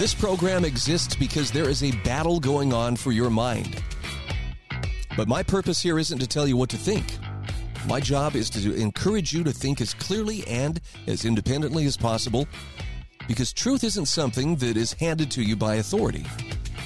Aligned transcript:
This 0.00 0.14
program 0.14 0.64
exists 0.64 1.14
because 1.14 1.50
there 1.50 1.68
is 1.68 1.82
a 1.82 1.90
battle 1.90 2.40
going 2.40 2.72
on 2.72 2.96
for 2.96 3.12
your 3.12 3.28
mind. 3.28 3.82
But 5.14 5.28
my 5.28 5.42
purpose 5.42 5.82
here 5.82 5.98
isn't 5.98 6.20
to 6.20 6.26
tell 6.26 6.48
you 6.48 6.56
what 6.56 6.70
to 6.70 6.78
think. 6.78 7.04
My 7.86 8.00
job 8.00 8.34
is 8.34 8.48
to 8.48 8.74
encourage 8.76 9.34
you 9.34 9.44
to 9.44 9.52
think 9.52 9.78
as 9.82 9.92
clearly 9.92 10.42
and 10.46 10.80
as 11.06 11.26
independently 11.26 11.84
as 11.84 11.98
possible 11.98 12.48
because 13.28 13.52
truth 13.52 13.84
isn't 13.84 14.06
something 14.06 14.56
that 14.56 14.78
is 14.78 14.94
handed 14.94 15.30
to 15.32 15.42
you 15.42 15.54
by 15.54 15.74
authority. 15.74 16.24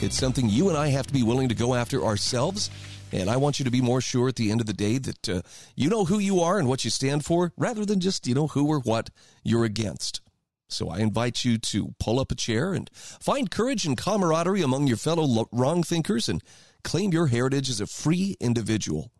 It's 0.01 0.19
something 0.19 0.49
you 0.49 0.69
and 0.69 0.77
I 0.77 0.89
have 0.89 1.07
to 1.07 1.15
be 1.15 1.23
willing 1.23 1.49
to 1.51 1.55
go 1.55 1.77
after 1.77 2.05
ourselves 2.05 2.69
and 3.13 3.31
I 3.31 3.37
want 3.37 3.61
you 3.61 3.65
to 3.65 3.71
be 3.71 3.81
more 3.81 4.01
sure 4.01 4.29
at 4.29 4.35
the 4.35 4.51
end 4.51 4.61
of 4.61 4.67
the 4.67 4.73
day 4.73 4.99
that 4.99 5.29
uh, 5.29 5.43
you 5.77 5.89
know 5.89 6.05
who 6.05 6.19
you 6.19 6.41
are 6.41 6.59
and 6.59 6.67
what 6.67 6.83
you 6.83 6.91
stand 6.91 7.25
for 7.25 7.53
rather 7.57 7.87
than 7.87 8.01
just, 8.01 8.27
you 8.27 8.35
know, 8.35 8.49
who 8.49 8.67
or 8.67 8.81
what 8.81 9.11
you're 9.45 9.65
against. 9.65 10.21
So 10.69 10.89
I 10.89 10.99
invite 10.99 11.45
you 11.45 11.59
to 11.59 11.95
pull 12.01 12.19
up 12.19 12.33
a 12.33 12.37
chair 12.37 12.73
and 12.73 12.91
find 12.95 13.51
courage 13.51 13.85
and 13.85 13.97
camaraderie 13.97 14.63
among 14.63 14.87
your 14.87 14.97
fellow 14.97 15.47
wrong 15.53 15.83
thinkers 15.83 16.29
and 16.29 16.43
claim 16.83 17.13
your 17.13 17.29
heritage 17.29 17.71
as 17.71 17.81
a 17.81 17.87
free 17.87 18.37
individual. 18.41 19.13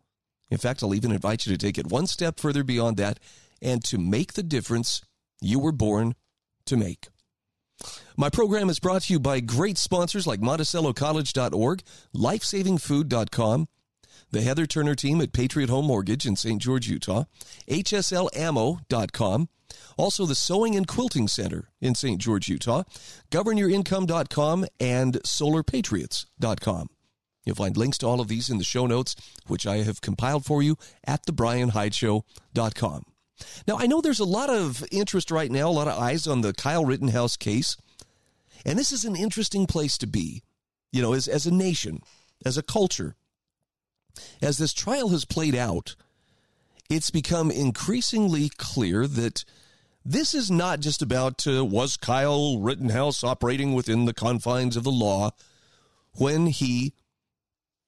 In 0.49 0.57
fact, 0.57 0.83
I'll 0.83 0.95
even 0.95 1.11
invite 1.11 1.45
you 1.45 1.51
to 1.53 1.57
take 1.57 1.77
it 1.77 1.87
one 1.87 2.07
step 2.07 2.39
further 2.39 2.63
beyond 2.63 2.97
that 2.97 3.19
and 3.61 3.83
to 3.85 3.97
make 3.97 4.33
the 4.33 4.43
difference 4.43 5.01
you 5.41 5.59
were 5.59 5.71
born 5.71 6.15
to 6.65 6.77
make. 6.77 7.07
My 8.15 8.29
program 8.29 8.69
is 8.69 8.79
brought 8.79 9.03
to 9.03 9.13
you 9.13 9.19
by 9.19 9.39
great 9.41 9.77
sponsors 9.77 10.25
like 10.25 10.39
MonticelloCollege.org, 10.39 11.83
LifesavingFood.com, 12.15 13.67
the 14.35 14.41
Heather 14.41 14.65
Turner 14.65 14.95
team 14.95 15.21
at 15.21 15.31
Patriot 15.31 15.69
Home 15.69 15.85
Mortgage 15.85 16.25
in 16.25 16.35
St. 16.35 16.61
George, 16.61 16.89
Utah, 16.89 17.23
HSLAmmo.com, 17.69 19.49
also 19.97 20.25
the 20.25 20.35
Sewing 20.35 20.75
and 20.75 20.85
Quilting 20.85 21.29
Center 21.29 21.69
in 21.79 21.95
St. 21.95 22.19
George, 22.19 22.49
Utah, 22.49 22.83
GovernYourIncome.com, 23.31 24.65
and 24.77 25.13
SolarPatriots.com. 25.23 26.89
You'll 27.45 27.55
find 27.55 27.77
links 27.77 27.97
to 27.99 28.07
all 28.07 28.19
of 28.19 28.27
these 28.27 28.49
in 28.49 28.57
the 28.57 28.65
show 28.65 28.85
notes, 28.85 29.15
which 29.47 29.65
I 29.65 29.77
have 29.83 30.01
compiled 30.01 30.43
for 30.43 30.61
you 30.61 30.77
at 31.05 31.25
thebryanhydeshow.com. 31.25 33.03
Now, 33.65 33.77
I 33.77 33.87
know 33.87 34.01
there's 34.01 34.19
a 34.19 34.25
lot 34.25 34.49
of 34.49 34.83
interest 34.91 35.31
right 35.31 35.49
now, 35.49 35.69
a 35.69 35.71
lot 35.71 35.87
of 35.87 35.97
eyes 35.97 36.27
on 36.27 36.41
the 36.41 36.51
Kyle 36.51 36.83
Rittenhouse 36.83 37.37
case, 37.37 37.77
and 38.65 38.77
this 38.77 38.91
is 38.91 39.05
an 39.05 39.15
interesting 39.15 39.65
place 39.65 39.97
to 39.99 40.07
be, 40.07 40.43
you 40.91 41.01
know, 41.01 41.13
as, 41.13 41.29
as 41.29 41.45
a 41.45 41.53
nation, 41.53 42.01
as 42.45 42.57
a 42.57 42.63
culture, 42.63 43.15
as 44.41 44.57
this 44.57 44.73
trial 44.73 45.09
has 45.09 45.25
played 45.25 45.55
out, 45.55 45.95
it's 46.89 47.09
become 47.09 47.49
increasingly 47.51 48.49
clear 48.57 49.07
that 49.07 49.43
this 50.03 50.33
is 50.35 50.51
not 50.51 50.81
just 50.81 51.01
about 51.01 51.47
uh, 51.47 51.65
was 51.65 51.97
Kyle 51.97 52.59
Rittenhouse 52.59 53.23
operating 53.23 53.73
within 53.73 54.05
the 54.05 54.13
confines 54.13 54.77
of 54.77 54.83
the 54.83 54.91
law 54.91 55.31
when 56.13 56.47
he 56.47 56.93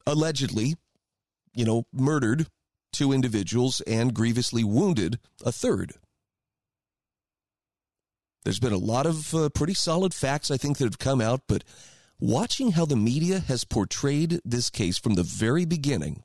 allegedly, 0.05 0.75
you 1.53 1.63
know, 1.63 1.85
murdered 1.93 2.47
two 2.91 3.11
individuals 3.11 3.81
and 3.81 4.15
grievously 4.15 4.63
wounded 4.63 5.19
a 5.45 5.51
third. 5.51 5.93
There's 8.43 8.59
been 8.59 8.73
a 8.73 8.77
lot 8.77 9.05
of 9.05 9.35
uh, 9.35 9.49
pretty 9.49 9.73
solid 9.73 10.13
facts, 10.13 10.49
I 10.49 10.57
think, 10.57 10.77
that 10.77 10.85
have 10.85 10.99
come 10.99 11.21
out, 11.21 11.41
but 11.47 11.63
watching 12.19 12.71
how 12.71 12.85
the 12.85 12.95
media 12.95 13.39
has 13.39 13.63
portrayed 13.63 14.39
this 14.43 14.69
case 14.69 14.97
from 14.97 15.15
the 15.15 15.23
very 15.23 15.65
beginning 15.65 16.23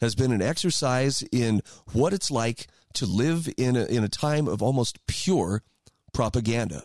has 0.00 0.14
been 0.14 0.32
an 0.32 0.42
exercise 0.42 1.22
in 1.32 1.60
what 1.92 2.12
it's 2.12 2.30
like 2.30 2.68
to 2.94 3.04
live 3.06 3.48
in 3.56 3.76
a, 3.76 3.84
in 3.86 4.04
a 4.04 4.08
time 4.08 4.48
of 4.48 4.62
almost 4.62 5.04
pure 5.06 5.62
propaganda. 6.12 6.84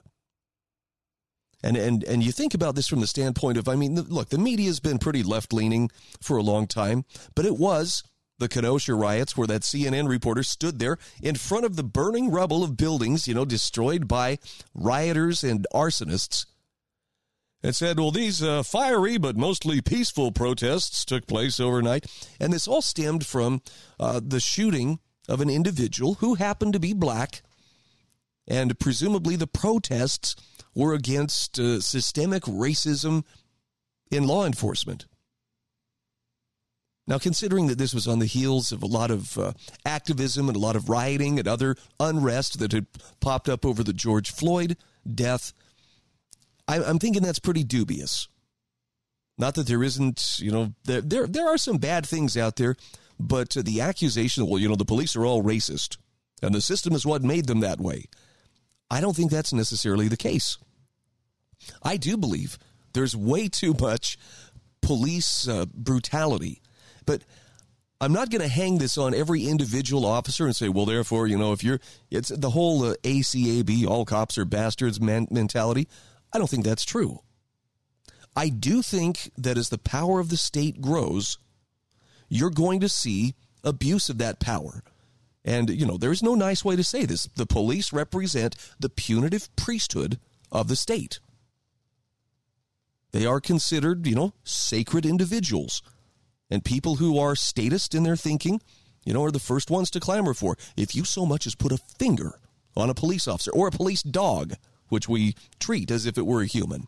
And, 1.63 1.77
and, 1.77 2.03
and 2.03 2.21
you 2.23 2.31
think 2.31 2.53
about 2.53 2.75
this 2.75 2.87
from 2.87 2.99
the 2.99 3.07
standpoint 3.07 3.57
of, 3.57 3.69
I 3.69 3.75
mean, 3.75 3.95
look, 3.95 4.29
the 4.29 4.37
media 4.37 4.67
has 4.67 4.81
been 4.81 4.97
pretty 4.97 5.23
left 5.23 5.53
leaning 5.53 5.89
for 6.21 6.35
a 6.35 6.43
long 6.43 6.67
time, 6.67 7.05
but 7.35 7.45
it 7.45 7.57
was 7.57 8.03
the 8.39 8.49
Kenosha 8.49 8.95
riots 8.95 9.37
where 9.37 9.47
that 9.47 9.61
CNN 9.61 10.09
reporter 10.09 10.43
stood 10.43 10.79
there 10.79 10.97
in 11.21 11.35
front 11.35 11.63
of 11.63 11.77
the 11.77 11.83
burning 11.83 12.31
rubble 12.31 12.63
of 12.63 12.75
buildings, 12.75 13.27
you 13.27 13.33
know, 13.33 13.45
destroyed 13.45 14.07
by 14.07 14.39
rioters 14.73 15.43
and 15.43 15.65
arsonists 15.73 16.45
it 17.63 17.75
said, 17.75 17.97
well, 17.97 18.11
these 18.11 18.43
uh, 18.43 18.61
fiery 18.61 19.17
but 19.17 19.37
mostly 19.37 19.81
peaceful 19.81 20.31
protests 20.31 21.05
took 21.05 21.25
place 21.27 21.59
overnight. 21.59 22.05
And 22.39 22.51
this 22.51 22.67
all 22.67 22.81
stemmed 22.81 23.25
from 23.25 23.61
uh, 23.99 24.19
the 24.23 24.41
shooting 24.41 24.99
of 25.29 25.39
an 25.39 25.49
individual 25.49 26.15
who 26.15 26.35
happened 26.35 26.73
to 26.73 26.79
be 26.79 26.93
black. 26.93 27.41
And 28.47 28.77
presumably 28.77 29.37
the 29.37 29.47
protests 29.47 30.35
were 30.75 30.93
against 30.93 31.57
uh, 31.57 31.79
systemic 31.79 32.43
racism 32.43 33.23
in 34.11 34.27
law 34.27 34.45
enforcement. 34.45 35.05
Now, 37.05 37.17
considering 37.17 37.67
that 37.67 37.77
this 37.77 37.93
was 37.93 38.07
on 38.07 38.19
the 38.19 38.25
heels 38.25 38.71
of 38.71 38.81
a 38.81 38.87
lot 38.87 39.11
of 39.11 39.37
uh, 39.37 39.53
activism 39.85 40.47
and 40.47 40.55
a 40.55 40.59
lot 40.59 40.77
of 40.77 40.89
rioting 40.89 41.37
and 41.37 41.47
other 41.47 41.75
unrest 41.99 42.59
that 42.59 42.71
had 42.71 42.87
popped 43.19 43.49
up 43.49 43.65
over 43.65 43.83
the 43.83 43.93
George 43.93 44.31
Floyd 44.31 44.77
death, 45.13 45.53
I'm 46.67 46.99
thinking 46.99 47.23
that's 47.23 47.39
pretty 47.39 47.63
dubious. 47.63 48.27
Not 49.37 49.55
that 49.55 49.67
there 49.67 49.83
isn't, 49.83 50.39
you 50.39 50.51
know, 50.51 50.73
there 50.85 51.01
there, 51.01 51.27
there 51.27 51.47
are 51.47 51.57
some 51.57 51.77
bad 51.77 52.05
things 52.05 52.37
out 52.37 52.55
there, 52.55 52.75
but 53.19 53.49
the 53.51 53.81
accusation, 53.81 54.47
well, 54.47 54.59
you 54.59 54.69
know, 54.69 54.75
the 54.75 54.85
police 54.85 55.15
are 55.15 55.25
all 55.25 55.43
racist 55.43 55.97
and 56.43 56.53
the 56.53 56.61
system 56.61 56.93
is 56.93 57.05
what 57.05 57.23
made 57.23 57.47
them 57.47 57.61
that 57.61 57.79
way. 57.79 58.05
I 58.91 59.01
don't 59.01 59.15
think 59.15 59.31
that's 59.31 59.53
necessarily 59.53 60.07
the 60.07 60.17
case. 60.17 60.57
I 61.81 61.97
do 61.97 62.17
believe 62.17 62.59
there's 62.93 63.15
way 63.15 63.47
too 63.47 63.73
much 63.79 64.17
police 64.81 65.47
uh, 65.47 65.65
brutality, 65.73 66.61
but 67.05 67.23
I'm 68.01 68.11
not 68.11 68.29
going 68.29 68.41
to 68.41 68.49
hang 68.49 68.77
this 68.77 68.97
on 68.97 69.13
every 69.15 69.45
individual 69.45 70.05
officer 70.05 70.45
and 70.45 70.55
say, 70.55 70.67
well, 70.67 70.85
therefore, 70.85 71.25
you 71.27 71.37
know, 71.37 71.53
if 71.53 71.63
you're, 71.63 71.79
it's 72.11 72.29
the 72.29 72.49
whole 72.49 72.83
uh, 72.83 72.95
ACAB, 73.03 73.87
all 73.87 74.03
cops 74.03 74.37
are 74.37 74.45
bastards 74.45 74.99
man- 74.99 75.27
mentality. 75.31 75.87
I 76.33 76.39
don't 76.39 76.49
think 76.49 76.65
that's 76.65 76.85
true. 76.85 77.21
I 78.35 78.49
do 78.49 78.81
think 78.81 79.31
that 79.37 79.57
as 79.57 79.69
the 79.69 79.77
power 79.77 80.19
of 80.19 80.29
the 80.29 80.37
state 80.37 80.81
grows, 80.81 81.37
you're 82.27 82.49
going 82.49 82.79
to 82.79 82.89
see 82.89 83.35
abuse 83.63 84.09
of 84.09 84.17
that 84.17 84.39
power. 84.39 84.83
And, 85.45 85.69
you 85.69 85.85
know, 85.85 85.97
there's 85.97 86.23
no 86.23 86.35
nice 86.35 86.65
way 86.65 86.75
to 86.75 86.83
say 86.83 87.05
this. 87.05 87.29
The 87.35 87.45
police 87.45 87.93
represent 87.93 88.55
the 88.79 88.89
punitive 88.89 89.53
priesthood 89.55 90.19
of 90.51 90.67
the 90.67 90.75
state. 90.75 91.19
They 93.11 93.25
are 93.25 93.39
considered, 93.39 94.07
you 94.07 94.15
know, 94.15 94.33
sacred 94.43 95.05
individuals. 95.05 95.83
And 96.49 96.65
people 96.65 96.95
who 96.95 97.19
are 97.19 97.35
statist 97.35 97.93
in 97.93 98.03
their 98.03 98.15
thinking, 98.15 98.61
you 99.05 99.13
know, 99.13 99.23
are 99.23 99.31
the 99.31 99.39
first 99.39 99.69
ones 99.69 99.91
to 99.91 99.99
clamor 99.99 100.33
for. 100.33 100.57
If 100.75 100.95
you 100.95 101.03
so 101.03 101.25
much 101.25 101.45
as 101.45 101.55
put 101.55 101.71
a 101.71 101.77
finger 101.99 102.39
on 102.75 102.89
a 102.89 102.95
police 102.95 103.27
officer 103.27 103.51
or 103.51 103.67
a 103.67 103.71
police 103.71 104.01
dog, 104.01 104.53
which 104.89 105.09
we 105.09 105.35
treat 105.59 105.91
as 105.91 106.05
if 106.05 106.17
it 106.17 106.25
were 106.25 106.41
a 106.41 106.47
human. 106.47 106.87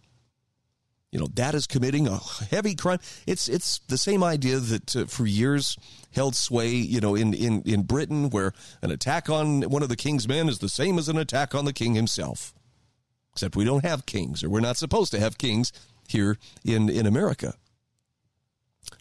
You 1.11 1.21
know, 1.21 1.27
that 1.35 1.55
is 1.55 1.65
committing 1.65 2.07
a 2.07 2.19
heavy 2.49 2.75
crime. 2.75 2.99
It's 3.25 3.47
it's 3.47 3.79
the 3.87 3.97
same 3.97 4.21
idea 4.21 4.59
that 4.59 4.95
uh, 4.95 5.05
for 5.05 5.25
years 5.25 5.77
held 6.11 6.35
sway, 6.35 6.71
you 6.71 6.99
know, 6.99 7.15
in, 7.15 7.33
in, 7.33 7.61
in 7.61 7.83
Britain, 7.83 8.29
where 8.29 8.51
an 8.81 8.91
attack 8.91 9.29
on 9.29 9.61
one 9.63 9.81
of 9.81 9.87
the 9.87 9.95
king's 9.95 10.27
men 10.27 10.49
is 10.49 10.59
the 10.59 10.67
same 10.67 10.97
as 10.97 11.07
an 11.07 11.17
attack 11.17 11.55
on 11.55 11.63
the 11.63 11.73
king 11.73 11.95
himself. 11.95 12.53
Except 13.31 13.55
we 13.55 13.63
don't 13.63 13.85
have 13.85 14.05
kings, 14.05 14.43
or 14.43 14.49
we're 14.49 14.59
not 14.59 14.77
supposed 14.77 15.11
to 15.11 15.19
have 15.19 15.37
kings 15.37 15.71
here 16.07 16.37
in, 16.63 16.89
in 16.89 17.05
America. 17.05 17.53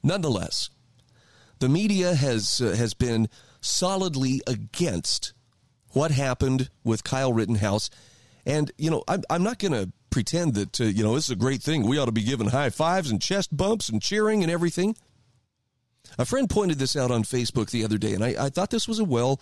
Nonetheless, 0.02 0.70
the 1.58 1.68
media 1.68 2.14
has 2.14 2.60
uh, 2.60 2.76
has 2.76 2.94
been 2.94 3.28
solidly 3.60 4.40
against 4.46 5.32
what 5.90 6.10
happened 6.10 6.70
with 6.84 7.04
Kyle 7.04 7.32
Rittenhouse 7.32 7.90
and, 8.46 8.70
you 8.78 8.90
know, 8.90 9.02
I'm, 9.08 9.22
I'm 9.30 9.42
not 9.42 9.58
going 9.58 9.72
to 9.72 9.90
pretend 10.10 10.54
that, 10.54 10.80
uh, 10.80 10.84
you 10.84 11.02
know, 11.02 11.14
this 11.14 11.24
is 11.24 11.30
a 11.30 11.36
great 11.36 11.62
thing. 11.62 11.86
We 11.86 11.98
ought 11.98 12.06
to 12.06 12.12
be 12.12 12.22
giving 12.22 12.48
high 12.48 12.70
fives 12.70 13.10
and 13.10 13.20
chest 13.20 13.56
bumps 13.56 13.88
and 13.88 14.00
cheering 14.00 14.42
and 14.42 14.50
everything. 14.50 14.96
A 16.18 16.24
friend 16.24 16.48
pointed 16.48 16.78
this 16.78 16.96
out 16.96 17.10
on 17.10 17.24
Facebook 17.24 17.70
the 17.70 17.84
other 17.84 17.98
day, 17.98 18.12
and 18.12 18.22
I, 18.22 18.46
I 18.46 18.48
thought 18.50 18.70
this 18.70 18.86
was 18.86 18.98
a 18.98 19.04
well, 19.04 19.40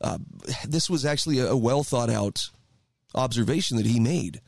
uh, 0.00 0.18
this 0.66 0.90
was 0.90 1.04
actually 1.04 1.38
a, 1.38 1.48
a 1.48 1.56
well 1.56 1.82
thought 1.82 2.10
out 2.10 2.50
observation 3.14 3.76
that 3.78 3.86
he 3.86 3.98
made. 3.98 4.40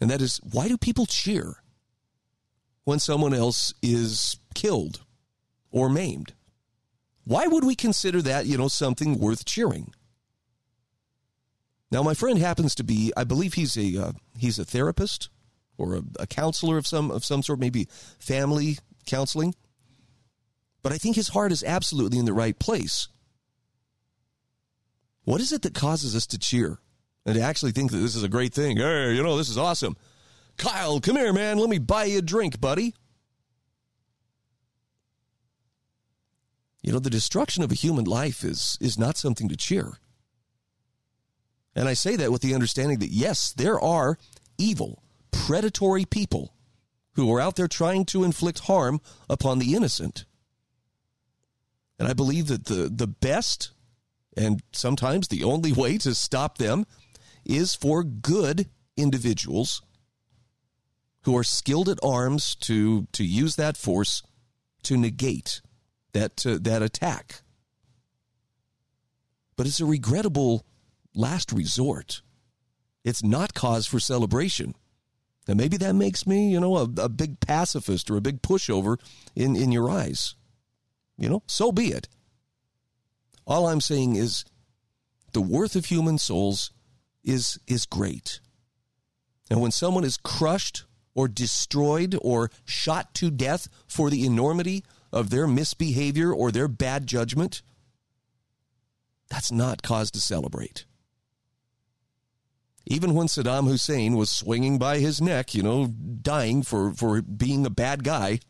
And 0.00 0.10
that 0.10 0.20
is 0.20 0.40
why 0.42 0.68
do 0.68 0.76
people 0.76 1.06
cheer 1.06 1.56
when 2.84 2.98
someone 2.98 3.34
else 3.34 3.74
is 3.82 4.36
killed 4.54 5.04
or 5.70 5.88
maimed? 5.88 6.32
Why 7.24 7.46
would 7.46 7.64
we 7.64 7.74
consider 7.74 8.20
that, 8.22 8.46
you 8.46 8.58
know, 8.58 8.68
something 8.68 9.18
worth 9.18 9.44
cheering? 9.44 9.92
Now, 11.94 12.02
my 12.02 12.14
friend 12.14 12.40
happens 12.40 12.74
to 12.74 12.82
be, 12.82 13.12
I 13.16 13.22
believe 13.22 13.54
he's 13.54 13.76
a 13.76 14.06
uh, 14.06 14.12
he's 14.36 14.58
a 14.58 14.64
therapist 14.64 15.28
or 15.78 15.94
a, 15.94 16.02
a 16.18 16.26
counselor 16.26 16.76
of 16.76 16.88
some 16.88 17.12
of 17.12 17.24
some 17.24 17.40
sort, 17.40 17.60
maybe 17.60 17.86
family 18.18 18.78
counseling. 19.06 19.54
But 20.82 20.92
I 20.92 20.98
think 20.98 21.14
his 21.14 21.28
heart 21.28 21.52
is 21.52 21.62
absolutely 21.62 22.18
in 22.18 22.24
the 22.24 22.32
right 22.32 22.58
place. 22.58 23.06
What 25.22 25.40
is 25.40 25.52
it 25.52 25.62
that 25.62 25.74
causes 25.74 26.16
us 26.16 26.26
to 26.26 26.38
cheer 26.38 26.78
and 27.24 27.36
to 27.36 27.40
actually 27.40 27.70
think 27.70 27.92
that 27.92 27.98
this 27.98 28.16
is 28.16 28.24
a 28.24 28.28
great 28.28 28.52
thing? 28.52 28.78
Hey, 28.78 29.14
you 29.14 29.22
know, 29.22 29.36
this 29.36 29.48
is 29.48 29.56
awesome. 29.56 29.96
Kyle, 30.56 30.98
come 30.98 31.14
here, 31.14 31.32
man. 31.32 31.58
Let 31.58 31.70
me 31.70 31.78
buy 31.78 32.06
you 32.06 32.18
a 32.18 32.22
drink, 32.22 32.60
buddy. 32.60 32.92
You 36.82 36.92
know, 36.92 36.98
the 36.98 37.08
destruction 37.08 37.62
of 37.62 37.70
a 37.70 37.76
human 37.76 38.04
life 38.04 38.42
is, 38.42 38.78
is 38.80 38.98
not 38.98 39.16
something 39.16 39.48
to 39.48 39.56
cheer. 39.56 40.00
And 41.74 41.88
I 41.88 41.94
say 41.94 42.16
that 42.16 42.30
with 42.30 42.42
the 42.42 42.54
understanding 42.54 42.98
that, 43.00 43.10
yes, 43.10 43.52
there 43.52 43.80
are 43.80 44.18
evil, 44.58 45.02
predatory 45.32 46.04
people 46.04 46.54
who 47.14 47.32
are 47.32 47.40
out 47.40 47.56
there 47.56 47.68
trying 47.68 48.04
to 48.06 48.24
inflict 48.24 48.60
harm 48.60 49.00
upon 49.28 49.58
the 49.58 49.74
innocent. 49.74 50.24
And 51.98 52.08
I 52.08 52.12
believe 52.12 52.48
that 52.48 52.66
the, 52.66 52.90
the 52.92 53.06
best 53.06 53.70
and 54.36 54.62
sometimes 54.72 55.28
the 55.28 55.44
only 55.44 55.72
way 55.72 55.98
to 55.98 56.14
stop 56.14 56.58
them 56.58 56.86
is 57.44 57.74
for 57.74 58.02
good 58.02 58.68
individuals 58.96 59.82
who 61.22 61.36
are 61.36 61.44
skilled 61.44 61.88
at 61.88 61.98
arms 62.02 62.54
to, 62.56 63.06
to 63.12 63.24
use 63.24 63.56
that 63.56 63.76
force 63.76 64.22
to 64.82 64.96
negate 64.96 65.60
that, 66.12 66.44
uh, 66.46 66.58
that 66.60 66.82
attack. 66.82 67.42
But 69.56 69.66
it's 69.66 69.80
a 69.80 69.86
regrettable 69.86 70.66
last 71.14 71.52
resort. 71.52 72.22
It's 73.04 73.22
not 73.22 73.54
cause 73.54 73.86
for 73.86 74.00
celebration. 74.00 74.74
And 75.46 75.58
maybe 75.58 75.76
that 75.76 75.94
makes 75.94 76.26
me, 76.26 76.50
you 76.50 76.60
know, 76.60 76.76
a, 76.76 76.88
a 76.98 77.08
big 77.08 77.40
pacifist 77.40 78.10
or 78.10 78.16
a 78.16 78.22
big 78.22 78.40
pushover 78.40 78.98
in, 79.36 79.56
in 79.56 79.72
your 79.72 79.90
eyes. 79.90 80.34
You 81.18 81.28
know, 81.28 81.42
so 81.46 81.70
be 81.70 81.88
it. 81.88 82.08
All 83.46 83.66
I'm 83.66 83.80
saying 83.80 84.16
is 84.16 84.44
the 85.32 85.42
worth 85.42 85.76
of 85.76 85.86
human 85.86 86.18
souls 86.18 86.72
is, 87.22 87.58
is 87.66 87.84
great. 87.84 88.40
And 89.50 89.60
when 89.60 89.70
someone 89.70 90.04
is 90.04 90.16
crushed 90.16 90.84
or 91.14 91.28
destroyed 91.28 92.18
or 92.22 92.50
shot 92.64 93.14
to 93.14 93.30
death 93.30 93.68
for 93.86 94.08
the 94.08 94.24
enormity 94.24 94.82
of 95.12 95.30
their 95.30 95.46
misbehavior 95.46 96.32
or 96.32 96.50
their 96.50 96.68
bad 96.68 97.06
judgment, 97.06 97.62
that's 99.28 99.52
not 99.52 99.82
cause 99.82 100.10
to 100.12 100.20
celebrate. 100.20 100.86
Even 102.86 103.14
when 103.14 103.28
Saddam 103.28 103.66
Hussein 103.66 104.14
was 104.16 104.28
swinging 104.28 104.78
by 104.78 104.98
his 104.98 105.20
neck, 105.20 105.54
you 105.54 105.62
know, 105.62 105.86
dying 105.86 106.62
for, 106.62 106.92
for 106.92 107.22
being 107.22 107.64
a 107.64 107.70
bad 107.70 108.04
guy, 108.04 108.40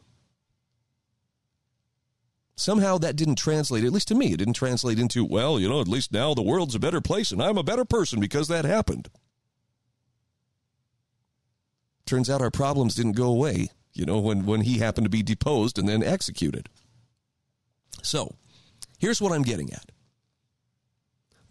somehow 2.56 2.98
that 2.98 3.16
didn't 3.16 3.36
translate, 3.36 3.84
at 3.84 3.92
least 3.92 4.08
to 4.08 4.14
me, 4.14 4.32
it 4.32 4.38
didn't 4.38 4.54
translate 4.54 4.98
into, 4.98 5.24
well, 5.24 5.60
you 5.60 5.68
know, 5.68 5.80
at 5.80 5.88
least 5.88 6.12
now 6.12 6.34
the 6.34 6.42
world's 6.42 6.74
a 6.74 6.80
better 6.80 7.00
place 7.00 7.30
and 7.30 7.40
I'm 7.40 7.58
a 7.58 7.62
better 7.62 7.84
person 7.84 8.18
because 8.18 8.48
that 8.48 8.64
happened. 8.64 9.08
Turns 12.06 12.28
out 12.28 12.42
our 12.42 12.50
problems 12.50 12.96
didn't 12.96 13.12
go 13.12 13.28
away, 13.28 13.68
you 13.92 14.04
know, 14.04 14.18
when, 14.18 14.44
when 14.46 14.62
he 14.62 14.78
happened 14.78 15.04
to 15.04 15.10
be 15.10 15.22
deposed 15.22 15.78
and 15.78 15.88
then 15.88 16.02
executed. 16.02 16.68
So, 18.02 18.34
here's 18.98 19.22
what 19.22 19.32
I'm 19.32 19.42
getting 19.42 19.72
at. 19.72 19.90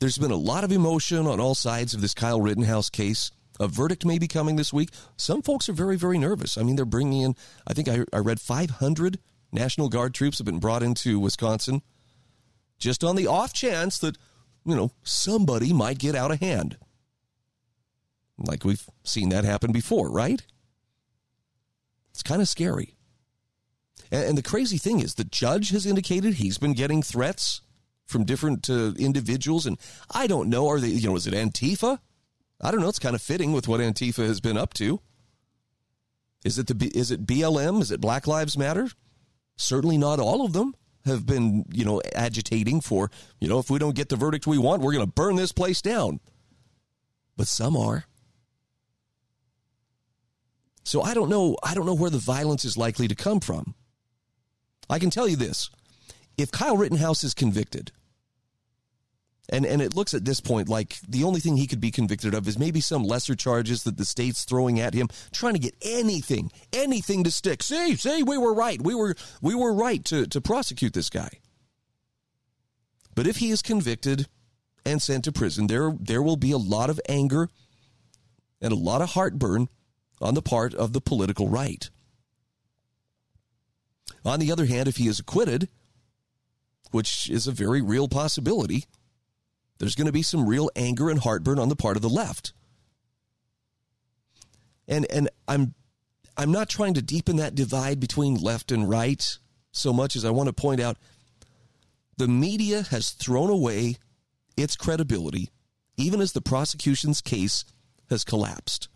There's 0.03 0.17
been 0.17 0.31
a 0.31 0.35
lot 0.35 0.65
of 0.65 0.71
emotion 0.73 1.27
on 1.27 1.39
all 1.39 1.55
sides 1.55 1.93
of 1.93 2.01
this 2.01 2.13
Kyle 2.13 2.41
Rittenhouse 2.41 2.89
case. 2.89 3.31
A 3.57 3.69
verdict 3.69 4.03
may 4.03 4.19
be 4.19 4.27
coming 4.27 4.57
this 4.57 4.73
week. 4.73 4.89
Some 5.15 5.41
folks 5.41 5.69
are 5.69 5.73
very, 5.73 5.95
very 5.95 6.17
nervous. 6.17 6.57
I 6.57 6.63
mean, 6.63 6.75
they're 6.75 6.83
bringing 6.83 7.21
in, 7.21 7.35
I 7.65 7.73
think 7.73 7.87
I, 7.87 8.03
I 8.11 8.17
read 8.17 8.41
500 8.41 9.17
National 9.53 9.87
Guard 9.87 10.13
troops 10.13 10.39
have 10.39 10.45
been 10.45 10.59
brought 10.59 10.83
into 10.83 11.21
Wisconsin 11.21 11.83
just 12.77 13.01
on 13.01 13.15
the 13.15 13.27
off 13.27 13.53
chance 13.53 13.97
that, 13.99 14.17
you 14.65 14.75
know, 14.75 14.91
somebody 15.03 15.71
might 15.71 15.99
get 15.99 16.15
out 16.15 16.31
of 16.31 16.41
hand. 16.41 16.75
Like 18.37 18.65
we've 18.65 18.85
seen 19.05 19.29
that 19.29 19.45
happen 19.45 19.71
before, 19.71 20.11
right? 20.11 20.45
It's 22.09 22.23
kind 22.23 22.41
of 22.41 22.49
scary. 22.49 22.97
And, 24.11 24.37
the 24.37 24.43
crazy 24.43 24.77
thing 24.77 24.99
is, 24.99 25.15
the 25.15 25.23
judge 25.23 25.69
has 25.69 25.85
indicated 25.85 26.33
he's 26.33 26.57
been 26.57 26.73
getting 26.73 27.01
threats 27.01 27.61
from 28.05 28.25
different 28.25 28.69
uh, 28.69 28.93
individuals. 28.97 29.65
And 29.65 29.77
I 30.11 30.27
don't 30.27 30.49
know, 30.49 30.67
are 30.67 30.79
they, 30.79 30.89
you 30.89 31.07
know, 31.07 31.15
is 31.15 31.27
it 31.27 31.33
Antifa? 31.33 31.99
I 32.61 32.71
don't 32.71 32.81
know. 32.81 32.89
It's 32.89 32.99
kind 32.99 33.15
of 33.15 33.21
fitting 33.21 33.53
with 33.53 33.67
what 33.67 33.81
Antifa 33.81 34.25
has 34.25 34.39
been 34.39 34.57
up 34.57 34.73
to. 34.75 35.01
Is 36.45 36.57
it 36.57 36.67
the 36.67 36.91
is 36.93 37.11
it 37.11 37.25
BLM? 37.25 37.81
Is 37.81 37.91
it 37.91 38.01
Black 38.01 38.27
Lives 38.27 38.57
Matter? 38.57 38.89
Certainly 39.55 39.97
not 39.97 40.19
all 40.19 40.45
of 40.45 40.53
them 40.53 40.75
have 41.05 41.25
been, 41.25 41.65
you 41.71 41.85
know, 41.85 42.01
agitating 42.15 42.81
for, 42.81 43.11
you 43.39 43.47
know, 43.47 43.59
if 43.59 43.69
we 43.69 43.79
don't 43.79 43.95
get 43.95 44.09
the 44.09 44.15
verdict 44.15 44.47
we 44.47 44.57
want, 44.57 44.81
we're 44.81 44.93
going 44.93 45.05
to 45.05 45.11
burn 45.11 45.35
this 45.35 45.51
place 45.51 45.81
down. 45.81 46.19
But 47.35 47.47
some 47.47 47.75
are. 47.75 48.05
So 50.83 51.01
I 51.01 51.13
don't 51.13 51.29
know, 51.29 51.57
I 51.63 51.73
don't 51.73 51.85
know 51.85 51.93
where 51.93 52.09
the 52.09 52.17
violence 52.17 52.65
is 52.65 52.77
likely 52.77 53.07
to 53.07 53.15
come 53.15 53.39
from. 53.39 53.75
I 54.89 54.99
can 54.99 55.09
tell 55.09 55.27
you 55.27 55.35
this. 55.35 55.69
If 56.37 56.51
Kyle 56.51 56.77
Rittenhouse 56.77 57.23
is 57.23 57.33
convicted, 57.33 57.91
and 59.49 59.65
and 59.65 59.81
it 59.81 59.95
looks 59.95 60.13
at 60.13 60.25
this 60.25 60.39
point 60.39 60.69
like 60.69 60.97
the 61.07 61.23
only 61.23 61.39
thing 61.39 61.57
he 61.57 61.67
could 61.67 61.81
be 61.81 61.91
convicted 61.91 62.33
of 62.33 62.47
is 62.47 62.57
maybe 62.57 62.81
some 62.81 63.03
lesser 63.03 63.35
charges 63.35 63.83
that 63.83 63.97
the 63.97 64.05
state's 64.05 64.45
throwing 64.45 64.79
at 64.79 64.93
him, 64.93 65.09
trying 65.31 65.53
to 65.53 65.59
get 65.59 65.75
anything, 65.81 66.51
anything 66.71 67.23
to 67.23 67.31
stick. 67.31 67.61
See, 67.61 67.95
see, 67.95 68.23
we 68.23 68.37
were 68.37 68.53
right. 68.53 68.81
We 68.81 68.95
were 68.95 69.15
we 69.41 69.53
were 69.53 69.73
right 69.73 70.03
to, 70.05 70.25
to 70.27 70.41
prosecute 70.41 70.93
this 70.93 71.09
guy. 71.09 71.29
But 73.15 73.27
if 73.27 73.37
he 73.37 73.51
is 73.51 73.61
convicted 73.61 74.27
and 74.85 75.01
sent 75.01 75.25
to 75.25 75.31
prison, 75.31 75.67
there 75.67 75.93
there 75.99 76.23
will 76.23 76.37
be 76.37 76.51
a 76.51 76.57
lot 76.57 76.89
of 76.89 76.99
anger 77.07 77.49
and 78.61 78.71
a 78.71 78.77
lot 78.77 79.01
of 79.01 79.11
heartburn 79.11 79.67
on 80.21 80.35
the 80.35 80.41
part 80.41 80.73
of 80.73 80.93
the 80.93 81.01
political 81.01 81.49
right. 81.49 81.89
On 84.25 84.39
the 84.39 84.51
other 84.51 84.65
hand, 84.65 84.87
if 84.87 84.97
he 84.97 85.07
is 85.07 85.19
acquitted, 85.19 85.67
which 86.93 87.29
is 87.29 87.47
a 87.47 87.51
very 87.51 87.81
real 87.81 88.07
possibility, 88.07 88.85
there's 89.79 89.95
going 89.95 90.07
to 90.07 90.13
be 90.13 90.21
some 90.21 90.47
real 90.47 90.69
anger 90.75 91.09
and 91.09 91.19
heartburn 91.19 91.59
on 91.59 91.69
the 91.69 91.75
part 91.75 91.95
of 91.95 92.01
the 92.01 92.09
left. 92.09 92.53
And 94.87 95.09
and 95.11 95.29
I'm 95.47 95.73
I'm 96.37 96.51
not 96.51 96.69
trying 96.69 96.93
to 96.95 97.01
deepen 97.01 97.37
that 97.37 97.55
divide 97.55 97.99
between 97.99 98.35
left 98.35 98.71
and 98.71 98.89
right 98.89 99.37
so 99.71 99.93
much 99.93 100.15
as 100.15 100.25
I 100.25 100.31
want 100.31 100.47
to 100.47 100.53
point 100.53 100.81
out 100.81 100.97
the 102.17 102.27
media 102.27 102.83
has 102.83 103.11
thrown 103.11 103.49
away 103.49 103.95
its 104.55 104.75
credibility 104.75 105.49
even 105.97 106.21
as 106.21 106.31
the 106.31 106.41
prosecution's 106.41 107.21
case 107.21 107.65
has 108.09 108.23
collapsed. 108.23 108.87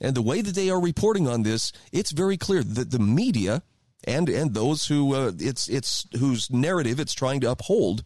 And 0.00 0.14
the 0.14 0.22
way 0.22 0.40
that 0.40 0.54
they 0.54 0.70
are 0.70 0.80
reporting 0.80 1.28
on 1.28 1.42
this, 1.42 1.72
it's 1.92 2.10
very 2.10 2.36
clear 2.36 2.62
that 2.62 2.90
the 2.90 2.98
media 2.98 3.62
and 4.06 4.28
and 4.28 4.54
those 4.54 4.86
who 4.86 5.14
uh, 5.14 5.32
it's 5.38 5.68
it's 5.68 6.06
whose 6.18 6.50
narrative 6.50 7.00
it's 7.00 7.14
trying 7.14 7.40
to 7.40 7.50
uphold 7.50 8.04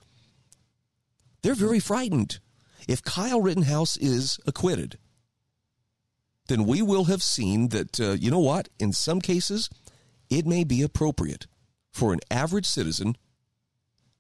they're 1.43 1.55
very 1.55 1.81
frightened. 1.81 2.41
If 2.89 3.03
Kyle 3.03 3.41
Rittenhouse 3.41 3.97
is 3.97 4.39
acquitted, 4.47 4.99
then 6.49 6.65
we 6.65 6.83
will 6.83 7.05
have 7.05 7.23
seen 7.23 7.69
that, 7.69 8.01
uh, 8.01 8.13
you 8.13 8.31
know 8.31 8.39
what, 8.39 8.69
in 8.79 8.93
some 8.93 9.21
cases, 9.21 9.69
it 10.31 10.47
may 10.47 10.65
be 10.65 10.83
appropriate 10.83 11.47
for 11.93 12.13
an 12.13 12.21
average 12.31 12.67
citizen 12.67 13.17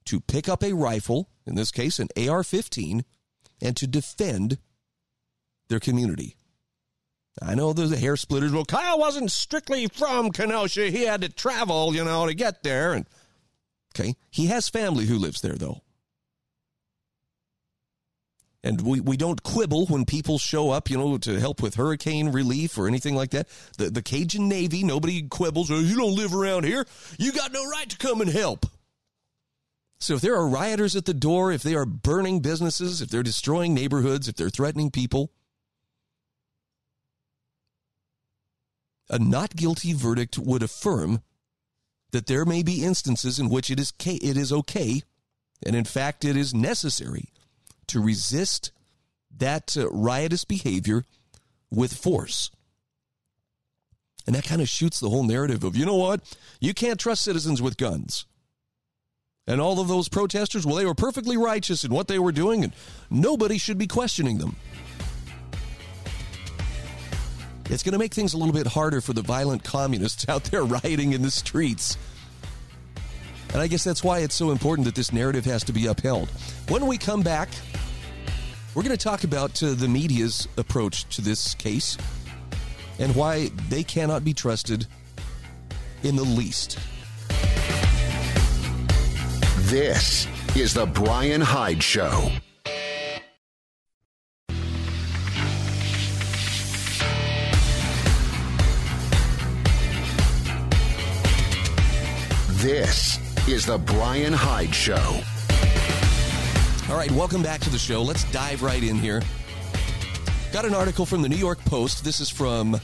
to 0.04 0.20
pick 0.20 0.48
up 0.48 0.62
a 0.62 0.74
rifle, 0.74 1.28
in 1.46 1.54
this 1.54 1.70
case, 1.70 1.98
an 1.98 2.08
AR 2.16 2.42
15, 2.42 3.04
and 3.60 3.76
to 3.76 3.86
defend 3.86 4.58
their 5.68 5.80
community. 5.80 6.36
I 7.42 7.54
know 7.54 7.72
there's 7.72 7.92
a 7.92 7.96
hair 7.96 8.16
splitters. 8.16 8.52
Well, 8.52 8.64
Kyle 8.64 8.98
wasn't 8.98 9.30
strictly 9.30 9.86
from 9.86 10.30
Kenosha. 10.30 10.90
He 10.90 11.04
had 11.04 11.20
to 11.22 11.28
travel, 11.28 11.94
you 11.94 12.04
know, 12.04 12.26
to 12.26 12.34
get 12.34 12.62
there. 12.62 12.92
And 12.92 13.06
okay, 13.94 14.14
he 14.30 14.46
has 14.46 14.68
family 14.68 15.06
who 15.06 15.18
lives 15.18 15.40
there, 15.40 15.54
though. 15.54 15.82
And 18.64 18.80
we, 18.80 19.00
we 19.00 19.16
don't 19.16 19.42
quibble 19.42 19.86
when 19.86 20.04
people 20.04 20.38
show 20.38 20.70
up, 20.70 20.90
you 20.90 20.98
know, 20.98 21.16
to 21.18 21.38
help 21.38 21.62
with 21.62 21.76
hurricane 21.76 22.30
relief 22.30 22.76
or 22.76 22.88
anything 22.88 23.14
like 23.14 23.30
that. 23.30 23.46
The, 23.76 23.88
the 23.88 24.02
Cajun 24.02 24.48
Navy, 24.48 24.82
nobody 24.82 25.22
quibbles. 25.22 25.70
Oh, 25.70 25.78
you 25.78 25.96
don't 25.96 26.16
live 26.16 26.34
around 26.34 26.64
here. 26.64 26.84
You 27.18 27.32
got 27.32 27.52
no 27.52 27.64
right 27.68 27.88
to 27.88 27.96
come 27.96 28.20
and 28.20 28.30
help. 28.30 28.66
So 30.00 30.14
if 30.14 30.20
there 30.20 30.36
are 30.36 30.48
rioters 30.48 30.96
at 30.96 31.04
the 31.04 31.14
door, 31.14 31.52
if 31.52 31.62
they 31.62 31.74
are 31.74 31.86
burning 31.86 32.40
businesses, 32.40 33.00
if 33.00 33.10
they're 33.10 33.22
destroying 33.22 33.74
neighborhoods, 33.74 34.28
if 34.28 34.36
they're 34.36 34.50
threatening 34.50 34.90
people, 34.90 35.32
a 39.10 39.18
not 39.18 39.56
guilty 39.56 39.92
verdict 39.92 40.38
would 40.38 40.62
affirm 40.62 41.22
that 42.10 42.26
there 42.26 42.44
may 42.44 42.62
be 42.62 42.84
instances 42.84 43.38
in 43.38 43.48
which 43.48 43.70
it 43.70 43.78
is, 43.78 43.92
it 44.04 44.36
is 44.36 44.52
okay, 44.52 45.02
and 45.64 45.76
in 45.76 45.84
fact, 45.84 46.24
it 46.24 46.36
is 46.36 46.54
necessary 46.54 47.26
to 47.88 48.00
resist 48.00 48.70
that 49.36 49.76
uh, 49.76 49.88
riotous 49.90 50.44
behavior 50.44 51.04
with 51.70 51.92
force. 51.92 52.50
And 54.26 54.34
that 54.36 54.44
kind 54.44 54.60
of 54.60 54.68
shoots 54.68 55.00
the 55.00 55.08
whole 55.08 55.24
narrative 55.24 55.64
of, 55.64 55.76
you 55.76 55.86
know 55.86 55.96
what? 55.96 56.20
You 56.60 56.74
can't 56.74 57.00
trust 57.00 57.24
citizens 57.24 57.62
with 57.62 57.76
guns. 57.76 58.26
And 59.46 59.60
all 59.62 59.80
of 59.80 59.88
those 59.88 60.10
protesters, 60.10 60.66
well, 60.66 60.76
they 60.76 60.84
were 60.84 60.94
perfectly 60.94 61.38
righteous 61.38 61.82
in 61.82 61.90
what 61.90 62.08
they 62.08 62.18
were 62.18 62.32
doing, 62.32 62.62
and 62.64 62.74
nobody 63.08 63.56
should 63.56 63.78
be 63.78 63.86
questioning 63.86 64.36
them. 64.36 64.56
It's 67.70 67.82
going 67.82 67.92
to 67.92 67.98
make 67.98 68.14
things 68.14 68.32
a 68.32 68.38
little 68.38 68.54
bit 68.54 68.66
harder 68.66 69.00
for 69.02 69.12
the 69.12 69.20
violent 69.20 69.62
communists 69.62 70.26
out 70.28 70.44
there 70.44 70.64
rioting 70.64 71.12
in 71.12 71.22
the 71.22 71.30
streets. 71.30 71.98
And 73.52 73.60
I 73.60 73.66
guess 73.66 73.84
that's 73.84 74.02
why 74.02 74.20
it's 74.20 74.34
so 74.34 74.50
important 74.50 74.86
that 74.86 74.94
this 74.94 75.12
narrative 75.12 75.44
has 75.44 75.64
to 75.64 75.72
be 75.72 75.86
upheld. 75.86 76.28
When 76.68 76.86
we 76.86 76.98
come 76.98 77.22
back, 77.22 77.48
we're 78.74 78.82
going 78.82 78.96
to 78.96 79.02
talk 79.02 79.24
about 79.24 79.62
uh, 79.62 79.74
the 79.74 79.88
media's 79.88 80.48
approach 80.56 81.04
to 81.16 81.22
this 81.22 81.54
case 81.54 81.96
and 82.98 83.14
why 83.14 83.50
they 83.68 83.82
cannot 83.82 84.24
be 84.24 84.34
trusted 84.34 84.86
in 86.02 86.16
the 86.16 86.24
least. 86.24 86.78
This 89.68 90.26
is 90.56 90.74
the 90.74 90.86
Bryan 90.86 91.40
Hyde 91.40 91.82
Show. 91.82 92.30
This 102.68 103.18
is 103.48 103.64
the 103.64 103.78
Bryan 103.78 104.34
Hyde 104.34 104.74
Show. 104.74 105.22
All 106.90 106.98
right, 106.98 107.10
welcome 107.12 107.42
back 107.42 107.62
to 107.62 107.70
the 107.70 107.78
show. 107.78 108.02
Let's 108.02 108.30
dive 108.30 108.62
right 108.62 108.82
in 108.82 108.96
here. 108.96 109.22
Got 110.52 110.66
an 110.66 110.74
article 110.74 111.06
from 111.06 111.22
the 111.22 111.30
New 111.30 111.36
York 111.36 111.58
Post. 111.64 112.04
This 112.04 112.20
is 112.20 112.28
from 112.28 112.78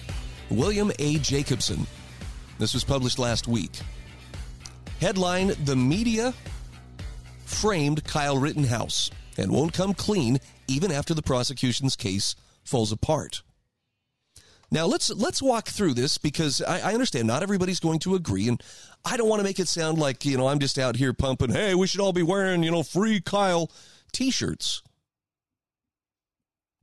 William 0.49 0.91
A. 0.99 1.19
Jacobson. 1.19 1.87
This 2.59 2.73
was 2.73 2.83
published 2.83 3.19
last 3.19 3.47
week. 3.47 3.79
Headline 5.03 5.53
The 5.65 5.77
media 5.77 6.33
framed 7.45 8.05
Kyle 8.05 8.39
Rittenhouse 8.39 9.11
and 9.37 9.53
won't 9.53 9.75
come 9.75 9.93
clean 9.93 10.39
even 10.67 10.93
after 10.93 11.13
the 11.13 11.21
prosecution's 11.21 11.95
case 11.95 12.37
falls 12.65 12.91
apart. 12.91 13.43
Now 14.75 14.87
let's 14.87 15.09
let's 15.09 15.41
walk 15.41 15.69
through 15.69 15.95
this 15.95 16.19
because 16.19 16.61
I, 16.61 16.91
I, 16.91 16.95
understand 16.95 17.29
not 17.29 17.45
everybody's 17.45 17.79
going 17.79 18.01
to 18.01 18.17
agree, 18.17 18.49
and 18.49 18.61
I 19.05 19.17
don't 19.17 19.29
want 19.29 19.39
to 19.39 19.45
make 19.45 19.61
it 19.61 19.69
sound 19.69 19.99
like 19.99 20.25
you 20.25 20.37
know 20.37 20.49
I'm 20.49 20.59
just 20.59 20.81
out 20.81 20.97
here 20.97 21.13
pumping. 21.13 21.53
Hey, 21.53 21.77
we 21.77 21.87
should 21.87 22.01
all 22.01 22.13
be 22.13 22.25
wearing 22.25 22.65
you 22.65 22.73
know 22.73 22.83
free 22.83 23.21
Kyle 23.21 23.71
T-shirts. 24.13 24.83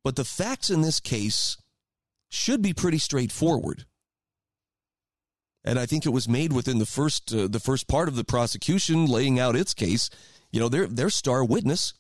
But 0.05 0.15
the 0.15 0.23
facts 0.23 0.69
in 0.69 0.79
this 0.79 1.01
case 1.01 1.57
should 2.29 2.61
be 2.61 2.71
pretty 2.71 2.97
straightforward, 2.97 3.83
and 5.65 5.77
I 5.77 5.85
think 5.85 6.05
it 6.05 6.13
was 6.13 6.29
made 6.29 6.53
within 6.53 6.79
the 6.79 6.85
first 6.85 7.33
uh, 7.33 7.49
the 7.49 7.59
first 7.59 7.89
part 7.89 8.07
of 8.07 8.15
the 8.15 8.23
prosecution 8.23 9.05
laying 9.05 9.37
out 9.37 9.57
its 9.57 9.73
case. 9.73 10.09
You 10.49 10.61
know, 10.61 10.69
their 10.69 10.87
their 10.87 11.09
star 11.09 11.43
witness 11.43 11.93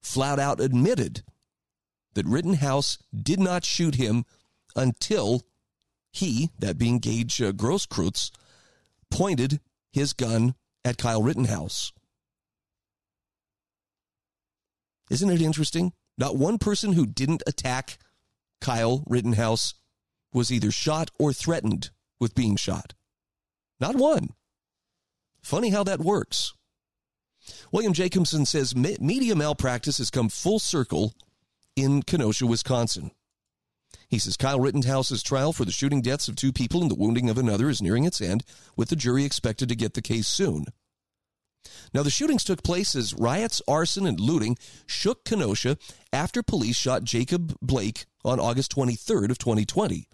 flat 0.00 0.38
out 0.38 0.58
admitted 0.58 1.22
that 2.14 2.24
Rittenhouse 2.24 2.96
did 3.14 3.40
not 3.40 3.66
shoot 3.66 3.96
him 3.96 4.24
until 4.76 5.42
he, 6.12 6.50
that 6.58 6.78
being 6.78 6.98
Gage 6.98 7.40
uh, 7.42 7.52
Grosskreutz, 7.52 8.30
pointed 9.10 9.60
his 9.92 10.12
gun 10.12 10.54
at 10.84 10.98
Kyle 10.98 11.22
Rittenhouse. 11.22 11.92
Isn't 15.10 15.30
it 15.30 15.42
interesting? 15.42 15.92
Not 16.16 16.36
one 16.36 16.58
person 16.58 16.92
who 16.92 17.06
didn't 17.06 17.42
attack 17.46 17.98
Kyle 18.60 19.04
Rittenhouse 19.06 19.74
was 20.32 20.52
either 20.52 20.70
shot 20.70 21.10
or 21.18 21.32
threatened 21.32 21.90
with 22.18 22.34
being 22.34 22.56
shot. 22.56 22.94
Not 23.80 23.96
one. 23.96 24.30
Funny 25.42 25.70
how 25.70 25.84
that 25.84 26.00
works. 26.00 26.54
William 27.70 27.92
Jacobson 27.92 28.46
says 28.46 28.74
media 28.74 29.34
malpractice 29.34 29.98
has 29.98 30.10
come 30.10 30.28
full 30.28 30.58
circle 30.58 31.12
in 31.76 32.02
Kenosha, 32.02 32.46
Wisconsin. 32.46 33.10
He 34.14 34.20
says 34.20 34.36
Kyle 34.36 34.60
Rittenhouse's 34.60 35.24
trial 35.24 35.52
for 35.52 35.64
the 35.64 35.72
shooting 35.72 36.00
deaths 36.00 36.28
of 36.28 36.36
two 36.36 36.52
people 36.52 36.82
and 36.82 36.88
the 36.88 36.94
wounding 36.94 37.28
of 37.28 37.36
another 37.36 37.68
is 37.68 37.82
nearing 37.82 38.04
its 38.04 38.20
end, 38.20 38.44
with 38.76 38.88
the 38.88 38.94
jury 38.94 39.24
expected 39.24 39.68
to 39.68 39.74
get 39.74 39.94
the 39.94 40.02
case 40.02 40.28
soon. 40.28 40.66
Now, 41.92 42.04
the 42.04 42.10
shootings 42.10 42.44
took 42.44 42.62
place 42.62 42.94
as 42.94 43.12
riots, 43.12 43.60
arson, 43.66 44.06
and 44.06 44.20
looting 44.20 44.56
shook 44.86 45.24
Kenosha 45.24 45.78
after 46.12 46.44
police 46.44 46.76
shot 46.76 47.02
Jacob 47.02 47.56
Blake 47.60 48.06
on 48.24 48.38
August 48.38 48.72
23rd 48.76 49.30
of 49.30 49.38
2020. 49.38 50.06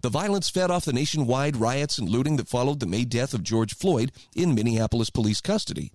The 0.00 0.08
violence 0.08 0.50
fed 0.50 0.72
off 0.72 0.84
the 0.84 0.92
nationwide 0.92 1.54
riots 1.54 1.96
and 1.96 2.08
looting 2.08 2.38
that 2.38 2.48
followed 2.48 2.80
the 2.80 2.86
May 2.86 3.04
death 3.04 3.34
of 3.34 3.44
George 3.44 3.72
Floyd 3.72 4.10
in 4.34 4.52
Minneapolis 4.52 5.10
police 5.10 5.40
custody. 5.40 5.92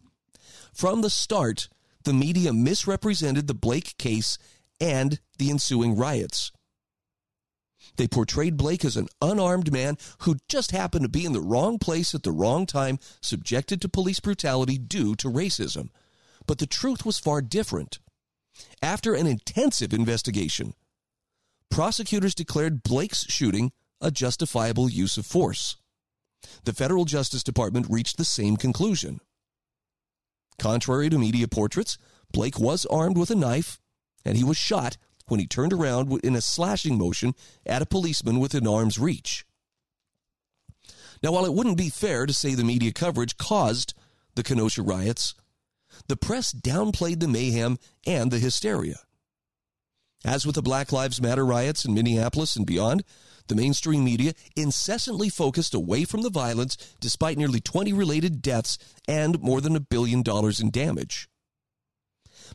From 0.73 1.01
the 1.01 1.09
start, 1.09 1.67
the 2.05 2.13
media 2.13 2.53
misrepresented 2.53 3.47
the 3.47 3.53
Blake 3.53 3.97
case 3.97 4.37
and 4.79 5.19
the 5.37 5.49
ensuing 5.49 5.97
riots. 5.97 6.53
They 7.95 8.07
portrayed 8.07 8.57
Blake 8.57 8.83
as 8.83 8.97
an 8.97 9.07
unarmed 9.21 9.71
man 9.71 9.97
who 10.19 10.37
just 10.47 10.71
happened 10.71 11.03
to 11.03 11.09
be 11.09 11.25
in 11.25 11.33
the 11.33 11.41
wrong 11.41 11.77
place 11.77 12.15
at 12.15 12.23
the 12.23 12.31
wrong 12.31 12.65
time, 12.65 12.99
subjected 13.21 13.81
to 13.81 13.89
police 13.89 14.19
brutality 14.19 14.77
due 14.77 15.15
to 15.15 15.29
racism. 15.29 15.89
But 16.47 16.57
the 16.57 16.65
truth 16.65 17.05
was 17.05 17.19
far 17.19 17.41
different. 17.41 17.99
After 18.81 19.13
an 19.13 19.27
intensive 19.27 19.93
investigation, 19.93 20.73
prosecutors 21.69 22.35
declared 22.35 22.83
Blake's 22.83 23.25
shooting 23.29 23.71
a 24.01 24.11
justifiable 24.11 24.89
use 24.89 25.17
of 25.17 25.25
force. 25.25 25.77
The 26.65 26.73
federal 26.73 27.05
Justice 27.05 27.43
Department 27.43 27.87
reached 27.89 28.17
the 28.17 28.25
same 28.25 28.57
conclusion. 28.57 29.21
Contrary 30.59 31.09
to 31.09 31.17
media 31.17 31.47
portraits, 31.47 31.97
Blake 32.31 32.59
was 32.59 32.85
armed 32.87 33.17
with 33.17 33.31
a 33.31 33.35
knife 33.35 33.79
and 34.25 34.37
he 34.37 34.43
was 34.43 34.57
shot 34.57 34.97
when 35.27 35.39
he 35.39 35.47
turned 35.47 35.73
around 35.73 36.19
in 36.23 36.35
a 36.35 36.41
slashing 36.41 36.97
motion 36.97 37.33
at 37.65 37.81
a 37.81 37.87
policeman 37.87 38.39
within 38.39 38.67
arm's 38.67 38.99
reach. 38.99 39.45
Now, 41.21 41.31
while 41.31 41.45
it 41.45 41.53
wouldn't 41.53 41.77
be 41.77 41.89
fair 41.89 42.25
to 42.25 42.33
say 42.33 42.53
the 42.53 42.63
media 42.63 42.91
coverage 42.91 43.37
caused 43.37 43.93
the 44.35 44.43
Kenosha 44.43 44.81
riots, 44.81 45.35
the 46.07 46.17
press 46.17 46.51
downplayed 46.51 47.19
the 47.19 47.27
mayhem 47.27 47.77
and 48.05 48.31
the 48.31 48.39
hysteria. 48.39 48.97
As 50.25 50.45
with 50.45 50.55
the 50.55 50.61
Black 50.61 50.91
Lives 50.91 51.21
Matter 51.21 51.45
riots 51.45 51.85
in 51.85 51.93
Minneapolis 51.93 52.55
and 52.55 52.65
beyond, 52.65 53.03
the 53.47 53.55
mainstream 53.55 54.03
media 54.03 54.33
incessantly 54.55 55.29
focused 55.29 55.73
away 55.73 56.05
from 56.05 56.21
the 56.21 56.29
violence 56.29 56.77
despite 57.01 57.37
nearly 57.37 57.59
20 57.59 57.91
related 57.91 58.41
deaths 58.41 58.77
and 59.07 59.41
more 59.41 59.59
than 59.59 59.75
a 59.75 59.81
billion 59.81 60.23
dollars 60.23 60.61
in 60.61 60.71
damage. 60.71 61.27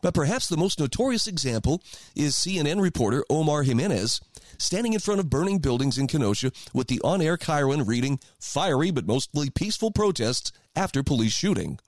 But 0.02 0.14
perhaps 0.14 0.48
the 0.48 0.56
most 0.56 0.78
notorious 0.78 1.26
example 1.26 1.82
is 2.14 2.34
CNN 2.34 2.80
reporter 2.80 3.24
Omar 3.30 3.62
Jimenez 3.62 4.20
standing 4.58 4.92
in 4.92 5.00
front 5.00 5.20
of 5.20 5.30
burning 5.30 5.58
buildings 5.58 5.98
in 5.98 6.06
Kenosha 6.06 6.52
with 6.72 6.88
the 6.88 7.00
on 7.02 7.20
air 7.22 7.36
chyron 7.36 7.86
reading 7.86 8.18
fiery 8.40 8.90
but 8.90 9.06
mostly 9.06 9.50
peaceful 9.50 9.90
protests 9.90 10.52
after 10.74 11.02
police 11.02 11.32
shooting. 11.32 11.78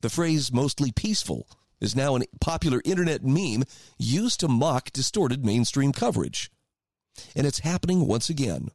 The 0.00 0.10
phrase 0.10 0.52
mostly 0.52 0.92
peaceful 0.92 1.48
is 1.80 1.96
now 1.96 2.16
a 2.16 2.20
popular 2.40 2.80
internet 2.84 3.24
meme 3.24 3.64
used 3.98 4.40
to 4.40 4.48
mock 4.48 4.92
distorted 4.92 5.44
mainstream 5.44 5.92
coverage. 5.92 6.50
And 7.34 7.46
it's 7.46 7.60
happening 7.60 8.06
once 8.06 8.28
again 8.28 8.68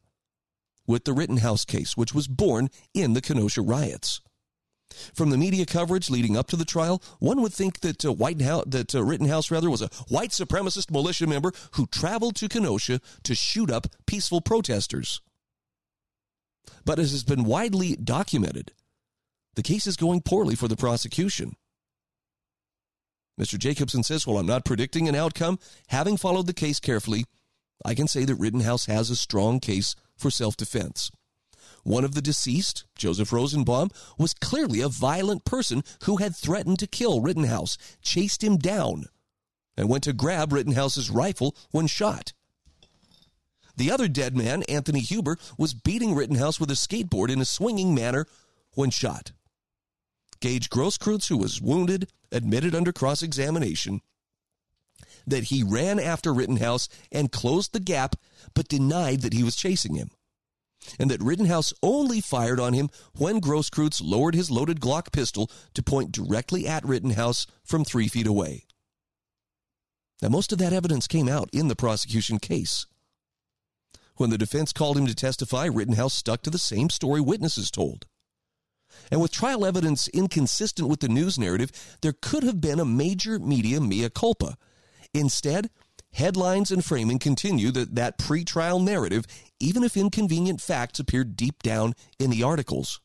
with 0.85 1.05
the 1.05 1.13
Rittenhouse 1.13 1.63
case, 1.63 1.95
which 1.95 2.13
was 2.13 2.27
born 2.27 2.69
in 2.93 3.13
the 3.13 3.21
Kenosha 3.21 3.61
riots. 3.61 4.19
From 5.13 5.29
the 5.29 5.37
media 5.37 5.65
coverage 5.65 6.09
leading 6.09 6.37
up 6.37 6.47
to 6.47 6.55
the 6.55 6.65
trial, 6.65 7.01
one 7.19 7.41
would 7.41 7.53
think 7.53 7.81
that 7.81 8.05
uh, 8.05 8.11
White 8.11 8.41
House, 8.41 8.65
that 8.67 8.95
uh, 8.95 9.03
Rittenhouse 9.03 9.51
rather 9.51 9.69
was 9.69 9.81
a 9.81 9.89
white 10.07 10.31
supremacist 10.31 10.91
militia 10.91 11.27
member 11.27 11.51
who 11.71 11.87
traveled 11.87 12.35
to 12.37 12.49
Kenosha 12.49 12.99
to 13.23 13.35
shoot 13.35 13.69
up 13.69 13.87
peaceful 14.05 14.41
protesters. 14.41 15.21
But 16.85 16.99
as 16.99 17.11
has 17.11 17.23
been 17.23 17.43
widely 17.43 17.95
documented, 17.95 18.71
the 19.55 19.63
case 19.63 19.87
is 19.87 19.95
going 19.95 20.21
poorly 20.21 20.55
for 20.55 20.67
the 20.67 20.75
prosecution. 20.75 21.55
Mr. 23.39 23.57
Jacobson 23.57 24.03
says, 24.03 24.27
Well, 24.27 24.37
I'm 24.37 24.45
not 24.45 24.65
predicting 24.65 25.07
an 25.07 25.15
outcome. 25.15 25.59
Having 25.87 26.17
followed 26.17 26.47
the 26.47 26.53
case 26.53 26.79
carefully, 26.79 27.25
I 27.83 27.95
can 27.95 28.07
say 28.07 28.25
that 28.25 28.35
Rittenhouse 28.35 28.85
has 28.85 29.09
a 29.09 29.15
strong 29.15 29.59
case 29.59 29.95
for 30.15 30.29
self 30.29 30.55
defense. 30.55 31.11
One 31.83 32.05
of 32.05 32.13
the 32.15 32.21
deceased, 32.21 32.85
Joseph 32.95 33.33
Rosenbaum, 33.33 33.91
was 34.17 34.33
clearly 34.33 34.81
a 34.81 34.89
violent 34.89 35.43
person 35.43 35.83
who 36.03 36.17
had 36.17 36.35
threatened 36.35 36.79
to 36.79 36.87
kill 36.87 37.21
Rittenhouse, 37.21 37.77
chased 38.01 38.43
him 38.43 38.57
down, 38.57 39.05
and 39.75 39.89
went 39.89 40.05
to 40.05 40.13
grab 40.13 40.53
Rittenhouse's 40.53 41.09
rifle 41.09 41.55
when 41.71 41.87
shot. 41.87 42.33
The 43.75 43.91
other 43.91 44.07
dead 44.07 44.37
man, 44.37 44.63
Anthony 44.63 45.01
Huber, 45.01 45.37
was 45.57 45.73
beating 45.73 46.15
Rittenhouse 46.15 46.59
with 46.59 46.71
a 46.71 46.75
skateboard 46.75 47.29
in 47.29 47.41
a 47.41 47.45
swinging 47.45 47.93
manner 47.93 48.27
when 48.75 48.89
shot. 48.89 49.31
Gage 50.39 50.69
Grosskreutz, 50.69 51.27
who 51.27 51.37
was 51.37 51.61
wounded, 51.61 52.09
admitted 52.31 52.75
under 52.75 52.93
cross 52.93 53.21
examination 53.21 54.01
that 55.25 55.45
he 55.45 55.63
ran 55.63 55.99
after 55.99 56.33
Rittenhouse 56.33 56.89
and 57.11 57.31
closed 57.31 57.73
the 57.73 57.79
gap, 57.79 58.15
but 58.53 58.67
denied 58.67 59.21
that 59.21 59.33
he 59.33 59.43
was 59.43 59.55
chasing 59.55 59.95
him. 59.95 60.11
And 60.99 61.09
that 61.09 61.21
Rittenhouse 61.21 61.73
only 61.81 62.21
fired 62.21 62.59
on 62.59 62.73
him 62.73 62.89
when 63.13 63.39
Grosskreutz 63.39 64.01
lowered 64.03 64.35
his 64.35 64.51
loaded 64.51 64.79
Glock 64.79 65.11
pistol 65.11 65.49
to 65.73 65.83
point 65.83 66.11
directly 66.11 66.67
at 66.67 66.85
Rittenhouse 66.85 67.47
from 67.63 67.83
three 67.83 68.07
feet 68.07 68.27
away. 68.27 68.65
Now, 70.21 70.29
most 70.29 70.51
of 70.51 70.57
that 70.59 70.73
evidence 70.73 71.07
came 71.07 71.27
out 71.27 71.49
in 71.51 71.67
the 71.67 71.75
prosecution 71.75 72.39
case. 72.39 72.85
When 74.15 74.29
the 74.29 74.37
defense 74.37 74.71
called 74.71 74.97
him 74.97 75.07
to 75.07 75.15
testify, 75.15 75.65
Rittenhouse 75.65 76.13
stuck 76.13 76.43
to 76.43 76.49
the 76.49 76.59
same 76.59 76.89
story 76.89 77.19
witnesses 77.19 77.71
told. 77.71 78.05
And 79.11 79.19
with 79.19 79.31
trial 79.31 79.65
evidence 79.65 80.07
inconsistent 80.09 80.87
with 80.87 80.99
the 80.99 81.09
news 81.09 81.37
narrative, 81.37 81.71
there 82.01 82.13
could 82.13 82.43
have 82.43 82.61
been 82.61 82.79
a 82.79 82.85
major 82.85 83.39
media 83.39 83.81
mea 83.81 84.09
culpa. 84.09 84.57
Instead, 85.13 85.69
headlines 86.13 86.71
and 86.71 86.85
framing 86.85 87.19
continue 87.19 87.71
that, 87.71 87.95
that 87.95 88.17
pre-trial 88.17 88.79
narrative, 88.79 89.25
even 89.63 89.83
if 89.83 89.95
inconvenient 89.95 90.59
facts 90.59 90.99
appear 90.99 91.23
deep 91.23 91.63
down 91.63 91.93
in 92.19 92.29
the 92.29 92.43
articles. 92.43 92.99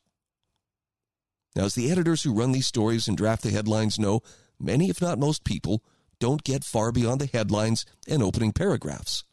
Now, 1.55 1.65
as 1.65 1.75
the 1.75 1.89
editors 1.89 2.23
who 2.23 2.33
run 2.33 2.51
these 2.51 2.67
stories 2.67 3.07
and 3.07 3.17
draft 3.17 3.43
the 3.43 3.49
headlines 3.49 3.97
know, 3.97 4.21
many, 4.59 4.89
if 4.89 5.01
not 5.01 5.17
most 5.17 5.43
people, 5.43 5.81
don't 6.19 6.43
get 6.43 6.63
far 6.63 6.91
beyond 6.91 7.21
the 7.21 7.27
headlines 7.27 7.85
and 8.07 8.21
opening 8.21 8.51
paragraphs. 8.51 9.23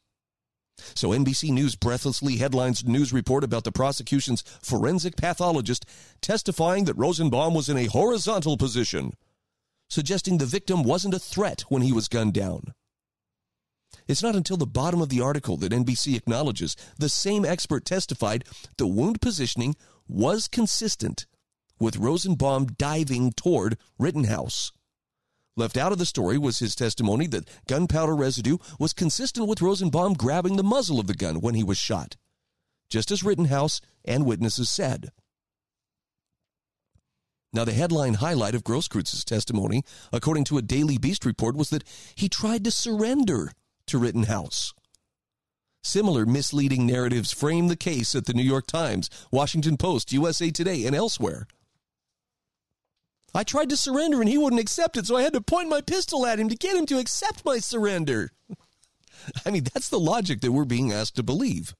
So 0.94 1.08
NBC 1.08 1.50
News 1.50 1.74
breathlessly 1.74 2.36
headlines 2.36 2.84
news 2.84 3.12
report 3.12 3.42
about 3.42 3.64
the 3.64 3.72
prosecution's 3.72 4.42
forensic 4.62 5.16
pathologist 5.16 5.84
testifying 6.20 6.84
that 6.84 6.96
Rosenbaum 6.96 7.54
was 7.54 7.68
in 7.68 7.76
a 7.76 7.86
horizontal 7.86 8.56
position, 8.56 9.14
suggesting 9.88 10.38
the 10.38 10.46
victim 10.46 10.82
wasn't 10.82 11.14
a 11.14 11.18
threat 11.18 11.62
when 11.68 11.82
he 11.82 11.92
was 11.92 12.08
gunned 12.08 12.34
down. 12.34 12.74
It's 14.08 14.22
not 14.22 14.36
until 14.36 14.56
the 14.56 14.66
bottom 14.66 15.00
of 15.00 15.08
the 15.08 15.20
article 15.20 15.56
that 15.58 15.72
NBC 15.72 16.16
acknowledges 16.16 16.76
the 16.98 17.08
same 17.08 17.44
expert 17.44 17.84
testified 17.84 18.44
the 18.76 18.86
wound 18.86 19.20
positioning 19.20 19.74
was 20.08 20.46
consistent 20.46 21.26
with 21.80 21.96
Rosenbaum 21.96 22.66
diving 22.78 23.32
toward 23.32 23.76
Rittenhouse. 23.98 24.72
Left 25.56 25.76
out 25.76 25.92
of 25.92 25.98
the 25.98 26.06
story 26.06 26.38
was 26.38 26.58
his 26.58 26.76
testimony 26.76 27.26
that 27.28 27.48
gunpowder 27.66 28.14
residue 28.14 28.58
was 28.78 28.92
consistent 28.92 29.48
with 29.48 29.62
Rosenbaum 29.62 30.14
grabbing 30.14 30.56
the 30.56 30.62
muzzle 30.62 31.00
of 31.00 31.06
the 31.06 31.14
gun 31.14 31.40
when 31.40 31.54
he 31.54 31.64
was 31.64 31.78
shot, 31.78 32.16
just 32.90 33.10
as 33.10 33.24
Rittenhouse 33.24 33.80
and 34.04 34.26
witnesses 34.26 34.68
said. 34.68 35.10
Now, 37.52 37.64
the 37.64 37.72
headline 37.72 38.14
highlight 38.14 38.54
of 38.54 38.64
Grosskreutz's 38.64 39.24
testimony, 39.24 39.82
according 40.12 40.44
to 40.44 40.58
a 40.58 40.62
Daily 40.62 40.98
Beast 40.98 41.24
report, 41.24 41.56
was 41.56 41.70
that 41.70 41.84
he 42.14 42.28
tried 42.28 42.64
to 42.64 42.70
surrender 42.70 43.50
to 43.86 43.98
Rittenhouse. 43.98 44.74
Similar 45.82 46.26
misleading 46.26 46.86
narratives 46.86 47.32
frame 47.32 47.68
the 47.68 47.76
case 47.76 48.14
at 48.14 48.26
the 48.26 48.34
New 48.34 48.42
York 48.42 48.66
Times, 48.66 49.08
Washington 49.30 49.76
Post, 49.76 50.12
USA 50.12 50.50
Today, 50.50 50.84
and 50.84 50.96
elsewhere. 50.96 51.46
I 53.34 53.44
tried 53.44 53.68
to 53.68 53.76
surrender 53.76 54.20
and 54.20 54.28
he 54.28 54.38
wouldn't 54.38 54.60
accept 54.60 54.96
it, 54.96 55.06
so 55.06 55.16
I 55.16 55.22
had 55.22 55.34
to 55.34 55.40
point 55.40 55.68
my 55.68 55.80
pistol 55.80 56.26
at 56.26 56.38
him 56.38 56.48
to 56.48 56.56
get 56.56 56.76
him 56.76 56.86
to 56.86 56.98
accept 56.98 57.44
my 57.44 57.58
surrender. 57.58 58.32
I 59.46 59.50
mean, 59.50 59.64
that's 59.72 59.88
the 59.88 60.00
logic 60.00 60.40
that 60.40 60.52
we're 60.52 60.64
being 60.64 60.92
asked 60.92 61.16
to 61.16 61.22
believe. 61.22 61.74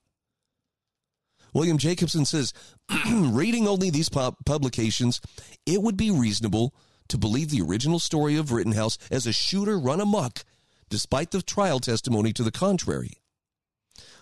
William 1.52 1.78
Jacobson 1.78 2.26
says, 2.26 2.52
reading 3.11 3.67
only 3.67 3.89
these 3.89 4.11
publications, 4.11 5.21
it 5.65 5.80
would 5.80 5.97
be 5.97 6.11
reasonable 6.11 6.75
to 7.09 7.17
believe 7.17 7.50
the 7.50 7.63
original 7.63 7.99
story 7.99 8.37
of 8.37 8.52
Rittenhouse 8.52 8.99
as 9.11 9.26
a 9.26 9.33
shooter 9.33 9.78
run 9.78 10.00
amok, 10.00 10.45
despite 10.89 11.31
the 11.31 11.43
trial 11.43 11.81
testimony 11.81 12.33
to 12.33 12.43
the 12.43 12.53
contrary. 12.53 13.15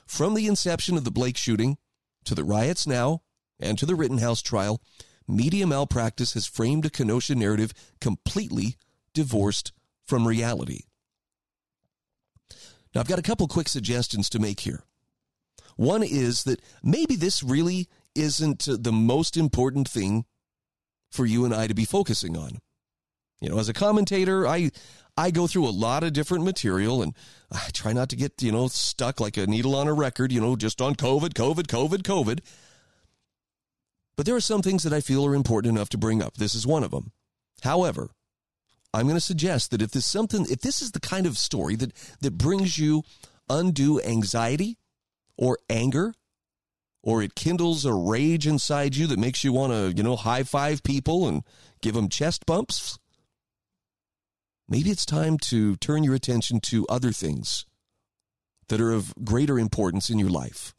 From 0.07 0.35
the 0.35 0.47
inception 0.47 0.97
of 0.97 1.05
the 1.05 1.11
Blake 1.11 1.37
shooting 1.37 1.79
to 2.25 2.35
the 2.35 2.45
riots 2.45 2.87
now 2.87 3.23
and 3.61 3.79
to 3.79 3.87
the 3.87 3.95
Rittenhouse 3.95 4.43
trial, 4.43 4.81
media 5.27 5.67
malpractice 5.67 6.35
has 6.35 6.47
framed 6.47 6.87
a 6.87 6.91
Kenosha 6.91 7.35
narrative 7.35 7.73
completely 8.01 8.77
divorced 9.13 9.73
from 10.07 10.27
reality. 10.27 10.81
Now, 12.95 13.01
I've 13.01 13.09
got 13.09 13.19
a 13.19 13.23
couple 13.23 13.49
quick 13.49 13.69
suggestions 13.69 14.29
to 14.31 14.39
make 14.39 14.61
here. 14.61 14.85
One 15.77 16.03
is 16.03 16.45
that 16.45 16.63
maybe 16.83 17.17
this 17.17 17.43
really 17.43 17.89
isn't 18.15 18.69
the 18.69 18.93
most 18.93 19.37
important 19.37 19.89
thing 19.89 20.25
for 21.11 21.27
you 21.27 21.45
and 21.45 21.55
I 21.55 21.67
to 21.67 21.75
be 21.75 21.85
focusing 21.85 22.37
on. 22.37 22.59
You 23.41 23.49
know, 23.49 23.59
as 23.59 23.69
a 23.69 23.75
commentator, 23.75 24.47
I 24.47 24.71
I 25.17 25.31
go 25.31 25.47
through 25.47 25.69
a 25.69 25.71
lot 25.71 26.03
of 26.03 26.13
different 26.13 26.45
material 26.45 27.03
and 27.03 27.15
I 27.51 27.69
try 27.73 27.93
not 27.93 28.09
to 28.11 28.17
get, 28.17 28.43
you 28.43 28.53
know, 28.53 28.69
stuck 28.69 29.21
like 29.21 29.37
a 29.37 29.47
needle 29.47 29.75
on 29.77 29.87
a 29.87 29.93
record, 29.93 30.33
you 30.33 30.41
know, 30.41 30.57
just 30.57 30.81
on 30.81 30.97
COVID, 30.97 31.35
COVID, 31.35 31.67
COVID, 31.67 32.03
COVID. 32.03 32.41
But 34.17 34.27
there 34.27 34.35
are 34.35 34.41
some 34.41 34.63
things 34.63 34.83
that 34.83 34.93
I 34.93 35.01
feel 35.01 35.25
are 35.27 35.35
important 35.35 35.77
enough 35.77 35.89
to 35.91 35.99
bring 35.99 36.23
up. 36.23 36.37
This 36.37 36.55
is 36.55 36.67
one 36.67 36.85
of 36.85 36.91
them. 36.91 37.13
However, 37.63 38.11
I'm 38.93 39.07
going 39.07 39.17
to 39.17 39.21
suggest 39.21 39.71
that 39.71 39.83
if 39.83 39.91
this 39.91 40.07
something 40.07 40.47
if 40.49 40.61
this 40.61 40.81
is 40.81 40.93
the 40.93 41.01
kind 41.01 41.27
of 41.27 41.39
story 41.39 41.75
that 41.77 41.93
that 42.21 42.39
brings 42.39 42.79
you 42.79 43.03
undue 43.49 44.01
anxiety 44.01 44.79
or 45.37 45.59
anger 45.69 46.15
or 47.03 47.23
it 47.23 47.35
kindles 47.35 47.85
a 47.85 47.93
rage 47.93 48.47
inside 48.47 48.97
you 48.97 49.07
that 49.09 49.19
makes 49.19 49.45
you 49.45 49.53
want 49.53 49.73
to, 49.73 49.93
you 49.97 50.03
know, 50.03 50.17
high 50.17 50.43
five 50.43 50.83
people 50.83 51.29
and 51.29 51.43
give 51.83 51.95
them 51.95 52.09
chest 52.09 52.47
bumps, 52.47 52.99
maybe 54.75 54.91
it's 54.91 55.07
time 55.07 55.39
to 55.39 55.77
turn 55.77 56.03
your 56.03 56.17
attention 56.17 56.59
to 56.59 56.85
other 56.89 57.13
things 57.13 57.65
that 58.67 58.81
are 58.81 58.91
of 58.91 59.15
greater 59.25 59.57
importance 59.57 60.11
in 60.11 60.19
your 60.19 60.31
life. 60.31 60.75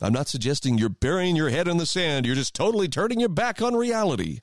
I'm 0.00 0.12
not 0.12 0.28
suggesting 0.28 0.78
you're 0.78 0.88
burying 0.88 1.34
your 1.34 1.50
head 1.50 1.66
in 1.66 1.78
the 1.78 1.86
sand. 1.86 2.24
You're 2.24 2.36
just 2.36 2.54
totally 2.54 2.86
turning 2.86 3.18
your 3.18 3.28
back 3.28 3.60
on 3.60 3.74
reality. 3.74 4.38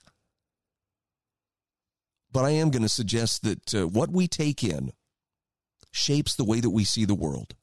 But 2.30 2.44
I 2.44 2.50
am 2.50 2.70
going 2.70 2.82
to 2.82 2.90
suggest 2.90 3.42
that 3.42 3.74
uh, 3.74 3.88
what 3.88 4.10
we 4.10 4.28
take 4.28 4.62
in 4.62 4.92
shapes 5.92 6.34
the 6.34 6.44
way 6.44 6.60
that 6.60 6.68
we 6.68 6.84
see 6.84 7.06
the 7.06 7.14
world. 7.14 7.54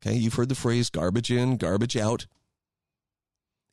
Okay, 0.00 0.14
you've 0.14 0.34
heard 0.34 0.48
the 0.48 0.54
phrase 0.54 0.90
garbage 0.90 1.32
in, 1.32 1.56
garbage 1.56 1.96
out. 1.96 2.28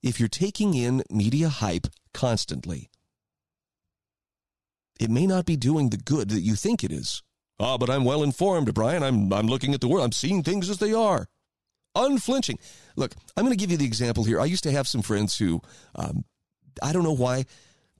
If 0.01 0.19
you're 0.19 0.27
taking 0.27 0.73
in 0.73 1.03
media 1.11 1.49
hype 1.49 1.85
constantly, 2.15 2.89
it 4.99 5.09
may 5.09 5.25
not 5.25 5.45
be 5.45 5.55
doing 5.55 5.89
the 5.89 5.97
good 5.97 6.29
that 6.29 6.41
you 6.41 6.55
think 6.55 6.83
it 6.83 6.91
is. 6.91 7.23
Ah, 7.59 7.73
oh, 7.73 7.77
but 7.77 7.89
I'm 7.89 8.05
well 8.05 8.23
informed, 8.23 8.73
Bryan. 8.73 9.03
I'm, 9.03 9.33
I'm 9.33 9.47
looking 9.47 9.73
at 9.73 9.81
the 9.81 9.87
world. 9.87 10.05
I'm 10.05 10.11
seeing 10.11 10.43
things 10.43 10.69
as 10.69 10.77
they 10.77 10.93
are 10.93 11.27
unflinching. 11.95 12.59
Look, 12.95 13.15
I'm 13.35 13.43
going 13.43 13.55
to 13.55 13.59
give 13.59 13.71
you 13.71 13.77
the 13.77 13.85
example 13.85 14.23
here. 14.23 14.39
I 14.39 14.45
used 14.45 14.63
to 14.63 14.71
have 14.71 14.87
some 14.87 15.01
friends 15.01 15.37
who, 15.37 15.61
um, 15.95 16.23
I 16.81 16.93
don't 16.93 17.03
know 17.03 17.15
why, 17.15 17.45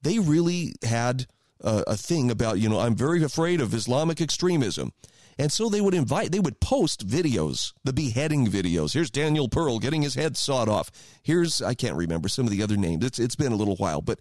they 0.02 0.20
really 0.20 0.74
had 0.84 1.28
a, 1.62 1.84
a 1.88 1.98
thing 1.98 2.32
about, 2.32 2.60
you 2.60 2.70
know, 2.70 2.80
I'm 2.80 2.96
very 2.96 3.24
afraid 3.24 3.62
of 3.62 3.74
Islamic 3.74 4.22
extremism. 4.22 4.92
And 5.38 5.52
so 5.52 5.70
they 5.70 5.82
would 5.82 5.94
invite, 5.94 6.32
they 6.32 6.40
would 6.40 6.60
post 6.60 7.08
videos, 7.08 7.74
the 7.84 7.94
beheading 7.94 8.48
videos. 8.48 8.94
Here's 8.94 9.10
Daniel 9.10 9.48
Pearl 9.48 9.80
getting 9.80 10.02
his 10.02 10.16
head 10.16 10.36
sawed 10.36 10.68
off. 10.68 10.92
Here's, 11.24 11.62
I 11.62 11.74
can't 11.74 11.96
remember 11.96 12.28
some 12.28 12.46
of 12.46 12.52
the 12.52 12.62
other 12.62 12.76
names. 12.76 13.06
It's, 13.06 13.20
it's 13.20 13.38
been 13.38 13.54
a 13.54 13.58
little 13.58 13.78
while, 13.78 14.02
but, 14.02 14.20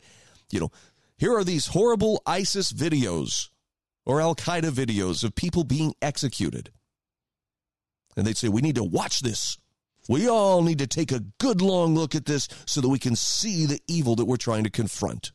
you 0.52 0.60
know, 0.60 0.70
here 1.18 1.36
are 1.36 1.44
these 1.44 1.66
horrible 1.66 2.22
ISIS 2.24 2.72
videos 2.72 3.48
or 4.06 4.20
Al 4.20 4.34
Qaeda 4.34 4.70
videos 4.70 5.24
of 5.24 5.34
people 5.34 5.64
being 5.64 5.94
executed. 6.00 6.70
And 8.16 8.26
they'd 8.26 8.36
say, 8.36 8.48
we 8.48 8.62
need 8.62 8.76
to 8.76 8.84
watch 8.84 9.20
this. 9.20 9.58
We 10.08 10.28
all 10.28 10.62
need 10.62 10.78
to 10.78 10.86
take 10.86 11.12
a 11.12 11.24
good 11.38 11.60
long 11.60 11.94
look 11.94 12.14
at 12.14 12.24
this 12.24 12.48
so 12.66 12.80
that 12.80 12.88
we 12.88 12.98
can 12.98 13.16
see 13.16 13.66
the 13.66 13.80
evil 13.86 14.16
that 14.16 14.24
we're 14.24 14.36
trying 14.36 14.64
to 14.64 14.70
confront. 14.70 15.32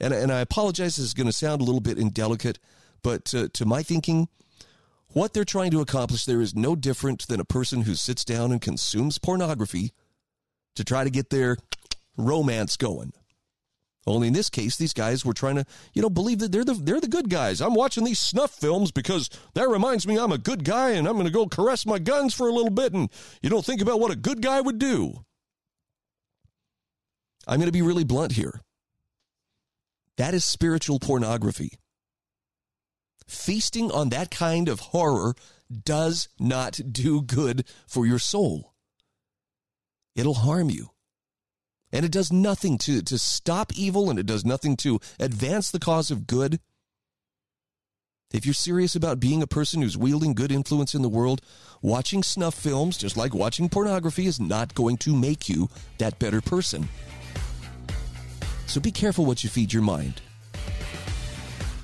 And, 0.00 0.12
and 0.12 0.32
I 0.32 0.40
apologize, 0.40 0.96
this 0.96 1.06
is 1.06 1.14
going 1.14 1.26
to 1.26 1.32
sound 1.32 1.60
a 1.60 1.64
little 1.64 1.80
bit 1.80 1.98
indelicate, 1.98 2.58
but 3.02 3.24
to, 3.26 3.48
to 3.50 3.66
my 3.66 3.82
thinking, 3.82 4.28
what 5.08 5.34
they're 5.34 5.44
trying 5.44 5.70
to 5.72 5.80
accomplish 5.80 6.24
there 6.24 6.40
is 6.40 6.54
no 6.54 6.74
different 6.74 7.28
than 7.28 7.38
a 7.38 7.44
person 7.44 7.82
who 7.82 7.94
sits 7.94 8.24
down 8.24 8.50
and 8.50 8.60
consumes 8.60 9.18
pornography 9.18 9.92
to 10.74 10.84
try 10.84 11.04
to 11.04 11.10
get 11.10 11.30
their 11.30 11.58
romance 12.16 12.76
going. 12.76 13.12
Only 14.06 14.28
in 14.28 14.32
this 14.32 14.48
case, 14.48 14.76
these 14.76 14.94
guys 14.94 15.24
were 15.24 15.34
trying 15.34 15.56
to, 15.56 15.64
you 15.92 16.00
know, 16.00 16.08
believe 16.10 16.38
that 16.38 16.52
they're 16.52 16.64
the 16.64 16.72
they're 16.74 17.00
the 17.00 17.06
good 17.06 17.28
guys. 17.28 17.60
I'm 17.60 17.74
watching 17.74 18.04
these 18.04 18.18
snuff 18.18 18.50
films 18.50 18.90
because 18.90 19.28
that 19.54 19.68
reminds 19.68 20.06
me 20.06 20.18
I'm 20.18 20.32
a 20.32 20.38
good 20.38 20.64
guy 20.64 20.90
and 20.92 21.06
I'm 21.06 21.14
going 21.14 21.26
to 21.26 21.32
go 21.32 21.46
caress 21.46 21.84
my 21.84 21.98
guns 21.98 22.32
for 22.34 22.48
a 22.48 22.52
little 22.52 22.70
bit. 22.70 22.94
And 22.94 23.10
you 23.42 23.50
don't 23.50 23.64
think 23.64 23.82
about 23.82 24.00
what 24.00 24.10
a 24.10 24.16
good 24.16 24.40
guy 24.40 24.60
would 24.60 24.78
do. 24.78 25.24
I'm 27.46 27.58
going 27.58 27.68
to 27.68 27.72
be 27.72 27.82
really 27.82 28.04
blunt 28.04 28.32
here. 28.32 28.60
That 30.16 30.34
is 30.34 30.44
spiritual 30.44 30.98
pornography. 30.98 31.78
feasting 33.30 33.90
on 33.90 34.08
that 34.10 34.30
kind 34.30 34.68
of 34.68 34.80
horror 34.80 35.34
does 35.84 36.28
not 36.38 36.80
do 36.90 37.22
good 37.22 37.64
for 37.86 38.04
your 38.06 38.18
soul. 38.18 38.74
It'll 40.16 40.34
harm 40.34 40.68
you. 40.70 40.89
And 41.92 42.04
it 42.04 42.12
does 42.12 42.32
nothing 42.32 42.78
to, 42.78 43.02
to 43.02 43.18
stop 43.18 43.72
evil 43.74 44.10
and 44.10 44.18
it 44.18 44.26
does 44.26 44.44
nothing 44.44 44.76
to 44.78 45.00
advance 45.18 45.70
the 45.70 45.80
cause 45.80 46.10
of 46.10 46.26
good. 46.26 46.60
If 48.32 48.46
you're 48.46 48.54
serious 48.54 48.94
about 48.94 49.18
being 49.18 49.42
a 49.42 49.46
person 49.48 49.82
who's 49.82 49.98
wielding 49.98 50.34
good 50.34 50.52
influence 50.52 50.94
in 50.94 51.02
the 51.02 51.08
world, 51.08 51.40
watching 51.82 52.22
snuff 52.22 52.54
films, 52.54 52.96
just 52.96 53.16
like 53.16 53.34
watching 53.34 53.68
pornography, 53.68 54.26
is 54.26 54.38
not 54.38 54.74
going 54.74 54.98
to 54.98 55.16
make 55.16 55.48
you 55.48 55.68
that 55.98 56.20
better 56.20 56.40
person. 56.40 56.88
So 58.66 58.80
be 58.80 58.92
careful 58.92 59.24
what 59.24 59.42
you 59.42 59.50
feed 59.50 59.72
your 59.72 59.82
mind. 59.82 60.22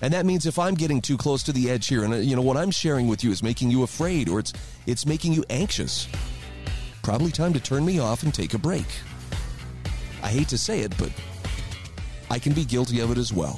And 0.02 0.14
that 0.14 0.24
means 0.24 0.46
if 0.46 0.56
I'm 0.56 0.74
getting 0.74 1.00
too 1.00 1.16
close 1.16 1.42
to 1.44 1.52
the 1.52 1.68
edge 1.68 1.88
here 1.88 2.04
and 2.04 2.14
uh, 2.14 2.16
you 2.18 2.36
know 2.36 2.42
what 2.42 2.56
I'm 2.56 2.70
sharing 2.70 3.08
with 3.08 3.24
you 3.24 3.32
is 3.32 3.42
making 3.42 3.70
you 3.70 3.82
afraid 3.82 4.28
or 4.28 4.38
it's 4.38 4.52
it's 4.86 5.04
making 5.04 5.32
you 5.32 5.42
anxious, 5.50 6.06
probably 7.02 7.32
time 7.32 7.52
to 7.54 7.60
turn 7.60 7.84
me 7.84 7.98
off 7.98 8.22
and 8.22 8.32
take 8.32 8.54
a 8.54 8.58
break. 8.58 8.86
I 10.26 10.30
hate 10.30 10.48
to 10.48 10.58
say 10.58 10.80
it, 10.80 10.92
but 10.98 11.12
I 12.32 12.40
can 12.40 12.52
be 12.52 12.64
guilty 12.64 12.98
of 12.98 13.12
it 13.12 13.16
as 13.16 13.32
well. 13.32 13.56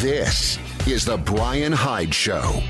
This 0.00 0.58
is 0.88 1.04
The 1.04 1.16
Bryan 1.16 1.70
Hyde 1.70 2.12
Show. 2.12 2.60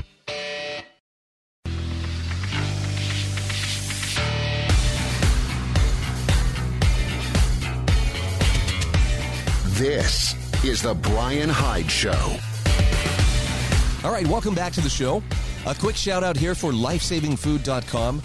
This 9.69 10.35
is 10.63 10.83
The 10.83 10.93
Bryan 10.93 11.49
Hyde 11.49 11.89
Show. 11.89 12.37
All 14.03 14.11
right, 14.11 14.27
welcome 14.27 14.53
back 14.53 14.73
to 14.73 14.81
the 14.81 14.89
show. 14.89 15.23
A 15.65 15.73
quick 15.73 15.95
shout 15.95 16.23
out 16.23 16.37
here 16.37 16.53
for 16.53 16.71
lifesavingfood.com. 16.71 18.21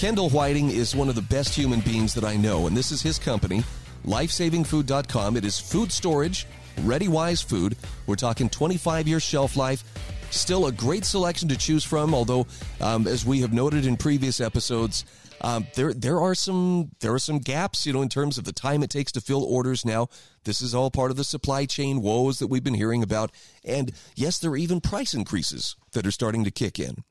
Kendall 0.00 0.30
Whiting 0.30 0.70
is 0.70 0.96
one 0.96 1.10
of 1.10 1.14
the 1.14 1.20
best 1.20 1.54
human 1.54 1.80
beings 1.80 2.14
that 2.14 2.24
I 2.24 2.34
know, 2.34 2.66
and 2.66 2.74
this 2.74 2.90
is 2.90 3.02
his 3.02 3.18
company, 3.18 3.62
lifesavingfood.com. 4.06 5.36
It 5.36 5.44
is 5.44 5.58
food 5.58 5.92
storage, 5.92 6.46
ready 6.84 7.06
wise 7.06 7.42
food. 7.42 7.76
We're 8.06 8.16
talking 8.16 8.48
25 8.48 9.06
year 9.06 9.20
shelf 9.20 9.56
life. 9.58 9.84
Still 10.30 10.68
a 10.68 10.72
great 10.72 11.04
selection 11.04 11.50
to 11.50 11.56
choose 11.58 11.84
from, 11.84 12.14
although, 12.14 12.46
um, 12.80 13.06
as 13.06 13.26
we 13.26 13.42
have 13.42 13.52
noted 13.52 13.84
in 13.84 13.98
previous 13.98 14.40
episodes, 14.40 15.04
um, 15.42 15.66
there 15.74 15.92
there 15.92 16.18
are 16.18 16.34
some 16.34 16.92
there 17.00 17.12
are 17.12 17.18
some 17.18 17.38
gaps, 17.38 17.84
you 17.84 17.92
know, 17.92 18.00
in 18.00 18.08
terms 18.08 18.38
of 18.38 18.44
the 18.44 18.54
time 18.54 18.82
it 18.82 18.88
takes 18.88 19.12
to 19.12 19.20
fill 19.20 19.44
orders. 19.44 19.84
Now, 19.84 20.08
this 20.44 20.62
is 20.62 20.74
all 20.74 20.90
part 20.90 21.10
of 21.10 21.18
the 21.18 21.24
supply 21.24 21.66
chain 21.66 22.00
woes 22.00 22.38
that 22.38 22.46
we've 22.46 22.64
been 22.64 22.72
hearing 22.72 23.02
about, 23.02 23.32
and 23.66 23.92
yes, 24.16 24.38
there 24.38 24.52
are 24.52 24.56
even 24.56 24.80
price 24.80 25.12
increases 25.12 25.76
that 25.92 26.06
are 26.06 26.10
starting 26.10 26.42
to 26.44 26.50
kick 26.50 26.78
in. 26.78 27.04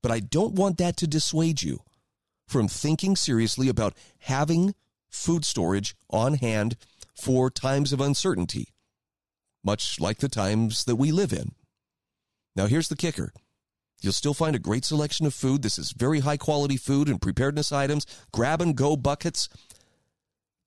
But 0.00 0.10
I 0.10 0.20
don't 0.20 0.54
want 0.54 0.78
that 0.78 0.96
to 0.98 1.06
dissuade 1.06 1.60
you 1.60 1.80
from 2.48 2.66
thinking 2.66 3.14
seriously 3.14 3.68
about 3.68 3.94
having 4.20 4.74
food 5.08 5.44
storage 5.44 5.94
on 6.10 6.34
hand 6.34 6.76
for 7.14 7.50
times 7.50 7.92
of 7.92 8.00
uncertainty, 8.00 8.68
much 9.62 10.00
like 10.00 10.18
the 10.18 10.28
times 10.28 10.84
that 10.84 10.96
we 10.96 11.12
live 11.12 11.32
in. 11.32 11.52
Now, 12.56 12.66
here's 12.66 12.88
the 12.88 12.96
kicker 12.96 13.32
You'll 14.00 14.12
still 14.12 14.34
find 14.34 14.54
a 14.54 14.60
great 14.60 14.84
selection 14.84 15.26
of 15.26 15.34
food. 15.34 15.62
This 15.62 15.78
is 15.78 15.92
very 15.92 16.20
high 16.20 16.36
quality 16.36 16.76
food 16.76 17.08
and 17.08 17.20
preparedness 17.20 17.72
items, 17.72 18.06
grab 18.32 18.62
and 18.62 18.76
go 18.76 18.96
buckets. 18.96 19.48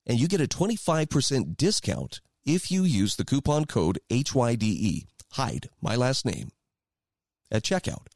And 0.05 0.19
you 0.19 0.27
get 0.27 0.41
a 0.41 0.47
25% 0.47 1.55
discount 1.55 2.19
if 2.45 2.71
you 2.71 2.83
use 2.83 3.15
the 3.15 3.23
coupon 3.23 3.65
code 3.65 3.99
HYDE, 4.09 5.05
HIDE, 5.33 5.69
my 5.81 5.95
last 5.95 6.25
name, 6.25 6.51
at 7.49 7.63
checkout. 7.63 8.07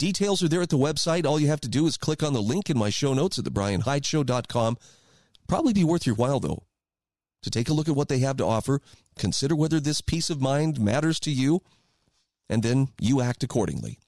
Details 0.00 0.42
are 0.42 0.48
there 0.48 0.62
at 0.62 0.70
the 0.70 0.78
website. 0.78 1.26
All 1.26 1.38
you 1.38 1.48
have 1.48 1.60
to 1.60 1.68
do 1.68 1.86
is 1.86 1.98
click 1.98 2.22
on 2.22 2.32
the 2.32 2.40
link 2.40 2.70
in 2.70 2.78
my 2.78 2.88
show 2.88 3.12
notes 3.12 3.38
at 3.38 3.44
thebryanhydeshow.com. 3.44 4.78
Probably 5.46 5.74
be 5.74 5.84
worth 5.84 6.06
your 6.06 6.14
while, 6.14 6.40
though, 6.40 6.62
to 7.42 7.50
take 7.50 7.68
a 7.68 7.74
look 7.74 7.86
at 7.86 7.94
what 7.94 8.08
they 8.08 8.20
have 8.20 8.38
to 8.38 8.46
offer, 8.46 8.80
consider 9.18 9.54
whether 9.54 9.78
this 9.78 10.00
peace 10.00 10.30
of 10.30 10.40
mind 10.40 10.80
matters 10.80 11.20
to 11.20 11.30
you, 11.30 11.60
and 12.48 12.62
then 12.62 12.88
you 12.98 13.20
act 13.20 13.44
accordingly. 13.44 13.98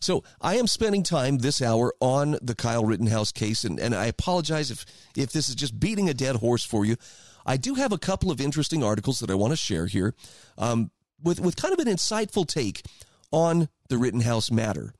So 0.00 0.24
I 0.40 0.56
am 0.56 0.66
spending 0.66 1.02
time 1.02 1.36
this 1.36 1.60
hour 1.60 1.92
on 2.00 2.38
the 2.40 2.54
Kyle 2.54 2.86
Rittenhouse 2.86 3.32
case, 3.32 3.64
and, 3.64 3.78
and 3.78 3.94
I 3.94 4.06
apologize 4.06 4.70
if, 4.70 4.86
if 5.14 5.32
this 5.32 5.50
is 5.50 5.54
just 5.54 5.78
beating 5.78 6.08
a 6.08 6.14
dead 6.14 6.36
horse 6.36 6.64
for 6.64 6.86
you. 6.86 6.96
I 7.44 7.58
do 7.58 7.74
have 7.74 7.92
a 7.92 7.98
couple 7.98 8.30
of 8.30 8.40
interesting 8.40 8.82
articles 8.82 9.20
that 9.20 9.30
I 9.30 9.34
want 9.34 9.52
to 9.52 9.56
share 9.58 9.84
here 9.84 10.14
um, 10.56 10.92
with, 11.22 11.40
with 11.40 11.56
kind 11.56 11.74
of 11.74 11.86
an 11.86 11.94
insightful 11.94 12.46
take 12.46 12.86
on 13.30 13.68
the 13.90 13.98
Rittenhouse 13.98 14.50
matter. 14.50 14.94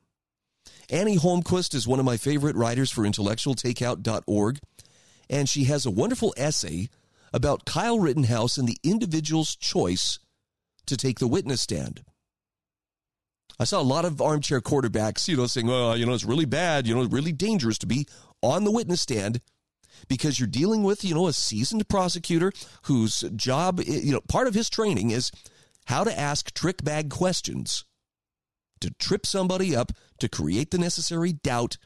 Annie 0.91 1.17
Holmquist 1.17 1.75
is 1.75 1.89
one 1.89 2.01
of 2.01 2.05
my 2.05 2.17
favorite 2.17 2.57
writers 2.57 2.91
for 2.91 3.03
intellectualtakeout.org, 3.03 4.59
and 5.31 5.49
she 5.49 5.65
has 5.65 5.87
a 5.87 5.91
wonderful 5.91 6.35
essay 6.37 6.89
about 7.33 7.65
Kyle 7.65 7.99
Rittenhouse 7.99 8.59
and 8.59 8.69
the 8.69 8.77
individual's 8.83 9.55
choice 9.55 10.19
to 10.87 10.97
take 10.97 11.21
the 11.21 11.29
witness 11.29 11.63
stand. 11.63 12.03
I 13.59 13.65
saw 13.65 13.81
a 13.81 13.83
lot 13.83 14.05
of 14.05 14.21
armchair 14.21 14.61
quarterbacks, 14.61 15.29
you 15.29 15.37
know, 15.37 15.47
saying, 15.47 15.67
well, 15.67 15.97
you 15.97 16.07
know, 16.07 16.15
it's 16.15 16.25
really 16.25 16.45
bad, 16.45 16.87
you 16.87 16.95
know, 16.95 17.05
really 17.05 17.33
dangerous 17.33 17.79
to 17.79 17.87
be 17.87 18.07
on 18.43 18.65
the 18.65 18.71
witness 18.71 19.01
stand 19.01 19.41
because 20.09 20.41
you're 20.41 20.49
dealing 20.49 20.83
with, 20.83 21.05
you 21.05 21.15
know, 21.15 21.29
a 21.29 21.33
seasoned 21.33 21.87
prosecutor 21.89 22.53
whose 22.85 23.21
job, 23.37 23.81
you 23.87 24.13
know, 24.13 24.21
part 24.29 24.49
of 24.49 24.55
his 24.55 24.71
training 24.71 25.11
is 25.11 25.31
how 25.85 26.03
to 26.03 26.19
ask 26.19 26.53
trick 26.55 26.83
bag 26.83 27.11
questions 27.11 27.85
to 28.81 28.91
trip 28.93 29.27
somebody 29.27 29.75
up, 29.75 29.93
to 30.19 30.29
create 30.29 30.71
the 30.71 30.79
necessary 30.79 31.33
doubt 31.33 31.77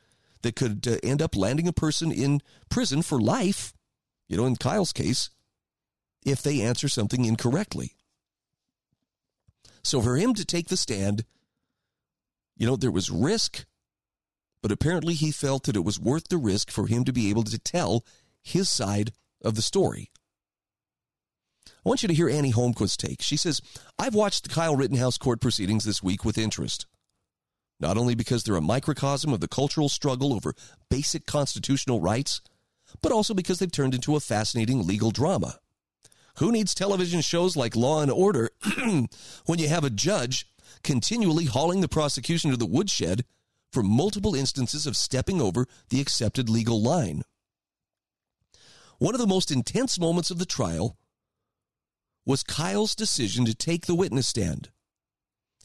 that 0.43 0.57
could 0.57 0.87
uh, 0.87 0.97
end 1.03 1.21
up 1.21 1.37
landing 1.37 1.67
a 1.67 1.73
person 1.73 2.13
in 2.13 2.41
prison 2.69 3.03
for 3.03 3.21
life, 3.21 3.73
you 4.29 4.37
know, 4.37 4.47
in 4.47 4.57
Kyle's 4.57 4.93
case, 4.93 5.31
if 6.25 6.43
they 6.43 6.61
answer 6.61 6.89
something 6.89 7.25
incorrectly. 7.25 7.93
So 9.83 10.01
for 10.01 10.17
him 10.17 10.35
to 10.35 10.45
take 10.45 10.69
the 10.69 10.77
stand, 10.77 11.25
you 12.57 12.67
know, 12.67 12.77
there 12.77 12.91
was 12.91 13.11
risk, 13.11 13.67
but 14.63 14.73
apparently 14.73 15.15
he 15.15 15.31
felt 15.31 15.65
that 15.65 15.77
it 15.77 15.85
was 15.85 16.01
worth 16.01 16.29
the 16.29 16.39
risk 16.39 16.71
for 16.71 16.87
him 16.87 17.05
to 17.05 17.13
be 17.13 17.29
able 17.29 17.45
to 17.45 17.59
tell 17.59 18.05
his 18.43 18.71
side 18.71 19.13
of 19.43 19.57
the 19.57 19.63
story. 19.63 20.11
I 21.85 21.89
want 21.89 22.03
you 22.03 22.09
to 22.09 22.15
hear 22.15 22.31
Annie 22.31 22.51
Holmquist's 22.51 22.97
take. 22.97 23.21
She 23.21 23.37
says, 23.37 23.61
I've 23.99 24.15
watched 24.15 24.45
the 24.45 24.55
Kyle 24.55 24.75
Rittenhouse 24.75 25.19
court 25.19 25.41
proceedings 25.41 25.85
this 25.85 26.03
week 26.03 26.25
with 26.25 26.39
interest. 26.39 26.87
Not 27.79 27.99
only 27.99 28.15
because 28.15 28.43
they're 28.43 28.57
a 28.57 28.63
microcosm 28.63 29.35
of 29.35 29.41
the 29.41 29.49
cultural 29.49 29.91
struggle 29.91 30.33
over 30.33 30.55
basic 30.89 31.27
constitutional 31.27 32.01
rights, 32.01 32.41
but 33.03 33.13
also 33.13 33.35
because 33.35 33.59
they've 33.59 33.71
turned 33.71 33.95
into 33.95 34.17
a 34.17 34.21
fascinating 34.21 34.87
legal 34.87 35.11
drama. 35.11 35.59
Who 36.39 36.53
needs 36.53 36.75
television 36.75 37.21
shows 37.21 37.55
like 37.55 37.77
Law 37.77 38.01
and 38.01 38.11
Order 38.11 38.51
when 39.47 39.59
you 39.59 39.69
have 39.69 39.85
a 39.85 39.91
judge 39.91 40.47
continually 40.83 41.45
hauling 41.45 41.83
the 41.83 41.89
prosecution 41.89 42.51
to 42.51 42.57
the 42.57 42.65
woodshed 42.65 43.25
for 43.73 43.83
multiple 43.83 44.35
instances 44.35 44.87
of 44.87 44.97
stepping 44.97 45.41
over 45.41 45.67
the 45.91 46.01
accepted 46.01 46.49
legal 46.49 46.81
line? 46.81 47.25
One 48.99 49.15
of 49.15 49.21
the 49.21 49.27
most 49.27 49.51
intense 49.51 49.99
moments 49.99 50.31
of 50.31 50.39
the 50.39 50.47
trial 50.47 50.97
was 52.27 52.43
Kyle's 52.43 52.95
decision 52.95 53.45
to 53.45 53.55
take 53.55 53.87
the 53.87 53.95
witness 53.95 54.27
stand. 54.27 54.71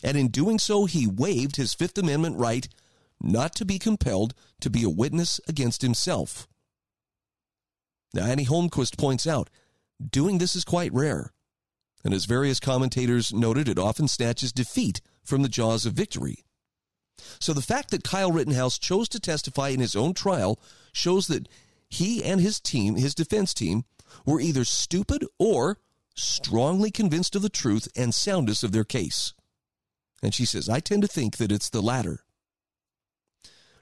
And 0.03 0.17
in 0.17 0.29
doing 0.29 0.59
so, 0.59 0.85
he 0.85 1.07
waived 1.07 1.55
his 1.55 1.73
Fifth 1.73 1.97
Amendment 1.97 2.37
right 2.37 2.67
not 3.21 3.53
to 3.55 3.65
be 3.65 3.79
compelled 3.79 4.33
to 4.61 4.69
be 4.69 4.83
a 4.83 4.89
witness 4.89 5.41
against 5.47 5.81
himself. 5.81 6.47
Now, 8.13 8.25
Annie 8.25 8.45
Holmquist 8.45 8.97
points 8.97 9.27
out 9.27 9.49
Doing 10.09 10.37
this 10.37 10.55
is 10.55 10.63
quite 10.63 10.93
rare, 10.93 11.33
and 12.05 12.13
as 12.13 12.23
various 12.25 12.61
commentators 12.61 13.33
noted, 13.33 13.67
it 13.67 13.77
often 13.77 14.07
snatches 14.07 14.53
defeat 14.53 15.01
from 15.23 15.41
the 15.41 15.49
jaws 15.49 15.85
of 15.85 15.93
victory. 15.93 16.45
So 17.39 17.51
the 17.51 17.61
fact 17.61 17.91
that 17.91 18.05
Kyle 18.05 18.31
Rittenhouse 18.31 18.79
chose 18.79 19.09
to 19.09 19.19
testify 19.19 19.69
in 19.69 19.81
his 19.81 19.97
own 19.97 20.13
trial 20.13 20.59
shows 20.93 21.27
that 21.27 21.49
he 21.89 22.23
and 22.23 22.39
his 22.39 22.61
team, 22.61 22.95
his 22.95 23.13
defense 23.13 23.53
team, 23.53 23.83
were 24.25 24.39
either 24.39 24.63
stupid 24.63 25.25
or 25.37 25.77
strongly 26.19 26.91
convinced 26.91 27.35
of 27.35 27.41
the 27.41 27.49
truth 27.49 27.87
and 27.95 28.13
soundness 28.13 28.63
of 28.63 28.71
their 28.71 28.83
case. 28.83 29.33
And 30.21 30.33
she 30.33 30.45
says, 30.45 30.69
I 30.69 30.79
tend 30.79 31.01
to 31.03 31.07
think 31.07 31.37
that 31.37 31.51
it's 31.51 31.69
the 31.69 31.81
latter. 31.81 32.21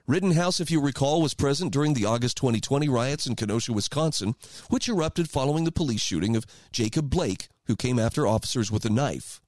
Rittenhouse, 0.07 0.61
if 0.61 0.71
you 0.71 0.79
recall, 0.79 1.21
was 1.21 1.33
present 1.33 1.73
during 1.73 1.93
the 1.93 2.05
August 2.05 2.37
2020 2.37 2.87
riots 2.87 3.27
in 3.27 3.35
Kenosha, 3.35 3.73
Wisconsin, 3.73 4.35
which 4.69 4.87
erupted 4.87 5.29
following 5.29 5.65
the 5.65 5.71
police 5.71 6.01
shooting 6.01 6.37
of 6.37 6.45
Jacob 6.71 7.09
Blake, 7.09 7.49
who 7.65 7.75
came 7.75 7.99
after 7.99 8.25
officers 8.25 8.71
with 8.71 8.85
a 8.85 8.89
knife. 8.89 9.41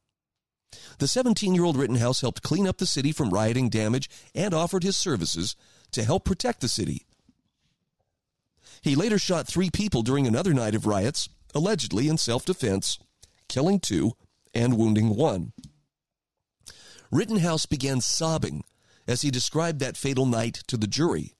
The 0.97 1.07
17 1.07 1.55
year 1.55 1.63
old 1.63 1.77
Rittenhouse 1.77 2.19
helped 2.21 2.43
clean 2.43 2.67
up 2.67 2.77
the 2.77 2.85
city 2.85 3.13
from 3.13 3.29
rioting 3.29 3.69
damage 3.69 4.09
and 4.35 4.53
offered 4.53 4.83
his 4.83 4.97
services 4.97 5.55
to 5.91 6.03
help 6.03 6.25
protect 6.25 6.59
the 6.59 6.67
city. 6.67 7.05
He 8.81 8.95
later 8.95 9.17
shot 9.17 9.47
three 9.47 9.69
people 9.69 10.03
during 10.03 10.27
another 10.27 10.53
night 10.53 10.75
of 10.75 10.85
riots 10.85 11.29
allegedly 11.53 12.07
in 12.07 12.17
self 12.17 12.45
defense, 12.45 12.99
killing 13.47 13.79
two 13.79 14.13
and 14.53 14.77
wounding 14.77 15.15
one. 15.15 15.53
Rittenhouse 17.11 17.65
began 17.65 18.01
sobbing 18.01 18.63
as 19.07 19.21
he 19.21 19.31
described 19.31 19.79
that 19.79 19.97
fatal 19.97 20.25
night 20.25 20.61
to 20.67 20.77
the 20.77 20.87
jury. 20.87 21.35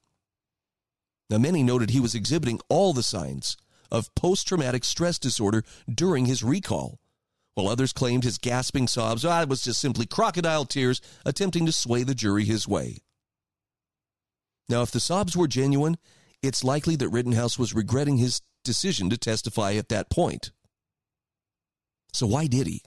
Now, 1.28 1.38
many 1.38 1.62
noted 1.62 1.90
he 1.90 2.00
was 2.00 2.14
exhibiting 2.14 2.60
all 2.68 2.92
the 2.92 3.04
signs 3.04 3.56
of 3.90 4.12
post 4.16 4.48
traumatic 4.48 4.84
stress 4.84 5.18
disorder 5.18 5.62
during 5.92 6.26
his 6.26 6.42
recall, 6.42 6.98
while 7.54 7.68
others 7.68 7.92
claimed 7.92 8.24
his 8.24 8.38
gasping 8.38 8.88
sobs 8.88 9.24
ah, 9.24 9.44
was 9.44 9.62
just 9.62 9.80
simply 9.80 10.06
crocodile 10.06 10.64
tears 10.64 11.00
attempting 11.24 11.66
to 11.66 11.72
sway 11.72 12.02
the 12.02 12.14
jury 12.14 12.44
his 12.44 12.66
way. 12.66 12.98
Now, 14.68 14.82
if 14.82 14.90
the 14.90 15.00
sobs 15.00 15.36
were 15.36 15.48
genuine, 15.48 15.98
it's 16.42 16.64
likely 16.64 16.96
that 16.96 17.08
Rittenhouse 17.08 17.58
was 17.58 17.74
regretting 17.74 18.16
his 18.16 18.40
decision 18.64 19.10
to 19.10 19.16
testify 19.16 19.74
at 19.74 19.88
that 19.88 20.10
point. 20.10 20.52
So, 22.12 22.26
why 22.26 22.46
did 22.46 22.66
he? 22.66 22.82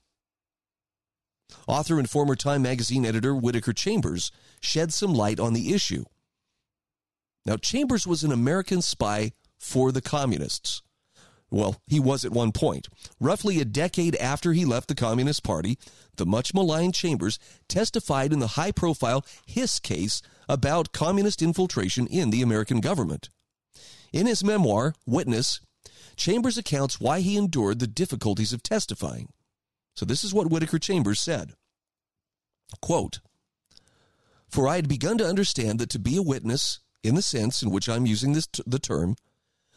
Author 1.67 1.99
and 1.99 2.09
former 2.09 2.35
Time 2.35 2.61
magazine 2.61 3.05
editor 3.05 3.35
Whittaker 3.35 3.73
Chambers 3.73 4.31
shed 4.61 4.93
some 4.93 5.13
light 5.13 5.39
on 5.39 5.53
the 5.53 5.73
issue. 5.73 6.03
Now, 7.45 7.57
Chambers 7.57 8.07
was 8.07 8.23
an 8.23 8.31
American 8.31 8.81
spy 8.81 9.33
for 9.59 9.91
the 9.91 10.01
communists. 10.01 10.81
Well, 11.53 11.75
he 11.85 11.99
was 11.99 12.25
at 12.25 12.31
one 12.31 12.51
point. 12.51 12.87
Roughly 13.19 13.61
a 13.61 13.65
decade 13.65 14.15
after 14.15 14.53
he 14.53 14.65
left 14.65 14.87
the 14.87 14.95
Communist 14.95 15.43
Party, 15.43 15.77
the 16.15 16.25
much 16.25 16.53
maligned 16.53 16.95
Chambers 16.95 17.37
testified 17.69 18.33
in 18.33 18.39
the 18.39 18.47
high 18.47 18.71
profile 18.71 19.23
Hiss 19.45 19.79
case 19.79 20.23
about 20.49 20.93
communist 20.93 21.43
infiltration 21.43 22.07
in 22.07 22.31
the 22.31 22.41
American 22.41 22.79
government. 22.79 23.29
In 24.13 24.27
his 24.27 24.43
memoir, 24.43 24.93
Witness, 25.07 25.59
Chambers 26.15 26.57
accounts 26.57 27.01
why 27.01 27.21
he 27.21 27.35
endured 27.35 27.79
the 27.79 27.87
difficulties 27.87 28.53
of 28.53 28.61
testifying. 28.61 29.33
So 29.95 30.05
this 30.05 30.23
is 30.23 30.33
what 30.33 30.49
Whittaker 30.49 30.79
Chambers 30.79 31.19
said. 31.19 31.53
Quote, 32.81 33.19
For 34.47 34.67
I 34.67 34.75
had 34.75 34.87
begun 34.87 35.17
to 35.17 35.27
understand 35.27 35.79
that 35.79 35.89
to 35.89 35.99
be 35.99 36.15
a 36.17 36.21
witness, 36.21 36.79
in 37.03 37.15
the 37.15 37.21
sense 37.21 37.61
in 37.63 37.71
which 37.71 37.89
I'm 37.89 38.05
using 38.05 38.33
this 38.33 38.47
t- 38.47 38.63
the 38.65 38.79
term, 38.79 39.15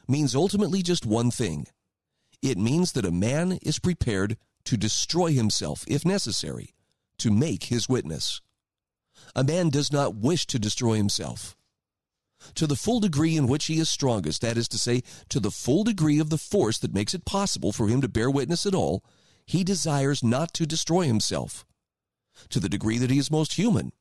means 0.07 0.35
ultimately 0.35 0.83
just 0.83 1.07
one 1.07 1.31
thing. 1.31 1.67
It 2.43 2.59
means 2.59 2.93
that 2.93 3.07
a 3.07 3.11
man 3.11 3.53
is 3.63 3.79
prepared 3.79 4.37
to 4.65 4.77
destroy 4.77 5.33
himself, 5.33 5.85
if 5.89 6.05
necessary, 6.05 6.75
to 7.19 7.31
make 7.31 7.65
his 7.65 7.89
witness. 7.89 8.41
A 9.35 9.43
man 9.43 9.71
does 9.71 9.91
not 9.91 10.15
wish 10.15 10.47
to 10.47 10.59
destroy 10.59 10.97
himself. 10.97 11.56
To 12.55 12.67
the 12.67 12.77
full 12.77 13.01
degree 13.01 13.37
in 13.37 13.47
which 13.47 13.67
he 13.67 13.79
is 13.79 13.91
strongest, 13.91 14.41
that 14.43 14.57
is 14.57 14.69
to 14.69 14.79
say, 14.79 15.03
to 15.29 15.41
the 15.41 15.51
full 15.51 15.85
degree 15.85 16.19
of 16.19 16.31
the 16.31 16.39
force 16.39 16.79
that 16.79 16.95
makes 16.95 17.15
it 17.15 17.25
possible 17.25 17.73
for 17.73 17.89
him 17.89 18.01
to 18.01 18.09
bear 18.09 18.31
witness 18.31 18.67
at 18.67 18.75
all, 18.75 19.05
he 19.45 19.65
desires 19.65 20.23
not 20.23 20.53
to 20.55 20.67
destroy 20.67 21.03
himself. 21.03 21.65
To 22.51 22.61
the 22.61 22.69
degree 22.69 22.99
that 22.99 23.11
he 23.11 23.19
is 23.19 23.31
most 23.31 23.55
human, 23.55 23.93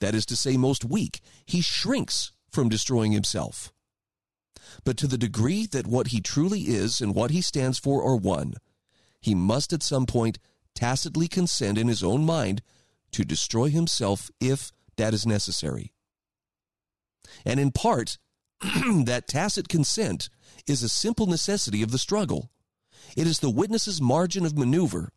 that 0.00 0.14
is 0.14 0.26
to 0.26 0.36
say, 0.36 0.56
most 0.56 0.84
weak, 0.84 1.20
he 1.44 1.60
shrinks 1.60 2.32
from 2.50 2.68
destroying 2.68 3.12
himself. 3.12 3.72
But 4.84 4.96
to 4.98 5.06
the 5.06 5.18
degree 5.18 5.66
that 5.66 5.86
what 5.86 6.08
he 6.08 6.20
truly 6.20 6.62
is 6.62 7.00
and 7.00 7.14
what 7.14 7.30
he 7.30 7.40
stands 7.40 7.78
for 7.78 8.02
are 8.02 8.16
one, 8.16 8.54
he 9.20 9.34
must 9.34 9.72
at 9.72 9.82
some 9.82 10.06
point 10.06 10.38
tacitly 10.74 11.28
consent 11.28 11.78
in 11.78 11.88
his 11.88 12.02
own 12.02 12.24
mind 12.24 12.62
to 13.12 13.24
destroy 13.24 13.68
himself 13.68 14.30
if 14.40 14.72
that 14.96 15.14
is 15.14 15.26
necessary. 15.26 15.92
And 17.44 17.60
in 17.60 17.72
part, 17.72 18.18
that 18.60 19.28
tacit 19.28 19.68
consent 19.68 20.28
is 20.66 20.82
a 20.82 20.88
simple 20.88 21.26
necessity 21.26 21.82
of 21.82 21.90
the 21.90 21.98
struggle. 21.98 22.50
It 23.16 23.26
is 23.26 23.38
the 23.38 23.50
witness's 23.50 24.00
margin 24.00 24.44
of 24.44 24.56
maneuver. 24.56 25.10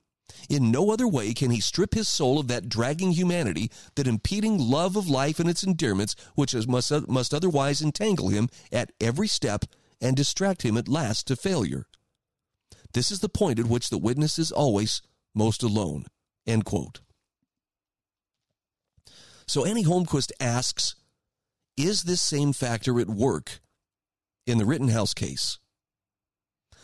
In 0.47 0.71
no 0.71 0.91
other 0.91 1.07
way 1.07 1.33
can 1.33 1.51
he 1.51 1.59
strip 1.59 1.93
his 1.93 2.07
soul 2.07 2.39
of 2.39 2.47
that 2.47 2.69
dragging 2.69 3.11
humanity, 3.11 3.71
that 3.95 4.07
impeding 4.07 4.57
love 4.57 4.95
of 4.95 5.09
life 5.09 5.39
and 5.39 5.49
its 5.49 5.63
endearments, 5.63 6.15
which 6.35 6.53
must, 6.67 7.07
must 7.07 7.33
otherwise 7.33 7.81
entangle 7.81 8.29
him 8.29 8.49
at 8.71 8.91
every 9.01 9.27
step 9.27 9.65
and 9.99 10.15
distract 10.15 10.61
him 10.61 10.77
at 10.77 10.87
last 10.87 11.27
to 11.27 11.35
failure. 11.35 11.85
This 12.93 13.11
is 13.11 13.19
the 13.19 13.29
point 13.29 13.59
at 13.59 13.67
which 13.67 13.89
the 13.89 13.97
witness 13.97 14.39
is 14.39 14.51
always 14.51 15.01
most 15.35 15.63
alone. 15.63 16.05
End 16.45 16.65
quote. 16.65 17.01
So 19.47 19.65
Annie 19.65 19.83
Holmquist 19.83 20.31
asks, 20.39 20.95
is 21.79 22.03
this 22.03 22.21
same 22.21 22.51
factor 22.51 22.99
at 22.99 23.07
work 23.07 23.61
in 24.45 24.57
the 24.57 24.65
Rittenhouse 24.65 25.13
case? 25.13 25.59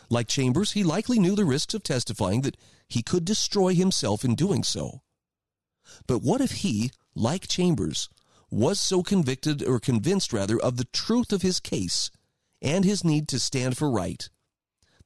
Like 0.09 0.27
Chambers, 0.27 0.71
he 0.71 0.83
likely 0.83 1.19
knew 1.19 1.35
the 1.35 1.45
risks 1.45 1.73
of 1.73 1.83
testifying 1.83 2.41
that 2.41 2.55
he 2.87 3.01
could 3.01 3.25
destroy 3.25 3.73
himself 3.73 4.23
in 4.23 4.35
doing 4.35 4.63
so. 4.63 5.01
But 6.07 6.19
what 6.19 6.41
if 6.41 6.51
he, 6.51 6.91
like 7.13 7.47
Chambers, 7.47 8.09
was 8.49 8.79
so 8.79 9.03
convicted 9.03 9.63
or 9.63 9.79
convinced 9.79 10.31
rather 10.31 10.57
of 10.59 10.77
the 10.77 10.85
truth 10.85 11.33
of 11.33 11.41
his 11.41 11.59
case 11.59 12.09
and 12.61 12.85
his 12.85 13.03
need 13.03 13.27
to 13.29 13.39
stand 13.39 13.77
for 13.77 13.91
right 13.91 14.29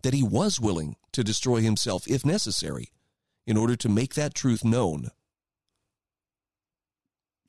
that 0.03 0.13
he 0.13 0.23
was 0.23 0.59
willing 0.59 0.97
to 1.13 1.23
destroy 1.23 1.61
himself 1.61 2.07
if 2.07 2.23
necessary 2.23 2.91
in 3.47 3.57
order 3.57 3.75
to 3.75 3.89
make 3.89 4.13
that 4.13 4.35
truth 4.35 4.63
known? 4.63 5.09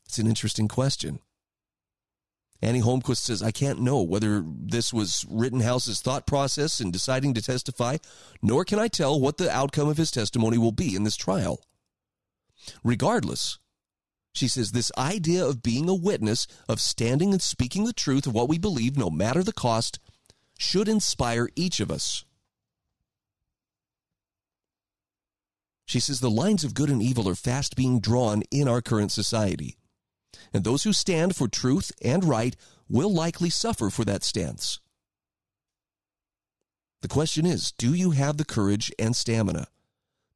It's 0.07 0.19
an 0.19 0.27
interesting 0.27 0.69
question. 0.69 1.21
Annie 2.63 2.83
Holmquist 2.83 3.23
says, 3.23 3.43
I 3.43 3.53
can't 3.53 3.81
know 3.81 4.03
whether 4.03 4.45
this 4.45 4.93
was 4.93 5.25
Rittenhouse's 5.31 6.03
thought 6.03 6.27
process 6.27 6.81
in 6.81 6.91
deciding 6.91 7.33
to 7.35 7.43
testify, 7.43 7.97
nor 8.43 8.65
can 8.65 8.79
I 8.79 8.89
tell 8.89 9.19
what 9.19 9.39
the 9.39 9.51
outcome 9.51 9.89
of 9.89 9.97
his 9.97 10.11
testimony 10.11 10.59
will 10.59 10.73
be 10.73 10.95
in 10.95 11.05
this 11.05 11.17
trial. 11.17 11.63
Regardless, 12.85 13.59
she 14.35 14.47
says, 14.47 14.73
this 14.73 14.93
idea 14.99 15.45
of 15.45 15.63
being 15.63 15.89
a 15.89 15.95
witness, 15.95 16.47
of 16.69 16.81
standing 16.81 17.33
and 17.33 17.41
speaking 17.41 17.85
the 17.85 17.95
truth 17.95 18.27
of 18.27 18.35
what 18.35 18.49
we 18.49 18.59
believe, 18.59 18.97
no 18.97 19.09
matter 19.09 19.43
the 19.43 19.53
cost, 19.53 19.99
should 20.59 20.89
inspire 20.89 21.49
each 21.57 21.81
of 21.81 21.91
us. 21.91 22.27
She 25.87 25.99
says 25.99 26.21
the 26.21 26.31
lines 26.31 26.63
of 26.63 26.75
good 26.75 26.91
and 26.91 27.03
evil 27.03 27.29
are 27.29 27.35
fast 27.35 27.75
being 27.75 28.01
drawn 28.01 28.43
in 28.51 28.69
our 28.69 28.83
current 28.83 29.11
society 29.11 29.80
and 30.53 30.65
those 30.65 30.85
who 30.85 30.93
stand 30.93 31.37
for 31.37 31.49
truth 31.49 31.93
and 32.03 32.25
right 32.25 32.57
will 32.89 33.13
likely 33.13 33.51
suffer 33.51 33.91
for 33.91 34.05
that 34.05 34.25
stance. 34.25 34.81
The 37.03 37.09
question 37.09 37.47
is 37.47 37.73
do 37.73 37.95
you 37.95 38.11
have 38.11 38.37
the 38.37 38.45
courage 38.45 38.93
and 38.99 39.17
stamina 39.17 39.69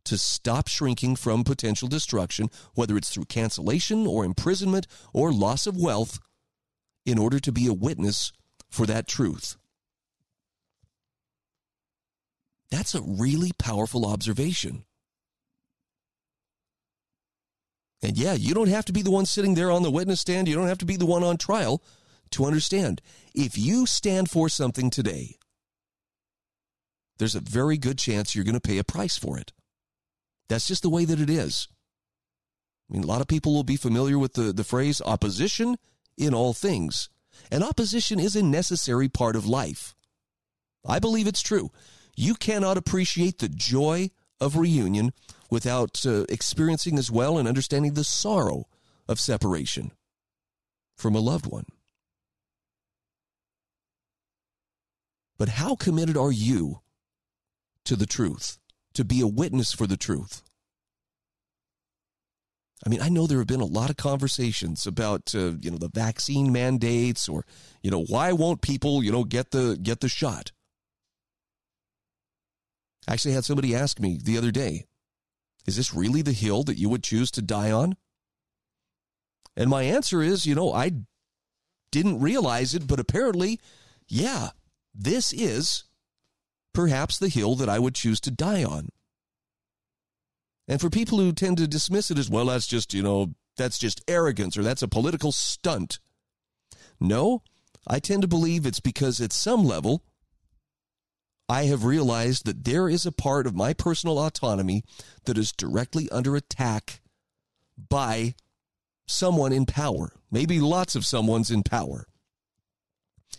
to 0.04 0.18
stop 0.18 0.68
shrinking 0.68 1.16
from 1.16 1.44
potential 1.44 1.88
destruction, 1.88 2.50
whether 2.74 2.96
it's 2.96 3.10
through 3.10 3.24
cancellation 3.24 4.06
or 4.06 4.24
imprisonment 4.24 4.86
or 5.12 5.32
loss 5.32 5.66
of 5.66 5.76
wealth, 5.76 6.18
in 7.06 7.18
order 7.18 7.38
to 7.40 7.52
be 7.52 7.66
a 7.66 7.72
witness 7.72 8.32
for 8.70 8.86
that 8.86 9.06
truth? 9.06 9.56
That's 12.70 12.94
a 12.94 13.02
really 13.02 13.52
powerful 13.58 14.04
observation. 14.06 14.84
And 18.04 18.18
yeah, 18.18 18.34
you 18.34 18.52
don't 18.52 18.68
have 18.68 18.84
to 18.84 18.92
be 18.92 19.00
the 19.00 19.10
one 19.10 19.24
sitting 19.24 19.54
there 19.54 19.70
on 19.70 19.82
the 19.82 19.90
witness 19.90 20.20
stand. 20.20 20.46
You 20.46 20.54
don't 20.54 20.68
have 20.68 20.78
to 20.78 20.84
be 20.84 20.96
the 20.96 21.06
one 21.06 21.24
on 21.24 21.38
trial 21.38 21.82
to 22.32 22.44
understand. 22.44 23.00
If 23.34 23.56
you 23.56 23.86
stand 23.86 24.30
for 24.30 24.50
something 24.50 24.90
today, 24.90 25.36
there's 27.18 27.34
a 27.34 27.40
very 27.40 27.78
good 27.78 27.96
chance 27.96 28.34
you're 28.34 28.44
going 28.44 28.54
to 28.54 28.60
pay 28.60 28.76
a 28.76 28.84
price 28.84 29.16
for 29.16 29.38
it. 29.38 29.52
That's 30.50 30.68
just 30.68 30.82
the 30.82 30.90
way 30.90 31.06
that 31.06 31.18
it 31.18 31.30
is. 31.30 31.66
I 32.90 32.92
mean, 32.92 33.04
a 33.04 33.06
lot 33.06 33.22
of 33.22 33.26
people 33.26 33.54
will 33.54 33.64
be 33.64 33.76
familiar 33.76 34.18
with 34.18 34.34
the, 34.34 34.52
the 34.52 34.64
phrase 34.64 35.00
opposition 35.00 35.76
in 36.18 36.34
all 36.34 36.52
things. 36.52 37.08
And 37.50 37.64
opposition 37.64 38.20
is 38.20 38.36
a 38.36 38.42
necessary 38.42 39.08
part 39.08 39.34
of 39.34 39.46
life. 39.46 39.94
I 40.86 40.98
believe 40.98 41.26
it's 41.26 41.40
true. 41.40 41.70
You 42.14 42.34
cannot 42.34 42.76
appreciate 42.76 43.38
the 43.38 43.48
joy 43.48 44.10
of 44.42 44.58
reunion 44.58 45.14
without 45.50 46.04
uh, 46.06 46.24
experiencing 46.28 46.98
as 46.98 47.10
well 47.10 47.38
and 47.38 47.46
understanding 47.46 47.94
the 47.94 48.04
sorrow 48.04 48.66
of 49.08 49.20
separation 49.20 49.92
from 50.96 51.14
a 51.14 51.20
loved 51.20 51.46
one. 51.46 51.66
But 55.36 55.50
how 55.50 55.74
committed 55.74 56.16
are 56.16 56.32
you 56.32 56.80
to 57.84 57.96
the 57.96 58.06
truth, 58.06 58.58
to 58.94 59.04
be 59.04 59.20
a 59.20 59.26
witness 59.26 59.72
for 59.72 59.86
the 59.86 59.96
truth? 59.96 60.42
I 62.86 62.88
mean, 62.88 63.00
I 63.00 63.08
know 63.08 63.26
there 63.26 63.38
have 63.38 63.46
been 63.46 63.60
a 63.60 63.66
lot 63.66 63.90
of 63.90 63.96
conversations 63.96 64.86
about 64.86 65.34
uh, 65.34 65.52
you 65.60 65.70
know 65.70 65.78
the 65.78 65.88
vaccine 65.88 66.52
mandates 66.52 67.28
or 67.28 67.44
you 67.82 67.90
know 67.90 68.04
why 68.04 68.32
won't 68.32 68.60
people 68.60 69.02
you 69.02 69.10
know 69.10 69.24
get 69.24 69.52
the 69.52 69.78
get 69.80 70.00
the 70.00 70.08
shot. 70.08 70.52
I 73.08 73.14
actually 73.14 73.34
had 73.34 73.44
somebody 73.44 73.74
ask 73.74 74.00
me 74.00 74.18
the 74.22 74.38
other 74.38 74.50
day, 74.50 74.86
is 75.66 75.76
this 75.76 75.94
really 75.94 76.22
the 76.22 76.32
hill 76.32 76.62
that 76.64 76.78
you 76.78 76.88
would 76.88 77.02
choose 77.02 77.30
to 77.32 77.42
die 77.42 77.70
on? 77.70 77.96
And 79.56 79.70
my 79.70 79.82
answer 79.84 80.22
is, 80.22 80.46
you 80.46 80.54
know, 80.54 80.72
I 80.72 80.92
didn't 81.90 82.20
realize 82.20 82.74
it, 82.74 82.86
but 82.86 83.00
apparently, 83.00 83.60
yeah, 84.08 84.50
this 84.94 85.32
is 85.32 85.84
perhaps 86.72 87.18
the 87.18 87.28
hill 87.28 87.54
that 87.56 87.68
I 87.68 87.78
would 87.78 87.94
choose 87.94 88.20
to 88.22 88.30
die 88.30 88.64
on. 88.64 88.88
And 90.66 90.80
for 90.80 90.90
people 90.90 91.18
who 91.18 91.32
tend 91.32 91.58
to 91.58 91.68
dismiss 91.68 92.10
it 92.10 92.18
as, 92.18 92.28
well, 92.28 92.46
that's 92.46 92.66
just, 92.66 92.94
you 92.94 93.02
know, 93.02 93.34
that's 93.56 93.78
just 93.78 94.02
arrogance 94.08 94.56
or 94.56 94.62
that's 94.62 94.82
a 94.82 94.88
political 94.88 95.30
stunt. 95.30 95.98
No, 97.00 97.42
I 97.86 98.00
tend 98.00 98.22
to 98.22 98.28
believe 98.28 98.66
it's 98.66 98.80
because 98.80 99.20
at 99.20 99.32
some 99.32 99.64
level, 99.64 100.02
I 101.48 101.64
have 101.64 101.84
realized 101.84 102.46
that 102.46 102.64
there 102.64 102.88
is 102.88 103.04
a 103.04 103.12
part 103.12 103.46
of 103.46 103.54
my 103.54 103.74
personal 103.74 104.18
autonomy 104.18 104.82
that 105.24 105.36
is 105.36 105.52
directly 105.52 106.08
under 106.10 106.36
attack 106.36 107.00
by 107.90 108.34
someone 109.06 109.52
in 109.52 109.66
power, 109.66 110.12
maybe 110.30 110.60
lots 110.60 110.94
of 110.94 111.04
someone's 111.04 111.50
in 111.50 111.62
power. 111.62 112.06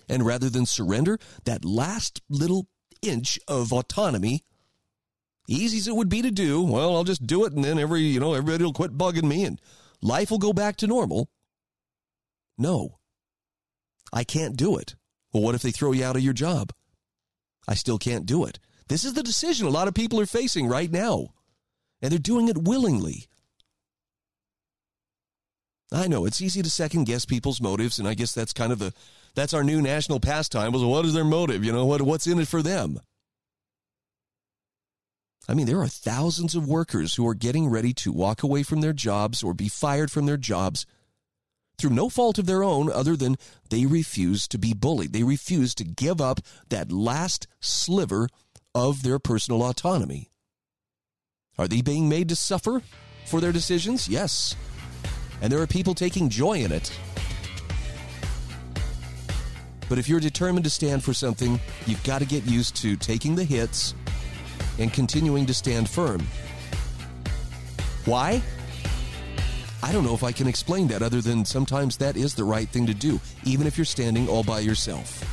And 0.07 0.25
rather 0.25 0.49
than 0.49 0.67
surrender 0.67 1.17
that 1.45 1.65
last 1.65 2.21
little 2.29 2.67
inch 3.01 3.39
of 3.47 3.73
autonomy, 3.73 4.43
easy 5.47 5.79
as 5.79 5.87
it 5.87 5.95
would 5.95 6.09
be 6.09 6.21
to 6.21 6.31
do, 6.31 6.61
well, 6.61 6.95
I'll 6.95 7.03
just 7.03 7.25
do 7.25 7.45
it 7.45 7.53
and 7.53 7.63
then 7.63 7.79
every, 7.79 8.01
you 8.01 8.19
know, 8.19 8.33
everybody 8.35 8.63
will 8.63 8.73
quit 8.73 8.97
bugging 8.97 9.23
me 9.23 9.45
and 9.45 9.59
life 10.01 10.29
will 10.29 10.37
go 10.37 10.53
back 10.53 10.75
to 10.77 10.87
normal. 10.87 11.29
No. 12.57 12.99
I 14.13 14.23
can't 14.23 14.55
do 14.55 14.77
it. 14.77 14.95
Well, 15.33 15.43
what 15.43 15.55
if 15.55 15.63
they 15.63 15.71
throw 15.71 15.91
you 15.91 16.05
out 16.05 16.15
of 16.15 16.21
your 16.21 16.33
job? 16.33 16.71
I 17.67 17.75
still 17.75 17.97
can't 17.97 18.25
do 18.25 18.45
it. 18.45 18.59
This 18.87 19.03
is 19.03 19.13
the 19.13 19.23
decision 19.23 19.65
a 19.65 19.71
lot 19.71 19.87
of 19.87 19.93
people 19.93 20.19
are 20.19 20.25
facing 20.25 20.67
right 20.67 20.91
now, 20.91 21.29
and 22.01 22.11
they're 22.11 22.19
doing 22.19 22.47
it 22.47 22.57
willingly. 22.63 23.27
I 25.91 26.07
know 26.07 26.25
it's 26.25 26.41
easy 26.41 26.61
to 26.61 26.69
second 26.69 27.05
guess 27.05 27.25
people's 27.25 27.61
motives, 27.61 27.99
and 27.99 28.07
I 28.07 28.13
guess 28.13 28.33
that's 28.33 28.53
kind 28.53 28.71
of 28.71 28.79
the 28.79 28.93
that's 29.33 29.53
our 29.53 29.63
new 29.63 29.81
national 29.81 30.19
pastime. 30.19 30.71
Was 30.71 30.83
what 30.83 31.05
is 31.05 31.13
their 31.13 31.23
motive? 31.23 31.63
You 31.63 31.71
know 31.71 31.85
what 31.85 32.01
what's 32.01 32.27
in 32.27 32.39
it 32.39 32.47
for 32.47 32.61
them? 32.61 32.99
I 35.47 35.53
mean, 35.53 35.67
there 35.67 35.81
are 35.81 35.87
thousands 35.87 36.55
of 36.55 36.67
workers 36.67 37.15
who 37.15 37.27
are 37.27 37.35
getting 37.35 37.69
ready 37.69 37.93
to 37.93 38.11
walk 38.11 38.41
away 38.41 38.63
from 38.63 38.81
their 38.81 38.93
jobs 38.93 39.43
or 39.43 39.53
be 39.53 39.69
fired 39.69 40.11
from 40.11 40.25
their 40.25 40.37
jobs 40.37 40.87
through 41.77 41.91
no 41.91 42.09
fault 42.09 42.37
of 42.37 42.45
their 42.45 42.63
own 42.63 42.91
other 42.91 43.15
than 43.15 43.37
they 43.69 43.85
refuse 43.85 44.47
to 44.47 44.57
be 44.57 44.73
bullied. 44.73 45.13
They 45.13 45.23
refuse 45.23 45.75
to 45.75 45.83
give 45.83 46.21
up 46.21 46.39
that 46.69 46.91
last 46.91 47.47
sliver 47.59 48.29
of 48.73 49.03
their 49.03 49.19
personal 49.19 49.63
autonomy. 49.63 50.29
Are 51.57 51.67
they 51.67 51.81
being 51.81 52.09
made 52.09 52.29
to 52.29 52.35
suffer 52.35 52.81
for 53.25 53.39
their 53.39 53.51
decisions? 53.51 54.07
Yes. 54.07 54.55
And 55.41 55.51
there 55.51 55.61
are 55.61 55.67
people 55.67 55.93
taking 55.93 56.29
joy 56.29 56.59
in 56.59 56.71
it. 56.71 56.91
But 59.87 59.99
if 59.99 60.09
you're 60.09 60.19
determined 60.19 60.63
to 60.63 60.69
stand 60.69 61.03
for 61.03 61.13
something, 61.13 61.59
you've 61.85 62.03
got 62.03 62.19
to 62.19 62.25
get 62.25 62.45
used 62.45 62.75
to 62.77 62.95
taking 62.95 63.35
the 63.35 63.43
hits 63.43 63.93
and 64.79 64.91
continuing 64.91 65.45
to 65.45 65.53
stand 65.53 65.89
firm. 65.89 66.25
Why? 68.05 68.41
I 69.83 69.91
don't 69.91 70.03
know 70.03 70.13
if 70.15 70.23
I 70.23 70.31
can 70.31 70.47
explain 70.47 70.87
that 70.87 71.01
other 71.01 71.21
than 71.21 71.45
sometimes 71.45 71.97
that 71.97 72.17
is 72.17 72.33
the 72.33 72.43
right 72.43 72.67
thing 72.67 72.85
to 72.87 72.93
do, 72.93 73.19
even 73.43 73.67
if 73.67 73.77
you're 73.77 73.85
standing 73.85 74.27
all 74.27 74.43
by 74.43 74.59
yourself. 74.59 75.23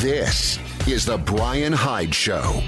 This 0.00 0.58
is 0.86 1.06
The 1.06 1.18
Bryan 1.18 1.72
Hyde 1.72 2.14
Show. 2.14 2.62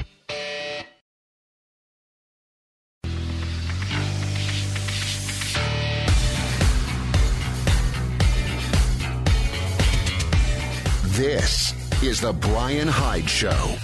This 11.19 11.75
is 12.03 12.21
The 12.21 12.33
Bryan 12.33 12.88
Hyde 12.88 13.29
Show. 13.29 13.77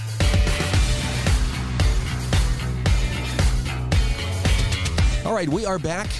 All 5.24 5.32
right, 5.32 5.48
we 5.48 5.64
are 5.64 5.78
back. 5.78 6.10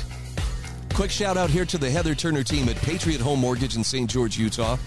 Quick 0.94 1.10
shout 1.10 1.36
out 1.36 1.50
here 1.50 1.66
to 1.66 1.76
the 1.76 1.90
Heather 1.90 2.14
Turner 2.14 2.42
team 2.42 2.70
at 2.70 2.76
Patriot 2.76 3.20
Home 3.20 3.38
Mortgage 3.38 3.76
in 3.76 3.84
St. 3.84 4.08
George, 4.10 4.38
Utah. 4.38 4.78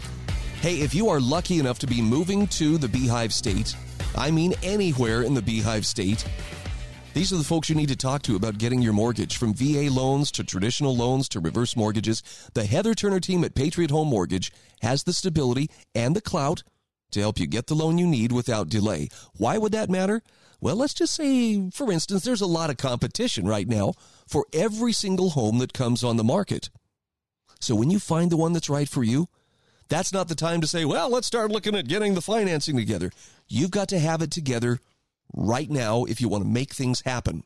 Hey, 0.59 0.77
if 0.81 0.95
you 0.95 1.07
are 1.09 1.19
lucky 1.19 1.59
enough 1.59 1.77
to 1.79 1.87
be 1.87 2.01
moving 2.01 2.47
to 2.47 2.79
the 2.79 2.87
Beehive 2.87 3.31
State, 3.31 3.75
I 4.15 4.31
mean 4.31 4.55
anywhere 4.63 5.21
in 5.21 5.35
the 5.35 5.41
Beehive 5.43 5.85
State, 5.85 6.25
these 7.13 7.31
are 7.31 7.37
the 7.37 7.43
folks 7.43 7.69
you 7.69 7.75
need 7.75 7.89
to 7.89 7.95
talk 7.95 8.23
to 8.23 8.35
about 8.35 8.57
getting 8.57 8.81
your 8.81 8.93
mortgage. 8.93 9.37
From 9.37 9.53
VA 9.53 9.87
loans 9.91 10.31
to 10.31 10.43
traditional 10.43 10.95
loans 10.95 11.29
to 11.29 11.39
reverse 11.39 11.75
mortgages, 11.75 12.23
the 12.55 12.65
Heather 12.65 12.95
Turner 12.95 13.19
team 13.19 13.43
at 13.43 13.53
Patriot 13.53 13.91
Home 13.91 14.07
Mortgage 14.07 14.51
has 14.81 15.03
the 15.03 15.13
stability 15.13 15.69
and 15.93 16.15
the 16.15 16.21
clout 16.21 16.63
to 17.11 17.19
help 17.19 17.39
you 17.39 17.45
get 17.45 17.67
the 17.67 17.75
loan 17.75 17.99
you 17.99 18.07
need 18.07 18.31
without 18.31 18.67
delay. 18.67 19.09
Why 19.37 19.59
would 19.59 19.73
that 19.73 19.91
matter? 19.91 20.23
Well, 20.59 20.75
let's 20.75 20.93
just 20.93 21.13
say, 21.13 21.69
for 21.69 21.91
instance, 21.91 22.23
there's 22.23 22.41
a 22.41 22.47
lot 22.47 22.69
of 22.69 22.77
competition 22.77 23.47
right 23.47 23.67
now 23.67 23.93
for 24.27 24.45
every 24.53 24.91
single 24.91 25.31
home 25.31 25.59
that 25.59 25.73
comes 25.73 26.03
on 26.03 26.17
the 26.17 26.23
market. 26.23 26.69
So 27.59 27.75
when 27.75 27.91
you 27.91 27.99
find 27.99 28.31
the 28.31 28.37
one 28.37 28.53
that's 28.53 28.69
right 28.69 28.89
for 28.89 29.03
you, 29.03 29.27
that's 29.87 30.11
not 30.11 30.27
the 30.27 30.35
time 30.35 30.61
to 30.61 30.67
say, 30.67 30.83
well, 30.83 31.09
let's 31.09 31.27
start 31.27 31.51
looking 31.51 31.75
at 31.75 31.87
getting 31.87 32.13
the 32.13 32.21
financing 32.21 32.75
together. 32.75 33.11
You've 33.47 33.71
got 33.71 33.87
to 33.89 33.99
have 33.99 34.21
it 34.21 34.31
together 34.31 34.79
right 35.33 35.69
now 35.69 36.05
if 36.05 36.19
you 36.19 36.27
want 36.27 36.43
to 36.43 36.49
make 36.49 36.73
things 36.73 37.01
happen. 37.01 37.43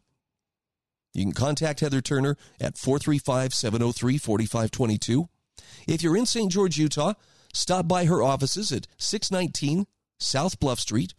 You 1.13 1.23
can 1.23 1.33
contact 1.33 1.81
Heather 1.81 2.01
Turner 2.01 2.37
at 2.59 2.77
435 2.77 3.53
703 3.53 4.17
4522. 4.17 5.29
If 5.87 6.01
you're 6.01 6.17
in 6.17 6.25
St. 6.25 6.51
George, 6.51 6.77
Utah, 6.77 7.13
stop 7.53 7.87
by 7.87 8.05
her 8.05 8.23
offices 8.23 8.71
at 8.71 8.87
619 8.97 9.85
South 10.17 10.59
Bluff 10.59 10.79
Street 10.79 11.13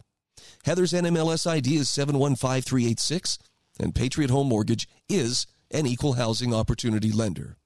Heather's 0.65 0.93
NMLS 0.93 1.45
ID 1.47 1.75
is 1.75 1.89
715386, 1.89 3.39
and 3.79 3.95
Patriot 3.95 4.29
Home 4.29 4.47
Mortgage 4.47 4.87
is 5.09 5.45
an 5.71 5.85
equal 5.87 6.13
housing 6.13 6.53
opportunity 6.53 7.11
lender. 7.11 7.57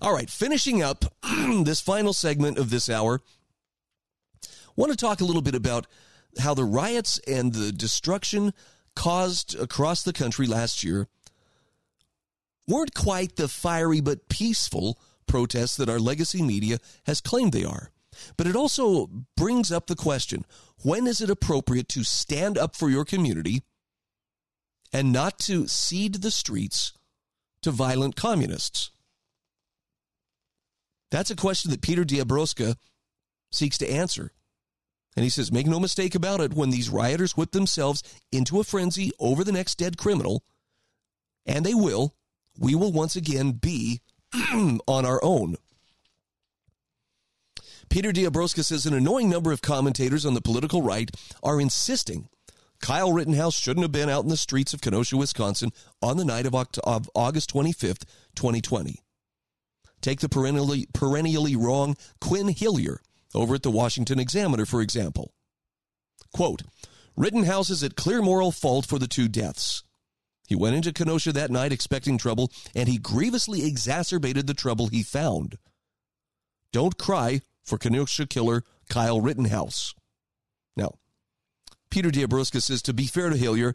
All 0.00 0.12
right, 0.12 0.28
finishing 0.28 0.82
up 0.82 1.04
this 1.62 1.80
final 1.80 2.12
segment 2.12 2.58
of 2.58 2.70
this 2.70 2.90
hour, 2.90 3.20
want 4.76 4.92
to 4.92 4.96
talk 4.96 5.20
a 5.20 5.24
little 5.24 5.42
bit 5.42 5.54
about 5.54 5.86
how 6.38 6.52
the 6.52 6.64
riots 6.64 7.18
and 7.26 7.52
the 7.52 7.72
destruction 7.72 8.52
caused 8.94 9.58
across 9.58 10.02
the 10.02 10.12
country 10.12 10.46
last 10.46 10.84
year 10.84 11.08
weren't 12.68 12.94
quite 12.94 13.36
the 13.36 13.48
fiery 13.48 14.00
but 14.00 14.28
peaceful 14.28 14.98
protests 15.26 15.76
that 15.76 15.88
our 15.88 15.98
legacy 15.98 16.42
media 16.42 16.78
has 17.06 17.20
claimed 17.20 17.52
they 17.52 17.64
are. 17.64 17.90
But 18.36 18.46
it 18.46 18.56
also 18.56 19.10
brings 19.36 19.70
up 19.72 19.86
the 19.86 19.96
question 19.96 20.44
when 20.82 21.06
is 21.06 21.20
it 21.20 21.30
appropriate 21.30 21.88
to 21.90 22.04
stand 22.04 22.58
up 22.58 22.76
for 22.76 22.90
your 22.90 23.04
community 23.04 23.62
and 24.92 25.12
not 25.12 25.38
to 25.40 25.66
cede 25.66 26.16
the 26.16 26.30
streets 26.30 26.92
to 27.62 27.70
violent 27.70 28.16
communists? 28.16 28.90
That's 31.10 31.30
a 31.30 31.36
question 31.36 31.70
that 31.70 31.82
Peter 31.82 32.04
D'Abrosca 32.04 32.76
seeks 33.50 33.78
to 33.78 33.90
answer. 33.90 34.32
And 35.16 35.24
he 35.24 35.30
says, 35.30 35.50
make 35.50 35.66
no 35.66 35.80
mistake 35.80 36.14
about 36.14 36.40
it, 36.40 36.52
when 36.52 36.70
these 36.70 36.90
rioters 36.90 37.36
whip 37.36 37.52
themselves 37.52 38.02
into 38.30 38.60
a 38.60 38.64
frenzy 38.64 39.12
over 39.18 39.44
the 39.44 39.52
next 39.52 39.76
dead 39.76 39.96
criminal, 39.96 40.44
and 41.46 41.64
they 41.64 41.72
will, 41.72 42.14
we 42.58 42.74
will 42.74 42.92
once 42.92 43.16
again 43.16 43.52
be 43.52 44.02
on 44.52 45.06
our 45.06 45.20
own. 45.22 45.56
Peter 47.88 48.12
D'Abrosca 48.12 48.64
says 48.64 48.86
an 48.86 48.94
annoying 48.94 49.30
number 49.30 49.52
of 49.52 49.62
commentators 49.62 50.26
on 50.26 50.34
the 50.34 50.40
political 50.40 50.82
right 50.82 51.10
are 51.42 51.60
insisting 51.60 52.28
Kyle 52.80 53.12
Rittenhouse 53.12 53.54
shouldn't 53.54 53.84
have 53.84 53.92
been 53.92 54.10
out 54.10 54.24
in 54.24 54.28
the 54.28 54.36
streets 54.36 54.74
of 54.74 54.80
Kenosha, 54.80 55.16
Wisconsin 55.16 55.70
on 56.02 56.16
the 56.16 56.24
night 56.24 56.46
of, 56.46 56.54
August 57.14 57.52
25th, 57.52 58.04
2020. 58.34 58.96
Take 60.00 60.20
the 60.20 60.28
perennially, 60.28 60.86
perennially 60.92 61.56
wrong 61.56 61.96
Quin 62.20 62.48
Hillyer 62.48 62.98
over 63.34 63.54
at 63.54 63.62
the 63.62 63.70
Washington 63.70 64.18
Examiner, 64.18 64.66
for 64.66 64.80
example. 64.80 65.32
Quote, 66.34 66.62
Rittenhouse 67.16 67.70
is 67.70 67.82
at 67.82 67.96
clear 67.96 68.20
moral 68.20 68.52
fault 68.52 68.86
for 68.86 68.98
the 68.98 69.08
two 69.08 69.28
deaths. 69.28 69.82
He 70.46 70.54
went 70.54 70.76
into 70.76 70.92
Kenosha 70.92 71.32
that 71.32 71.50
night 71.50 71.72
expecting 71.72 72.18
trouble, 72.18 72.52
and 72.74 72.88
he 72.88 72.98
grievously 72.98 73.66
exacerbated 73.66 74.46
the 74.46 74.54
trouble 74.54 74.88
he 74.88 75.02
found. 75.02 75.58
Don't 76.72 76.98
cry 76.98 77.40
for 77.66 77.76
Kenosha 77.76 78.26
killer 78.26 78.62
Kyle 78.88 79.20
Rittenhouse. 79.20 79.94
Now, 80.76 80.94
Peter 81.90 82.10
D'Abrosca 82.10 82.62
says 82.62 82.82
to 82.82 82.94
be 82.94 83.06
fair 83.06 83.30
to 83.30 83.36
Hillyer, 83.36 83.74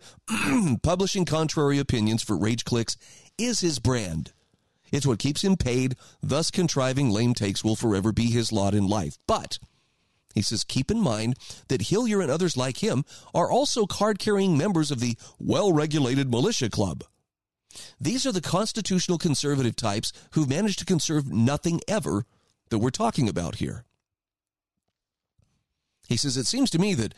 publishing 0.84 1.26
contrary 1.26 1.78
opinions 1.78 2.24
for 2.24 2.38
rage 2.38 2.64
clicks 2.64 2.98
is 3.38 3.60
his 3.60 3.80
brand. 3.80 4.32
It's 4.92 5.06
what 5.06 5.20
keeps 5.20 5.44
him 5.44 5.56
paid, 5.56 5.96
thus 6.22 6.52
contriving 6.52 7.10
lame 7.10 7.34
takes 7.34 7.64
will 7.64 7.76
forever 7.76 8.12
be 8.12 8.26
his 8.26 8.52
lot 8.52 8.74
in 8.74 8.88
life. 8.88 9.18
But 9.26 9.58
he 10.34 10.42
says, 10.42 10.64
keep 10.64 10.92
in 10.92 11.00
mind 11.00 11.38
that 11.68 11.82
Hillyer 11.82 12.22
and 12.22 12.32
others 12.32 12.58
like 12.58 12.78
him 12.78 13.04
are 13.34 13.52
also 13.52 13.86
card 13.86 14.20
carrying 14.20 14.58
members 14.58 14.92
of 14.92 15.00
the 15.00 15.18
well 15.40 15.74
regulated 15.74 16.30
militia 16.30 16.70
club. 16.70 17.04
These 18.00 18.26
are 18.26 18.32
the 18.32 18.42
constitutional 18.42 19.18
conservative 19.18 19.76
types 19.76 20.12
who've 20.32 20.50
managed 20.50 20.80
to 20.80 20.86
conserve 20.86 21.32
nothing 21.32 21.80
ever 21.88 22.26
that 22.72 22.80
we're 22.80 22.90
talking 22.90 23.30
about 23.30 23.56
here. 23.56 23.86
He 26.08 26.18
says, 26.18 26.36
It 26.36 26.48
seems 26.48 26.72
to 26.72 26.80
me 26.80 26.96
that 26.96 27.14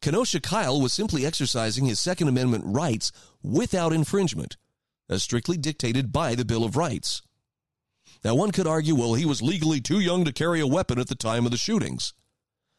Kenosha 0.00 0.40
Kyle 0.40 0.80
was 0.80 0.92
simply 0.92 1.24
exercising 1.24 1.86
his 1.86 2.00
Second 2.00 2.28
Amendment 2.28 2.64
rights 2.66 3.12
without 3.42 3.92
infringement, 3.92 4.56
as 5.08 5.22
strictly 5.22 5.56
dictated 5.56 6.12
by 6.12 6.34
the 6.34 6.44
Bill 6.44 6.64
of 6.64 6.76
Rights. 6.76 7.22
Now, 8.24 8.34
one 8.34 8.50
could 8.50 8.66
argue, 8.66 8.94
well, 8.94 9.14
he 9.14 9.24
was 9.24 9.40
legally 9.40 9.80
too 9.80 10.00
young 10.00 10.24
to 10.24 10.32
carry 10.32 10.60
a 10.60 10.66
weapon 10.66 10.98
at 10.98 11.08
the 11.08 11.14
time 11.14 11.44
of 11.44 11.52
the 11.52 11.56
shootings, 11.56 12.12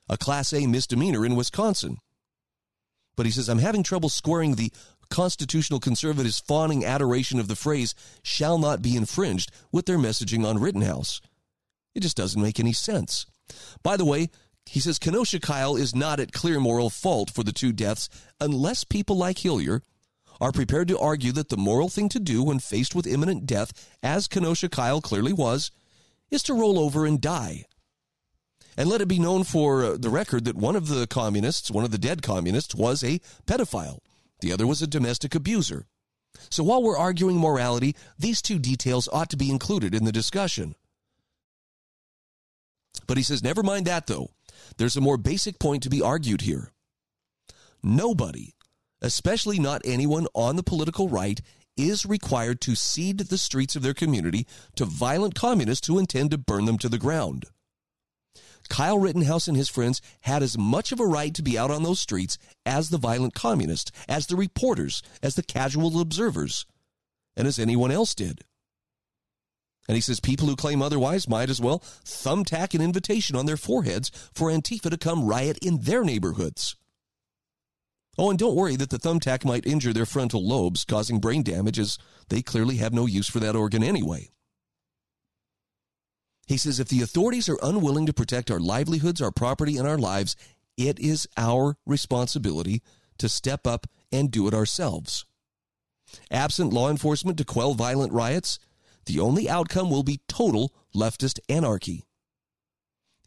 a 0.10 0.18
Class 0.18 0.54
A 0.54 0.68
misdemeanor 0.68 1.26
in 1.26 1.36
Wisconsin. 1.36 1.98
But 3.16 3.26
he 3.26 3.32
says, 3.32 3.48
I'm 3.48 3.60
having 3.60 3.84
trouble 3.84 4.10
squaring 4.10 4.56
the 4.56 4.72
constitutional 5.10 5.80
conservatives' 5.80 6.40
fawning 6.40 6.84
adoration 6.84 7.40
of 7.40 7.48
the 7.48 7.56
phrase 7.56 7.96
shall 8.24 8.58
not 8.58 8.82
be 8.82 8.96
infringed 8.96 9.52
with 9.72 9.86
their 9.86 9.98
messaging 9.98 10.46
on 10.46 10.60
Rittenhouse. 10.60 11.22
It 11.96 12.02
just 12.02 12.18
doesn't 12.18 12.42
make 12.42 12.60
any 12.60 12.74
sense. 12.74 13.26
By 13.82 13.98
the 13.98 14.06
way, 14.06 14.30
he 14.66 14.80
says 14.80 15.00
Kenosha 15.00 15.40
Kyle 15.40 15.76
is 15.76 15.96
not 15.96 16.20
at 16.20 16.34
clear 16.34 16.60
moral 16.60 16.90
fault 16.90 17.32
for 17.32 17.44
the 17.44 17.54
two 17.54 17.72
deaths 17.72 18.10
unless 18.42 18.84
people 18.84 19.16
like 19.16 19.38
Hillyer 19.38 19.82
are 20.42 20.52
prepared 20.52 20.88
to 20.90 21.00
argue 21.00 21.32
that 21.32 21.50
the 21.50 21.58
moral 21.58 21.88
thing 21.88 22.10
to 22.10 22.20
do 22.20 22.44
when 22.44 22.60
faced 22.60 22.94
with 22.94 23.08
imminent 23.08 23.46
death, 23.46 23.90
as 24.04 24.28
Kenosha 24.28 24.68
Kyle 24.68 25.00
clearly 25.00 25.32
was, 25.32 25.72
is 26.30 26.44
to 26.44 26.54
roll 26.54 26.78
over 26.78 27.06
and 27.06 27.22
die. 27.22 27.66
And 28.78 28.90
let 28.90 29.00
it 29.00 29.08
be 29.08 29.20
known 29.20 29.46
for 29.46 29.86
uh, 29.86 29.98
the 29.98 30.10
record 30.10 30.44
that 30.46 30.58
one 30.58 30.76
of 30.76 30.90
the 30.90 31.08
communists, 31.08 31.72
one 31.72 31.86
of 31.86 31.92
the 31.92 31.98
dead 31.98 32.22
communists, 32.22 32.76
was 32.76 33.04
a 33.04 33.22
pedophile. 33.46 34.00
The 34.42 34.52
other 34.52 34.68
was 34.68 34.82
a 34.82 34.88
domestic 34.88 35.34
abuser. 35.34 35.86
So 36.50 36.64
while 36.64 36.84
we're 36.84 36.98
arguing 36.98 37.38
morality, 37.38 37.96
these 38.20 38.42
two 38.42 38.60
details 38.60 39.08
ought 39.14 39.30
to 39.30 39.38
be 39.38 39.50
included 39.50 39.96
in 39.96 40.04
the 40.04 40.12
discussion. 40.12 40.76
But 43.08 43.18
he 43.18 43.24
says, 43.24 43.44
never 43.44 43.64
mind 43.64 43.86
that 43.88 44.08
though. 44.08 44.32
There's 44.78 44.98
a 44.98 45.02
more 45.02 45.18
basic 45.18 45.60
point 45.60 45.84
to 45.84 45.90
be 45.90 46.02
argued 46.02 46.42
here. 46.42 46.72
Nobody, 47.84 48.54
especially 49.02 49.60
not 49.60 49.82
anyone 49.86 50.28
on 50.34 50.56
the 50.56 50.64
political 50.64 51.08
right, 51.08 51.40
is 51.78 52.06
required 52.06 52.62
to 52.62 52.76
cede 52.76 53.20
the 53.20 53.38
streets 53.38 53.76
of 53.76 53.84
their 53.84 53.94
community 53.94 54.48
to 54.76 54.86
violent 54.86 55.36
communists 55.36 55.88
who 55.88 56.00
intend 56.00 56.32
to 56.32 56.38
burn 56.38 56.66
them 56.66 56.78
to 56.78 56.90
the 56.90 56.98
ground. 56.98 57.46
Kyle 58.70 58.98
Rittenhouse 58.98 59.48
and 59.48 59.56
his 59.56 59.70
friends 59.70 60.02
had 60.22 60.42
as 60.42 60.58
much 60.58 60.92
of 60.92 61.00
a 61.00 61.06
right 61.06 61.34
to 61.36 61.44
be 61.44 61.58
out 61.58 61.70
on 61.70 61.84
those 61.84 62.00
streets 62.00 62.38
as 62.66 62.90
the 62.90 62.98
violent 62.98 63.36
communists, 63.36 63.92
as 64.08 64.26
the 64.26 64.36
reporters, 64.36 65.04
as 65.22 65.36
the 65.36 65.44
casual 65.44 66.00
observers, 66.02 66.66
and 67.38 67.48
as 67.48 67.60
anyone 67.60 67.92
else 67.92 68.16
did. 68.16 68.44
And 69.88 69.96
he 69.96 70.02
says 70.02 70.20
people 70.20 70.48
who 70.48 70.56
claim 70.56 70.82
otherwise 70.82 71.30
might 71.30 71.50
as 71.50 71.62
well 71.62 71.80
thumbtack 72.04 72.74
an 72.74 72.82
invitation 72.82 73.36
on 73.36 73.46
their 73.46 73.58
foreheads 73.58 74.10
for 74.34 74.50
Antifa 74.50 74.90
to 74.90 74.98
come 74.98 75.28
riot 75.28 75.60
in 75.62 75.82
their 75.82 76.04
neighborhoods. 76.04 76.76
Oh, 78.18 78.30
and 78.30 78.40
don't 78.40 78.56
worry 78.56 78.76
that 78.78 78.90
the 78.90 78.98
thumbtack 78.98 79.44
might 79.44 79.68
injure 79.68 79.94
their 79.94 80.06
frontal 80.06 80.46
lobes, 80.46 80.86
causing 80.86 81.20
brain 81.20 81.44
damage, 81.44 81.78
as 81.78 81.98
they 82.30 82.42
clearly 82.42 82.78
have 82.78 82.94
no 82.94 83.06
use 83.06 83.30
for 83.30 83.40
that 83.40 83.56
organ 83.56 83.84
anyway. 83.84 84.30
He 86.48 86.58
says 86.58 86.80
if 86.80 86.88
the 86.88 87.02
authorities 87.02 87.50
are 87.50 87.60
unwilling 87.62 88.06
to 88.06 88.14
protect 88.14 88.50
our 88.50 88.60
livelihoods, 88.60 89.22
our 89.22 89.32
property, 89.32 89.78
and 89.78 89.88
our 89.88 89.98
lives, 89.98 90.36
it 90.78 91.00
is 91.00 91.28
our 91.38 91.78
responsibility 91.86 92.82
to 93.18 93.28
step 93.28 93.66
up 93.68 93.88
and 94.12 94.32
do 94.32 94.48
it 94.48 94.54
ourselves. 94.54 95.26
Absent 96.32 96.72
law 96.72 96.90
enforcement 96.90 97.38
to 97.40 97.46
quell 97.46 97.74
violent 97.74 98.14
riots, 98.14 98.60
the 99.06 99.20
only 99.20 99.50
outcome 99.50 99.90
will 99.90 100.04
be 100.04 100.22
total 100.28 100.74
leftist 100.96 101.40
anarchy. 101.50 102.06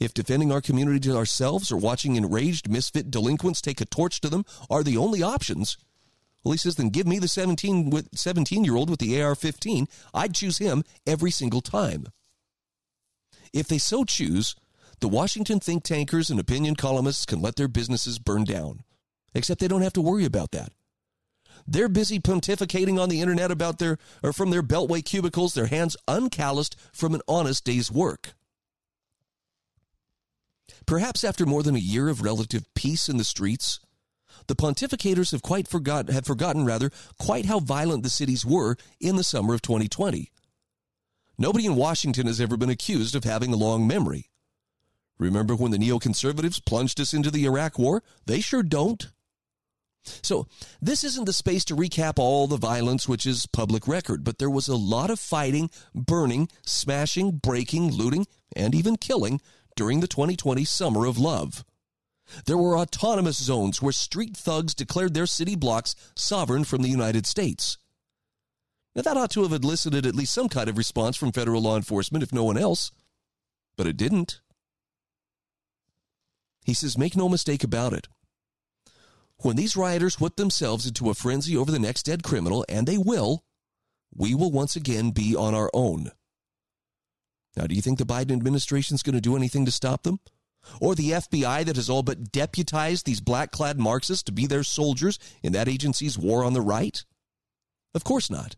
If 0.01 0.15
defending 0.15 0.53
our 0.53 0.61
community 0.61 1.01
to 1.09 1.17
ourselves 1.17 1.73
or 1.73 1.77
watching 1.77 2.17
enraged 2.17 2.71
misfit 2.71 3.11
delinquents 3.11 3.61
take 3.61 3.81
a 3.81 3.85
torch 3.85 4.21
to 4.21 4.29
them 4.29 4.45
are 4.71 4.85
the 4.85 4.97
only 4.97 5.23
options, 5.23 5.77
well, 6.45 6.53
he 6.53 6.59
says, 6.59 6.77
then 6.77 6.91
give 6.91 7.07
me 7.07 7.19
the 7.19 7.29
17, 7.29 8.09
17 8.15 8.65
year 8.65 8.77
old 8.77 8.91
with 8.91 9.01
the 9.01 9.21
AR 9.21 9.35
15. 9.35 9.89
I'd 10.15 10.35
choose 10.35 10.59
him 10.59 10.85
every 11.07 11.31
single 11.31 11.61
time. 11.61 12.07
If 13.53 13.67
they 13.67 13.79
so 13.79 14.05
choose, 14.05 14.55
the 15.01 15.09
Washington 15.09 15.61
think 15.61 15.83
tankers 15.83 16.31
and 16.31 16.39
opinion 16.39 16.77
columnists 16.77 17.27
can 17.27 17.41
let 17.41 17.57
their 17.57 17.69
businesses 17.69 18.19
burn 18.19 18.45
down. 18.45 18.85
Except 19.35 19.61
they 19.61 19.69
don't 19.69 19.83
have 19.83 19.93
to 19.95 20.01
worry 20.01 20.25
about 20.25 20.53
that. 20.53 20.73
They're 21.71 21.91
busy 21.91 22.19
pontificating 22.19 22.99
on 22.99 23.11
the 23.11 23.21
internet 23.21 23.51
about 23.51 23.79
their 23.79 23.99
or 24.23 24.33
from 24.33 24.49
their 24.49 24.63
beltway 24.63 25.05
cubicles, 25.05 25.53
their 25.53 25.67
hands 25.67 25.99
uncalloused 26.09 26.77
from 26.95 27.15
an 27.15 27.21
honest 27.29 27.63
day's 27.63 27.93
work. 27.93 28.33
Perhaps 30.87 31.25
after 31.25 31.45
more 31.45 31.63
than 31.63 31.77
a 31.77 31.79
year 31.81 32.09
of 32.09 32.23
relative 32.23 32.65
peace 32.75 33.11
in 33.11 33.19
the 33.19 33.25
streets, 33.25 33.81
the 34.47 34.57
pontificators 34.57 35.31
have 35.33 35.43
quite 35.43 35.69
forgot 35.69 36.09
have 36.09 36.25
forgotten 36.25 36.65
rather 36.65 36.91
quite 37.19 37.45
how 37.45 37.61
violent 37.61 38.03
the 38.03 38.09
cities 38.09 38.47
were 38.47 38.77
in 38.99 39.17
the 39.17 39.25
summer 39.25 39.53
of 39.53 39.61
2020. 39.61 40.33
Nobody 41.37 41.67
in 41.67 41.77
Washington 41.77 42.27
has 42.29 42.41
ever 42.41 42.57
been 42.57 42.71
accused 42.71 43.15
of 43.15 43.25
having 43.25 43.53
a 43.53 43.57
long 43.57 43.87
memory. 43.87 44.31
Remember 45.19 45.55
when 45.55 45.71
the 45.71 45.79
neoconservatives 45.79 46.65
plunged 46.65 46.99
us 46.99 47.13
into 47.13 47.31
the 47.31 47.45
Iraq 47.45 47.79
War? 47.79 48.03
They 48.25 48.41
sure 48.41 48.63
don't. 48.63 49.11
So, 50.05 50.47
this 50.81 51.05
isn't 51.05 51.27
the 51.27 51.33
space 51.33 51.65
to 51.67 51.77
recap 51.77 52.19
all 52.19 52.47
the 52.47 52.57
violence, 52.57 53.09
which 53.09 53.27
is 53.27 53.47
public 53.47 53.87
record, 53.87 54.25
but 54.25 54.39
there 54.39 54.51
was 54.51 54.69
a 54.69 54.77
lot 54.77 55.11
of 55.11 55.21
fighting, 55.21 55.71
burning, 55.95 56.49
smashing, 56.65 57.39
breaking, 57.39 57.93
looting, 57.93 58.27
and 58.57 58.75
even 58.75 58.97
killing 58.97 59.41
during 59.77 60.01
the 60.01 60.09
2020 60.09 60.65
Summer 60.65 61.07
of 61.07 61.19
Love. 61.19 61.65
There 62.47 62.59
were 62.59 62.77
autonomous 62.77 63.39
zones 63.39 63.81
where 63.81 63.93
street 63.93 64.37
thugs 64.37 64.75
declared 64.75 65.15
their 65.15 65.27
city 65.27 65.57
blocks 65.57 65.95
sovereign 66.15 66.65
from 66.65 66.83
the 66.83 66.89
United 66.89 67.27
States. 67.27 67.79
Now, 68.95 69.03
that 69.03 69.17
ought 69.17 69.31
to 69.33 69.43
have 69.43 69.53
elicited 69.53 70.05
at 70.07 70.15
least 70.15 70.35
some 70.35 70.49
kind 70.49 70.69
of 70.69 70.77
response 70.77 71.17
from 71.17 71.33
federal 71.33 71.63
law 71.63 71.77
enforcement, 71.77 72.23
if 72.23 72.33
no 72.33 72.45
one 72.45 72.59
else. 72.59 72.91
But 73.77 73.87
it 73.87 73.97
didn't. 73.97 74.41
He 76.65 76.75
says, 76.75 76.99
make 76.99 77.17
no 77.17 77.29
mistake 77.29 77.65
about 77.65 77.93
it. 77.93 78.09
When 79.43 79.57
these 79.57 79.77
rioters 79.77 80.21
whip 80.21 80.37
themselves 80.37 80.87
into 80.87 81.11
a 81.11 81.15
frenzy 81.15 81.57
over 81.57 81.71
the 81.71 81.79
next 81.79 82.05
dead 82.05 82.23
criminal, 82.23 82.65
and 82.69 82.87
they 82.87 82.99
will, 82.99 83.45
we 84.15 84.35
will 84.35 84.51
once 84.51 84.75
again 84.75 85.11
be 85.11 85.37
on 85.37 85.55
our 85.55 85.71
own. 85.73 86.11
Now, 87.57 87.67
do 87.67 87.75
you 87.75 87.83
think 87.83 87.99
the 87.99 88.07
Biden 88.07 88.33
administration 88.33 88.95
is 88.95 89.03
going 89.03 89.15
to 89.15 89.21
do 89.21 89.37
anything 89.37 89.65
to 89.65 89.73
stop 89.73 90.03
them? 90.03 90.19
Or 90.81 90.95
the 90.95 91.13
FBI 91.13 91.65
that 91.65 91.77
has 91.77 91.89
all 91.89 92.03
but 92.03 92.33
deputized 92.33 93.07
these 93.07 93.21
black 93.21 93.53
clad 93.53 93.79
Marxists 93.79 94.25
to 94.25 94.33
be 94.33 94.47
their 94.47 94.65
soldiers 94.65 95.19
in 95.43 95.53
that 95.53 95.69
agency's 95.69 96.19
war 96.19 96.45
on 96.45 96.53
the 96.53 96.61
right? 96.61 97.05
Of 97.95 98.05
course 98.05 98.31
not. 98.31 98.57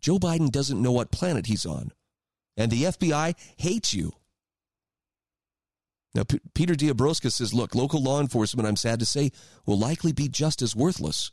Joe 0.00 0.18
Biden 0.18 0.50
doesn't 0.50 0.82
know 0.82 0.92
what 0.92 1.12
planet 1.12 1.46
he's 1.46 1.66
on. 1.66 1.92
And 2.56 2.70
the 2.70 2.84
FBI 2.84 3.34
hates 3.56 3.94
you. 3.94 4.12
Now, 6.14 6.24
P- 6.24 6.40
Peter 6.54 6.74
D'Abrosca 6.74 7.30
says, 7.30 7.54
look, 7.54 7.74
local 7.74 8.02
law 8.02 8.20
enforcement, 8.20 8.68
I'm 8.68 8.76
sad 8.76 8.98
to 9.00 9.06
say, 9.06 9.30
will 9.64 9.78
likely 9.78 10.12
be 10.12 10.28
just 10.28 10.60
as 10.60 10.76
worthless. 10.76 11.30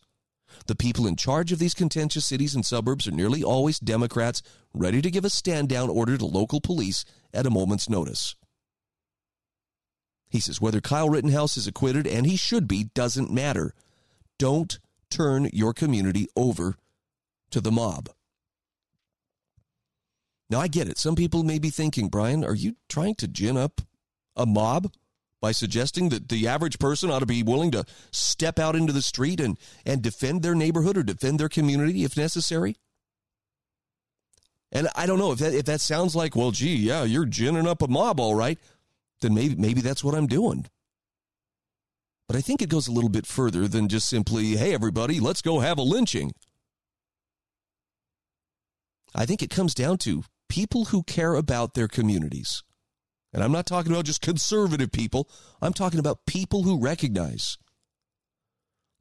The 0.67 0.75
people 0.75 1.05
in 1.05 1.15
charge 1.15 1.51
of 1.51 1.59
these 1.59 1.73
contentious 1.73 2.25
cities 2.25 2.55
and 2.55 2.65
suburbs 2.65 3.07
are 3.07 3.11
nearly 3.11 3.43
always 3.43 3.79
Democrats 3.79 4.41
ready 4.73 5.01
to 5.01 5.11
give 5.11 5.25
a 5.25 5.29
stand 5.29 5.69
down 5.69 5.89
order 5.89 6.17
to 6.17 6.25
local 6.25 6.61
police 6.61 7.05
at 7.33 7.45
a 7.45 7.51
moment's 7.51 7.89
notice. 7.89 8.35
He 10.29 10.39
says, 10.39 10.61
whether 10.61 10.79
Kyle 10.79 11.09
Rittenhouse 11.09 11.57
is 11.57 11.67
acquitted, 11.67 12.07
and 12.07 12.25
he 12.25 12.37
should 12.37 12.67
be, 12.67 12.85
doesn't 12.93 13.31
matter. 13.31 13.73
Don't 14.37 14.79
turn 15.09 15.49
your 15.51 15.73
community 15.73 16.27
over 16.35 16.75
to 17.49 17.59
the 17.59 17.71
mob. 17.71 18.09
Now, 20.49 20.61
I 20.61 20.67
get 20.67 20.87
it. 20.87 20.97
Some 20.97 21.15
people 21.15 21.43
may 21.43 21.59
be 21.59 21.69
thinking, 21.69 22.09
Bryan, 22.09 22.43
are 22.43 22.55
you 22.55 22.75
trying 22.87 23.15
to 23.15 23.27
gin 23.27 23.57
up 23.57 23.81
a 24.39 24.45
mob 24.47 24.91
by 25.41 25.51
suggesting 25.51 26.09
that 26.09 26.29
the 26.29 26.47
average 26.47 26.79
person 26.79 27.11
ought 27.11 27.19
to 27.19 27.25
be 27.25 27.43
willing 27.43 27.71
to 27.71 27.85
step 28.11 28.57
out 28.57 28.75
into 28.75 28.91
the 28.91 29.01
street 29.01 29.39
and, 29.39 29.57
and 29.85 30.01
defend 30.01 30.41
their 30.41 30.55
neighborhood 30.55 30.97
or 30.97 31.03
defend 31.03 31.39
their 31.39 31.49
community 31.49 32.03
if 32.03 32.17
necessary? 32.17 32.75
And 34.71 34.87
I 34.95 35.05
don't 35.05 35.19
know 35.19 35.31
if 35.31 35.39
that, 35.39 35.53
if 35.53 35.65
that 35.65 35.81
sounds 35.81 36.15
like, 36.15 36.35
well, 36.35 36.51
gee, 36.51 36.75
yeah, 36.75 37.03
you're 37.03 37.25
ginning 37.25 37.67
up 37.67 37.81
a 37.81 37.87
mob, 37.87 38.19
all 38.19 38.35
right, 38.35 38.59
then 39.21 39.33
maybe, 39.33 39.55
maybe 39.55 39.81
that's 39.81 40.03
what 40.03 40.15
I'm 40.15 40.27
doing. 40.27 40.65
But 42.27 42.35
I 42.35 42.41
think 42.41 42.61
it 42.61 42.69
goes 42.69 42.87
a 42.87 42.91
little 42.91 43.09
bit 43.09 43.25
further 43.25 43.67
than 43.67 43.87
just 43.87 44.07
simply, 44.07 44.55
hey, 44.55 44.73
everybody, 44.73 45.19
let's 45.19 45.41
go 45.41 45.59
have 45.59 45.79
a 45.79 45.83
lynching. 45.83 46.33
I 49.15 49.25
think 49.25 49.41
it 49.41 49.49
comes 49.49 49.73
down 49.73 49.97
to 49.99 50.23
people 50.47 50.85
who 50.85 51.01
care 51.01 51.33
about 51.33 51.73
their 51.73 51.87
communities. 51.87 52.63
And 53.31 53.43
I'm 53.43 53.51
not 53.51 53.65
talking 53.65 53.91
about 53.91 54.05
just 54.05 54.21
conservative 54.21 54.91
people, 54.91 55.29
I'm 55.61 55.73
talking 55.73 55.99
about 55.99 56.25
people 56.25 56.63
who 56.63 56.79
recognize 56.79 57.57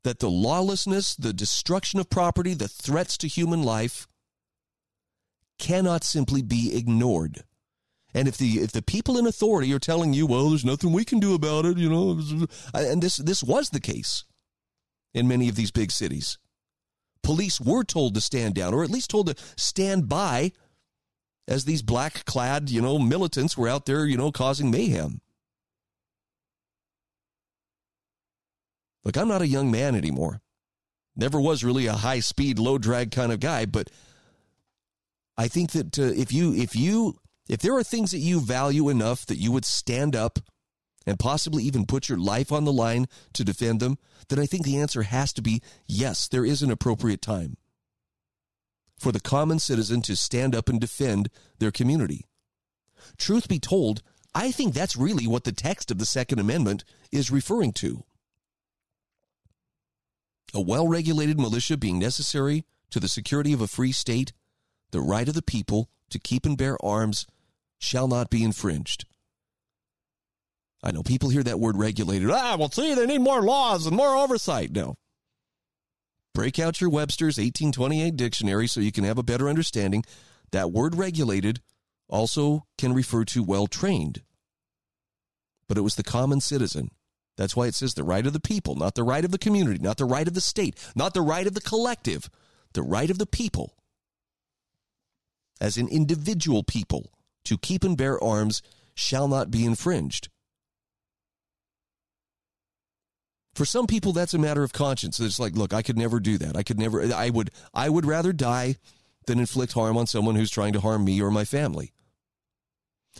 that 0.04 0.18
the 0.20 0.30
lawlessness, 0.30 1.14
the 1.14 1.32
destruction 1.32 1.98
of 1.98 2.10
property, 2.10 2.54
the 2.54 2.68
threats 2.68 3.16
to 3.18 3.28
human 3.28 3.62
life 3.62 4.06
cannot 5.58 6.04
simply 6.04 6.42
be 6.42 6.76
ignored. 6.76 7.44
And 8.14 8.26
if 8.26 8.38
the 8.38 8.60
if 8.60 8.72
the 8.72 8.82
people 8.82 9.18
in 9.18 9.26
authority 9.26 9.72
are 9.72 9.78
telling 9.78 10.14
you, 10.14 10.26
well, 10.26 10.48
there's 10.48 10.64
nothing 10.64 10.92
we 10.92 11.04
can 11.04 11.20
do 11.20 11.34
about 11.34 11.66
it, 11.66 11.76
you 11.76 11.90
know, 11.90 12.46
and 12.72 13.02
this 13.02 13.16
this 13.16 13.42
was 13.42 13.70
the 13.70 13.80
case 13.80 14.24
in 15.12 15.28
many 15.28 15.48
of 15.48 15.56
these 15.56 15.70
big 15.70 15.90
cities. 15.90 16.38
Police 17.22 17.60
were 17.60 17.84
told 17.84 18.14
to 18.14 18.20
stand 18.20 18.54
down, 18.54 18.72
or 18.72 18.82
at 18.82 18.90
least 18.90 19.10
told 19.10 19.26
to 19.26 19.42
stand 19.56 20.08
by, 20.08 20.52
as 21.48 21.64
these 21.64 21.80
black 21.80 22.26
clad, 22.26 22.68
you 22.68 22.82
know, 22.82 22.98
militants 22.98 23.56
were 23.56 23.68
out 23.68 23.86
there, 23.86 24.04
you 24.04 24.18
know, 24.18 24.30
causing 24.30 24.70
mayhem. 24.70 25.22
Look, 29.02 29.16
I'm 29.16 29.28
not 29.28 29.40
a 29.40 29.48
young 29.48 29.70
man 29.70 29.94
anymore. 29.94 30.42
Never 31.16 31.40
was 31.40 31.64
really 31.64 31.86
a 31.86 31.94
high 31.94 32.20
speed, 32.20 32.58
low 32.58 32.76
drag 32.76 33.10
kind 33.10 33.32
of 33.32 33.40
guy, 33.40 33.64
but 33.64 33.90
I 35.38 35.48
think 35.48 35.70
that 35.72 35.98
uh, 35.98 36.02
if 36.02 36.32
you 36.32 36.54
if 36.54 36.76
you 36.76 37.18
if 37.48 37.60
there 37.60 37.74
are 37.74 37.82
things 37.82 38.10
that 38.10 38.18
you 38.18 38.40
value 38.40 38.90
enough 38.90 39.24
that 39.26 39.38
you 39.38 39.50
would 39.50 39.64
stand 39.64 40.14
up 40.14 40.38
and 41.06 41.18
possibly 41.18 41.64
even 41.64 41.86
put 41.86 42.10
your 42.10 42.18
life 42.18 42.52
on 42.52 42.66
the 42.66 42.72
line 42.72 43.06
to 43.32 43.42
defend 43.42 43.80
them, 43.80 43.96
then 44.28 44.38
I 44.38 44.44
think 44.44 44.64
the 44.64 44.78
answer 44.78 45.02
has 45.02 45.32
to 45.32 45.42
be 45.42 45.62
yes, 45.86 46.28
there 46.28 46.44
is 46.44 46.60
an 46.60 46.70
appropriate 46.70 47.22
time 47.22 47.56
for 48.98 49.12
the 49.12 49.20
common 49.20 49.58
citizen 49.58 50.02
to 50.02 50.16
stand 50.16 50.54
up 50.54 50.68
and 50.68 50.80
defend 50.80 51.28
their 51.58 51.70
community. 51.70 52.24
Truth 53.16 53.48
be 53.48 53.58
told, 53.58 54.02
I 54.34 54.50
think 54.50 54.74
that's 54.74 54.96
really 54.96 55.26
what 55.26 55.44
the 55.44 55.52
text 55.52 55.90
of 55.90 55.98
the 55.98 56.06
Second 56.06 56.38
Amendment 56.38 56.84
is 57.10 57.30
referring 57.30 57.72
to. 57.74 58.04
A 60.54 60.60
well 60.60 60.88
regulated 60.88 61.38
militia 61.38 61.76
being 61.76 61.98
necessary 61.98 62.64
to 62.90 63.00
the 63.00 63.08
security 63.08 63.52
of 63.52 63.60
a 63.60 63.66
free 63.66 63.92
state, 63.92 64.32
the 64.90 65.00
right 65.00 65.28
of 65.28 65.34
the 65.34 65.42
people 65.42 65.90
to 66.10 66.18
keep 66.18 66.46
and 66.46 66.56
bear 66.56 66.82
arms 66.84 67.26
shall 67.78 68.08
not 68.08 68.30
be 68.30 68.42
infringed. 68.42 69.04
I 70.82 70.92
know 70.92 71.02
people 71.02 71.28
hear 71.28 71.42
that 71.42 71.60
word 71.60 71.76
regulated. 71.76 72.30
Ah, 72.30 72.56
well, 72.58 72.70
see, 72.70 72.94
they 72.94 73.06
need 73.06 73.20
more 73.20 73.42
laws 73.42 73.86
and 73.86 73.96
more 73.96 74.16
oversight. 74.16 74.70
No. 74.70 74.94
Break 76.38 76.60
out 76.60 76.80
your 76.80 76.88
Webster's 76.88 77.36
1828 77.36 78.14
dictionary 78.16 78.68
so 78.68 78.78
you 78.78 78.92
can 78.92 79.02
have 79.02 79.18
a 79.18 79.24
better 79.24 79.48
understanding. 79.48 80.04
That 80.52 80.70
word 80.70 80.94
regulated 80.94 81.58
also 82.08 82.64
can 82.78 82.94
refer 82.94 83.24
to 83.24 83.42
well 83.42 83.66
trained. 83.66 84.22
But 85.66 85.78
it 85.78 85.80
was 85.80 85.96
the 85.96 86.04
common 86.04 86.40
citizen. 86.40 86.92
That's 87.36 87.56
why 87.56 87.66
it 87.66 87.74
says 87.74 87.94
the 87.94 88.04
right 88.04 88.24
of 88.24 88.34
the 88.34 88.38
people, 88.38 88.76
not 88.76 88.94
the 88.94 89.02
right 89.02 89.24
of 89.24 89.32
the 89.32 89.36
community, 89.36 89.80
not 89.80 89.96
the 89.96 90.04
right 90.04 90.28
of 90.28 90.34
the 90.34 90.40
state, 90.40 90.76
not 90.94 91.12
the 91.12 91.22
right 91.22 91.44
of 91.44 91.54
the 91.54 91.60
collective, 91.60 92.30
the 92.72 92.82
right 92.82 93.10
of 93.10 93.18
the 93.18 93.26
people. 93.26 93.74
As 95.60 95.76
an 95.76 95.88
individual 95.88 96.62
people 96.62 97.10
to 97.46 97.58
keep 97.58 97.82
and 97.82 97.96
bear 97.96 98.22
arms 98.22 98.62
shall 98.94 99.26
not 99.26 99.50
be 99.50 99.64
infringed. 99.64 100.28
For 103.58 103.64
some 103.64 103.88
people, 103.88 104.12
that's 104.12 104.34
a 104.34 104.38
matter 104.38 104.62
of 104.62 104.72
conscience. 104.72 105.18
It's 105.18 105.40
like, 105.40 105.56
look, 105.56 105.74
I 105.74 105.82
could 105.82 105.98
never 105.98 106.20
do 106.20 106.38
that. 106.38 106.56
I 106.56 106.62
could 106.62 106.78
never. 106.78 107.02
I 107.12 107.28
would. 107.28 107.50
I 107.74 107.88
would 107.88 108.06
rather 108.06 108.32
die 108.32 108.76
than 109.26 109.40
inflict 109.40 109.72
harm 109.72 109.96
on 109.96 110.06
someone 110.06 110.36
who's 110.36 110.52
trying 110.52 110.74
to 110.74 110.80
harm 110.80 111.04
me 111.04 111.20
or 111.20 111.32
my 111.32 111.44
family. 111.44 111.92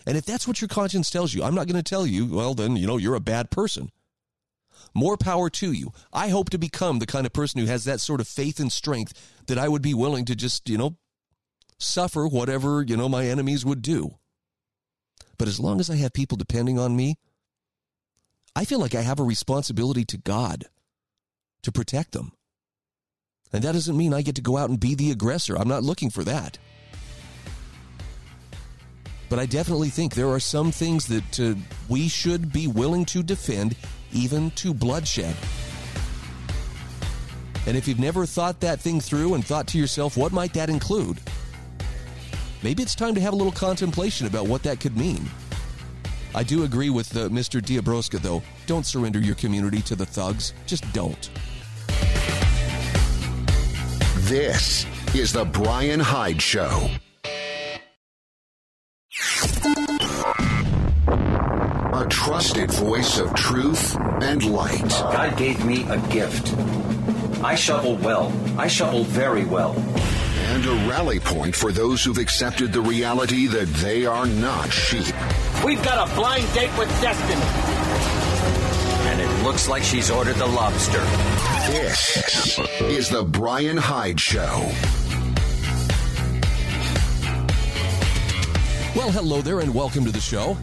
And 0.06 0.16
if 0.16 0.24
that's 0.24 0.46
what 0.46 0.60
your 0.60 0.68
conscience 0.68 1.10
tells 1.10 1.34
you, 1.34 1.42
I'm 1.42 1.56
not 1.56 1.66
going 1.66 1.82
to 1.82 1.82
tell 1.82 2.06
you. 2.06 2.24
Well, 2.24 2.54
then 2.54 2.76
you 2.76 2.86
know 2.86 2.98
you're 2.98 3.16
a 3.16 3.20
bad 3.20 3.50
person. 3.50 3.90
More 4.94 5.16
power 5.16 5.50
to 5.50 5.72
you. 5.72 5.90
I 6.12 6.28
hope 6.28 6.50
to 6.50 6.56
become 6.58 7.00
the 7.00 7.06
kind 7.06 7.26
of 7.26 7.32
person 7.32 7.60
who 7.60 7.66
has 7.66 7.82
that 7.86 8.00
sort 8.00 8.20
of 8.20 8.28
faith 8.28 8.60
and 8.60 8.70
strength 8.70 9.42
that 9.48 9.58
I 9.58 9.66
would 9.66 9.82
be 9.82 9.92
willing 9.92 10.24
to 10.26 10.36
just, 10.36 10.68
you 10.68 10.78
know, 10.78 10.98
suffer 11.80 12.28
whatever, 12.28 12.84
you 12.84 12.96
know, 12.96 13.08
my 13.08 13.26
enemies 13.26 13.66
would 13.66 13.82
do. 13.82 14.18
But 15.36 15.48
as 15.48 15.58
long 15.58 15.80
as 15.80 15.90
I 15.90 15.96
have 15.96 16.12
people 16.12 16.36
depending 16.36 16.78
on 16.78 16.94
me, 16.94 17.16
I 18.58 18.64
feel 18.64 18.80
like 18.80 18.96
I 18.96 19.02
have 19.02 19.20
a 19.20 19.22
responsibility 19.22 20.04
to 20.06 20.18
God 20.18 20.64
to 21.62 21.70
protect 21.70 22.10
them. 22.10 22.32
And 23.52 23.62
that 23.62 23.70
doesn't 23.70 23.96
mean 23.96 24.12
I 24.12 24.22
get 24.22 24.34
to 24.34 24.42
go 24.42 24.56
out 24.56 24.68
and 24.68 24.80
be 24.80 24.96
the 24.96 25.12
aggressor. 25.12 25.56
I'm 25.56 25.68
not 25.68 25.84
looking 25.84 26.10
for 26.10 26.24
that. 26.24 26.58
But 29.28 29.38
I 29.38 29.46
definitely 29.46 29.90
think 29.90 30.12
there 30.12 30.30
are 30.30 30.40
some 30.40 30.72
things 30.72 31.06
that 31.06 31.38
uh, 31.38 31.54
we 31.88 32.08
should 32.08 32.52
be 32.52 32.66
willing 32.66 33.04
to 33.04 33.22
defend, 33.22 33.76
even 34.12 34.50
to 34.56 34.74
bloodshed. 34.74 35.36
And 37.64 37.76
if 37.76 37.86
you've 37.86 38.00
never 38.00 38.26
thought 38.26 38.58
that 38.58 38.80
thing 38.80 39.00
through 39.00 39.34
and 39.34 39.46
thought 39.46 39.68
to 39.68 39.78
yourself, 39.78 40.16
what 40.16 40.32
might 40.32 40.52
that 40.54 40.68
include? 40.68 41.20
Maybe 42.64 42.82
it's 42.82 42.96
time 42.96 43.14
to 43.14 43.20
have 43.20 43.34
a 43.34 43.36
little 43.36 43.52
contemplation 43.52 44.26
about 44.26 44.48
what 44.48 44.64
that 44.64 44.80
could 44.80 44.96
mean. 44.96 45.28
I 46.38 46.44
do 46.44 46.62
agree 46.62 46.88
with 46.88 47.16
uh, 47.16 47.28
Mr. 47.30 47.60
D'Abrosca, 47.60 48.20
though. 48.20 48.44
Don't 48.68 48.86
surrender 48.86 49.18
your 49.18 49.34
community 49.34 49.82
to 49.82 49.96
the 49.96 50.06
thugs. 50.06 50.54
Just 50.68 50.84
don't. 50.92 51.30
This 54.28 54.86
is 55.16 55.32
the 55.32 55.44
Bryan 55.44 55.98
Hyde 55.98 56.40
Show. 56.40 56.90
A 61.92 62.06
trusted 62.08 62.70
voice 62.70 63.18
of 63.18 63.34
truth 63.34 63.96
and 64.22 64.44
light. 64.44 64.88
God 64.90 65.36
gave 65.36 65.64
me 65.64 65.88
a 65.88 65.98
gift. 66.06 66.54
I 67.42 67.56
shovel 67.56 67.96
well. 67.96 68.32
I 68.56 68.68
shovel 68.68 69.02
very 69.02 69.44
well. 69.44 69.74
And 70.68 70.86
a 70.86 70.90
rally 70.90 71.18
point 71.18 71.56
for 71.56 71.72
those 71.72 72.04
who've 72.04 72.18
accepted 72.18 72.74
the 72.74 72.80
reality 72.80 73.46
that 73.46 73.68
they 73.76 74.04
are 74.04 74.26
not 74.26 74.70
sheep. 74.70 75.14
We've 75.64 75.82
got 75.82 76.06
a 76.06 76.14
blind 76.14 76.52
date 76.52 76.76
with 76.76 76.88
destiny. 77.00 77.40
And 79.08 79.20
it 79.20 79.44
looks 79.44 79.66
like 79.66 79.82
she's 79.82 80.10
ordered 80.10 80.36
the 80.36 80.46
lobster. 80.46 81.00
This 81.72 82.58
is 82.82 83.08
the 83.08 83.22
Bryan 83.22 83.78
Hyde 83.78 84.20
Show. 84.20 84.70
Well, 88.94 89.10
hello 89.10 89.40
there, 89.40 89.60
and 89.60 89.74
welcome 89.74 90.04
to 90.04 90.12
the 90.12 90.20
show. 90.20 90.58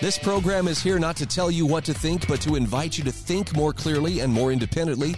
This 0.00 0.18
program 0.18 0.66
is 0.66 0.82
here 0.82 0.98
not 0.98 1.16
to 1.16 1.26
tell 1.26 1.50
you 1.50 1.66
what 1.66 1.84
to 1.84 1.92
think, 1.92 2.26
but 2.26 2.40
to 2.42 2.56
invite 2.56 2.96
you 2.96 3.04
to 3.04 3.12
think 3.12 3.54
more 3.54 3.74
clearly 3.74 4.20
and 4.20 4.32
more 4.32 4.50
independently 4.50 5.14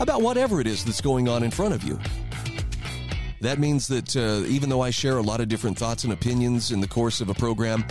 about 0.00 0.22
whatever 0.22 0.60
it 0.60 0.66
is 0.66 0.84
that's 0.84 1.00
going 1.00 1.28
on 1.28 1.44
in 1.44 1.50
front 1.52 1.74
of 1.74 1.84
you. 1.84 1.98
That 3.40 3.58
means 3.58 3.88
that 3.88 4.16
uh, 4.16 4.46
even 4.46 4.68
though 4.68 4.82
I 4.82 4.90
share 4.90 5.16
a 5.16 5.22
lot 5.22 5.40
of 5.40 5.48
different 5.48 5.78
thoughts 5.78 6.04
and 6.04 6.12
opinions 6.12 6.72
in 6.72 6.80
the 6.80 6.88
course 6.88 7.20
of 7.22 7.30
a 7.30 7.34
program, 7.34 7.84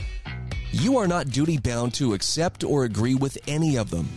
you 0.71 0.97
are 0.97 1.07
not 1.07 1.29
duty 1.29 1.57
bound 1.57 1.95
to 1.95 2.13
accept 2.13 2.63
or 2.63 2.83
agree 2.83 3.15
with 3.15 3.37
any 3.47 3.75
of 3.75 3.89
them. 3.89 4.07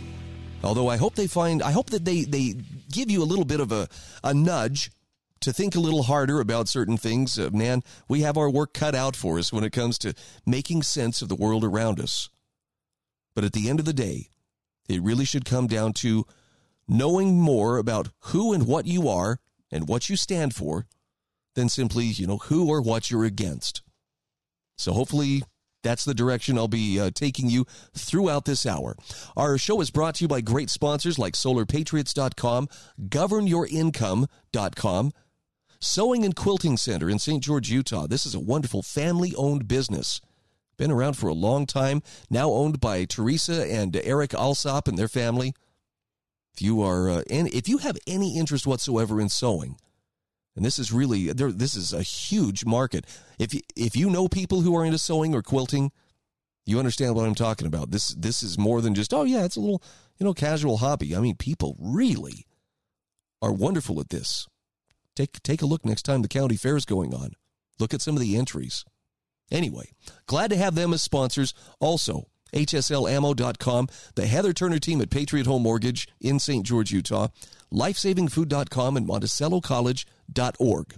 Although 0.63 0.89
I 0.89 0.97
hope 0.97 1.15
they 1.15 1.27
find, 1.27 1.63
I 1.63 1.71
hope 1.71 1.89
that 1.89 2.05
they, 2.05 2.23
they 2.23 2.55
give 2.91 3.09
you 3.09 3.23
a 3.23 3.25
little 3.25 3.45
bit 3.45 3.59
of 3.59 3.71
a, 3.71 3.87
a 4.23 4.33
nudge 4.33 4.91
to 5.41 5.51
think 5.51 5.75
a 5.75 5.79
little 5.79 6.03
harder 6.03 6.39
about 6.39 6.69
certain 6.69 6.97
things. 6.97 7.37
Uh, 7.37 7.49
man, 7.51 7.83
we 8.07 8.21
have 8.21 8.37
our 8.37 8.49
work 8.49 8.73
cut 8.73 8.93
out 8.93 9.15
for 9.15 9.39
us 9.39 9.51
when 9.51 9.63
it 9.63 9.73
comes 9.73 9.97
to 9.99 10.13
making 10.45 10.83
sense 10.83 11.21
of 11.21 11.29
the 11.29 11.35
world 11.35 11.63
around 11.63 11.99
us. 11.99 12.29
But 13.35 13.43
at 13.43 13.53
the 13.53 13.69
end 13.69 13.79
of 13.79 13.85
the 13.85 13.93
day, 13.93 14.29
it 14.87 15.01
really 15.01 15.25
should 15.25 15.45
come 15.45 15.65
down 15.65 15.93
to 15.93 16.25
knowing 16.87 17.41
more 17.41 17.77
about 17.77 18.09
who 18.19 18.53
and 18.53 18.67
what 18.67 18.85
you 18.85 19.09
are 19.09 19.39
and 19.71 19.87
what 19.87 20.09
you 20.09 20.15
stand 20.15 20.53
for 20.53 20.85
than 21.55 21.69
simply, 21.69 22.05
you 22.05 22.27
know, 22.27 22.37
who 22.37 22.69
or 22.69 22.81
what 22.81 23.11
you're 23.11 23.25
against. 23.25 23.81
So 24.77 24.93
hopefully 24.93 25.43
that's 25.83 26.05
the 26.05 26.13
direction 26.13 26.57
I'll 26.57 26.67
be 26.67 26.99
uh, 26.99 27.11
taking 27.13 27.49
you 27.49 27.65
throughout 27.93 28.45
this 28.45 28.65
hour. 28.65 28.95
Our 29.35 29.57
show 29.57 29.81
is 29.81 29.91
brought 29.91 30.15
to 30.15 30.23
you 30.23 30.27
by 30.27 30.41
great 30.41 30.69
sponsors 30.69 31.19
like 31.19 31.33
solarpatriots.com, 31.33 32.69
governyourincome.com, 33.09 35.11
Sewing 35.79 36.23
and 36.23 36.35
Quilting 36.35 36.77
Center 36.77 37.09
in 37.09 37.19
St. 37.19 37.43
George, 37.43 37.69
Utah. 37.69 38.07
This 38.07 38.25
is 38.25 38.33
a 38.33 38.39
wonderful 38.39 38.81
family 38.81 39.35
owned 39.35 39.67
business. 39.67 40.21
Been 40.77 40.91
around 40.91 41.15
for 41.15 41.27
a 41.27 41.33
long 41.33 41.65
time, 41.65 42.01
now 42.29 42.49
owned 42.49 42.79
by 42.79 43.03
Teresa 43.03 43.69
and 43.69 43.93
Eric 43.97 44.33
Alsop 44.33 44.87
and 44.87 44.97
their 44.97 45.09
family. 45.09 45.53
If 46.53 46.61
you 46.61 46.81
are, 46.81 47.09
uh, 47.09 47.23
if 47.27 47.67
you 47.67 47.79
have 47.79 47.97
any 48.07 48.37
interest 48.37 48.65
whatsoever 48.65 49.19
in 49.19 49.27
sewing, 49.27 49.75
and 50.55 50.63
this 50.63 50.77
is 50.77 50.91
really 50.91 51.31
this 51.31 51.75
is 51.75 51.93
a 51.93 52.03
huge 52.03 52.65
market. 52.65 53.05
If 53.39 53.53
you, 53.53 53.61
if 53.75 53.95
you 53.95 54.09
know 54.09 54.27
people 54.27 54.61
who 54.61 54.75
are 54.75 54.85
into 54.85 54.97
sewing 54.97 55.33
or 55.33 55.41
quilting, 55.41 55.91
you 56.65 56.79
understand 56.79 57.15
what 57.15 57.25
I'm 57.25 57.35
talking 57.35 57.67
about. 57.67 57.91
This 57.91 58.09
this 58.09 58.43
is 58.43 58.57
more 58.57 58.81
than 58.81 58.93
just 58.93 59.13
oh 59.13 59.23
yeah, 59.23 59.45
it's 59.45 59.55
a 59.55 59.61
little 59.61 59.83
you 60.17 60.25
know 60.25 60.33
casual 60.33 60.77
hobby. 60.77 61.15
I 61.15 61.19
mean, 61.19 61.35
people 61.35 61.75
really 61.79 62.45
are 63.41 63.51
wonderful 63.51 63.99
at 63.99 64.09
this. 64.09 64.47
Take 65.15 65.41
take 65.43 65.61
a 65.61 65.67
look 65.67 65.85
next 65.85 66.03
time 66.03 66.21
the 66.21 66.27
county 66.27 66.55
fair 66.55 66.77
is 66.77 66.85
going 66.85 67.13
on. 67.13 67.33
Look 67.79 67.93
at 67.93 68.01
some 68.01 68.15
of 68.15 68.21
the 68.21 68.37
entries. 68.37 68.85
Anyway, 69.51 69.91
glad 70.25 70.49
to 70.49 70.57
have 70.57 70.75
them 70.75 70.93
as 70.93 71.01
sponsors. 71.01 71.53
Also, 71.79 72.27
HSLammo.com, 72.53 73.87
the 74.15 74.27
Heather 74.27 74.53
Turner 74.53 74.79
team 74.79 75.01
at 75.01 75.09
Patriot 75.09 75.45
Home 75.47 75.63
Mortgage 75.63 76.07
in 76.21 76.39
St. 76.39 76.65
George, 76.65 76.91
Utah, 76.91 77.27
lifesavingfood.com, 77.71 78.97
and 78.97 79.07
MonticelloCollege.org. 80.33 80.95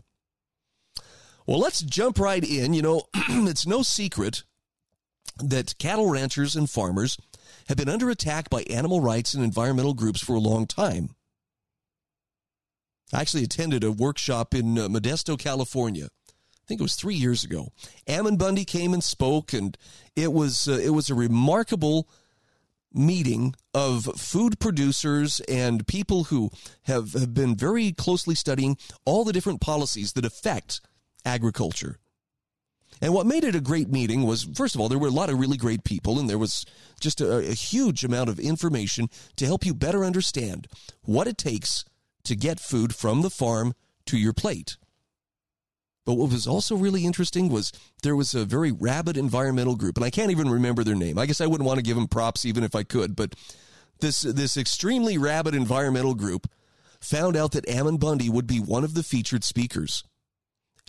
Well, 1.47 1.59
let's 1.59 1.81
jump 1.81 2.19
right 2.19 2.43
in. 2.43 2.73
You 2.73 2.81
know, 2.81 3.01
it's 3.13 3.67
no 3.67 3.83
secret 3.83 4.43
that 5.43 5.77
cattle 5.77 6.09
ranchers 6.09 6.55
and 6.55 6.69
farmers 6.69 7.17
have 7.67 7.77
been 7.77 7.89
under 7.89 8.09
attack 8.09 8.49
by 8.49 8.63
animal 8.63 9.01
rights 9.01 9.33
and 9.33 9.43
environmental 9.43 9.93
groups 9.93 10.21
for 10.21 10.35
a 10.35 10.39
long 10.39 10.65
time. 10.65 11.09
I 13.13 13.21
actually 13.21 13.43
attended 13.43 13.83
a 13.83 13.91
workshop 13.91 14.53
in 14.53 14.77
uh, 14.77 14.87
Modesto, 14.87 15.37
California. 15.37 16.05
I 16.05 16.67
think 16.67 16.79
it 16.79 16.83
was 16.83 16.95
three 16.95 17.15
years 17.15 17.43
ago. 17.43 17.71
Ammon 18.07 18.37
Bundy 18.37 18.65
came 18.65 18.93
and 18.93 19.03
spoke, 19.03 19.53
and 19.53 19.77
it 20.15 20.33
was 20.33 20.67
uh, 20.67 20.79
it 20.81 20.89
was 20.89 21.11
a 21.11 21.15
remarkable 21.15 22.09
meeting 22.95 23.55
of 23.73 24.05
food 24.17 24.59
producers 24.59 25.39
and 25.41 25.85
people 25.87 26.25
who 26.25 26.49
have, 26.83 27.13
have 27.13 27.33
been 27.33 27.55
very 27.55 27.91
closely 27.91 28.35
studying 28.35 28.77
all 29.05 29.23
the 29.23 29.33
different 29.33 29.61
policies 29.61 30.13
that 30.13 30.25
affect 30.25 30.81
agriculture. 31.25 31.99
And 33.01 33.13
what 33.13 33.25
made 33.25 33.43
it 33.43 33.55
a 33.55 33.61
great 33.61 33.89
meeting 33.89 34.23
was, 34.23 34.43
first 34.43 34.75
of 34.75 34.81
all, 34.81 34.87
there 34.87 34.99
were 34.99 35.09
a 35.09 35.11
lot 35.11 35.29
of 35.29 35.39
really 35.39 35.57
great 35.57 35.83
people, 35.83 36.17
and 36.17 36.29
there 36.29 36.37
was 36.37 36.65
just 37.01 37.19
a, 37.19 37.49
a 37.49 37.53
huge 37.53 38.05
amount 38.05 38.29
of 38.29 38.39
information 38.39 39.09
to 39.35 39.45
help 39.45 39.65
you 39.65 39.73
better 39.73 40.05
understand 40.05 40.67
what 41.03 41.27
it 41.27 41.37
takes 41.37 41.83
to 42.23 42.35
get 42.35 42.59
food 42.59 42.95
from 42.95 43.21
the 43.21 43.29
farm 43.29 43.73
to 44.05 44.17
your 44.17 44.33
plate. 44.33 44.77
But 46.05 46.13
what 46.13 46.31
was 46.31 46.45
also 46.45 46.75
really 46.75 47.03
interesting 47.03 47.49
was 47.49 47.71
there 48.03 48.15
was 48.15 48.35
a 48.35 48.45
very 48.45 48.71
rabid 48.71 49.17
environmental 49.17 49.75
group, 49.75 49.97
and 49.97 50.05
I 50.05 50.11
can't 50.11 50.31
even 50.31 50.49
remember 50.49 50.83
their 50.83 50.95
name. 50.95 51.17
I 51.17 51.25
guess 51.25 51.41
I 51.41 51.47
wouldn't 51.47 51.65
want 51.67 51.77
to 51.77 51.83
give 51.83 51.95
them 51.95 52.07
props 52.07 52.45
even 52.45 52.63
if 52.63 52.75
I 52.75 52.83
could, 52.83 53.15
but 53.15 53.33
this 54.01 54.21
this 54.21 54.57
extremely 54.57 55.17
rabid 55.17 55.55
environmental 55.55 56.13
group 56.13 56.47
found 56.99 57.35
out 57.35 57.51
that 57.51 57.67
Ammon 57.67 57.97
Bundy 57.97 58.29
would 58.29 58.47
be 58.47 58.59
one 58.59 58.83
of 58.83 58.93
the 58.93 59.03
featured 59.03 59.43
speakers. 59.43 60.03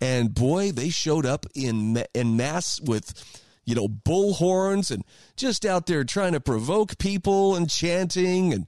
And 0.00 0.34
boy, 0.34 0.72
they 0.72 0.90
showed 0.90 1.24
up 1.24 1.46
in 1.54 2.04
in 2.14 2.36
mass 2.36 2.80
with 2.80 3.42
you 3.64 3.74
know 3.74 3.88
bullhorns 3.88 4.90
and 4.90 5.02
just 5.36 5.64
out 5.64 5.86
there 5.86 6.04
trying 6.04 6.32
to 6.32 6.40
provoke 6.40 6.98
people 6.98 7.56
and 7.56 7.70
chanting 7.70 8.52
and 8.52 8.66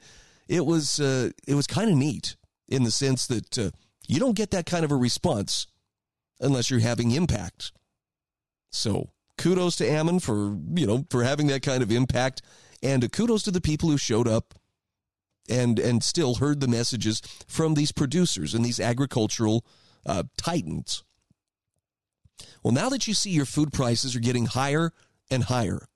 it 0.49 0.65
was 0.65 0.99
uh, 0.99 1.31
it 1.47 1.55
was 1.55 1.67
kind 1.67 1.91
of 1.91 1.97
neat 1.97 2.37
in 2.69 2.85
the 2.85 2.91
sense 2.91 3.27
that 3.27 3.59
uh, 3.59 3.71
you 4.07 4.19
don't 4.19 4.37
get 4.37 4.51
that 4.51 4.67
kind 4.67 4.85
of 4.85 4.91
a 4.91 4.97
response 4.97 5.67
unless 6.41 6.71
you're 6.71 6.81
having 6.81 7.11
impact. 7.11 7.73
So 8.71 9.11
kudos 9.37 9.77
to 9.77 9.89
Ammon 9.89 10.21
for, 10.21 10.57
you 10.75 10.87
know, 10.87 11.07
for 11.11 11.25
having 11.25 11.47
that 11.49 11.63
kind 11.63 11.83
of 11.83 11.91
impact. 11.91 12.43
And 12.83 13.11
kudos 13.11 13.43
to 13.45 13.51
the 13.51 13.61
people 13.61 13.89
who 13.89 13.99
showed 13.99 14.29
up 14.29 14.55
and 15.49 15.79
and 15.79 16.05
still 16.05 16.37
heard 16.37 16.61
the 16.61 16.69
messages 16.69 17.23
from 17.47 17.75
these 17.75 17.93
producers 17.93 18.55
and 18.55 18.65
these 18.65 18.79
agricultural 18.79 19.65
uh, 20.05 20.25
titans. 20.37 21.05
Well, 22.63 22.73
now 22.73 22.89
that 22.91 23.09
you 23.09 23.15
see 23.15 23.31
your 23.31 23.47
food 23.47 23.73
prices 23.73 24.15
are 24.15 24.21
getting 24.21 24.47
higher 24.47 24.93
and 25.31 25.45
higher, 25.45 25.87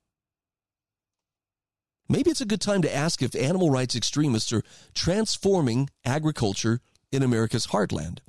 maybe 2.09 2.31
it's 2.31 2.41
a 2.41 2.45
good 2.45 2.61
time 2.61 2.81
to 2.81 2.93
ask 2.93 3.21
if 3.21 3.35
animal 3.35 3.69
rights 3.69 3.95
extremists 3.95 4.51
are 4.51 4.63
transforming 4.93 5.89
agriculture 6.03 6.79
in 7.11 7.23
America's 7.23 7.67
heartland. 7.67 8.19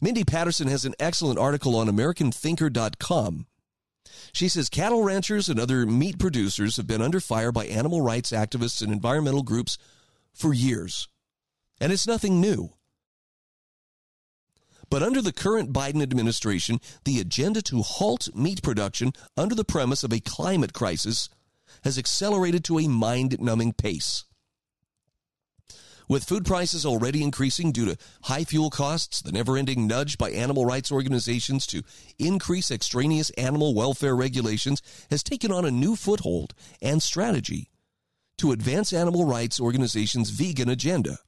Mindy 0.00 0.24
Patterson 0.24 0.68
has 0.68 0.84
an 0.84 0.94
excellent 0.98 1.38
article 1.38 1.76
on 1.76 1.88
AmericanThinker.com. 1.88 3.46
She 4.32 4.48
says 4.48 4.68
cattle 4.68 5.02
ranchers 5.02 5.48
and 5.48 5.60
other 5.60 5.86
meat 5.86 6.18
producers 6.18 6.76
have 6.76 6.86
been 6.86 7.02
under 7.02 7.20
fire 7.20 7.52
by 7.52 7.66
animal 7.66 8.00
rights 8.00 8.32
activists 8.32 8.82
and 8.82 8.92
environmental 8.92 9.42
groups 9.42 9.78
for 10.32 10.52
years. 10.52 11.08
And 11.80 11.92
it's 11.92 12.06
nothing 12.06 12.40
new. 12.40 12.70
But 14.90 15.02
under 15.02 15.22
the 15.22 15.32
current 15.32 15.72
Biden 15.72 16.02
administration, 16.02 16.80
the 17.04 17.18
agenda 17.18 17.62
to 17.62 17.82
halt 17.82 18.28
meat 18.34 18.62
production 18.62 19.12
under 19.36 19.54
the 19.54 19.64
premise 19.64 20.04
of 20.04 20.12
a 20.12 20.20
climate 20.20 20.72
crisis 20.72 21.28
has 21.82 21.98
accelerated 21.98 22.64
to 22.64 22.78
a 22.78 22.88
mind 22.88 23.40
numbing 23.40 23.72
pace. 23.72 24.24
With 26.06 26.24
food 26.24 26.44
prices 26.44 26.84
already 26.84 27.22
increasing 27.22 27.72
due 27.72 27.86
to 27.86 27.96
high 28.24 28.44
fuel 28.44 28.68
costs, 28.68 29.22
the 29.22 29.32
never 29.32 29.56
ending 29.56 29.86
nudge 29.86 30.18
by 30.18 30.30
animal 30.30 30.66
rights 30.66 30.92
organizations 30.92 31.66
to 31.68 31.82
increase 32.18 32.70
extraneous 32.70 33.30
animal 33.30 33.74
welfare 33.74 34.14
regulations 34.14 34.82
has 35.10 35.22
taken 35.22 35.50
on 35.50 35.64
a 35.64 35.70
new 35.70 35.96
foothold 35.96 36.52
and 36.82 37.02
strategy 37.02 37.70
to 38.36 38.52
advance 38.52 38.92
animal 38.92 39.24
rights 39.24 39.58
organizations' 39.58 40.30
vegan 40.30 40.68
agenda. 40.68 41.18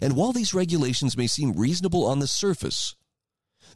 And 0.00 0.16
while 0.16 0.32
these 0.32 0.54
regulations 0.54 1.16
may 1.16 1.28
seem 1.28 1.52
reasonable 1.52 2.04
on 2.04 2.18
the 2.18 2.26
surface, 2.26 2.96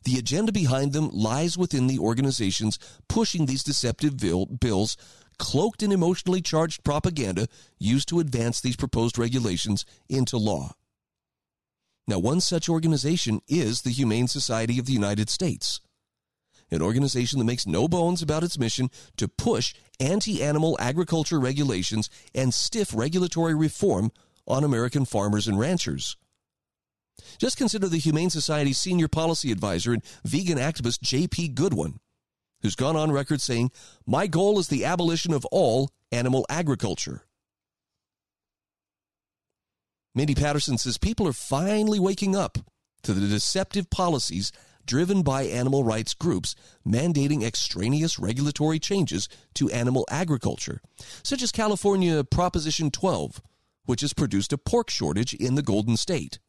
the 0.04 0.18
agenda 0.18 0.52
behind 0.52 0.92
them 0.92 1.10
lies 1.12 1.56
within 1.56 1.86
the 1.86 1.98
organizations 1.98 2.78
pushing 3.08 3.46
these 3.46 3.62
deceptive 3.62 4.16
bill, 4.16 4.46
bills 4.46 4.96
cloaked 5.38 5.82
in 5.82 5.92
emotionally 5.92 6.42
charged 6.42 6.84
propaganda 6.84 7.46
used 7.78 8.08
to 8.08 8.20
advance 8.20 8.60
these 8.60 8.76
proposed 8.76 9.18
regulations 9.18 9.84
into 10.08 10.36
law. 10.36 10.72
Now, 12.06 12.18
one 12.18 12.40
such 12.40 12.68
organization 12.68 13.40
is 13.48 13.82
the 13.82 13.90
Humane 13.90 14.28
Society 14.28 14.78
of 14.78 14.86
the 14.86 14.94
United 14.94 15.28
States, 15.28 15.80
an 16.70 16.80
organization 16.80 17.38
that 17.38 17.44
makes 17.44 17.66
no 17.66 17.86
bones 17.86 18.22
about 18.22 18.42
its 18.42 18.58
mission 18.58 18.90
to 19.18 19.28
push 19.28 19.74
anti 20.00 20.42
animal 20.42 20.76
agriculture 20.80 21.38
regulations 21.38 22.08
and 22.34 22.54
stiff 22.54 22.94
regulatory 22.94 23.54
reform 23.54 24.10
on 24.46 24.64
American 24.64 25.04
farmers 25.04 25.46
and 25.46 25.58
ranchers. 25.58 26.16
Just 27.38 27.56
consider 27.56 27.88
the 27.88 27.98
Humane 27.98 28.30
Society's 28.30 28.78
senior 28.78 29.08
policy 29.08 29.52
advisor 29.52 29.92
and 29.92 30.02
vegan 30.24 30.58
activist 30.58 31.02
J.P. 31.02 31.48
Goodwin 31.48 32.00
who's 32.60 32.74
gone 32.74 32.96
on 32.96 33.12
record 33.12 33.40
saying, 33.40 33.70
My 34.06 34.26
goal 34.26 34.58
is 34.58 34.68
the 34.68 34.84
abolition 34.84 35.32
of 35.32 35.44
all 35.46 35.90
animal 36.10 36.46
agriculture. 36.48 37.22
Mindy 40.14 40.34
Patterson 40.34 40.78
says 40.78 40.98
people 40.98 41.28
are 41.28 41.32
finally 41.32 42.00
waking 42.00 42.34
up 42.34 42.58
to 43.02 43.12
the 43.12 43.26
deceptive 43.26 43.88
policies 43.90 44.50
driven 44.84 45.22
by 45.22 45.42
animal 45.42 45.84
rights 45.84 46.14
groups 46.14 46.56
mandating 46.84 47.44
extraneous 47.44 48.18
regulatory 48.18 48.78
changes 48.78 49.28
to 49.54 49.70
animal 49.70 50.04
agriculture, 50.10 50.80
such 51.22 51.42
as 51.42 51.52
California 51.52 52.24
Proposition 52.24 52.90
12, 52.90 53.40
which 53.84 54.00
has 54.00 54.14
produced 54.14 54.52
a 54.52 54.58
pork 54.58 54.90
shortage 54.90 55.34
in 55.34 55.54
the 55.54 55.62
Golden 55.62 55.96
State. 55.96 56.40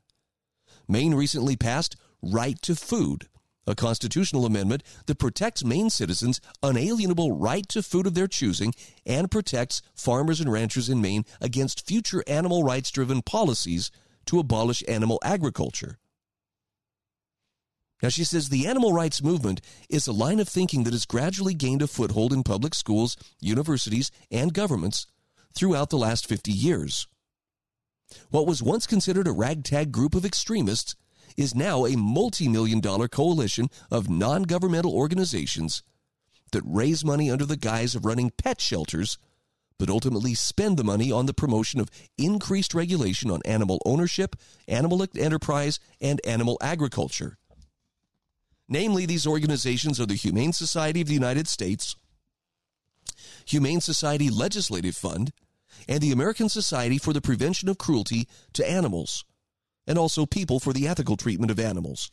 Maine 0.87 1.13
recently 1.13 1.55
passed 1.55 1.95
Right 2.23 2.59
to 2.63 2.75
Food, 2.75 3.27
a 3.69 3.75
constitutional 3.75 4.45
amendment 4.45 4.83
that 5.05 5.19
protects 5.19 5.63
Maine 5.63 5.89
citizens' 5.89 6.41
unalienable 6.63 7.31
right 7.31 7.67
to 7.69 7.83
food 7.83 8.07
of 8.07 8.15
their 8.15 8.27
choosing 8.27 8.73
and 9.05 9.29
protects 9.31 9.81
farmers 9.95 10.41
and 10.41 10.51
ranchers 10.51 10.89
in 10.89 10.99
Maine 10.99 11.23
against 11.39 11.85
future 11.85 12.23
animal 12.27 12.63
rights 12.63 12.91
driven 12.91 13.21
policies 13.21 13.91
to 14.25 14.39
abolish 14.39 14.83
animal 14.87 15.19
agriculture. 15.23 15.99
Now, 18.01 18.09
she 18.09 18.23
says 18.23 18.49
the 18.49 18.65
animal 18.65 18.93
rights 18.93 19.21
movement 19.21 19.61
is 19.89 20.07
a 20.07 20.13
line 20.13 20.39
of 20.39 20.47
thinking 20.47 20.83
that 20.83 20.93
has 20.93 21.05
gradually 21.05 21.53
gained 21.53 21.81
a 21.81 21.87
foothold 21.87 22.31
in 22.31 22.43
public 22.43 22.73
schools, 22.73 23.17
universities, 23.41 24.09
and 24.31 24.53
governments 24.53 25.05
throughout 25.53 25.89
the 25.89 25.97
last 25.97 26.25
50 26.25 26.51
years. 26.51 27.07
What 28.29 28.47
was 28.47 28.63
once 28.63 28.87
considered 28.87 29.27
a 29.27 29.31
ragtag 29.31 29.91
group 29.91 30.15
of 30.15 30.25
extremists 30.25 30.95
is 31.37 31.55
now 31.55 31.85
a 31.85 31.95
multi 31.95 32.47
million 32.47 32.79
dollar 32.79 33.07
coalition 33.07 33.69
of 33.91 34.09
non 34.09 34.43
governmental 34.43 34.93
organizations 34.93 35.83
that 36.51 36.63
raise 36.65 37.05
money 37.05 37.29
under 37.29 37.45
the 37.45 37.57
guise 37.57 37.95
of 37.95 38.05
running 38.05 38.31
pet 38.31 38.59
shelters, 38.59 39.17
but 39.77 39.89
ultimately 39.89 40.33
spend 40.33 40.77
the 40.77 40.83
money 40.83 41.11
on 41.11 41.25
the 41.25 41.33
promotion 41.33 41.79
of 41.79 41.89
increased 42.17 42.73
regulation 42.73 43.31
on 43.31 43.41
animal 43.45 43.81
ownership, 43.85 44.35
animal 44.67 45.05
enterprise, 45.15 45.79
and 46.01 46.19
animal 46.25 46.57
agriculture. 46.61 47.37
Namely, 48.67 49.05
these 49.05 49.25
organizations 49.25 49.99
are 49.99 50.05
the 50.05 50.15
Humane 50.15 50.53
Society 50.53 51.01
of 51.01 51.07
the 51.07 51.13
United 51.13 51.47
States, 51.47 51.95
Humane 53.45 53.81
Society 53.81 54.29
Legislative 54.29 54.95
Fund, 54.95 55.31
and 55.87 56.01
the 56.01 56.11
American 56.11 56.49
Society 56.49 56.97
for 56.97 57.13
the 57.13 57.21
Prevention 57.21 57.69
of 57.69 57.77
Cruelty 57.77 58.27
to 58.53 58.69
Animals 58.69 59.23
and 59.89 59.97
also 59.97 60.25
people 60.27 60.59
for 60.59 60.71
the 60.71 60.87
ethical 60.87 61.17
treatment 61.17 61.51
of 61.51 61.59
animals. 61.59 62.09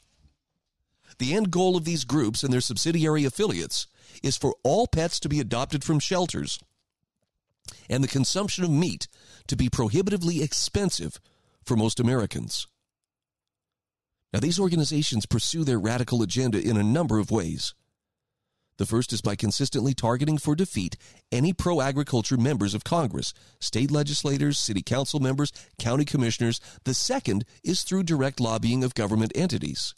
The 1.19 1.35
end 1.35 1.51
goal 1.51 1.77
of 1.77 1.85
these 1.85 2.05
groups 2.05 2.43
and 2.43 2.53
their 2.53 2.63
subsidiary 2.63 3.25
affiliates 3.25 3.87
is 4.23 4.37
for 4.37 4.57
all 4.65 4.87
pets 4.87 5.21
to 5.21 5.29
be 5.29 5.41
adopted 5.41 5.85
from 5.85 6.01
shelters 6.01 6.59
and 7.91 8.03
the 8.03 8.09
consumption 8.09 8.65
of 8.65 8.71
meat 8.71 9.09
to 9.49 9.57
be 9.57 9.69
prohibitively 9.69 10.43
expensive 10.43 11.21
for 11.65 11.77
most 11.77 12.01
Americans. 12.01 12.67
Now, 14.33 14.41
these 14.41 14.59
organizations 14.59 15.27
pursue 15.27 15.65
their 15.65 15.79
radical 15.79 16.23
agenda 16.23 16.61
in 16.61 16.77
a 16.77 16.83
number 16.83 17.19
of 17.19 17.31
ways. 17.31 17.75
The 18.79 18.87
first 18.87 19.13
is 19.13 19.23
by 19.23 19.37
consistently 19.37 19.95
targeting 19.95 20.37
for 20.37 20.55
defeat 20.55 20.97
any 21.33 21.53
pro 21.53 21.81
agriculture 21.81 22.37
members 22.37 22.75
of 22.75 22.85
Congress, 22.85 23.33
state 23.59 23.91
legislators, 23.91 24.59
city 24.59 24.83
council 24.83 25.19
members, 25.19 25.51
county 25.79 26.05
commissioners. 26.05 26.61
The 26.85 26.95
second 26.95 27.45
is 27.65 27.83
through 27.83 28.03
direct 28.03 28.39
lobbying 28.39 28.85
of 28.85 28.95
government 28.95 29.33
entities. 29.35 29.95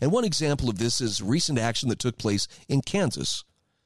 And 0.00 0.10
one 0.10 0.24
example 0.24 0.68
of 0.68 0.78
this 0.78 1.00
is 1.00 1.22
recent 1.22 1.58
action 1.58 1.88
that 1.88 2.00
took 2.00 2.18
place 2.18 2.48
in 2.68 2.82
Kansas. 2.82 3.44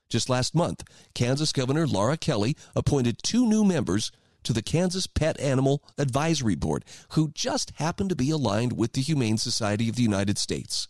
Just 0.08 0.28
last 0.28 0.54
month, 0.54 0.84
Kansas 1.14 1.52
Governor 1.52 1.86
Laura 1.86 2.16
Kelly 2.16 2.56
appointed 2.74 3.22
two 3.22 3.46
new 3.46 3.64
members 3.64 4.10
to 4.44 4.52
the 4.52 4.62
Kansas 4.62 5.06
Pet 5.06 5.38
Animal 5.40 5.82
Advisory 5.98 6.54
Board 6.54 6.84
who 7.10 7.30
just 7.34 7.72
happened 7.76 8.10
to 8.10 8.16
be 8.16 8.30
aligned 8.30 8.74
with 8.74 8.92
the 8.92 9.00
Humane 9.00 9.38
Society 9.38 9.88
of 9.88 9.96
the 9.96 10.02
United 10.02 10.38
States. 10.38 10.88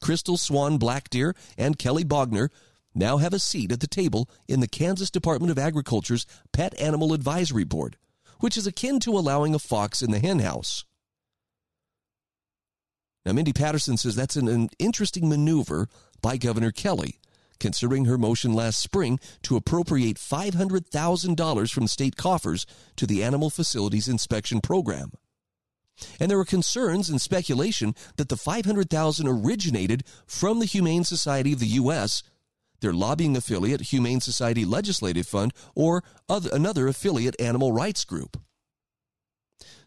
Crystal 0.00 0.36
Swan 0.36 0.78
Blackdeer 0.78 1.34
and 1.56 1.78
Kelly 1.78 2.04
Bogner 2.04 2.48
now 2.94 3.16
have 3.16 3.32
a 3.32 3.38
seat 3.38 3.72
at 3.72 3.80
the 3.80 3.86
table 3.86 4.28
in 4.46 4.60
the 4.60 4.68
Kansas 4.68 5.10
Department 5.10 5.50
of 5.50 5.58
Agriculture's 5.58 6.26
Pet 6.52 6.78
Animal 6.80 7.12
Advisory 7.12 7.64
Board, 7.64 7.96
which 8.40 8.56
is 8.56 8.66
akin 8.66 9.00
to 9.00 9.18
allowing 9.18 9.54
a 9.54 9.58
fox 9.58 10.02
in 10.02 10.10
the 10.10 10.20
henhouse. 10.20 10.84
Now, 13.26 13.32
Mindy 13.32 13.52
Patterson 13.52 13.96
says 13.96 14.14
that's 14.14 14.36
an, 14.36 14.48
an 14.48 14.68
interesting 14.78 15.28
maneuver 15.28 15.88
by 16.20 16.36
Governor 16.36 16.70
Kelly, 16.70 17.20
considering 17.58 18.04
her 18.04 18.18
motion 18.18 18.52
last 18.52 18.80
spring 18.80 19.18
to 19.42 19.56
appropriate 19.56 20.16
$500,000 20.16 21.72
from 21.72 21.86
state 21.86 22.16
coffers 22.16 22.66
to 22.96 23.06
the 23.06 23.22
Animal 23.22 23.48
Facilities 23.48 24.08
Inspection 24.08 24.60
Program. 24.60 25.12
And 26.18 26.30
there 26.30 26.38
were 26.38 26.44
concerns 26.44 27.08
and 27.08 27.20
speculation 27.20 27.94
that 28.16 28.28
the 28.28 28.36
500,000 28.36 29.28
originated 29.28 30.04
from 30.26 30.58
the 30.58 30.66
Humane 30.66 31.04
Society 31.04 31.52
of 31.52 31.60
the 31.60 31.66
US, 31.66 32.22
their 32.80 32.92
lobbying 32.92 33.36
affiliate 33.36 33.80
Humane 33.80 34.20
Society 34.20 34.64
Legislative 34.64 35.26
Fund, 35.26 35.52
or 35.74 36.02
other, 36.28 36.50
another 36.52 36.88
affiliate 36.88 37.40
animal 37.40 37.72
rights 37.72 38.04
group 38.04 38.36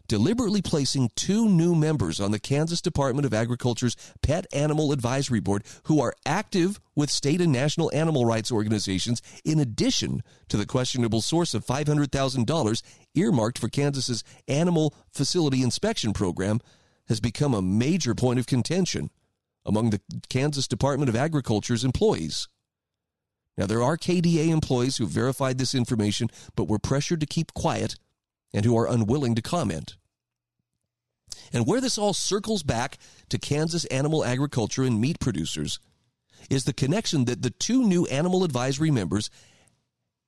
deliberately 0.08 0.62
placing 0.62 1.10
two 1.14 1.48
new 1.48 1.74
members 1.74 2.18
on 2.18 2.30
the 2.30 2.38
Kansas 2.38 2.80
Department 2.80 3.26
of 3.26 3.34
Agriculture's 3.34 3.96
Pet 4.22 4.46
Animal 4.52 4.90
Advisory 4.92 5.40
Board 5.40 5.64
who 5.84 6.00
are 6.00 6.14
active 6.24 6.80
with 6.96 7.10
state 7.10 7.40
and 7.40 7.52
national 7.52 7.90
animal 7.94 8.24
rights 8.24 8.50
organizations, 8.50 9.22
in 9.44 9.60
addition 9.60 10.22
to 10.48 10.56
the 10.56 10.66
questionable 10.66 11.20
source 11.20 11.54
of 11.54 11.64
$500,000 11.64 12.82
earmarked 13.14 13.58
for 13.58 13.68
Kansas's 13.68 14.24
Animal 14.48 14.94
Facility 15.12 15.62
Inspection 15.62 16.12
Program, 16.12 16.60
has 17.06 17.20
become 17.20 17.54
a 17.54 17.62
major 17.62 18.14
point 18.14 18.38
of 18.38 18.46
contention 18.46 19.10
among 19.64 19.90
the 19.90 20.00
Kansas 20.28 20.66
Department 20.66 21.08
of 21.08 21.16
Agriculture's 21.16 21.84
employees. 21.84 22.48
Now, 23.56 23.66
there 23.66 23.82
are 23.82 23.96
KDA 23.96 24.48
employees 24.48 24.96
who 24.96 25.06
verified 25.06 25.58
this 25.58 25.74
information 25.74 26.28
but 26.54 26.68
were 26.68 26.78
pressured 26.78 27.20
to 27.20 27.26
keep 27.26 27.52
quiet 27.54 27.96
and 28.52 28.64
who 28.64 28.76
are 28.76 28.88
unwilling 28.88 29.34
to 29.34 29.42
comment. 29.42 29.96
And 31.52 31.66
where 31.66 31.80
this 31.80 31.98
all 31.98 32.12
circles 32.12 32.62
back 32.62 32.98
to 33.28 33.38
Kansas 33.38 33.84
animal 33.86 34.24
agriculture 34.24 34.82
and 34.82 35.00
meat 35.00 35.20
producers 35.20 35.78
is 36.50 36.64
the 36.64 36.72
connection 36.72 37.24
that 37.26 37.42
the 37.42 37.50
two 37.50 37.86
new 37.86 38.06
animal 38.06 38.44
advisory 38.44 38.90
members 38.90 39.30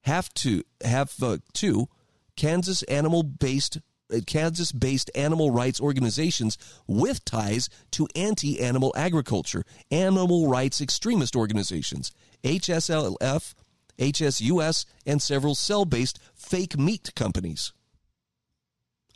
have 0.02 0.32
to 0.34 0.62
have 0.82 1.14
uh, 1.22 1.38
two 1.52 1.88
Kansas 2.36 2.82
animal 2.84 3.22
based 3.22 3.78
uh, 4.12 4.20
Kansas 4.26 4.72
based 4.72 5.10
animal 5.14 5.50
rights 5.50 5.80
organizations 5.80 6.56
with 6.86 7.24
ties 7.24 7.68
to 7.92 8.08
anti 8.14 8.60
animal 8.60 8.92
agriculture, 8.96 9.64
animal 9.90 10.48
rights 10.48 10.80
extremist 10.80 11.36
organizations, 11.36 12.12
HSLF, 12.42 13.54
HSUS, 13.98 14.86
and 15.06 15.20
several 15.20 15.54
cell 15.54 15.84
based 15.84 16.18
fake 16.34 16.78
meat 16.78 17.12
companies. 17.14 17.72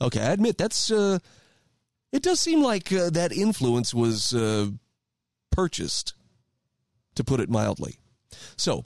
Okay, 0.01 0.21
I 0.21 0.33
admit 0.33 0.59
that's 0.59 0.91
uh, 0.91 1.19
it 2.13 2.23
does 2.23 2.41
seem 2.41 2.63
like 2.63 2.93
uh, 2.93 3.11
that 3.11 3.33
influence 3.33 3.93
was 3.93 4.33
uh, 4.33 4.69
purchased, 5.51 6.15
to 7.15 7.25
put 7.25 7.41
it 7.41 7.49
mildly. 7.49 7.99
So, 8.57 8.85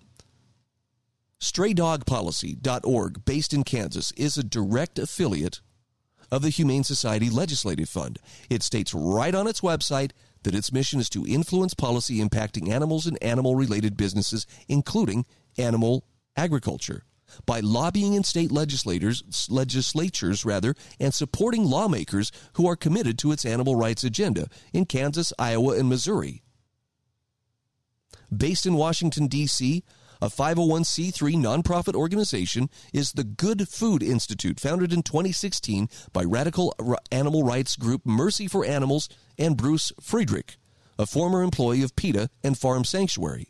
straydogpolicy.org, 1.41 3.25
based 3.25 3.53
in 3.53 3.65
Kansas, 3.65 4.13
is 4.13 4.37
a 4.37 4.43
direct 4.43 4.99
affiliate 4.99 5.61
of 6.31 6.43
the 6.43 6.51
Humane 6.51 6.85
Society 6.85 7.31
Legislative 7.31 7.89
Fund. 7.89 8.19
It 8.51 8.63
states 8.63 8.93
right 8.93 9.35
on 9.35 9.47
its 9.47 9.63
website 9.63 10.13
that 10.43 10.55
its 10.55 10.73
mission 10.73 11.01
is 11.01 11.09
to 11.11 11.27
influence 11.27 11.75
policy 11.75 12.19
impacting 12.19 12.69
animals 12.69 13.07
and 13.07 13.23
animal 13.23 13.57
related 13.57 13.97
businesses, 13.97 14.47
including 14.69 15.25
animal 15.57 16.05
agriculture 16.37 17.05
by 17.47 17.61
lobbying 17.61 18.15
in 18.15 18.25
state 18.25 18.51
legislators, 18.51 19.49
legislatures 19.51 20.45
rather, 20.45 20.75
and 20.99 21.15
supporting 21.15 21.65
lawmakers 21.65 22.33
who 22.55 22.69
are 22.69 22.77
committed 22.77 23.19
to 23.19 23.33
its 23.33 23.45
animal 23.45 23.77
rights 23.77 24.05
agenda 24.05 24.49
in 24.73 24.87
Kansas, 24.87 25.33
Iowa, 25.39 25.79
and 25.79 25.89
Missouri. 25.89 26.43
Based 28.35 28.67
in 28.67 28.75
Washington, 28.75 29.27
D.C., 29.27 29.83
a 30.21 30.29
501c3 30.29 31.37
nonprofit 31.37 31.95
organization 31.95 32.69
is 32.93 33.13
the 33.13 33.25
Good 33.25 33.69
Food 33.69 34.03
Institute, 34.03 34.59
founded 34.59 34.93
in 34.93 35.03
2016 35.03 35.89
by 36.13 36.25
radical 36.25 36.75
animal 37.13 37.45
rights 37.45 37.77
group 37.77 38.05
Mercy 38.05 38.49
for 38.49 38.65
Animals 38.65 39.09
and 39.39 39.57
Bruce 39.57 39.93
Friedrich, 40.01 40.57
a 40.99 41.07
former 41.07 41.43
employee 41.43 41.83
of 41.83 41.95
PETA 41.95 42.31
and 42.43 42.59
Farm 42.59 42.85
Sanctuary. 42.85 43.49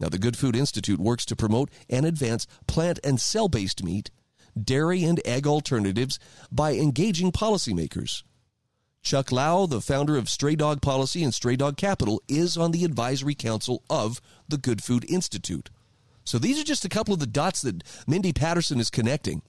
Now, 0.00 0.08
the 0.08 0.18
Good 0.18 0.36
Food 0.36 0.56
Institute 0.56 0.98
works 0.98 1.26
to 1.26 1.36
promote 1.36 1.70
and 1.88 2.06
advance 2.06 2.46
plant 2.66 2.98
and 3.04 3.20
cell 3.20 3.48
based 3.48 3.84
meat, 3.84 4.10
dairy, 4.60 5.04
and 5.04 5.20
egg 5.26 5.46
alternatives 5.46 6.18
by 6.50 6.72
engaging 6.72 7.32
policymakers. 7.32 8.22
Chuck 9.02 9.30
Laue, 9.30 9.66
the 9.66 9.80
founder 9.80 10.16
of 10.16 10.28
Stray 10.28 10.56
Dog 10.56 10.82
Policy 10.82 11.22
and 11.22 11.32
Stray 11.32 11.56
Dog 11.56 11.76
Capital, 11.76 12.22
is 12.28 12.56
on 12.56 12.70
the 12.70 12.84
advisory 12.84 13.34
council 13.34 13.82
of 13.88 14.20
the 14.48 14.58
Good 14.58 14.82
Food 14.82 15.04
Institute. 15.08 15.70
So 16.24 16.38
these 16.38 16.60
are 16.60 16.64
just 16.64 16.84
a 16.84 16.88
couple 16.88 17.14
of 17.14 17.20
the 17.20 17.26
dots 17.26 17.62
that 17.62 17.82
Mindy 18.06 18.32
Patterson 18.32 18.78
is 18.78 18.90
connecting. 18.90 19.42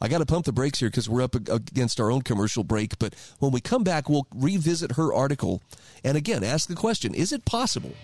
I 0.00 0.08
got 0.08 0.18
to 0.18 0.26
pump 0.26 0.44
the 0.44 0.52
brakes 0.52 0.80
here 0.80 0.90
because 0.90 1.08
we're 1.08 1.22
up 1.22 1.34
against 1.34 2.00
our 2.00 2.10
own 2.10 2.22
commercial 2.22 2.64
break. 2.64 2.98
But 2.98 3.14
when 3.38 3.52
we 3.52 3.60
come 3.60 3.84
back, 3.84 4.08
we'll 4.08 4.26
revisit 4.34 4.92
her 4.92 5.12
article 5.12 5.62
and 6.04 6.16
again 6.16 6.44
ask 6.44 6.68
the 6.68 6.74
question 6.74 7.14
Is 7.14 7.32
it 7.32 7.44
possible 7.44 7.94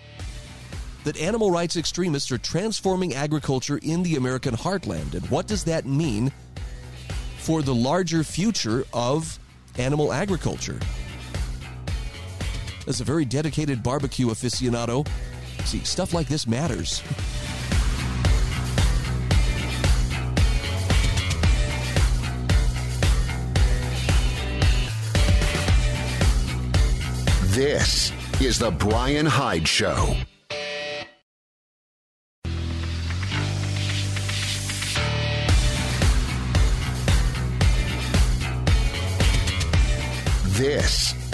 that 1.03 1.17
animal 1.17 1.51
rights 1.51 1.75
extremists 1.75 2.31
are 2.31 2.37
transforming 2.37 3.13
agriculture 3.13 3.79
in 3.81 4.03
the 4.03 4.15
American 4.15 4.55
heartland. 4.55 5.13
And 5.13 5.29
what 5.29 5.47
does 5.47 5.63
that 5.65 5.85
mean 5.85 6.31
for 7.37 7.61
the 7.61 7.75
larger 7.75 8.23
future 8.23 8.85
of 8.93 9.37
animal 9.77 10.13
agriculture? 10.13 10.79
As 12.87 13.01
a 13.01 13.03
very 13.03 13.25
dedicated 13.25 13.83
barbecue 13.83 14.27
aficionado, 14.27 15.07
see, 15.65 15.79
stuff 15.79 16.13
like 16.13 16.27
this 16.27 16.47
matters. 16.47 17.01
This 27.53 28.11
is 28.41 28.57
the 28.57 28.71
Bryan 28.71 29.27
Hyde 29.27 29.67
Show. 29.67 30.15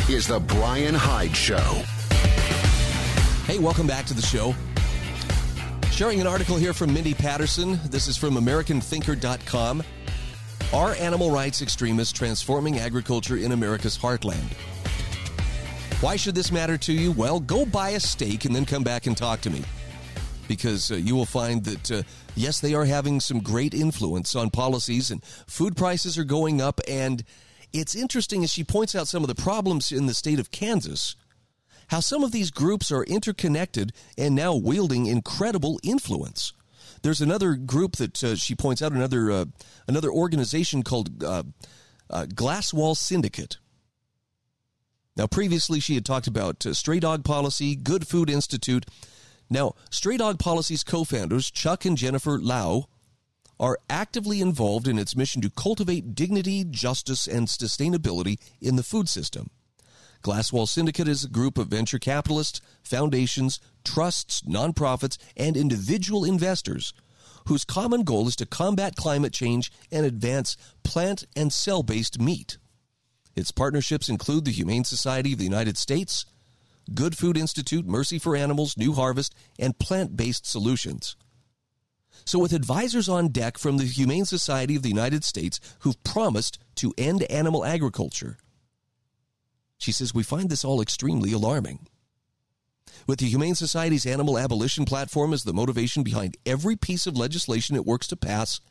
Is 0.10 0.26
the 0.26 0.39
Bryan 0.39 0.95
Hyde 0.95 1.38
Show. 1.38 1.84
Hey, 3.45 3.60
welcome 3.60 3.86
back 3.86 4.07
to 4.07 4.16
the 4.16 4.24
show. 4.24 4.55
Sharing 5.91 6.20
an 6.20 6.26
article 6.26 6.57
here 6.57 6.74
from 6.74 6.91
Mindy 6.91 7.14
Patterson. 7.14 7.80
This 7.86 8.07
is 8.07 8.18
from 8.18 8.34
AmericanThinker.com. 8.34 9.84
Are 10.74 10.95
animal 10.95 11.30
rights 11.30 11.62
extremists 11.62 12.12
transforming 12.12 12.80
agriculture 12.80 13.38
in 13.38 13.51
America's 13.51 13.99
heartland? 13.99 14.51
Why 16.01 16.16
should 16.16 16.34
this 16.34 16.51
matter 16.51 16.78
to 16.80 16.91
you? 16.91 17.12
Well, 17.12 17.39
go 17.39 17.64
buy 17.64 17.89
a 17.91 17.99
steak 17.99 18.45
and 18.45 18.55
then 18.55 18.66
come 18.66 18.84
back 18.84 19.05
and 19.05 19.16
talk 19.16 19.41
to 19.41 19.51
me. 19.51 19.64
Because 20.47 20.89
uh, 20.89 20.95
you 20.95 21.16
will 21.16 21.28
find 21.28 21.64
that, 21.66 21.91
uh, 21.91 22.01
yes, 22.36 22.60
they 22.60 22.74
are 22.74 22.86
having 22.86 23.20
some 23.20 23.41
great 23.41 23.76
influence 23.76 24.36
on 24.36 24.49
policies, 24.49 25.12
and 25.12 25.24
food 25.24 25.78
prices 25.78 26.18
are 26.18 26.24
going 26.24 26.62
up, 26.62 26.82
and 26.88 27.24
it's 27.74 27.95
interesting 27.95 28.43
as 28.43 28.51
she 28.51 28.63
points 28.63 28.95
out 28.95 29.07
some 29.07 29.24
of 29.24 29.28
the 29.28 29.41
problems 29.41 29.91
in 29.91 30.05
the 30.05 30.13
state 30.13 30.39
of 30.39 30.51
Kansas, 30.51 31.15
how 31.88 31.99
some 31.99 32.24
of 32.24 32.32
these 32.32 32.51
groups 32.51 32.91
are 32.91 33.03
interconnected 33.03 33.91
and 34.17 34.36
now 34.36 34.55
wielding 34.55 35.05
incredible 35.05 35.80
influence. 35.84 36.53
There's 37.01 37.22
another 37.22 37.55
group 37.55 37.95
that 37.97 38.24
uh, 38.24 38.36
she 38.36 38.55
points 38.55 38.82
out, 38.82 38.91
another 38.91 39.32
uh, 39.32 39.45
another 39.88 40.11
organization 40.11 40.84
called 40.84 41.24
uh, 41.24 41.43
uh 42.09 42.26
Glasswall 42.26 42.95
Syndicate. 42.97 43.57
Now, 45.15 45.28
previously 45.28 45.80
she 45.80 45.95
had 45.95 46.05
talked 46.05 46.28
about 46.28 46.65
uh, 46.65 46.74
Stray 46.74 46.99
Dog 46.99 47.24
Policy, 47.24 47.76
Good 47.76 48.07
Food 48.07 48.30
Institute. 48.30 48.86
Now, 49.49 49.76
Stray 49.89 50.17
Dog 50.17 50.39
Policy's 50.39 50.84
co-founders 50.84 51.49
Chuck 51.49 51.86
and 51.86 51.97
Jennifer 51.97 52.39
Laue 52.39 52.86
are 53.60 53.78
actively 53.89 54.41
involved 54.41 54.88
in 54.88 54.97
its 54.97 55.16
mission 55.16 55.41
to 55.41 55.49
cultivate 55.49 56.16
dignity, 56.16 56.64
justice, 56.64 57.28
and 57.28 57.47
sustainability 57.47 58.39
in 58.62 58.76
the 58.76 58.84
food 58.84 59.10
system. 59.10 59.49
Glasswall 60.24 60.68
Syndicate 60.68 61.07
is 61.07 61.24
a 61.24 61.30
group 61.30 61.57
of 61.57 61.68
venture 61.68 61.99
capitalists, 61.99 62.62
foundations, 62.84 63.60
trusts, 63.84 64.41
nonprofits, 64.41 65.18
and 65.38 65.55
individual 65.55 66.26
investors 66.26 66.93
whose 67.47 67.66
common 67.66 68.03
goal 68.03 68.28
is 68.28 68.36
to 68.36 68.45
combat 68.45 68.95
climate 68.95 69.34
change 69.34 69.72
and 69.91 70.05
advance 70.05 70.55
plant 70.84 71.26
and 71.36 71.51
cell 71.51 71.84
based 71.84 72.20
meat. 72.20 72.57
Its 73.36 73.51
partnerships 73.51 74.10
include 74.10 74.45
the 74.45 74.51
Humane 74.51 74.84
Society 74.84 75.34
of 75.34 75.39
the 75.39 75.45
United 75.45 75.78
States, 75.78 76.26
Good 76.93 77.18
Food 77.18 77.38
Institute, 77.38 77.88
Mercy 77.88 78.20
for 78.20 78.36
Animals, 78.36 78.78
New 78.78 78.93
Harvest, 78.93 79.34
and 79.57 79.78
plant 79.80 80.18
based 80.18 80.45
solutions. 80.45 81.16
So, 82.30 82.38
with 82.38 82.53
advisors 82.53 83.09
on 83.09 83.30
deck 83.30 83.57
from 83.57 83.77
the 83.77 83.86
Humane 83.86 84.25
Society 84.25 84.75
of 84.75 84.84
the 84.84 84.89
United 84.89 85.23
States 85.23 85.59
who've 85.80 86.03
promised 86.03 86.59
to 86.75 86.93
end 86.95 87.23
animal 87.23 87.65
agriculture, 87.65 88.38
she 89.80 89.91
says, 89.91 90.13
We 90.13 90.21
find 90.21 90.47
this 90.47 90.63
all 90.63 90.80
extremely 90.80 91.32
alarming. 91.32 91.88
With 93.07 93.17
the 93.17 93.25
Humane 93.25 93.55
Society's 93.55 94.05
animal 94.05 94.38
abolition 94.38 94.86
platform 94.86 95.34
as 95.34 95.43
the 95.43 95.55
motivation 95.55 96.03
behind 96.03 96.38
every 96.45 96.75
piece 96.75 97.07
of 97.07 97.17
legislation 97.17 97.75
it 97.75 97.84
works 97.84 98.05
to 98.09 98.15
pass, 98.15 98.61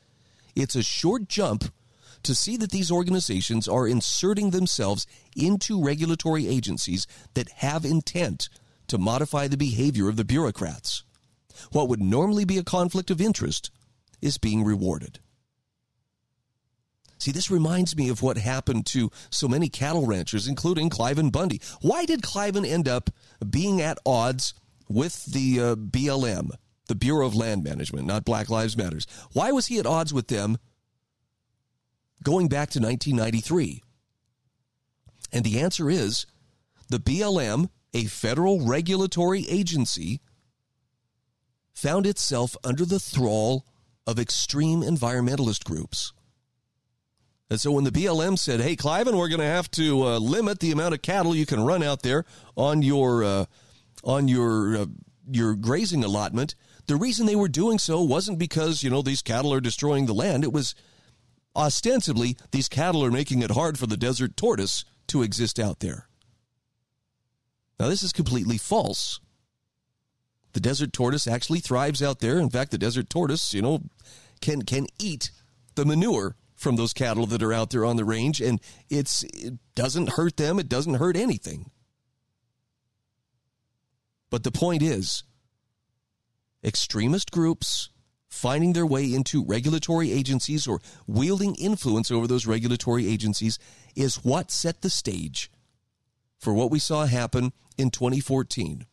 it's 0.54 0.76
a 0.76 0.82
short 0.84 1.26
jump 1.26 1.64
to 2.22 2.36
see 2.36 2.56
that 2.58 2.70
these 2.70 2.92
organizations 2.92 3.66
are 3.66 3.88
inserting 3.88 4.50
themselves 4.50 5.04
into 5.34 5.82
regulatory 5.82 6.46
agencies 6.46 7.08
that 7.34 7.48
have 7.56 7.84
intent 7.84 8.48
to 8.86 8.98
modify 8.98 9.48
the 9.48 9.56
behavior 9.56 10.08
of 10.08 10.14
the 10.14 10.24
bureaucrats. 10.24 11.02
What 11.72 11.88
would 11.88 12.00
normally 12.00 12.44
be 12.44 12.58
a 12.58 12.64
conflict 12.64 13.10
of 13.10 13.20
interest 13.20 13.70
is 14.20 14.38
being 14.38 14.64
rewarded. 14.64 15.20
See, 17.18 17.32
this 17.32 17.50
reminds 17.50 17.96
me 17.96 18.08
of 18.08 18.22
what 18.22 18.38
happened 18.38 18.86
to 18.86 19.10
so 19.30 19.48
many 19.48 19.68
cattle 19.68 20.06
ranchers, 20.06 20.46
including 20.46 20.88
Cliven 20.88 21.32
Bundy. 21.32 21.60
Why 21.80 22.04
did 22.04 22.22
Cliven 22.22 22.64
end 22.64 22.88
up 22.88 23.10
being 23.48 23.82
at 23.82 23.98
odds 24.06 24.54
with 24.88 25.24
the 25.26 25.60
uh, 25.60 25.74
BLM, 25.74 26.50
the 26.86 26.94
Bureau 26.94 27.26
of 27.26 27.34
Land 27.34 27.64
Management, 27.64 28.06
not 28.06 28.24
Black 28.24 28.48
Lives 28.48 28.76
Matters? 28.76 29.06
Why 29.32 29.50
was 29.50 29.66
he 29.66 29.78
at 29.78 29.86
odds 29.86 30.14
with 30.14 30.28
them 30.28 30.58
going 32.22 32.48
back 32.48 32.70
to 32.70 32.80
1993? 32.80 33.82
And 35.32 35.44
the 35.44 35.60
answer 35.60 35.90
is 35.90 36.24
the 36.88 37.00
BLM, 37.00 37.68
a 37.92 38.04
federal 38.04 38.64
regulatory 38.64 39.46
agency, 39.48 40.20
found 41.78 42.06
itself 42.06 42.56
under 42.64 42.84
the 42.84 42.98
thrall 42.98 43.64
of 44.06 44.18
extreme 44.18 44.82
environmentalist 44.82 45.64
groups. 45.64 46.12
And 47.50 47.60
so 47.60 47.72
when 47.72 47.84
the 47.84 47.92
BLM 47.92 48.38
said, 48.38 48.60
"Hey, 48.60 48.76
Cliven, 48.76 49.16
we're 49.16 49.28
going 49.28 49.40
to 49.40 49.46
have 49.46 49.70
to 49.72 50.02
uh, 50.02 50.18
limit 50.18 50.60
the 50.60 50.72
amount 50.72 50.94
of 50.94 51.02
cattle 51.02 51.34
you 51.34 51.46
can 51.46 51.64
run 51.64 51.82
out 51.82 52.02
there 52.02 52.24
on 52.56 52.82
your 52.82 53.24
uh, 53.24 53.44
on 54.04 54.28
your 54.28 54.76
uh, 54.76 54.86
your 55.30 55.54
grazing 55.54 56.04
allotment," 56.04 56.54
the 56.86 56.96
reason 56.96 57.26
they 57.26 57.36
were 57.36 57.48
doing 57.48 57.78
so 57.78 58.02
wasn't 58.02 58.38
because 58.38 58.82
you 58.82 58.90
know 58.90 59.00
these 59.00 59.22
cattle 59.22 59.52
are 59.54 59.60
destroying 59.60 60.06
the 60.06 60.14
land. 60.14 60.44
It 60.44 60.52
was 60.52 60.74
ostensibly 61.56 62.36
these 62.50 62.68
cattle 62.68 63.04
are 63.04 63.10
making 63.10 63.40
it 63.40 63.52
hard 63.52 63.78
for 63.78 63.86
the 63.86 63.96
desert 63.96 64.36
tortoise 64.36 64.84
to 65.06 65.22
exist 65.22 65.58
out 65.58 65.80
there. 65.80 66.08
Now 67.80 67.88
this 67.88 68.02
is 68.02 68.12
completely 68.12 68.58
false. 68.58 69.20
The 70.52 70.60
desert 70.60 70.92
tortoise 70.92 71.26
actually 71.26 71.60
thrives 71.60 72.02
out 72.02 72.20
there. 72.20 72.38
In 72.38 72.50
fact, 72.50 72.70
the 72.70 72.78
desert 72.78 73.10
tortoise, 73.10 73.52
you 73.52 73.62
know, 73.62 73.82
can 74.40 74.62
can 74.62 74.86
eat 74.98 75.30
the 75.74 75.84
manure 75.84 76.36
from 76.56 76.76
those 76.76 76.92
cattle 76.92 77.26
that 77.26 77.42
are 77.42 77.52
out 77.52 77.70
there 77.70 77.84
on 77.84 77.96
the 77.96 78.04
range, 78.04 78.40
and 78.40 78.60
it's 78.90 79.24
it 79.24 79.54
doesn't 79.74 80.10
hurt 80.10 80.36
them. 80.36 80.58
It 80.58 80.68
doesn't 80.68 80.94
hurt 80.94 81.16
anything. 81.16 81.70
But 84.30 84.44
the 84.44 84.50
point 84.50 84.82
is, 84.82 85.22
extremist 86.64 87.30
groups 87.30 87.90
finding 88.28 88.72
their 88.72 88.86
way 88.86 89.12
into 89.14 89.44
regulatory 89.44 90.12
agencies 90.12 90.66
or 90.66 90.80
wielding 91.06 91.54
influence 91.54 92.10
over 92.10 92.26
those 92.26 92.46
regulatory 92.46 93.08
agencies 93.08 93.58
is 93.96 94.22
what 94.24 94.50
set 94.50 94.82
the 94.82 94.90
stage 94.90 95.50
for 96.38 96.52
what 96.52 96.70
we 96.70 96.78
saw 96.78 97.06
happen 97.06 97.52
in 97.78 97.90
2014 97.90 98.86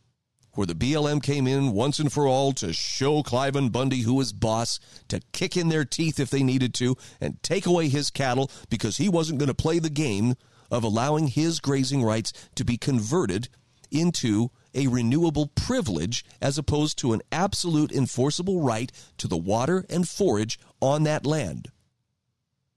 where 0.56 0.68
the 0.68 0.74
BLM 0.74 1.22
came 1.22 1.48
in 1.48 1.72
once 1.74 2.00
and 2.00 2.12
for 2.12 2.28
all 2.28 2.52
to 2.54 2.74
show 2.74 3.22
Cliven 3.22 3.72
Bundy 3.72 4.02
who 4.02 4.14
was 4.14 4.34
boss, 4.34 4.80
to 5.08 5.22
kick 5.32 5.58
in 5.58 5.70
their 5.70 5.86
teeth 5.86 6.20
if 6.20 6.30
they 6.30 6.44
needed 6.44 6.74
to, 6.76 6.96
and 7.20 7.42
take 7.44 7.66
away 7.66 7.90
his 7.90 8.10
cattle 8.10 8.50
because 8.70 8.98
he 8.98 9.10
wasn't 9.10 9.40
going 9.40 9.48
to 9.48 9.54
play 9.54 9.80
the 9.80 9.90
game 9.90 10.36
of 10.72 10.84
allowing 10.84 11.28
his 11.28 11.60
grazing 11.60 12.04
rights 12.04 12.34
to 12.56 12.66
be 12.66 12.78
converted 12.78 13.50
into 13.92 14.50
a 14.74 14.88
renewable 14.88 15.48
privilege 15.48 16.26
as 16.42 16.58
opposed 16.58 16.98
to 16.98 17.14
an 17.14 17.22
absolute 17.32 17.92
enforceable 17.92 18.62
right 18.62 18.92
to 19.18 19.28
the 19.28 19.38
water 19.38 19.86
and 19.90 20.08
forage 20.08 20.60
on 20.82 21.04
that 21.04 21.26
land. 21.26 21.70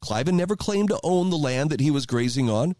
Cliven 0.03 0.35
never 0.35 0.55
claimed 0.55 0.91
to 0.91 1.01
own 1.03 1.31
the 1.31 1.37
land 1.37 1.71
that 1.71 1.81
he 1.81 1.91
was 1.91 2.07
grazing 2.07 2.49
on. 2.49 2.77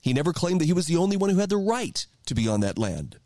He 0.00 0.12
never 0.12 0.32
claimed 0.32 0.60
that 0.60 0.66
he 0.66 0.72
was 0.72 0.86
the 0.86 0.96
only 0.96 1.16
one 1.16 1.30
who 1.30 1.38
had 1.38 1.50
the 1.50 1.58
right 1.58 2.06
to 2.26 2.34
be 2.34 2.48
on 2.48 2.60
that 2.60 2.78
land 2.78 3.18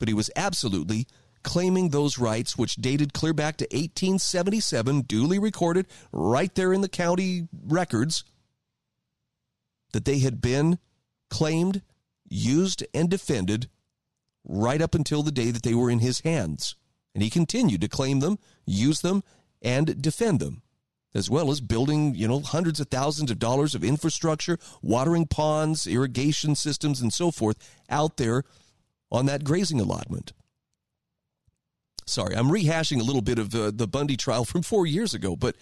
but 0.00 0.08
he 0.08 0.14
was 0.14 0.30
absolutely 0.34 1.06
claiming 1.44 1.90
those 1.90 2.18
rights, 2.18 2.58
which 2.58 2.74
dated 2.76 3.12
clear 3.12 3.32
back 3.32 3.56
to 3.58 3.64
1877, 3.66 5.02
duly 5.02 5.38
recorded 5.38 5.86
right 6.10 6.52
there 6.56 6.72
in 6.72 6.80
the 6.80 6.88
county 6.88 7.46
records, 7.66 8.24
that 9.92 10.04
they 10.04 10.18
had 10.18 10.40
been 10.40 10.78
claimed, 11.28 11.82
used, 12.28 12.84
and 12.92 13.08
defended 13.08 13.68
right 14.44 14.82
up 14.82 14.94
until 14.94 15.22
the 15.22 15.32
day 15.32 15.50
that 15.50 15.62
they 15.62 15.74
were 15.74 15.90
in 15.90 16.00
his 16.00 16.20
hands. 16.20 16.74
And 17.14 17.22
he 17.22 17.30
continued 17.30 17.80
to 17.82 17.88
claim 17.88 18.20
them, 18.20 18.38
use 18.66 19.00
them, 19.00 19.22
and 19.62 20.00
defend 20.00 20.40
them, 20.40 20.62
as 21.14 21.28
well 21.28 21.50
as 21.50 21.60
building, 21.60 22.14
you 22.14 22.28
know, 22.28 22.40
hundreds 22.40 22.80
of 22.80 22.88
thousands 22.88 23.30
of 23.30 23.38
dollars 23.38 23.74
of 23.74 23.84
infrastructure, 23.84 24.58
watering 24.80 25.26
ponds, 25.26 25.86
irrigation 25.86 26.54
systems, 26.54 27.00
and 27.00 27.12
so 27.12 27.30
forth 27.30 27.58
out 27.90 28.16
there 28.16 28.44
on 29.10 29.26
that 29.26 29.44
grazing 29.44 29.80
allotment. 29.80 30.32
Sorry, 32.06 32.34
I'm 32.34 32.48
rehashing 32.48 33.00
a 33.00 33.04
little 33.04 33.22
bit 33.22 33.38
of 33.38 33.50
the, 33.50 33.70
the 33.70 33.86
Bundy 33.86 34.16
trial 34.16 34.44
from 34.44 34.62
four 34.62 34.86
years 34.86 35.14
ago, 35.14 35.36
but 35.36 35.56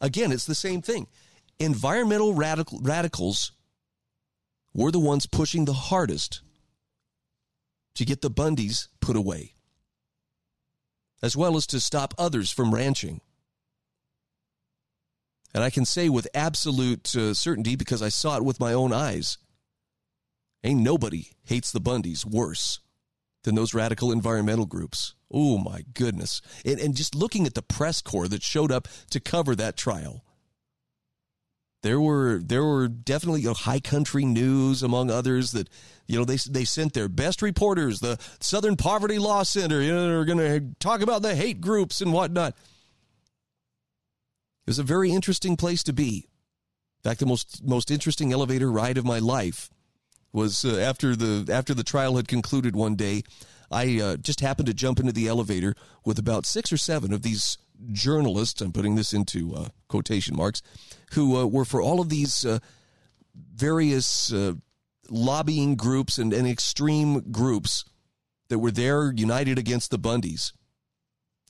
again, 0.00 0.30
it's 0.30 0.46
the 0.46 0.54
same 0.54 0.80
thing. 0.80 1.08
Environmental 1.58 2.34
radical, 2.34 2.78
radicals 2.80 3.52
were 4.72 4.92
the 4.92 5.00
ones 5.00 5.26
pushing 5.26 5.64
the 5.64 5.72
hardest 5.72 6.40
to 7.94 8.04
get 8.04 8.20
the 8.20 8.30
Bundys 8.30 8.86
put 9.00 9.16
away, 9.16 9.54
as 11.20 11.36
well 11.36 11.56
as 11.56 11.66
to 11.66 11.80
stop 11.80 12.14
others 12.16 12.52
from 12.52 12.72
ranching. 12.72 13.20
And 15.52 15.64
I 15.64 15.70
can 15.70 15.84
say 15.84 16.08
with 16.08 16.28
absolute 16.32 17.16
uh, 17.16 17.34
certainty, 17.34 17.74
because 17.74 18.02
I 18.02 18.08
saw 18.08 18.36
it 18.36 18.44
with 18.44 18.60
my 18.60 18.72
own 18.72 18.92
eyes, 18.92 19.38
ain't 20.62 20.80
nobody 20.80 21.30
hates 21.44 21.72
the 21.72 21.80
Bundys 21.80 22.24
worse 22.24 22.78
than 23.44 23.54
those 23.54 23.74
radical 23.74 24.12
environmental 24.12 24.66
groups. 24.66 25.14
Oh 25.32 25.58
my 25.58 25.84
goodness. 25.94 26.40
And, 26.64 26.80
and 26.80 26.94
just 26.94 27.14
looking 27.14 27.46
at 27.46 27.54
the 27.54 27.62
press 27.62 28.00
corps 28.00 28.28
that 28.28 28.42
showed 28.42 28.72
up 28.72 28.88
to 29.10 29.20
cover 29.20 29.54
that 29.56 29.76
trial. 29.76 30.24
There 31.82 32.00
were 32.00 32.40
there 32.44 32.64
were 32.64 32.88
definitely 32.88 33.42
you 33.42 33.48
know, 33.48 33.54
high 33.54 33.78
country 33.78 34.24
news 34.24 34.82
among 34.82 35.10
others 35.10 35.52
that 35.52 35.68
you 36.08 36.18
know 36.18 36.24
they 36.24 36.36
they 36.36 36.64
sent 36.64 36.92
their 36.92 37.08
best 37.08 37.40
reporters 37.40 38.00
the 38.00 38.18
Southern 38.40 38.74
Poverty 38.74 39.18
Law 39.18 39.44
Center 39.44 39.80
you 39.80 39.92
know 39.92 40.08
they're 40.08 40.24
going 40.24 40.38
to 40.38 40.74
talk 40.80 41.02
about 41.02 41.22
the 41.22 41.36
hate 41.36 41.60
groups 41.60 42.00
and 42.00 42.12
whatnot. 42.12 42.54
It 44.66 44.70
was 44.70 44.80
a 44.80 44.84
very 44.84 45.12
interesting 45.12 45.56
place 45.56 45.84
to 45.84 45.92
be. 45.92 46.28
In 47.04 47.10
fact, 47.10 47.20
the 47.20 47.26
most 47.26 47.64
most 47.64 47.92
interesting 47.92 48.32
elevator 48.32 48.72
ride 48.72 48.98
of 48.98 49.04
my 49.04 49.20
life 49.20 49.70
was 50.32 50.64
uh, 50.64 50.76
after 50.78 51.16
the 51.16 51.50
after 51.52 51.74
the 51.74 51.84
trial 51.84 52.16
had 52.16 52.28
concluded 52.28 52.76
one 52.76 52.94
day 52.94 53.22
i 53.70 54.00
uh, 54.00 54.16
just 54.16 54.40
happened 54.40 54.66
to 54.66 54.74
jump 54.74 54.98
into 55.00 55.12
the 55.12 55.28
elevator 55.28 55.74
with 56.04 56.18
about 56.18 56.46
six 56.46 56.72
or 56.72 56.76
seven 56.76 57.12
of 57.12 57.22
these 57.22 57.58
journalists 57.92 58.60
i'm 58.60 58.72
putting 58.72 58.94
this 58.94 59.12
into 59.12 59.54
uh, 59.54 59.68
quotation 59.88 60.36
marks 60.36 60.62
who 61.12 61.36
uh, 61.36 61.46
were 61.46 61.64
for 61.64 61.80
all 61.80 62.00
of 62.00 62.08
these 62.08 62.44
uh, 62.44 62.58
various 63.54 64.32
uh, 64.32 64.52
lobbying 65.08 65.74
groups 65.74 66.18
and, 66.18 66.32
and 66.32 66.46
extreme 66.46 67.30
groups 67.30 67.84
that 68.48 68.58
were 68.58 68.70
there 68.70 69.12
united 69.14 69.58
against 69.58 69.90
the 69.90 69.98
bundys 69.98 70.52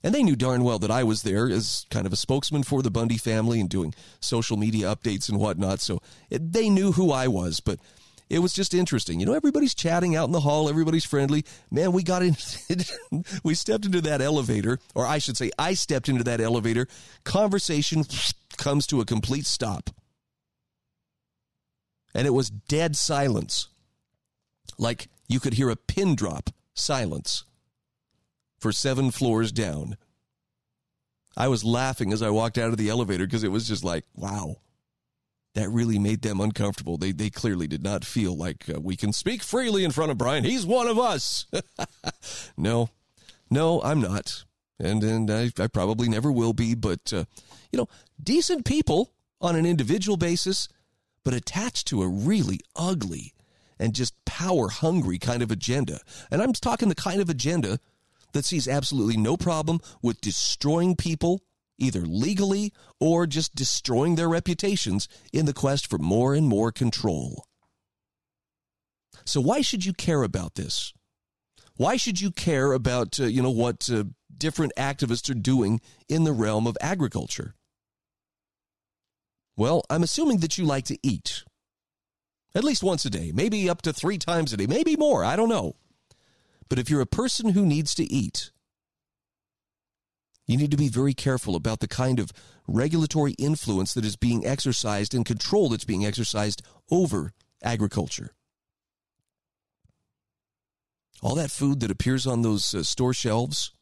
and 0.03 0.15
they 0.15 0.23
knew 0.23 0.37
darn 0.37 0.63
well 0.63 0.79
that 0.79 0.91
I 0.91 1.03
was 1.03 1.23
there 1.23 1.49
as 1.51 1.85
kind 1.91 2.07
of 2.07 2.13
a 2.13 2.17
spokesman 2.17 2.63
for 2.63 2.83
the 2.83 2.91
Bundy 2.91 3.17
family 3.17 3.61
and 3.61 3.69
doing 3.69 3.95
social 4.21 4.57
media 4.57 4.95
updates 4.95 5.29
and 5.29 5.41
whatnot. 5.41 5.81
So 5.81 6.01
it, 6.31 6.53
they 6.53 6.71
knew 6.71 6.93
who 6.93 7.11
I 7.11 7.27
was. 7.27 7.61
But 7.61 7.81
it 8.31 8.41
was 8.41 8.53
just 8.53 8.75
interesting. 8.75 9.21
You 9.21 9.27
know, 9.27 9.33
everybody's 9.33 9.75
chatting 9.75 10.15
out 10.15 10.27
in 10.27 10.33
the 10.33 10.41
hall, 10.41 10.69
everybody's 10.69 11.05
friendly. 11.05 11.45
Man, 11.71 11.93
we 11.93 12.03
got 12.03 12.23
in, 12.23 12.37
we 13.45 13.55
stepped 13.55 13.87
into 13.87 14.01
that 14.03 14.21
elevator, 14.21 14.79
or 14.95 15.07
I 15.07 15.19
should 15.19 15.37
say, 15.37 15.51
I 15.59 15.75
stepped 15.75 16.09
into 16.09 16.25
that 16.25 16.41
elevator. 16.41 16.87
Conversation 17.25 18.05
comes 18.57 18.87
to 18.89 19.01
a 19.01 19.05
complete 19.05 19.47
stop. 19.47 19.91
And 22.15 22.27
it 22.27 22.31
was 22.31 22.51
dead 22.51 22.97
silence. 22.97 23.69
Like 24.79 25.09
you 25.29 25.41
could 25.41 25.55
hear 25.55 25.71
a 25.71 25.77
pin 25.77 26.15
drop 26.15 26.51
silence 26.75 27.45
for 28.59 28.73
seven 28.73 29.11
floors 29.11 29.53
down. 29.53 29.97
I 31.37 31.49
was 31.49 31.65
laughing 31.65 32.13
as 32.13 32.23
I 32.23 32.31
walked 32.31 32.59
out 32.59 32.71
of 32.71 32.77
the 32.77 32.89
elevator 32.89 33.25
because 33.25 33.45
it 33.45 33.53
was 33.53 33.69
just 33.69 33.85
like, 33.85 34.05
wow, 34.15 34.57
that 35.55 35.69
really 35.71 35.99
made 35.99 36.23
them 36.23 36.41
uncomfortable. 36.41 36.97
They, 36.97 37.13
they 37.13 37.31
clearly 37.31 37.67
did 37.67 37.83
not 37.83 38.05
feel 38.05 38.37
like 38.37 38.65
uh, 38.69 38.81
we 38.81 38.97
can 38.97 39.13
speak 39.13 39.43
freely 39.43 39.85
in 39.85 39.91
front 39.91 40.11
of 40.11 40.19
Bryan. 40.19 40.45
He's 40.45 40.67
one 40.67 40.87
of 40.87 40.99
us. 40.99 41.47
no, 42.57 42.91
no, 43.51 43.83
I'm 43.83 44.01
not. 44.01 44.45
And, 44.79 45.03
and 45.03 45.31
I, 45.31 45.51
I 45.59 45.67
probably 45.67 46.09
never 46.09 46.31
will 46.31 46.53
be. 46.53 46.75
But, 46.75 47.13
uh, 47.13 47.25
you 47.73 47.79
know, 47.79 47.89
decent 48.23 48.65
people 48.65 49.13
on 49.41 49.57
an 49.57 49.67
individual 49.67 50.17
basis, 50.17 50.69
but 51.25 51.35
attached 51.35 51.89
to 51.89 52.03
a 52.03 52.09
really 52.09 52.61
ugly 52.77 53.35
and 53.79 53.95
just 53.95 54.15
power 54.25 54.69
hungry 54.69 55.19
kind 55.19 55.43
of 55.43 55.51
agenda. 55.51 56.01
And 56.31 56.43
I'm 56.43 56.53
talking 56.53 56.89
the 56.89 56.95
kind 56.95 57.21
of 57.21 57.31
agenda 57.31 57.79
that 58.33 58.45
sees 58.45 58.69
absolutely 58.69 59.17
no 59.17 59.37
problem 59.37 59.81
with 60.03 60.21
destroying 60.21 60.97
people, 60.97 61.43
either 61.79 62.01
legally 62.01 62.73
or 63.01 63.27
just 63.27 63.55
destroying 63.55 64.17
their 64.17 64.29
reputations 64.29 65.09
in 65.33 65.47
the 65.47 65.53
quest 65.53 65.89
for 65.89 65.99
more 65.99 66.35
and 66.35 66.49
more 66.49 66.73
control. 66.73 67.45
So, 69.25 69.41
why 69.41 69.61
should 69.61 69.85
you 69.85 69.93
care 69.93 70.23
about 70.23 70.55
this? 70.55 70.93
Why 71.77 71.97
should 71.97 72.21
you 72.21 72.33
care 72.33 72.73
about, 72.73 73.21
uh, 73.21 73.27
you 73.27 73.43
know, 73.43 73.51
what 73.51 73.89
uh, 73.89 74.05
different 74.37 74.73
activists 74.77 75.31
are 75.31 75.35
doing 75.35 75.81
in 76.09 76.25
the 76.25 76.33
realm 76.33 76.67
of 76.67 76.77
agriculture? 76.81 77.55
Well, 79.57 79.85
I'm 79.91 80.03
assuming 80.03 80.39
that 80.39 80.59
you 80.59 80.65
like 80.65 80.85
to 80.87 80.99
eat. 81.03 81.45
At 82.55 82.65
least 82.65 82.83
once 82.83 83.05
a 83.05 83.11
day, 83.11 83.33
maybe 83.35 83.69
up 83.69 83.83
to 83.83 83.93
three 83.93 84.19
times 84.19 84.53
a 84.53 84.57
day, 84.57 84.67
maybe 84.67 84.97
more, 84.97 85.25
I 85.25 85.37
don't 85.37 85.49
know. 85.49 85.77
But 86.69 86.79
if 86.79 86.91
you're 86.91 87.01
a 87.01 87.07
person 87.07 87.51
who 87.51 87.67
needs 87.67 87.95
to 87.97 88.13
eat, 88.13 88.51
you 90.49 90.57
need 90.57 90.71
to 90.71 90.77
be 90.77 90.89
very 90.89 91.15
careful 91.15 91.55
about 91.55 91.81
the 91.81 91.87
kind 91.87 92.19
of 92.19 92.33
regulatory 92.67 93.33
influence 93.33 93.95
that 93.95 94.05
is 94.05 94.17
being 94.17 94.45
exercised 94.45 95.15
and 95.15 95.25
control 95.25 95.69
that's 95.69 95.85
being 95.85 96.05
exercised 96.05 96.63
over 96.91 97.33
agriculture. 97.63 98.33
All 101.23 101.35
that 101.35 101.51
food 101.51 101.81
that 101.81 101.91
appears 101.91 102.27
on 102.27 102.43
those 102.43 102.75
uh, 102.75 102.83
store 102.83 103.13
shelves, 103.13 103.73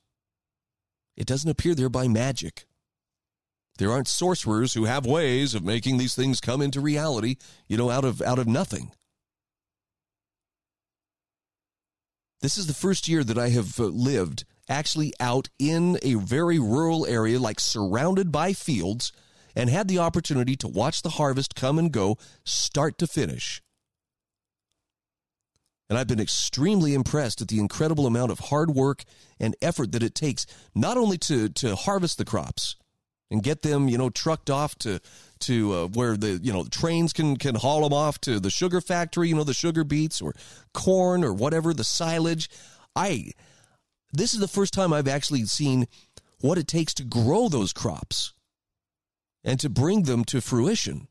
it 1.16 1.26
doesn't 1.26 1.50
appear 1.50 1.74
there 1.74 1.88
by 1.88 2.08
magic. 2.08 2.66
There 3.78 3.92
aren't 3.92 4.08
sorcerers 4.08 4.72
who 4.72 4.86
have 4.86 5.06
ways 5.06 5.54
of 5.54 5.62
making 5.62 5.98
these 5.98 6.14
things 6.14 6.40
come 6.40 6.62
into 6.62 6.80
reality, 6.80 7.36
you 7.68 7.76
know, 7.76 7.90
out 7.90 8.04
of 8.04 8.22
out 8.22 8.38
of 8.38 8.48
nothing. 8.48 8.90
This 12.40 12.56
is 12.56 12.66
the 12.66 12.74
first 12.74 13.06
year 13.06 13.22
that 13.22 13.38
I 13.38 13.50
have 13.50 13.78
uh, 13.78 13.84
lived 13.84 14.44
actually 14.68 15.12
out 15.20 15.48
in 15.58 15.98
a 16.02 16.14
very 16.14 16.58
rural 16.58 17.06
area, 17.06 17.38
like 17.38 17.60
surrounded 17.60 18.32
by 18.32 18.52
fields, 18.52 19.12
and 19.54 19.70
had 19.70 19.88
the 19.88 19.98
opportunity 19.98 20.56
to 20.56 20.68
watch 20.68 21.02
the 21.02 21.10
harvest 21.10 21.54
come 21.54 21.78
and 21.78 21.92
go, 21.92 22.18
start 22.44 22.98
to 22.98 23.06
finish. 23.06 23.62
And 25.88 25.98
I've 25.98 26.08
been 26.08 26.20
extremely 26.20 26.94
impressed 26.94 27.40
at 27.40 27.48
the 27.48 27.60
incredible 27.60 28.06
amount 28.06 28.32
of 28.32 28.40
hard 28.40 28.70
work 28.70 29.04
and 29.38 29.54
effort 29.62 29.92
that 29.92 30.02
it 30.02 30.14
takes, 30.14 30.46
not 30.74 30.96
only 30.96 31.16
to, 31.18 31.48
to 31.48 31.76
harvest 31.76 32.18
the 32.18 32.24
crops 32.24 32.76
and 33.30 33.42
get 33.42 33.62
them, 33.62 33.88
you 33.88 33.98
know, 33.98 34.10
trucked 34.10 34.50
off 34.50 34.76
to 34.78 35.00
to 35.38 35.72
uh, 35.72 35.86
where 35.88 36.16
the 36.16 36.40
you 36.42 36.52
know 36.52 36.64
trains 36.64 37.12
can 37.12 37.36
can 37.36 37.54
haul 37.54 37.82
them 37.82 37.92
off 37.92 38.20
to 38.22 38.40
the 38.40 38.50
sugar 38.50 38.80
factory, 38.80 39.28
you 39.28 39.34
know, 39.34 39.44
the 39.44 39.54
sugar 39.54 39.84
beets 39.84 40.20
or 40.20 40.34
corn 40.72 41.22
or 41.22 41.32
whatever 41.32 41.72
the 41.74 41.84
silage. 41.84 42.48
I 42.94 43.32
this 44.18 44.34
is 44.34 44.40
the 44.40 44.48
first 44.48 44.72
time 44.72 44.92
I've 44.92 45.08
actually 45.08 45.44
seen 45.44 45.86
what 46.40 46.58
it 46.58 46.68
takes 46.68 46.94
to 46.94 47.04
grow 47.04 47.48
those 47.48 47.72
crops 47.72 48.32
and 49.44 49.58
to 49.60 49.70
bring 49.70 50.02
them 50.02 50.24
to 50.26 50.40
fruition. 50.40 51.08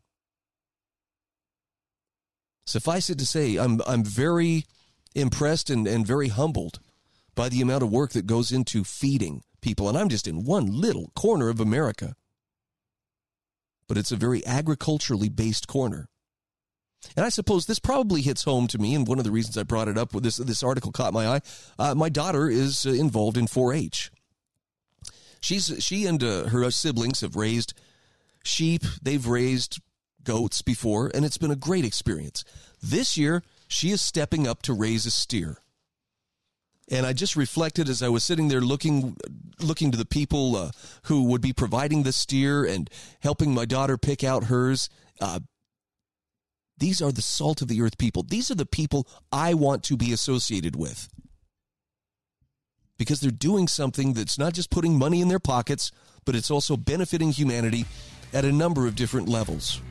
Suffice 2.66 3.10
it 3.10 3.20
to 3.20 3.26
say, 3.26 3.58
I'm 3.58 3.82
I'm 3.88 4.04
very 4.04 4.66
impressed 5.14 5.70
and, 5.70 5.88
and 5.88 6.06
very 6.06 6.28
humbled 6.28 6.80
by 7.36 7.50
the 7.50 7.62
amount 7.62 7.84
of 7.84 7.92
work 7.92 8.12
that 8.12 8.28
goes 8.28 8.52
into 8.52 8.84
feeding 8.84 9.44
people. 9.62 9.88
And 9.88 9.98
I'm 9.98 10.10
just 10.10 10.28
in 10.28 10.44
one 10.44 10.68
little 10.68 11.12
corner 11.16 11.50
of 11.50 11.60
America. 11.60 12.16
But 13.88 13.98
it's 13.98 14.12
a 14.12 14.18
very 14.18 14.46
agriculturally 14.46 15.30
based 15.30 15.68
corner. 15.68 16.08
And 17.16 17.26
I 17.26 17.30
suppose 17.30 17.66
this 17.66 17.80
probably 17.80 18.22
hits 18.22 18.44
home 18.44 18.68
to 18.68 18.78
me, 18.78 18.96
and 18.96 19.08
one 19.08 19.20
of 19.20 19.26
the 19.26 19.32
reasons 19.32 19.58
I 19.58 19.64
brought 19.64 19.88
it 19.88 19.98
up 19.98 20.14
with 20.14 20.24
this 20.24 20.38
this 20.38 20.64
article 20.64 20.92
caught 20.92 21.14
my 21.14 21.28
eye. 21.28 21.42
Uh, 21.78 21.96
my 21.96 22.10
daughter 22.10 22.50
is 22.50 22.86
uh, 22.86 22.92
involved 22.92 23.38
in 23.38 23.46
4-H. 23.46 24.12
She's 25.42 25.76
she 25.80 26.06
and 26.06 26.24
uh, 26.24 26.46
her 26.46 26.70
siblings 26.72 27.22
have 27.22 27.36
raised 27.36 27.74
sheep. 28.44 28.84
They've 29.02 29.26
raised 29.26 29.80
goats 30.24 30.62
before, 30.62 31.12
and 31.14 31.24
it's 31.24 31.38
been 31.38 31.52
a 31.52 31.56
great 31.56 31.86
experience. 31.86 32.44
This 32.82 33.16
year, 33.16 33.44
she 33.68 33.92
is 33.92 34.02
stepping 34.02 34.48
up 34.48 34.62
to 34.64 34.74
raise 34.74 35.06
a 35.06 35.12
steer. 35.12 35.60
And 36.90 37.06
I 37.06 37.14
just 37.14 37.36
reflected 37.36 37.90
as 37.90 38.04
I 38.04 38.10
was 38.10 38.24
sitting 38.24 38.48
there 38.48 38.62
looking, 38.62 39.18
looking 39.60 39.92
to 39.92 39.98
the 39.98 40.06
people 40.06 40.56
uh, 40.56 40.72
who 41.04 41.24
would 41.26 41.42
be 41.42 41.54
providing 41.54 42.04
the 42.04 42.12
steer 42.12 42.64
and 42.64 42.90
helping 43.22 43.54
my 43.54 43.66
daughter 43.66 43.98
pick 43.98 44.24
out 44.24 44.46
hers. 44.46 44.90
Uh, 45.20 45.40
these 46.78 47.02
are 47.02 47.12
the 47.12 47.22
salt 47.22 47.62
of 47.62 47.68
the 47.68 47.82
earth 47.82 47.98
people. 47.98 48.24
These 48.24 48.52
are 48.52 48.56
the 48.56 48.66
people 48.66 49.08
I 49.32 49.54
want 49.54 49.84
to 49.84 49.98
be 49.98 50.12
associated 50.12 50.76
with. 50.76 51.08
Because 52.98 53.20
they're 53.20 53.32
doing 53.32 53.68
something 53.68 54.14
that's 54.14 54.38
not 54.38 54.54
just 54.54 54.70
putting 54.70 54.98
money 54.98 55.22
in 55.22 55.28
their 55.28 55.40
pockets, 55.40 55.92
but 56.26 56.36
it's 56.36 56.52
also 56.52 56.78
benefiting 56.78 57.32
humanity 57.32 57.86
at 58.34 58.46
a 58.46 58.52
number 58.52 58.88
of 58.88 58.96
different 58.96 59.30
levels. 59.30 59.82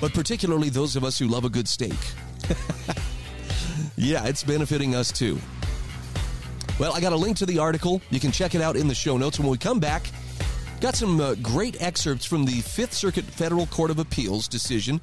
But 0.00 0.14
particularly 0.14 0.70
those 0.70 0.96
of 0.96 1.04
us 1.04 1.18
who 1.18 1.26
love 1.26 1.44
a 1.44 1.50
good 1.50 1.68
steak. 1.68 1.98
yeah, 3.96 4.26
it's 4.26 4.42
benefiting 4.42 4.94
us 4.94 5.12
too. 5.12 5.38
Well, 6.78 6.94
I 6.94 7.00
got 7.00 7.12
a 7.12 7.16
link 7.16 7.36
to 7.38 7.46
the 7.46 7.58
article. 7.58 8.00
You 8.08 8.20
can 8.20 8.32
check 8.32 8.54
it 8.54 8.62
out 8.62 8.76
in 8.76 8.88
the 8.88 8.94
show 8.94 9.18
notes. 9.18 9.38
When 9.38 9.48
we 9.48 9.58
come 9.58 9.80
back, 9.80 10.04
got 10.80 10.96
some 10.96 11.20
uh, 11.20 11.34
great 11.36 11.80
excerpts 11.82 12.24
from 12.24 12.46
the 12.46 12.60
Fifth 12.62 12.94
Circuit 12.94 13.24
Federal 13.24 13.66
Court 13.66 13.90
of 13.90 13.98
Appeals 13.98 14.48
decision 14.48 15.00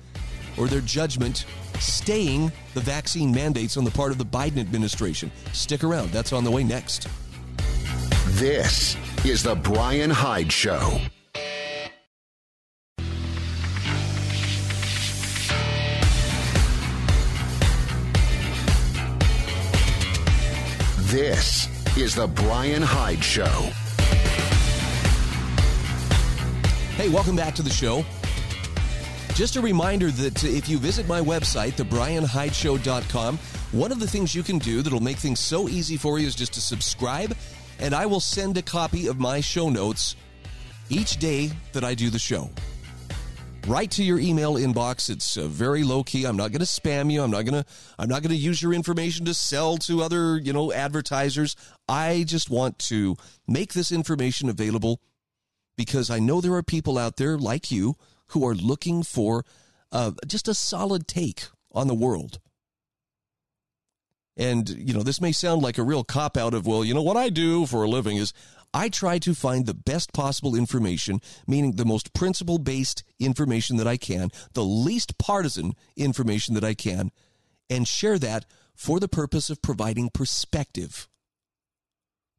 or 0.57 0.67
their 0.67 0.81
judgment 0.81 1.45
staying 1.79 2.51
the 2.73 2.81
vaccine 2.81 3.31
mandates 3.31 3.77
on 3.77 3.83
the 3.83 3.91
part 3.91 4.11
of 4.11 4.17
the 4.17 4.25
Biden 4.25 4.57
administration. 4.57 5.31
Stick 5.53 5.83
around. 5.83 6.09
That's 6.09 6.33
on 6.33 6.43
the 6.43 6.51
way 6.51 6.63
next. 6.63 7.07
This 8.39 8.97
is 9.23 9.43
the 9.43 9.55
Bryan 9.55 10.09
Hyde 10.09 10.51
Show. 10.51 10.99
This 21.09 21.67
is 21.97 22.15
the 22.15 22.27
Bryan 22.27 22.81
Hyde 22.81 23.23
Show. 23.23 23.71
Hey, 26.97 27.09
welcome 27.09 27.35
back 27.35 27.53
to 27.53 27.61
the 27.61 27.69
show. 27.69 28.03
Just 29.35 29.55
a 29.55 29.61
reminder 29.61 30.09
that 30.09 30.43
if 30.43 30.67
you 30.67 30.79
visit 30.79 31.07
my 31.07 31.21
website, 31.21 31.73
thebryanhydeshow.com, 31.73 33.37
one 33.71 33.91
of 33.91 33.99
the 33.99 34.07
things 34.07 34.33
you 34.33 34.41
can 34.41 34.57
do 34.57 34.81
that'll 34.81 34.99
make 34.99 35.17
things 35.17 35.39
so 35.39 35.69
easy 35.69 35.95
for 35.95 36.17
you 36.17 36.25
is 36.25 36.33
just 36.33 36.55
to 36.55 36.59
subscribe, 36.59 37.37
and 37.77 37.93
I 37.93 38.07
will 38.07 38.19
send 38.19 38.57
a 38.57 38.63
copy 38.63 39.05
of 39.05 39.19
my 39.19 39.41
show 39.41 39.69
notes 39.69 40.15
each 40.89 41.17
day 41.17 41.51
that 41.73 41.83
I 41.83 41.93
do 41.93 42.09
the 42.09 42.17
show 42.17 42.49
right 43.67 43.91
to 43.91 44.03
your 44.03 44.17
email 44.17 44.55
inbox. 44.55 45.09
It's 45.09 45.37
uh, 45.37 45.47
very 45.47 45.83
low 45.83 46.03
key. 46.03 46.25
I'm 46.25 46.37
not 46.37 46.51
going 46.51 46.61
to 46.61 46.65
spam 46.65 47.11
you. 47.11 47.21
I'm 47.21 47.29
not 47.29 47.45
going 47.45 47.61
to 47.61 47.69
I'm 47.99 48.09
not 48.09 48.23
going 48.23 48.31
to 48.31 48.41
use 48.41 48.61
your 48.61 48.73
information 48.73 49.25
to 49.25 49.33
sell 49.33 49.77
to 49.79 50.01
other, 50.01 50.37
you 50.37 50.53
know, 50.53 50.71
advertisers. 50.71 51.55
I 51.87 52.23
just 52.25 52.49
want 52.49 52.79
to 52.79 53.17
make 53.47 53.73
this 53.73 53.91
information 53.91 54.49
available 54.49 55.01
because 55.77 56.09
I 56.09 56.19
know 56.19 56.41
there 56.41 56.55
are 56.55 56.63
people 56.63 56.97
out 56.97 57.17
there 57.17 57.37
like 57.37 57.71
you 57.71 57.95
who 58.27 58.45
are 58.45 58.55
looking 58.55 59.03
for 59.03 59.45
uh, 59.91 60.11
just 60.25 60.47
a 60.47 60.53
solid 60.53 61.07
take 61.07 61.45
on 61.71 61.87
the 61.87 61.93
world. 61.93 62.39
And, 64.35 64.69
you 64.69 64.93
know, 64.93 65.01
this 65.01 65.21
may 65.21 65.31
sound 65.31 65.61
like 65.61 65.77
a 65.77 65.83
real 65.83 66.03
cop 66.03 66.37
out 66.37 66.53
of, 66.53 66.67
well, 66.67 66.83
you 66.83 66.93
know, 66.93 67.01
what 67.01 67.17
I 67.17 67.29
do 67.29 67.65
for 67.65 67.83
a 67.83 67.89
living 67.89 68.17
is 68.17 68.33
I 68.73 68.89
try 68.89 69.17
to 69.19 69.33
find 69.33 69.65
the 69.65 69.73
best 69.73 70.13
possible 70.13 70.55
information, 70.55 71.21
meaning 71.47 71.73
the 71.73 71.85
most 71.85 72.13
principle 72.13 72.59
based 72.59 73.03
information 73.19 73.77
that 73.77 73.87
I 73.87 73.97
can, 73.97 74.29
the 74.53 74.63
least 74.63 75.17
partisan 75.17 75.73
information 75.95 76.53
that 76.55 76.63
I 76.63 76.73
can, 76.73 77.11
and 77.69 77.87
share 77.87 78.19
that 78.19 78.45
for 78.75 78.99
the 78.99 79.07
purpose 79.07 79.49
of 79.49 79.61
providing 79.61 80.09
perspective 80.09 81.07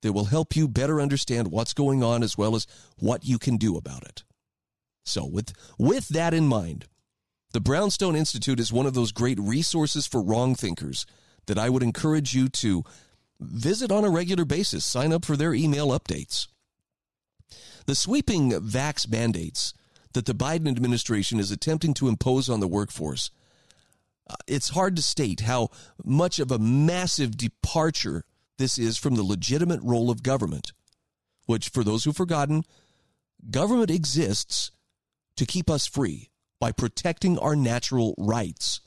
that 0.03 0.13
will 0.13 0.27
help 0.27 0.55
you 0.55 0.69
better 0.69 1.01
understand 1.01 1.49
what's 1.49 1.75
going 1.75 2.03
on 2.03 2.23
as 2.23 2.39
well 2.39 2.55
as 2.55 2.67
what 2.99 3.25
you 3.25 3.39
can 3.39 3.57
do 3.57 3.77
about 3.77 4.05
it. 4.05 4.23
So 5.05 5.25
with 5.25 5.53
with 5.79 6.09
that 6.09 6.35
in 6.35 6.47
mind, 6.47 6.87
The 7.53 7.61
Brownstone 7.61 8.15
Institute 8.15 8.61
is 8.61 8.73
one 8.73 8.87
of 8.87 8.95
those 8.95 9.13
great 9.13 9.41
resources 9.41 10.07
for 10.07 10.23
wrong 10.23 10.55
thinkers 10.55 11.07
that 11.47 11.59
I 11.59 11.71
would 11.71 11.83
encourage 11.83 12.35
you 12.35 12.49
to 12.51 12.85
visit 13.41 13.91
on 13.91 14.05
a 14.05 14.11
regular 14.11 14.45
basis. 14.45 14.85
Sign 14.85 15.13
up 15.13 15.25
for 15.25 15.37
their 15.37 15.55
email 15.55 15.89
updates. 15.89 16.49
The 17.87 17.95
sweeping 17.95 18.53
vax 18.53 19.11
mandates 19.11 19.73
that 20.13 20.27
the 20.27 20.35
Biden 20.35 20.69
administration 20.69 21.41
is 21.41 21.51
attempting 21.51 21.95
to 21.95 22.09
impose 22.09 22.51
on 22.51 22.61
the 22.61 22.69
workforce, 22.69 23.31
uh, 24.29 24.35
it's 24.47 24.71
hard 24.71 24.95
to 24.97 25.03
state 25.03 25.41
how 25.41 25.71
much 26.05 26.39
of 26.39 26.51
a 26.51 26.59
massive 26.59 27.37
departure 27.37 28.25
this 28.59 28.79
is 28.79 28.99
from 28.99 29.15
the 29.15 29.23
legitimate 29.23 29.81
role 29.83 30.11
of 30.11 30.23
government, 30.23 30.73
which, 31.47 31.69
for 31.69 31.83
those 31.83 32.05
who've 32.05 32.17
forgotten, 32.17 32.65
government 33.51 33.91
exists 33.91 34.71
to 35.37 35.47
keep 35.47 35.71
us 35.71 35.87
free 35.87 36.31
by 36.61 36.73
protecting 36.73 37.39
our 37.39 37.57
natural 37.57 38.15
rights. 38.19 38.81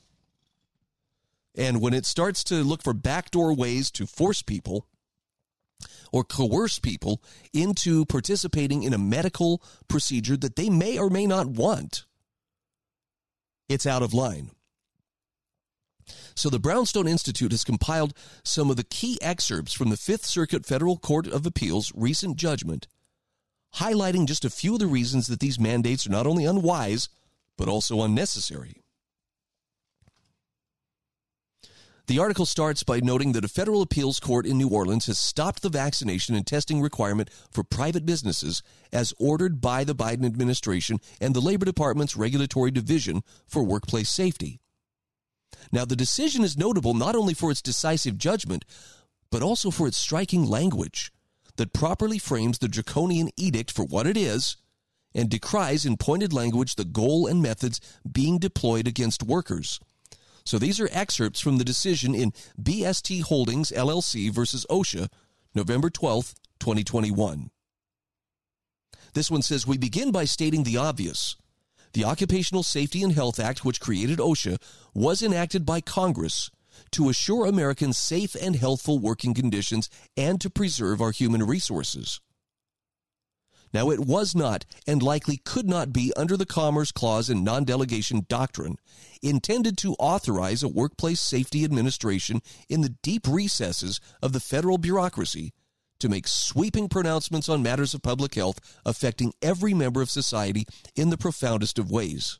And 1.54 1.80
when 1.80 1.94
it 1.94 2.06
starts 2.06 2.44
to 2.44 2.56
look 2.56 2.82
for 2.82 2.94
backdoor 2.94 3.54
ways 3.54 3.90
to 3.92 4.06
force 4.06 4.42
people 4.42 4.86
or 6.12 6.22
coerce 6.22 6.78
people 6.78 7.22
into 7.52 8.04
participating 8.04 8.82
in 8.82 8.92
a 8.92 8.98
medical 8.98 9.62
procedure 9.88 10.36
that 10.36 10.56
they 10.56 10.70
may 10.70 10.98
or 10.98 11.10
may 11.10 11.26
not 11.26 11.46
want, 11.46 12.04
it's 13.68 13.86
out 13.86 14.02
of 14.02 14.14
line. 14.14 14.50
So, 16.34 16.48
the 16.48 16.58
Brownstone 16.58 17.08
Institute 17.08 17.52
has 17.52 17.64
compiled 17.64 18.14
some 18.44 18.70
of 18.70 18.76
the 18.76 18.84
key 18.84 19.18
excerpts 19.20 19.72
from 19.72 19.90
the 19.90 19.96
Fifth 19.96 20.24
Circuit 20.24 20.64
Federal 20.64 20.96
Court 20.96 21.26
of 21.26 21.46
Appeals' 21.46 21.92
recent 21.94 22.36
judgment, 22.36 22.88
highlighting 23.76 24.26
just 24.26 24.44
a 24.44 24.50
few 24.50 24.74
of 24.74 24.80
the 24.80 24.86
reasons 24.86 25.26
that 25.26 25.40
these 25.40 25.60
mandates 25.60 26.06
are 26.06 26.10
not 26.10 26.26
only 26.26 26.44
unwise, 26.44 27.08
but 27.56 27.68
also 27.68 28.02
unnecessary. 28.02 28.82
The 32.08 32.18
article 32.18 32.46
starts 32.46 32.82
by 32.82 32.98
noting 32.98 33.32
that 33.32 33.44
a 33.44 33.48
federal 33.48 33.80
appeals 33.80 34.18
court 34.18 34.44
in 34.44 34.58
New 34.58 34.68
Orleans 34.68 35.06
has 35.06 35.20
stopped 35.20 35.62
the 35.62 35.68
vaccination 35.68 36.34
and 36.34 36.44
testing 36.44 36.80
requirement 36.80 37.30
for 37.52 37.62
private 37.62 38.04
businesses 38.04 38.62
as 38.92 39.14
ordered 39.18 39.60
by 39.60 39.84
the 39.84 39.94
Biden 39.94 40.26
administration 40.26 40.98
and 41.20 41.32
the 41.32 41.40
Labor 41.40 41.64
Department's 41.64 42.16
Regulatory 42.16 42.72
Division 42.72 43.22
for 43.46 43.62
Workplace 43.62 44.10
Safety. 44.10 44.61
Now, 45.70 45.84
the 45.84 45.96
decision 45.96 46.44
is 46.44 46.56
notable 46.56 46.94
not 46.94 47.16
only 47.16 47.34
for 47.34 47.50
its 47.50 47.62
decisive 47.62 48.18
judgment, 48.18 48.64
but 49.30 49.42
also 49.42 49.70
for 49.70 49.86
its 49.86 49.96
striking 49.96 50.44
language 50.44 51.12
that 51.56 51.72
properly 51.72 52.18
frames 52.18 52.58
the 52.58 52.68
draconian 52.68 53.30
edict 53.36 53.70
for 53.70 53.84
what 53.84 54.06
it 54.06 54.16
is 54.16 54.56
and 55.14 55.28
decries 55.28 55.84
in 55.84 55.96
pointed 55.96 56.32
language 56.32 56.74
the 56.74 56.84
goal 56.84 57.26
and 57.26 57.42
methods 57.42 57.80
being 58.10 58.38
deployed 58.38 58.86
against 58.86 59.22
workers. 59.22 59.78
So 60.44 60.58
these 60.58 60.80
are 60.80 60.88
excerpts 60.92 61.40
from 61.40 61.58
the 61.58 61.64
decision 61.64 62.14
in 62.14 62.32
BST 62.60 63.22
Holdings 63.22 63.70
LLC 63.70 64.30
versus 64.30 64.66
OSHA, 64.68 65.08
November 65.54 65.90
12th, 65.90 66.34
2021. 66.58 67.50
This 69.14 69.30
one 69.30 69.42
says 69.42 69.66
We 69.66 69.78
begin 69.78 70.10
by 70.10 70.24
stating 70.24 70.64
the 70.64 70.78
obvious. 70.78 71.36
The 71.94 72.04
Occupational 72.04 72.62
Safety 72.62 73.02
and 73.02 73.12
Health 73.12 73.38
Act, 73.38 73.64
which 73.64 73.80
created 73.80 74.18
OSHA, 74.18 74.56
was 74.94 75.22
enacted 75.22 75.66
by 75.66 75.82
Congress 75.82 76.50
to 76.92 77.10
assure 77.10 77.46
Americans 77.46 77.98
safe 77.98 78.34
and 78.34 78.56
healthful 78.56 78.98
working 78.98 79.34
conditions 79.34 79.90
and 80.16 80.40
to 80.40 80.48
preserve 80.48 81.02
our 81.02 81.10
human 81.10 81.42
resources. 81.42 82.20
Now, 83.74 83.90
it 83.90 84.00
was 84.00 84.34
not 84.34 84.64
and 84.86 85.02
likely 85.02 85.38
could 85.38 85.66
not 85.66 85.92
be 85.92 86.12
under 86.16 86.36
the 86.36 86.46
Commerce 86.46 86.92
Clause 86.92 87.30
and 87.30 87.44
non 87.44 87.64
delegation 87.64 88.24
doctrine 88.28 88.76
intended 89.22 89.78
to 89.78 89.96
authorize 89.98 90.62
a 90.62 90.68
workplace 90.68 91.20
safety 91.20 91.64
administration 91.64 92.40
in 92.68 92.82
the 92.82 92.94
deep 93.02 93.26
recesses 93.26 94.00
of 94.22 94.32
the 94.32 94.40
federal 94.40 94.78
bureaucracy 94.78 95.52
to 96.02 96.08
make 96.08 96.28
sweeping 96.28 96.88
pronouncements 96.88 97.48
on 97.48 97.62
matters 97.62 97.94
of 97.94 98.02
public 98.02 98.34
health 98.34 98.58
affecting 98.84 99.32
every 99.40 99.72
member 99.72 100.02
of 100.02 100.10
society 100.10 100.66
in 100.94 101.10
the 101.10 101.16
profoundest 101.16 101.78
of 101.78 101.90
ways. 101.90 102.38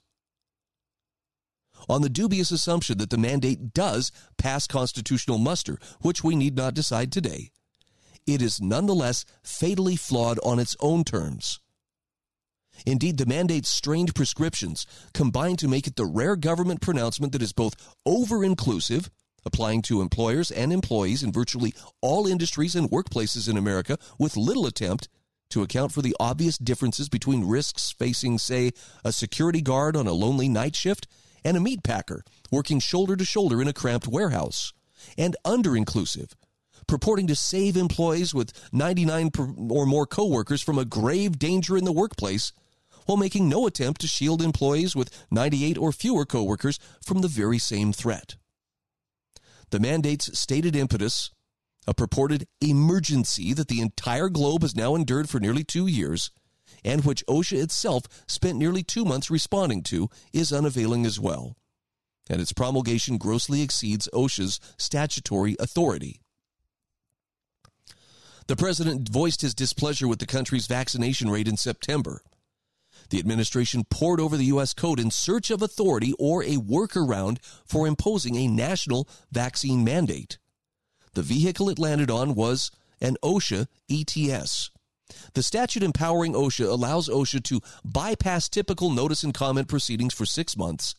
On 1.89 2.03
the 2.03 2.09
dubious 2.09 2.51
assumption 2.51 2.99
that 2.99 3.11
the 3.11 3.19
mandate 3.19 3.73
does 3.73 4.13
pass 4.37 4.67
constitutional 4.67 5.39
muster, 5.39 5.79
which 6.01 6.23
we 6.23 6.37
need 6.37 6.57
not 6.57 6.75
decide 6.75 7.11
today, 7.11 7.51
it 8.27 8.43
is 8.43 8.61
nonetheless 8.61 9.25
fatally 9.43 9.97
flawed 9.97 10.39
on 10.45 10.59
its 10.59 10.77
own 10.81 11.05
terms. 11.05 11.61
Indeed, 12.87 13.19
the 13.19 13.27
mandate's 13.27 13.69
strained 13.69 14.15
prescriptions 14.15 14.87
combine 15.15 15.57
to 15.57 15.69
make 15.69 15.87
it 15.87 15.97
the 15.97 16.07
rare 16.07 16.37
government 16.37 16.81
pronouncement 16.81 17.33
that 17.33 17.43
is 17.43 17.53
both 17.53 17.75
over 18.07 18.45
inclusive, 18.45 19.11
applying 19.45 19.83
to 19.83 20.01
employers 20.01 20.51
and 20.51 20.73
employees 20.73 21.23
in 21.23 21.33
virtually 21.33 21.75
all 22.01 22.27
industries 22.27 22.75
and 22.75 22.91
workplaces 22.91 23.49
in 23.49 23.57
America, 23.57 23.99
with 24.19 24.37
little 24.37 24.67
attempt 24.67 25.09
to 25.51 25.63
account 25.63 25.93
for 25.93 26.03
the 26.03 26.17
obvious 26.19 26.57
differences 26.57 27.09
between 27.09 27.47
risks 27.47 27.93
facing, 27.93 28.39
say, 28.39 28.73
a 29.05 29.13
security 29.13 29.61
guard 29.61 29.97
on 29.97 30.07
a 30.07 30.13
lonely 30.13 30.49
night 30.49 30.75
shift 30.75 31.07
and 31.45 31.57
a 31.57 31.61
meat 31.61 31.83
packer 31.83 32.25
working 32.51 32.81
shoulder 32.81 33.17
to 33.17 33.25
shoulder 33.25 33.61
in 33.61 33.69
a 33.69 33.73
cramped 33.73 34.07
warehouse, 34.07 34.73
and 35.19 35.37
under 35.45 35.77
inclusive, 35.77 36.35
purporting 36.87 37.27
to 37.27 37.35
save 37.35 37.77
employees 37.77 38.35
with 38.35 38.53
99 38.73 39.31
or 39.71 39.87
more 39.87 40.07
coworkers 40.07 40.63
from 40.63 40.79
a 40.79 40.85
grave 40.85 41.39
danger 41.39 41.77
in 41.77 41.85
the 41.85 41.93
workplace 41.93 42.53
while 43.07 43.17
making 43.17 43.49
no 43.49 43.67
attempt 43.67 44.01
to 44.01 44.07
shield 44.07 44.43
employees 44.43 44.95
with 44.95 45.27
98 45.31 45.77
or 45.77 45.93
fewer 45.93 46.25
coworkers 46.25 46.79
from 47.05 47.21
the 47.21 47.29
very 47.29 47.59
same 47.59 47.93
threat. 47.93 48.37
The 49.73 49.81
mandate's 49.81 50.39
stated 50.39 50.77
impetus, 50.77 51.31
a 51.87 51.95
purported 51.95 52.47
emergency 52.61 53.55
that 53.55 53.69
the 53.69 53.81
entire 53.81 54.29
globe 54.29 54.61
has 54.61 54.77
now 54.77 54.95
endured 54.95 55.31
for 55.31 55.41
nearly 55.41 55.65
two 55.65 55.87
years, 55.87 56.31
and 56.85 57.07
which 57.07 57.25
OSHA 57.27 57.63
itself 57.63 58.05
spent 58.29 58.59
nearly 58.59 58.83
two 58.83 59.07
months 59.07 59.31
responding 59.31 59.83
to, 59.85 60.11
is 60.31 60.53
unavailing 60.53 61.07
as 61.07 61.19
well. 61.19 61.57
And 62.29 62.39
its 62.39 62.53
promulgation 62.53 63.17
grossly 63.17 63.63
exceeds 63.63 64.11
OSHA's 64.13 64.61
statutory 64.77 65.57
authority. 65.59 66.21
The 68.49 68.57
president 68.57 69.09
voiced 69.09 69.41
his 69.41 69.55
displeasure 69.55 70.07
with 70.07 70.19
the 70.19 70.27
country's 70.27 70.67
vaccination 70.67 71.31
rate 71.31 71.49
in 71.49 71.57
September. 71.57 72.23
The 73.11 73.19
administration 73.19 73.85
poured 73.91 74.21
over 74.21 74.37
the 74.37 74.47
U.S. 74.47 74.75
code 74.75 75.01
in 75.01 75.11
search 75.11 75.51
of 75.51 75.63
authority 75.63 76.15
or 76.19 76.43
a 76.43 76.57
workaround 76.57 77.39
for 77.65 77.87
imposing 77.87 78.37
a 78.37 78.49
national 78.49 79.09
vaccine 79.31 79.85
mandate. 79.85 80.39
The 81.15 81.23
vehicle 81.23 81.69
it 81.69 81.79
landed 81.79 82.11
on 82.11 82.35
was 82.35 82.71
an 83.01 83.17
OSHA 83.23 83.67
ETS. 83.91 84.71
The 85.35 85.43
statute 85.43 85.83
empowering 85.83 86.33
OSHA 86.33 86.71
allows 86.71 87.09
OSHA 87.09 87.45
to 87.45 87.61
bypass 87.85 88.49
typical 88.49 88.91
notice 88.91 89.23
and 89.23 89.35
comment 89.35 89.69
proceedings 89.69 90.15
for 90.15 90.25
six 90.25 90.57
months 90.57 90.95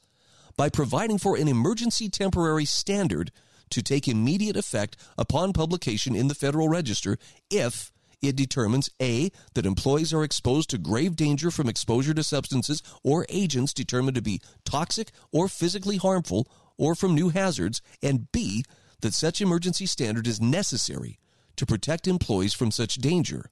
by 0.55 0.69
providing 0.69 1.17
for 1.17 1.35
an 1.35 1.47
emergency 1.47 2.09
temporary 2.09 2.65
standard 2.65 3.31
to 3.71 3.81
take 3.81 4.07
immediate 4.07 4.55
effect 4.55 4.97
upon 5.17 5.53
publication 5.53 6.15
in 6.15 6.27
the 6.27 6.35
Federal 6.35 6.69
Register 6.69 7.17
if 7.49 7.91
it 8.23 8.35
determines 8.35 8.89
A, 9.01 9.31
that 9.53 9.65
employees 9.65 10.13
are 10.13 10.23
exposed 10.23 10.69
to 10.69 10.77
grave 10.77 11.15
danger 11.15 11.51
from 11.51 11.69
exposure 11.69 12.13
to 12.13 12.23
substances 12.23 12.81
or 13.03 13.25
agents 13.29 13.73
determined 13.73 14.15
to 14.15 14.21
be 14.21 14.41
toxic 14.65 15.11
or 15.31 15.47
physically 15.47 15.97
harmful 15.97 16.47
or 16.77 16.95
from 16.95 17.13
new 17.13 17.29
hazards, 17.29 17.81
and 18.01 18.31
B, 18.31 18.63
that 19.01 19.13
such 19.13 19.41
emergency 19.41 19.85
standard 19.85 20.25
is 20.25 20.41
necessary 20.41 21.19
to 21.57 21.65
protect 21.65 22.07
employees 22.07 22.53
from 22.53 22.71
such 22.71 22.95
danger. 22.95 23.51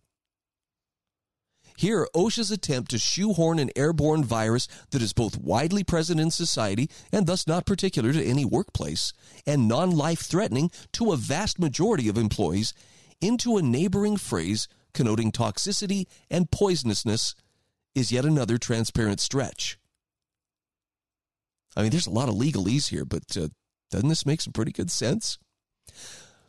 Here, 1.77 2.07
OSHA's 2.15 2.51
attempt 2.51 2.91
to 2.91 2.99
shoehorn 2.99 3.57
an 3.57 3.71
airborne 3.75 4.23
virus 4.23 4.67
that 4.91 5.01
is 5.01 5.13
both 5.13 5.39
widely 5.39 5.83
present 5.83 6.19
in 6.19 6.29
society 6.29 6.89
and 7.11 7.25
thus 7.25 7.47
not 7.47 7.65
particular 7.65 8.13
to 8.13 8.23
any 8.23 8.45
workplace 8.45 9.13
and 9.45 9.67
non 9.67 9.91
life 9.91 10.19
threatening 10.19 10.69
to 10.93 11.11
a 11.11 11.17
vast 11.17 11.59
majority 11.59 12.07
of 12.07 12.17
employees 12.17 12.73
into 13.21 13.57
a 13.57 13.61
neighboring 13.61 14.17
phrase 14.17 14.67
connoting 14.93 15.31
toxicity 15.31 16.07
and 16.29 16.51
poisonousness 16.51 17.35
is 17.95 18.11
yet 18.11 18.25
another 18.25 18.57
transparent 18.57 19.19
stretch. 19.19 19.77
I 21.75 21.81
mean, 21.81 21.91
there's 21.91 22.07
a 22.07 22.11
lot 22.11 22.29
of 22.29 22.35
legalese 22.35 22.89
here, 22.89 23.05
but 23.05 23.37
uh, 23.37 23.47
doesn't 23.89 24.09
this 24.09 24.25
make 24.25 24.41
some 24.41 24.53
pretty 24.53 24.71
good 24.71 24.91
sense? 24.91 25.37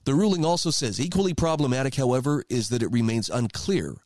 The 0.04 0.14
ruling 0.14 0.44
also 0.44 0.70
says 0.70 1.00
equally 1.00 1.34
problematic, 1.34 1.94
however, 1.94 2.44
is 2.48 2.70
that 2.70 2.82
it 2.82 2.90
remains 2.90 3.30
unclear 3.30 3.96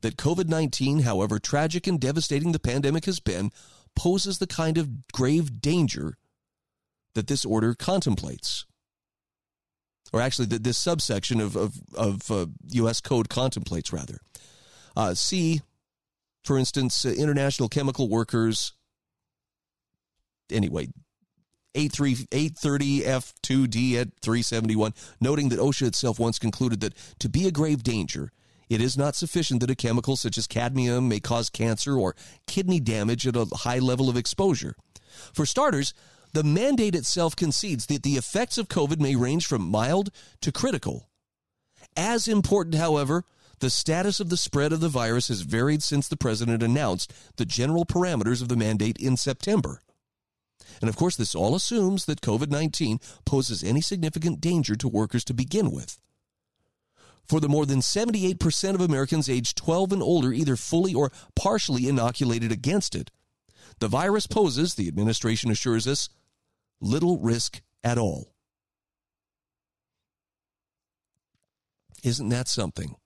that 0.00 0.16
COVID 0.16 0.48
19, 0.48 1.00
however 1.00 1.38
tragic 1.38 1.86
and 1.86 2.00
devastating 2.00 2.52
the 2.52 2.58
pandemic 2.58 3.04
has 3.04 3.20
been, 3.20 3.50
poses 3.94 4.38
the 4.38 4.46
kind 4.46 4.78
of 4.78 5.06
grave 5.12 5.60
danger 5.60 6.16
that 7.14 7.26
this 7.26 7.44
order 7.44 7.74
contemplates. 7.74 8.66
Or 10.14 10.20
actually, 10.20 10.46
this 10.46 10.78
subsection 10.78 11.40
of, 11.40 11.56
of, 11.56 11.74
of 11.96 12.30
uh, 12.30 12.46
U.S. 12.74 13.00
Code 13.00 13.28
contemplates, 13.28 13.92
rather. 13.92 14.20
Uh, 14.96 15.14
see, 15.14 15.62
for 16.44 16.56
instance, 16.56 17.04
uh, 17.04 17.08
international 17.08 17.68
chemical 17.68 18.08
workers 18.08 18.74
anyway, 20.52 20.86
830 21.74 23.00
F2D 23.00 23.94
at 23.94 24.08
371, 24.22 24.94
noting 25.20 25.48
that 25.48 25.58
OSHA 25.58 25.88
itself 25.88 26.20
once 26.20 26.38
concluded 26.38 26.78
that 26.80 26.94
to 27.18 27.28
be 27.28 27.48
a 27.48 27.50
grave 27.50 27.82
danger, 27.82 28.30
it 28.68 28.80
is 28.80 28.96
not 28.96 29.16
sufficient 29.16 29.58
that 29.62 29.70
a 29.70 29.74
chemical 29.74 30.16
such 30.16 30.38
as 30.38 30.46
cadmium 30.46 31.08
may 31.08 31.18
cause 31.18 31.50
cancer 31.50 31.98
or 31.98 32.14
kidney 32.46 32.78
damage 32.78 33.26
at 33.26 33.34
a 33.34 33.46
high 33.52 33.80
level 33.80 34.08
of 34.08 34.16
exposure. 34.16 34.76
For 35.32 35.44
starters, 35.44 35.92
the 36.34 36.44
mandate 36.44 36.96
itself 36.96 37.36
concedes 37.36 37.86
that 37.86 38.02
the 38.02 38.16
effects 38.16 38.58
of 38.58 38.68
COVID 38.68 38.98
may 38.98 39.14
range 39.14 39.46
from 39.46 39.62
mild 39.62 40.10
to 40.40 40.50
critical. 40.50 41.08
As 41.96 42.26
important, 42.26 42.74
however, 42.74 43.24
the 43.60 43.70
status 43.70 44.18
of 44.18 44.30
the 44.30 44.36
spread 44.36 44.72
of 44.72 44.80
the 44.80 44.88
virus 44.88 45.28
has 45.28 45.42
varied 45.42 45.80
since 45.80 46.08
the 46.08 46.16
president 46.16 46.60
announced 46.60 47.12
the 47.36 47.44
general 47.44 47.86
parameters 47.86 48.42
of 48.42 48.48
the 48.48 48.56
mandate 48.56 48.96
in 48.98 49.16
September. 49.16 49.80
And 50.80 50.88
of 50.90 50.96
course, 50.96 51.14
this 51.14 51.36
all 51.36 51.54
assumes 51.54 52.06
that 52.06 52.20
COVID 52.20 52.50
19 52.50 52.98
poses 53.24 53.62
any 53.62 53.80
significant 53.80 54.40
danger 54.40 54.74
to 54.74 54.88
workers 54.88 55.22
to 55.26 55.34
begin 55.34 55.70
with. 55.70 56.00
For 57.28 57.38
the 57.38 57.48
more 57.48 57.64
than 57.64 57.78
78% 57.78 58.74
of 58.74 58.80
Americans 58.80 59.30
aged 59.30 59.56
12 59.56 59.92
and 59.92 60.02
older 60.02 60.32
either 60.32 60.56
fully 60.56 60.92
or 60.94 61.12
partially 61.36 61.88
inoculated 61.88 62.50
against 62.50 62.96
it, 62.96 63.12
the 63.78 63.88
virus 63.88 64.26
poses, 64.26 64.74
the 64.74 64.88
administration 64.88 65.52
assures 65.52 65.86
us, 65.86 66.08
little 66.80 67.18
risk 67.18 67.62
at 67.82 67.98
all. 67.98 68.34
Isn't 72.02 72.28
that 72.28 72.48
something? 72.48 72.96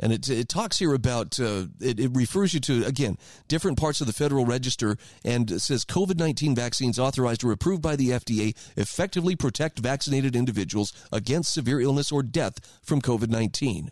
And 0.00 0.12
it, 0.12 0.28
it 0.28 0.48
talks 0.48 0.80
here 0.80 0.94
about, 0.94 1.38
uh, 1.38 1.66
it, 1.80 2.00
it 2.00 2.10
refers 2.12 2.52
you 2.52 2.60
to, 2.60 2.84
again, 2.84 3.16
different 3.46 3.78
parts 3.78 4.00
of 4.00 4.08
the 4.08 4.12
Federal 4.12 4.44
Register 4.44 4.96
and 5.24 5.62
says 5.62 5.84
COVID 5.84 6.18
19 6.18 6.56
vaccines 6.56 6.98
authorized 6.98 7.44
or 7.44 7.52
approved 7.52 7.82
by 7.82 7.94
the 7.94 8.08
FDA 8.08 8.56
effectively 8.76 9.36
protect 9.36 9.78
vaccinated 9.78 10.34
individuals 10.34 10.92
against 11.12 11.54
severe 11.54 11.80
illness 11.80 12.10
or 12.10 12.24
death 12.24 12.54
from 12.82 13.00
COVID 13.00 13.28
19. 13.28 13.90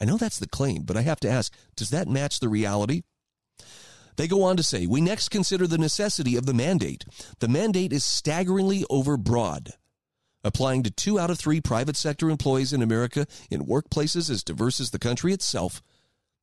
I 0.00 0.04
know 0.04 0.18
that's 0.18 0.38
the 0.38 0.48
claim, 0.48 0.82
but 0.82 0.96
I 0.96 1.02
have 1.02 1.20
to 1.20 1.30
ask 1.30 1.54
does 1.74 1.90
that 1.90 2.08
match 2.08 2.40
the 2.40 2.48
reality? 2.50 3.02
They 4.16 4.28
go 4.28 4.42
on 4.42 4.56
to 4.56 4.62
say, 4.62 4.86
we 4.86 5.00
next 5.00 5.30
consider 5.30 5.66
the 5.66 5.78
necessity 5.78 6.36
of 6.36 6.46
the 6.46 6.54
mandate. 6.54 7.04
The 7.40 7.48
mandate 7.48 7.92
is 7.92 8.04
staggeringly 8.04 8.84
overbroad 8.90 9.72
applying 10.44 10.82
to 10.82 10.90
two 10.90 11.18
out 11.18 11.30
of 11.30 11.38
three 11.38 11.60
private 11.60 11.96
sector 11.96 12.28
employees 12.28 12.72
in 12.72 12.82
America 12.82 13.26
in 13.50 13.64
workplaces 13.64 14.30
as 14.30 14.44
diverse 14.44 14.78
as 14.78 14.90
the 14.90 14.98
country 14.98 15.32
itself, 15.32 15.82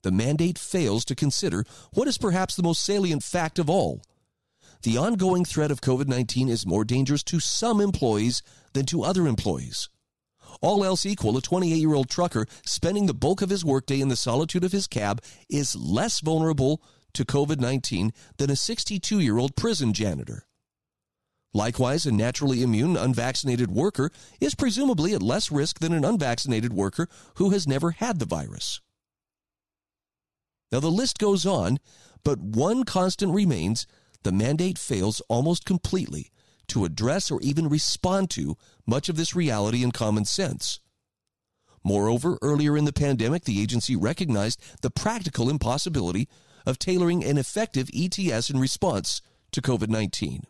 the 0.02 0.12
mandate 0.12 0.58
fails 0.58 1.06
to 1.06 1.16
consider 1.16 1.64
what 1.94 2.08
is 2.08 2.18
perhaps 2.18 2.56
the 2.56 2.64
most 2.64 2.84
salient 2.84 3.24
fact 3.24 3.60
of 3.60 3.70
all. 3.70 4.02
The 4.82 4.98
ongoing 4.98 5.46
threat 5.46 5.70
of 5.70 5.82
COVID 5.82 6.08
19 6.08 6.50
is 6.50 6.66
more 6.66 6.84
dangerous 6.84 7.24
to 7.26 7.40
some 7.40 7.80
employees 7.80 8.42
than 8.74 8.88
to 8.88 9.04
other 9.04 9.28
employees. 9.28 9.90
All 10.60 10.84
else 10.84 11.06
equal, 11.06 11.38
a 11.38 11.42
28 11.42 11.76
year 11.76 11.94
old 11.94 12.10
trucker 12.10 12.48
spending 12.66 13.06
the 13.06 13.14
bulk 13.14 13.44
of 13.44 13.52
his 13.52 13.64
workday 13.64 14.02
in 14.02 14.08
the 14.08 14.16
solitude 14.16 14.64
of 14.64 14.72
his 14.72 14.88
cab 14.88 15.22
is 15.50 15.76
less 15.76 16.20
vulnerable 16.20 16.82
to 17.14 17.26
COVID 17.26 17.60
19 17.60 18.14
than 18.38 18.50
a 18.50 18.56
62 18.56 19.20
year 19.20 19.38
old 19.38 19.56
prison 19.56 19.94
janitor. 19.94 20.46
Likewise, 21.54 22.06
a 22.06 22.12
naturally 22.12 22.64
immune 22.64 22.96
unvaccinated 22.96 23.72
worker 23.72 24.10
is 24.40 24.56
presumably 24.56 25.14
at 25.14 25.22
less 25.22 25.52
risk 25.52 25.80
than 25.80 25.94
an 25.94 26.06
unvaccinated 26.06 26.72
worker 26.72 27.08
who 27.36 27.50
has 27.50 27.68
never 27.68 27.92
had 27.92 28.20
the 28.20 28.26
virus. 28.26 28.80
Now, 30.72 30.80
the 30.80 30.90
list 30.90 31.18
goes 31.20 31.46
on, 31.46 31.80
but 32.24 32.40
one 32.40 32.86
constant 32.86 33.34
remains 33.34 33.86
the 34.24 34.32
mandate 34.32 34.78
fails 34.78 35.22
almost 35.28 35.66
completely 35.66 36.32
to 36.68 36.86
address 36.86 37.30
or 37.30 37.42
even 37.42 37.68
respond 37.68 38.30
to 38.30 38.56
much 38.86 39.10
of 39.10 39.18
this 39.18 39.36
reality 39.36 39.84
and 39.84 39.94
common 39.94 40.24
sense. 40.24 40.80
Moreover, 41.84 42.38
earlier 42.42 42.78
in 42.78 42.86
the 42.86 42.94
pandemic, 42.94 43.44
the 43.44 43.62
agency 43.62 43.96
recognized 43.96 44.62
the 44.82 44.92
practical 44.92 45.50
impossibility 45.50 46.30
of 46.66 46.80
tailoring 46.80 47.24
an 47.24 47.38
effective 47.38 47.90
ETS 47.94 48.50
in 48.50 48.60
response 48.60 49.22
to 49.52 49.62
COVID 49.62 49.90
19. 49.90 50.44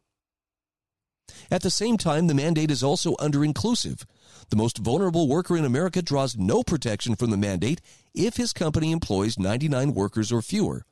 At 1.50 1.62
the 1.62 1.72
same 1.72 1.98
time, 1.98 2.28
the 2.28 2.34
mandate 2.34 2.72
is 2.72 2.84
also 2.84 3.16
under 3.20 3.44
inclusive. 3.44 4.06
The 4.50 4.58
most 4.58 4.78
vulnerable 4.78 5.28
worker 5.30 5.56
in 5.56 5.64
America 5.64 6.02
draws 6.02 6.36
no 6.36 6.62
protection 6.62 7.16
from 7.16 7.30
the 7.30 7.38
mandate 7.38 7.82
if 8.14 8.36
his 8.36 8.52
company 8.52 8.92
employs 8.92 9.40
99 9.40 9.94
workers 9.94 10.32
or 10.32 10.42
fewer. 10.42 10.86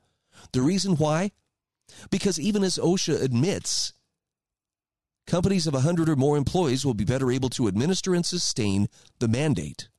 The 0.52 0.62
reason 0.62 0.96
why? 0.96 1.32
Because 2.10 2.40
even 2.40 2.64
as 2.64 2.78
OSHA 2.78 3.20
admits, 3.22 3.92
companies 5.26 5.66
of 5.66 5.74
100 5.74 6.08
or 6.08 6.16
more 6.16 6.36
employees 6.38 6.86
will 6.86 6.94
be 6.94 7.04
better 7.04 7.30
able 7.30 7.50
to 7.50 7.66
administer 7.66 8.14
and 8.14 8.24
sustain 8.24 8.88
the 9.18 9.28
mandate. 9.28 9.89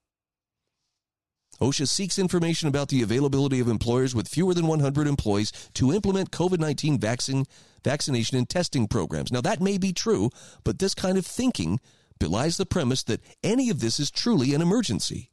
OSHA 1.61 1.87
seeks 1.87 2.17
information 2.17 2.67
about 2.67 2.89
the 2.89 3.03
availability 3.03 3.59
of 3.59 3.67
employers 3.67 4.15
with 4.15 4.27
fewer 4.27 4.53
than 4.55 4.65
100 4.65 5.07
employees 5.07 5.51
to 5.75 5.93
implement 5.93 6.31
COVID 6.31 6.59
19 6.59 6.99
vaccine, 6.99 7.45
vaccination 7.83 8.37
and 8.37 8.49
testing 8.49 8.87
programs. 8.87 9.31
Now, 9.31 9.41
that 9.41 9.61
may 9.61 9.77
be 9.77 9.93
true, 9.93 10.31
but 10.63 10.79
this 10.79 10.95
kind 10.95 11.19
of 11.19 11.25
thinking 11.25 11.79
belies 12.19 12.57
the 12.57 12.65
premise 12.65 13.03
that 13.03 13.21
any 13.43 13.69
of 13.69 13.79
this 13.79 13.99
is 13.99 14.09
truly 14.09 14.55
an 14.55 14.61
emergency. 14.61 15.29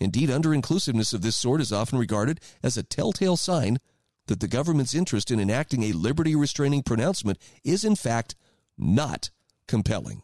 Indeed, 0.00 0.30
under 0.30 0.54
inclusiveness 0.54 1.12
of 1.12 1.20
this 1.20 1.36
sort 1.36 1.60
is 1.60 1.72
often 1.72 1.98
regarded 1.98 2.40
as 2.62 2.76
a 2.76 2.82
telltale 2.82 3.36
sign 3.36 3.78
that 4.26 4.40
the 4.40 4.48
government's 4.48 4.94
interest 4.94 5.30
in 5.30 5.40
enacting 5.40 5.82
a 5.82 5.92
liberty 5.92 6.34
restraining 6.34 6.82
pronouncement 6.82 7.38
is, 7.62 7.84
in 7.84 7.96
fact, 7.96 8.36
not 8.78 9.30
compelling. 9.66 10.22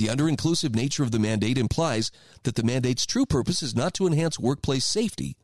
The 0.00 0.08
under 0.08 0.30
inclusive 0.30 0.74
nature 0.74 1.02
of 1.02 1.10
the 1.10 1.18
mandate 1.18 1.58
implies 1.58 2.10
that 2.44 2.54
the 2.54 2.62
mandate's 2.62 3.04
true 3.04 3.26
purpose 3.26 3.62
is 3.62 3.76
not 3.76 3.92
to 3.94 4.06
enhance 4.06 4.38
workplace 4.38 4.86
safety, 4.86 5.36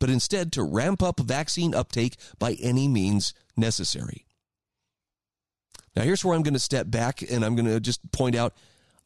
but 0.00 0.10
instead 0.10 0.50
to 0.52 0.64
ramp 0.64 1.00
up 1.00 1.20
vaccine 1.20 1.76
uptake 1.76 2.16
by 2.40 2.54
any 2.54 2.88
means 2.88 3.34
necessary. 3.56 4.26
Now, 5.94 6.02
here's 6.02 6.24
where 6.24 6.34
I'm 6.34 6.42
going 6.42 6.54
to 6.54 6.60
step 6.60 6.90
back 6.90 7.22
and 7.22 7.44
I'm 7.44 7.54
going 7.54 7.68
to 7.68 7.78
just 7.78 8.10
point 8.10 8.34
out 8.34 8.54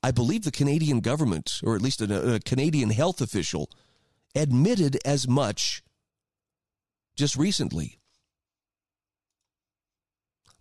I 0.02 0.10
believe 0.10 0.44
the 0.44 0.50
Canadian 0.50 1.00
government, 1.00 1.60
or 1.62 1.76
at 1.76 1.82
least 1.82 2.00
a, 2.00 2.36
a 2.36 2.40
Canadian 2.40 2.88
health 2.88 3.20
official, 3.20 3.68
admitted 4.34 4.96
as 5.04 5.28
much 5.28 5.82
just 7.14 7.36
recently. 7.36 7.98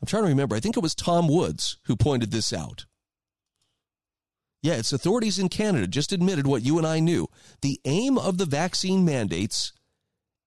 I'm 0.02 0.06
trying 0.06 0.24
to 0.24 0.30
remember. 0.30 0.58
I 0.58 0.60
think 0.60 0.76
it 0.76 0.84
was 0.84 0.96
Tom 0.96 1.30
Woods 1.30 1.78
who 1.84 1.96
pointed 1.96 2.32
this 2.32 2.52
out. 2.52 2.88
Yeah, 4.62 4.74
it's 4.76 4.94
authorities 4.94 5.40
in 5.40 5.50
Canada 5.50 5.88
just 5.88 6.12
admitted 6.12 6.48
what 6.48 6.64
you 6.64 6.78
and 6.78 6.88
I 6.88 7.00
knew. 7.00 7.28
The 7.62 7.80
aim 7.86 8.18
of 8.18 8.38
the 8.38 8.46
vaccine 8.46 9.06
mandates 9.06 9.74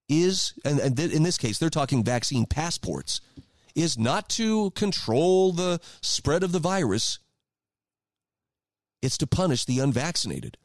is, 0.09 0.53
and, 0.65 0.79
and 0.79 0.97
th- 0.97 1.11
in 1.11 1.23
this 1.23 1.37
case, 1.37 1.57
they're 1.57 1.69
talking 1.69 2.03
vaccine 2.03 2.45
passports, 2.45 3.21
is 3.73 3.97
not 3.97 4.27
to 4.29 4.71
control 4.71 5.53
the 5.53 5.79
spread 6.01 6.43
of 6.43 6.51
the 6.51 6.59
virus, 6.59 7.19
it's 9.01 9.17
to 9.17 9.27
punish 9.27 9.65
the 9.65 9.79
unvaccinated. 9.79 10.57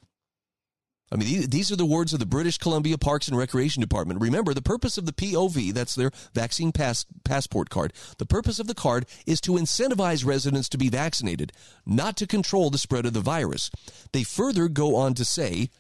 I 1.13 1.17
mean, 1.17 1.49
these 1.51 1.71
are 1.71 1.77
the 1.77 1.87
words 1.87 2.13
of 2.13 2.19
the 2.19 2.27
British 2.27 2.59
Columbia 2.59 2.99
Parks 2.99 3.29
and 3.29 3.39
Recreation 3.39 3.81
Department. 3.81 4.21
Remember, 4.21 4.53
the 4.53 4.63
purpose 4.63 4.99
of 4.99 5.07
the 5.07 5.13
POV, 5.13 5.73
that's 5.73 5.95
their 5.95 6.11
vaccine 6.35 6.73
pass, 6.73 7.07
passport 7.25 7.71
card, 7.71 7.93
the 8.19 8.27
purpose 8.27 8.59
of 8.59 8.67
the 8.67 8.75
card 8.75 9.07
is 9.25 9.41
to 9.43 9.53
incentivize 9.53 10.27
residents 10.27 10.69
to 10.71 10.79
be 10.79 10.89
vaccinated, 10.89 11.53
not 11.87 12.17
to 12.17 12.27
control 12.27 12.71
the 12.71 12.79
spread 12.79 13.07
of 13.07 13.13
the 13.13 13.21
virus. 13.21 13.71
They 14.13 14.25
further 14.25 14.67
go 14.67 14.97
on 14.97 15.15
to 15.15 15.25
say, 15.25 15.71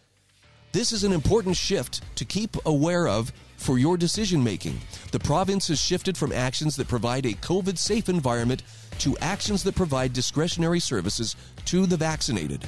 this 0.70 0.92
is 0.92 1.02
an 1.02 1.12
important 1.12 1.56
shift 1.56 2.02
to 2.16 2.24
keep 2.24 2.56
aware 2.64 3.08
of 3.08 3.32
for 3.56 3.78
your 3.78 3.96
decision 3.96 4.44
making. 4.44 4.78
The 5.10 5.18
province 5.18 5.68
has 5.68 5.80
shifted 5.80 6.16
from 6.16 6.30
actions 6.30 6.76
that 6.76 6.86
provide 6.86 7.26
a 7.26 7.32
COVID 7.32 7.78
safe 7.78 8.08
environment 8.08 8.62
to 8.98 9.16
actions 9.18 9.64
that 9.64 9.74
provide 9.74 10.12
discretionary 10.12 10.80
services 10.80 11.34
to 11.64 11.86
the 11.86 11.96
vaccinated. 11.96 12.64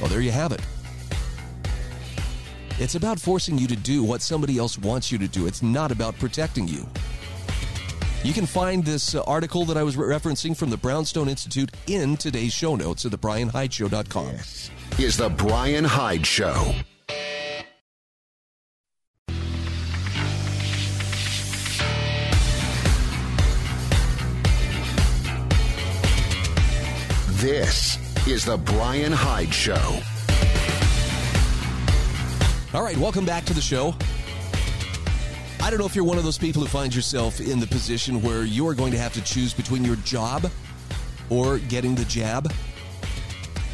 Well, 0.00 0.10
there 0.10 0.20
you 0.20 0.32
have 0.32 0.52
it. 0.52 0.60
It's 2.80 2.94
about 2.94 3.18
forcing 3.18 3.58
you 3.58 3.66
to 3.66 3.74
do 3.74 4.04
what 4.04 4.22
somebody 4.22 4.56
else 4.56 4.78
wants 4.78 5.10
you 5.10 5.18
to 5.18 5.26
do. 5.26 5.48
It's 5.48 5.64
not 5.64 5.90
about 5.90 6.16
protecting 6.16 6.68
you. 6.68 6.86
You 8.22 8.32
can 8.32 8.46
find 8.46 8.84
this 8.84 9.16
uh, 9.16 9.22
article 9.24 9.64
that 9.64 9.76
I 9.76 9.82
was 9.82 9.96
re- 9.96 10.14
referencing 10.14 10.56
from 10.56 10.70
the 10.70 10.76
Brownstone 10.76 11.28
Institute 11.28 11.72
in 11.88 12.16
today's 12.16 12.52
show 12.52 12.76
notes 12.76 13.04
at 13.04 13.10
thebryanhydeshow.com. 13.10 14.36
Is 14.98 15.16
the 15.16 15.28
Bryan 15.28 15.84
Hyde 15.84 16.24
Show. 16.24 16.72
This 27.40 27.98
is 28.28 28.44
the 28.44 28.56
Bryan 28.56 29.12
Hyde 29.12 29.52
Show. 29.52 30.00
All 32.74 32.82
right, 32.82 32.98
welcome 32.98 33.24
back 33.24 33.46
to 33.46 33.54
the 33.54 33.62
show. 33.62 33.94
I 35.62 35.70
don't 35.70 35.78
know 35.78 35.86
if 35.86 35.96
you're 35.96 36.04
one 36.04 36.18
of 36.18 36.24
those 36.24 36.36
people 36.36 36.60
who 36.60 36.68
finds 36.68 36.94
yourself 36.94 37.40
in 37.40 37.60
the 37.60 37.66
position 37.66 38.20
where 38.20 38.44
you 38.44 38.68
are 38.68 38.74
going 38.74 38.92
to 38.92 38.98
have 38.98 39.14
to 39.14 39.22
choose 39.22 39.54
between 39.54 39.86
your 39.86 39.96
job 39.96 40.50
or 41.30 41.60
getting 41.60 41.94
the 41.94 42.04
jab. 42.04 42.52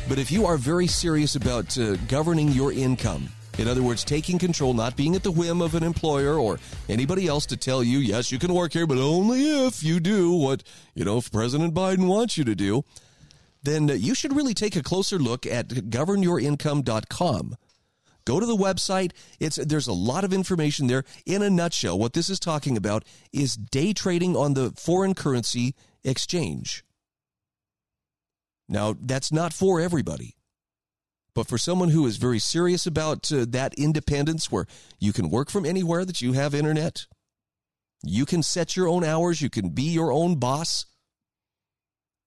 But 0.08 0.20
if 0.20 0.30
you 0.30 0.46
are 0.46 0.56
very 0.56 0.86
serious 0.86 1.34
about 1.34 1.76
uh, 1.76 1.96
governing 2.06 2.50
your 2.50 2.72
income, 2.72 3.30
in 3.58 3.66
other 3.66 3.82
words, 3.82 4.04
taking 4.04 4.38
control, 4.38 4.74
not 4.74 4.96
being 4.96 5.16
at 5.16 5.24
the 5.24 5.32
whim 5.32 5.60
of 5.60 5.74
an 5.74 5.82
employer 5.82 6.38
or 6.38 6.60
anybody 6.88 7.26
else 7.26 7.46
to 7.46 7.56
tell 7.56 7.82
you, 7.82 7.98
yes, 7.98 8.30
you 8.30 8.38
can 8.38 8.54
work 8.54 8.74
here, 8.74 8.86
but 8.86 8.98
only 8.98 9.66
if 9.66 9.82
you 9.82 9.98
do 9.98 10.30
what, 10.32 10.62
you 10.94 11.04
know, 11.04 11.18
if 11.18 11.32
President 11.32 11.74
Biden 11.74 12.06
wants 12.06 12.38
you 12.38 12.44
to 12.44 12.54
do, 12.54 12.84
then 13.64 13.88
you 13.88 14.14
should 14.14 14.36
really 14.36 14.54
take 14.54 14.76
a 14.76 14.84
closer 14.84 15.18
look 15.18 15.46
at 15.46 15.66
governyourincome.com. 15.66 17.56
Go 18.26 18.40
to 18.40 18.46
the 18.46 18.56
website. 18.56 19.12
It's 19.38 19.56
there's 19.56 19.86
a 19.86 19.92
lot 19.92 20.24
of 20.24 20.32
information 20.32 20.86
there. 20.86 21.04
In 21.26 21.42
a 21.42 21.50
nutshell, 21.50 21.98
what 21.98 22.14
this 22.14 22.30
is 22.30 22.40
talking 22.40 22.76
about 22.76 23.04
is 23.32 23.54
day 23.56 23.92
trading 23.92 24.36
on 24.36 24.54
the 24.54 24.72
foreign 24.76 25.14
currency 25.14 25.74
exchange. 26.02 26.84
Now, 28.68 28.96
that's 28.98 29.30
not 29.30 29.52
for 29.52 29.80
everybody. 29.80 30.36
But 31.34 31.48
for 31.48 31.58
someone 31.58 31.88
who 31.88 32.06
is 32.06 32.16
very 32.16 32.38
serious 32.38 32.86
about 32.86 33.30
uh, 33.32 33.44
that 33.48 33.74
independence 33.74 34.52
where 34.52 34.66
you 35.00 35.12
can 35.12 35.30
work 35.30 35.50
from 35.50 35.66
anywhere 35.66 36.04
that 36.04 36.22
you 36.22 36.32
have 36.32 36.54
internet, 36.54 37.06
you 38.04 38.24
can 38.24 38.42
set 38.42 38.76
your 38.76 38.88
own 38.88 39.04
hours, 39.04 39.42
you 39.42 39.50
can 39.50 39.70
be 39.70 39.82
your 39.82 40.12
own 40.12 40.36
boss. 40.36 40.86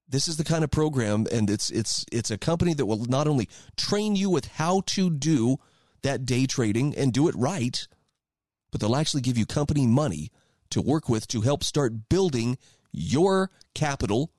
This 0.09 0.27
is 0.27 0.37
the 0.37 0.43
kind 0.43 0.63
of 0.63 0.71
program 0.71 1.25
and 1.31 1.49
it's 1.49 1.69
it's 1.69 2.05
it's 2.11 2.31
a 2.31 2.37
company 2.37 2.73
that 2.73 2.85
will 2.85 3.05
not 3.05 3.27
only 3.27 3.49
train 3.75 4.15
you 4.15 4.29
with 4.29 4.45
how 4.45 4.81
to 4.87 5.09
do 5.09 5.57
that 6.03 6.25
day 6.25 6.45
trading 6.45 6.95
and 6.95 7.13
do 7.13 7.27
it 7.27 7.35
right, 7.35 7.87
but 8.71 8.81
they'll 8.81 8.95
actually 8.95 9.21
give 9.21 9.37
you 9.37 9.45
company 9.45 9.87
money 9.87 10.31
to 10.69 10.81
work 10.81 11.07
with 11.07 11.27
to 11.27 11.41
help 11.41 11.63
start 11.63 12.09
building 12.09 12.57
your 12.91 13.51
capital 13.73 14.31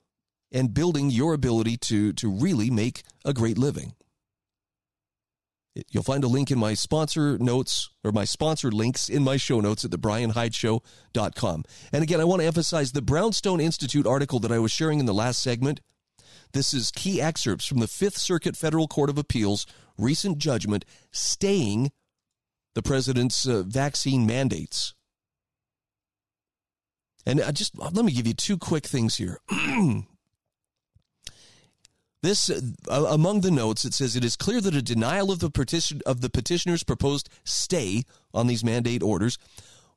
and 0.52 0.74
building 0.74 1.10
your 1.10 1.35
ability 1.35 1.76
to, 1.76 2.12
to 2.14 2.30
really 2.30 2.70
make 2.70 3.02
a 3.24 3.32
great 3.32 3.59
living. 3.59 3.94
You'll 5.90 6.02
find 6.02 6.24
a 6.24 6.28
link 6.28 6.51
in 6.51 6.59
my 6.59 6.74
sponsor 6.74 7.39
notes 7.39 7.90
or 8.02 8.10
my 8.10 8.24
sponsor 8.24 8.70
links 8.70 9.09
in 9.09 9.22
my 9.22 9.36
show 9.36 9.60
notes 9.60 9.85
at 9.85 9.93
thebryanhydeshow.com. 9.93 11.64
And 11.93 12.02
again, 12.02 12.20
I 12.20 12.24
want 12.24 12.40
to 12.40 12.47
emphasize 12.47 12.93
the 12.93 13.02
Brownstone 13.02 13.60
Institute 13.60 14.06
article 14.06 14.40
that 14.40 14.52
I 14.52 14.59
was 14.59 14.72
sharing 14.72 14.98
in 14.98 15.06
the 15.06 15.14
last 15.14 15.40
segment. 15.40 15.80
This 16.52 16.72
is 16.72 16.90
key 16.90 17.20
excerpts 17.20 17.66
from 17.66 17.78
the 17.78 17.86
Fifth 17.86 18.16
Circuit 18.16 18.56
Federal 18.56 18.89
Court 18.89 19.10
of 19.10 19.18
Appeals 19.18 19.66
recent 19.99 20.39
judgment 20.39 20.85
staying 21.11 21.91
the 22.75 22.83
president's 22.83 23.47
uh, 23.47 23.62
vaccine 23.66 24.27
mandates. 24.27 24.95
And 27.27 27.43
I 27.43 27.51
just 27.51 27.77
let 27.79 28.05
me 28.05 28.12
give 28.12 28.27
you 28.27 28.35
two 28.35 28.57
quick 28.57 28.87
things 28.87 29.16
here. 29.16 29.39
This 32.20 32.51
uh, 32.51 33.07
among 33.09 33.43
the 33.43 33.51
notes 33.51 33.85
it 33.85 33.95
says 33.95 34.16
it 34.16 34.25
is 34.25 34.37
clear 34.37 34.61
that 34.61 34.75
a 34.75 34.83
denial 34.83 35.31
of 35.31 35.39
the 35.39 35.51
petition 35.51 36.01
of 36.05 36.20
the 36.20 36.29
petitioner's 36.29 36.83
proposed 36.83 37.29
stay 37.45 38.03
on 38.35 38.49
these 38.49 38.65
mandate 38.65 39.05
orders 39.05 39.39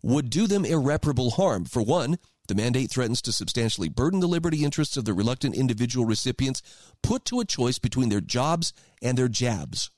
would 0.03 0.30
do 0.30 0.45
them 0.45 0.64
irreparable 0.64 1.32
harm. 1.32 1.65
For 1.65 1.82
one, 1.82 2.18
the 2.52 2.61
mandate 2.61 2.91
threatens 2.91 3.22
to 3.22 3.32
substantially 3.32 3.88
burden 3.88 4.19
the 4.19 4.28
liberty 4.28 4.65
interests 4.65 4.98
of 4.98 5.06
the 5.06 5.14
reluctant 5.14 5.56
individual 5.56 6.06
recipients 6.06 6.61
put 7.02 7.23
to 7.23 7.40
a 7.40 7.45
choice 7.45 7.80
between 7.80 8.10
their 8.10 8.19
jobs 8.19 8.73
and 9.02 9.18
their 9.18 9.30
jabs. 9.30 9.90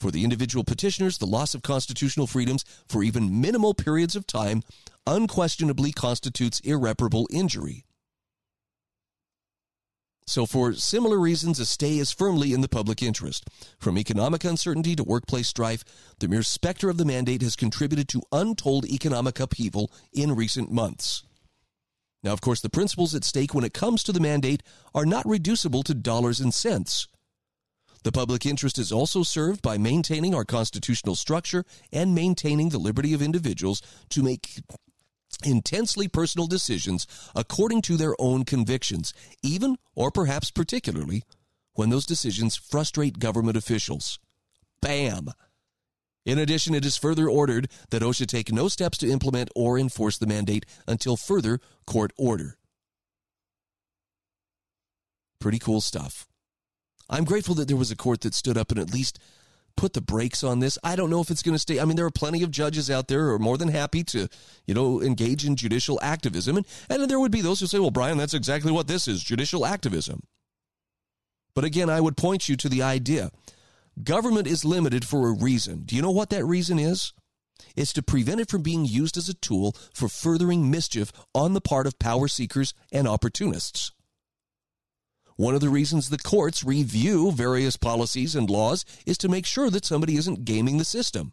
For 0.00 0.10
the 0.10 0.24
individual 0.24 0.64
petitioners, 0.64 1.18
the 1.18 1.26
loss 1.26 1.54
of 1.54 1.60
constitutional 1.60 2.26
freedoms 2.26 2.64
for 2.88 3.02
even 3.02 3.38
minimal 3.38 3.74
periods 3.74 4.16
of 4.16 4.26
time 4.26 4.62
unquestionably 5.06 5.92
constitutes 5.92 6.58
irreparable 6.60 7.28
injury. 7.30 7.84
So, 10.26 10.46
for 10.46 10.72
similar 10.72 11.18
reasons, 11.18 11.60
a 11.60 11.66
stay 11.66 11.98
is 11.98 12.10
firmly 12.10 12.54
in 12.54 12.62
the 12.62 12.68
public 12.68 13.02
interest. 13.02 13.44
From 13.78 13.98
economic 13.98 14.42
uncertainty 14.42 14.96
to 14.96 15.04
workplace 15.04 15.48
strife, 15.48 15.84
the 16.18 16.28
mere 16.28 16.42
specter 16.42 16.88
of 16.88 16.96
the 16.96 17.04
mandate 17.04 17.42
has 17.42 17.56
contributed 17.56 18.08
to 18.08 18.22
untold 18.32 18.86
economic 18.86 19.38
upheaval 19.38 19.92
in 20.14 20.34
recent 20.34 20.72
months. 20.72 21.24
Now, 22.24 22.32
of 22.32 22.40
course, 22.40 22.62
the 22.62 22.70
principles 22.70 23.14
at 23.14 23.22
stake 23.22 23.54
when 23.54 23.64
it 23.64 23.74
comes 23.74 24.02
to 24.04 24.12
the 24.12 24.18
mandate 24.18 24.62
are 24.94 25.04
not 25.04 25.28
reducible 25.28 25.82
to 25.82 25.94
dollars 25.94 26.40
and 26.40 26.54
cents. 26.54 27.06
The 28.02 28.12
public 28.12 28.46
interest 28.46 28.78
is 28.78 28.90
also 28.90 29.22
served 29.22 29.62
by 29.62 29.76
maintaining 29.76 30.34
our 30.34 30.44
constitutional 30.44 31.16
structure 31.16 31.64
and 31.92 32.14
maintaining 32.14 32.70
the 32.70 32.78
liberty 32.78 33.12
of 33.12 33.22
individuals 33.22 33.82
to 34.10 34.22
make 34.22 34.62
intensely 35.44 36.08
personal 36.08 36.46
decisions 36.46 37.06
according 37.34 37.82
to 37.82 37.96
their 37.96 38.14
own 38.18 38.44
convictions, 38.44 39.12
even 39.42 39.76
or 39.94 40.10
perhaps 40.10 40.50
particularly 40.50 41.24
when 41.74 41.90
those 41.90 42.06
decisions 42.06 42.56
frustrate 42.56 43.18
government 43.18 43.56
officials. 43.56 44.18
Bam! 44.80 45.30
In 46.24 46.38
addition, 46.38 46.74
it 46.74 46.84
is 46.84 46.96
further 46.96 47.28
ordered 47.28 47.68
that 47.90 48.02
OSHA 48.02 48.26
take 48.26 48.52
no 48.52 48.68
steps 48.68 48.98
to 48.98 49.10
implement 49.10 49.50
or 49.54 49.78
enforce 49.78 50.16
the 50.16 50.26
mandate 50.26 50.64
until 50.86 51.16
further 51.16 51.60
court 51.86 52.12
order. 52.16 52.56
Pretty 55.38 55.58
cool 55.58 55.82
stuff. 55.82 56.26
I'm 57.10 57.24
grateful 57.24 57.54
that 57.56 57.68
there 57.68 57.76
was 57.76 57.90
a 57.90 57.96
court 57.96 58.22
that 58.22 58.32
stood 58.32 58.56
up 58.56 58.70
and 58.70 58.80
at 58.80 58.92
least 58.92 59.18
put 59.76 59.92
the 59.92 60.00
brakes 60.00 60.42
on 60.42 60.60
this. 60.60 60.78
I 60.82 60.96
don't 60.96 61.10
know 61.10 61.20
if 61.20 61.30
it's 61.30 61.42
going 61.42 61.54
to 61.54 61.58
stay. 61.58 61.80
I 61.80 61.84
mean, 61.84 61.96
there 61.96 62.06
are 62.06 62.10
plenty 62.10 62.42
of 62.42 62.50
judges 62.50 62.90
out 62.90 63.08
there 63.08 63.24
who 63.24 63.34
are 63.34 63.38
more 63.38 63.58
than 63.58 63.68
happy 63.68 64.02
to, 64.04 64.28
you 64.66 64.74
know, 64.74 65.02
engage 65.02 65.44
in 65.44 65.56
judicial 65.56 65.98
activism. 66.02 66.56
And, 66.56 66.66
and 66.88 67.10
there 67.10 67.20
would 67.20 67.32
be 67.32 67.42
those 67.42 67.60
who 67.60 67.66
say, 67.66 67.78
well, 67.78 67.90
Bryan, 67.90 68.16
that's 68.16 68.34
exactly 68.34 68.72
what 68.72 68.86
this 68.86 69.06
is 69.06 69.22
judicial 69.22 69.66
activism. 69.66 70.22
But 71.54 71.64
again, 71.64 71.90
I 71.90 72.00
would 72.00 72.16
point 72.16 72.48
you 72.48 72.56
to 72.56 72.68
the 72.68 72.82
idea 72.82 73.30
government 74.02 74.46
is 74.46 74.64
limited 74.64 75.04
for 75.04 75.28
a 75.28 75.32
reason. 75.32 75.82
Do 75.84 75.96
you 75.96 76.02
know 76.02 76.10
what 76.10 76.30
that 76.30 76.44
reason 76.44 76.78
is? 76.78 77.12
It's 77.76 77.92
to 77.94 78.02
prevent 78.02 78.40
it 78.40 78.50
from 78.50 78.62
being 78.62 78.84
used 78.84 79.16
as 79.16 79.28
a 79.28 79.34
tool 79.34 79.76
for 79.92 80.08
furthering 80.08 80.70
mischief 80.70 81.12
on 81.34 81.54
the 81.54 81.60
part 81.60 81.86
of 81.86 81.98
power 81.98 82.28
seekers 82.28 82.74
and 82.92 83.06
opportunists. 83.06 83.92
One 85.36 85.54
of 85.54 85.60
the 85.60 85.68
reasons 85.68 86.08
the 86.08 86.18
courts 86.18 86.62
review 86.62 87.32
various 87.32 87.76
policies 87.76 88.36
and 88.36 88.48
laws 88.48 88.84
is 89.04 89.18
to 89.18 89.28
make 89.28 89.46
sure 89.46 89.70
that 89.70 89.84
somebody 89.84 90.16
isn't 90.16 90.44
gaming 90.44 90.78
the 90.78 90.84
system, 90.84 91.32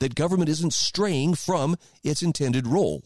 that 0.00 0.16
government 0.16 0.50
isn't 0.50 0.72
straying 0.72 1.34
from 1.34 1.76
its 2.02 2.22
intended 2.22 2.66
role. 2.66 3.04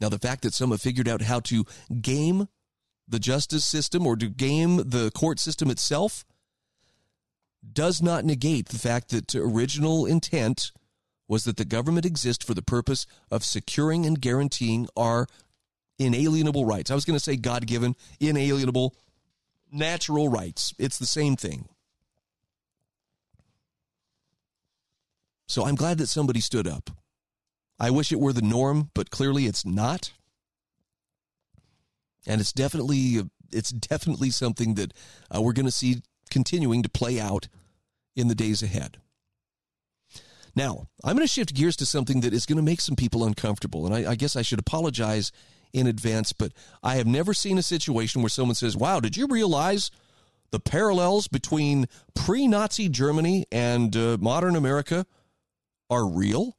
Now, 0.00 0.08
the 0.08 0.18
fact 0.18 0.42
that 0.42 0.54
some 0.54 0.70
have 0.70 0.80
figured 0.80 1.08
out 1.08 1.22
how 1.22 1.40
to 1.40 1.64
game 2.00 2.48
the 3.08 3.18
justice 3.18 3.64
system 3.64 4.06
or 4.06 4.16
to 4.16 4.28
game 4.28 4.76
the 4.76 5.10
court 5.14 5.38
system 5.38 5.70
itself 5.70 6.24
does 7.72 8.02
not 8.02 8.24
negate 8.24 8.68
the 8.68 8.78
fact 8.78 9.10
that 9.10 9.34
original 9.34 10.06
intent 10.06 10.72
was 11.28 11.44
that 11.44 11.56
the 11.56 11.64
government 11.64 12.06
exist 12.06 12.44
for 12.44 12.54
the 12.54 12.62
purpose 12.62 13.06
of 13.30 13.44
securing 13.44 14.06
and 14.06 14.20
guaranteeing 14.20 14.88
our 14.96 15.26
inalienable 15.98 16.64
rights. 16.64 16.90
I 16.90 16.94
was 16.94 17.04
going 17.04 17.18
to 17.18 17.24
say 17.24 17.36
God 17.36 17.66
given, 17.66 17.96
inalienable, 18.20 18.94
natural 19.72 20.28
rights. 20.28 20.74
It's 20.78 20.98
the 20.98 21.06
same 21.06 21.36
thing. 21.36 21.68
So 25.48 25.64
I'm 25.64 25.74
glad 25.74 25.98
that 25.98 26.08
somebody 26.08 26.40
stood 26.40 26.66
up. 26.66 26.90
I 27.78 27.90
wish 27.90 28.10
it 28.10 28.20
were 28.20 28.32
the 28.32 28.42
norm, 28.42 28.90
but 28.94 29.10
clearly 29.10 29.46
it's 29.46 29.64
not. 29.64 30.12
And 32.26 32.40
it's 32.40 32.52
definitely 32.52 33.22
it's 33.52 33.70
definitely 33.70 34.30
something 34.30 34.74
that 34.74 34.92
uh, 35.34 35.40
we're 35.40 35.52
going 35.52 35.66
to 35.66 35.72
see 35.72 36.02
continuing 36.30 36.82
to 36.82 36.88
play 36.88 37.20
out 37.20 37.48
in 38.14 38.28
the 38.28 38.34
days 38.34 38.62
ahead. 38.62 38.98
Now, 40.54 40.88
I'm 41.04 41.16
going 41.16 41.26
to 41.26 41.32
shift 41.32 41.54
gears 41.54 41.76
to 41.76 41.86
something 41.86 42.20
that 42.20 42.32
is 42.32 42.46
going 42.46 42.56
to 42.56 42.62
make 42.62 42.80
some 42.80 42.96
people 42.96 43.24
uncomfortable, 43.24 43.84
and 43.84 43.94
I, 43.94 44.12
I 44.12 44.14
guess 44.14 44.36
I 44.36 44.42
should 44.42 44.58
apologize 44.58 45.30
in 45.72 45.86
advance, 45.86 46.32
but 46.32 46.52
I 46.82 46.96
have 46.96 47.06
never 47.06 47.34
seen 47.34 47.58
a 47.58 47.62
situation 47.62 48.22
where 48.22 48.30
someone 48.30 48.54
says, 48.54 48.76
Wow, 48.76 49.00
did 49.00 49.16
you 49.16 49.26
realize 49.26 49.90
the 50.50 50.60
parallels 50.60 51.28
between 51.28 51.86
pre 52.14 52.48
Nazi 52.48 52.88
Germany 52.88 53.44
and 53.52 53.94
uh, 53.94 54.16
modern 54.18 54.56
America 54.56 55.04
are 55.90 56.08
real? 56.08 56.56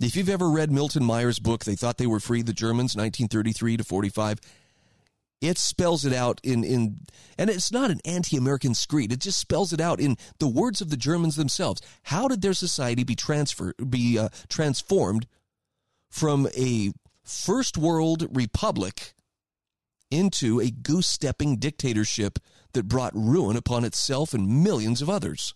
If 0.00 0.16
you've 0.16 0.30
ever 0.30 0.48
read 0.48 0.72
Milton 0.72 1.04
Mayer's 1.04 1.38
book, 1.38 1.64
They 1.64 1.76
Thought 1.76 1.98
They 1.98 2.06
Were 2.06 2.20
Free, 2.20 2.40
the 2.40 2.54
Germans, 2.54 2.96
1933 2.96 3.76
to 3.76 3.84
45, 3.84 4.38
it 5.40 5.58
spells 5.58 6.04
it 6.04 6.12
out 6.12 6.40
in, 6.42 6.64
in 6.64 7.00
and 7.38 7.48
it's 7.50 7.72
not 7.72 7.90
an 7.90 8.00
anti-American 8.04 8.74
screed. 8.74 9.12
It 9.12 9.20
just 9.20 9.38
spells 9.38 9.72
it 9.72 9.80
out 9.80 10.00
in 10.00 10.16
the 10.38 10.48
words 10.48 10.80
of 10.80 10.90
the 10.90 10.96
Germans 10.96 11.36
themselves. 11.36 11.80
How 12.04 12.28
did 12.28 12.42
their 12.42 12.52
society 12.52 13.04
be 13.04 13.14
transfer 13.14 13.74
be 13.74 14.18
uh, 14.18 14.28
transformed 14.48 15.26
from 16.10 16.48
a 16.56 16.92
first 17.24 17.78
world 17.78 18.26
republic 18.30 19.14
into 20.10 20.60
a 20.60 20.70
goose 20.70 21.06
stepping 21.06 21.56
dictatorship 21.56 22.38
that 22.72 22.88
brought 22.88 23.14
ruin 23.14 23.56
upon 23.56 23.84
itself 23.84 24.34
and 24.34 24.62
millions 24.62 25.00
of 25.00 25.08
others. 25.08 25.54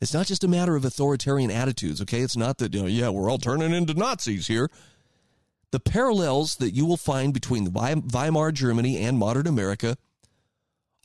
It's 0.00 0.12
not 0.12 0.26
just 0.26 0.44
a 0.44 0.48
matter 0.48 0.74
of 0.74 0.84
authoritarian 0.84 1.50
attitudes, 1.50 2.02
okay? 2.02 2.20
It's 2.20 2.36
not 2.36 2.58
that, 2.58 2.74
you 2.74 2.82
know, 2.82 2.88
yeah, 2.88 3.08
we're 3.08 3.30
all 3.30 3.38
turning 3.38 3.72
into 3.72 3.94
Nazis 3.94 4.48
here. 4.48 4.68
The 5.72 5.80
parallels 5.80 6.56
that 6.56 6.74
you 6.74 6.84
will 6.84 6.98
find 6.98 7.32
between 7.32 7.72
Weimar 7.72 8.52
Germany 8.52 8.98
and 8.98 9.18
modern 9.18 9.46
America 9.46 9.96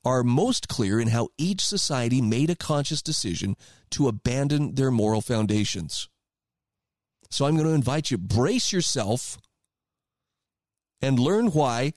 are 0.04 0.24
most 0.24 0.68
clear 0.68 1.00
in 1.00 1.08
how 1.08 1.30
each 1.38 1.66
society 1.66 2.22
made 2.22 2.50
a 2.50 2.56
conscious 2.56 3.02
decision 3.02 3.56
to 3.92 4.10
abandon 4.10 4.76
their 4.76 4.92
moral 4.92 5.22
foundations. 5.22 6.10
So 7.30 7.46
I'm 7.46 7.56
going 7.56 7.68
to 7.68 7.74
invite 7.74 8.12
you, 8.12 8.18
brace 8.18 8.72
yourself 8.72 9.38
and 11.02 11.18
learn 11.18 11.48
why. 11.48 11.94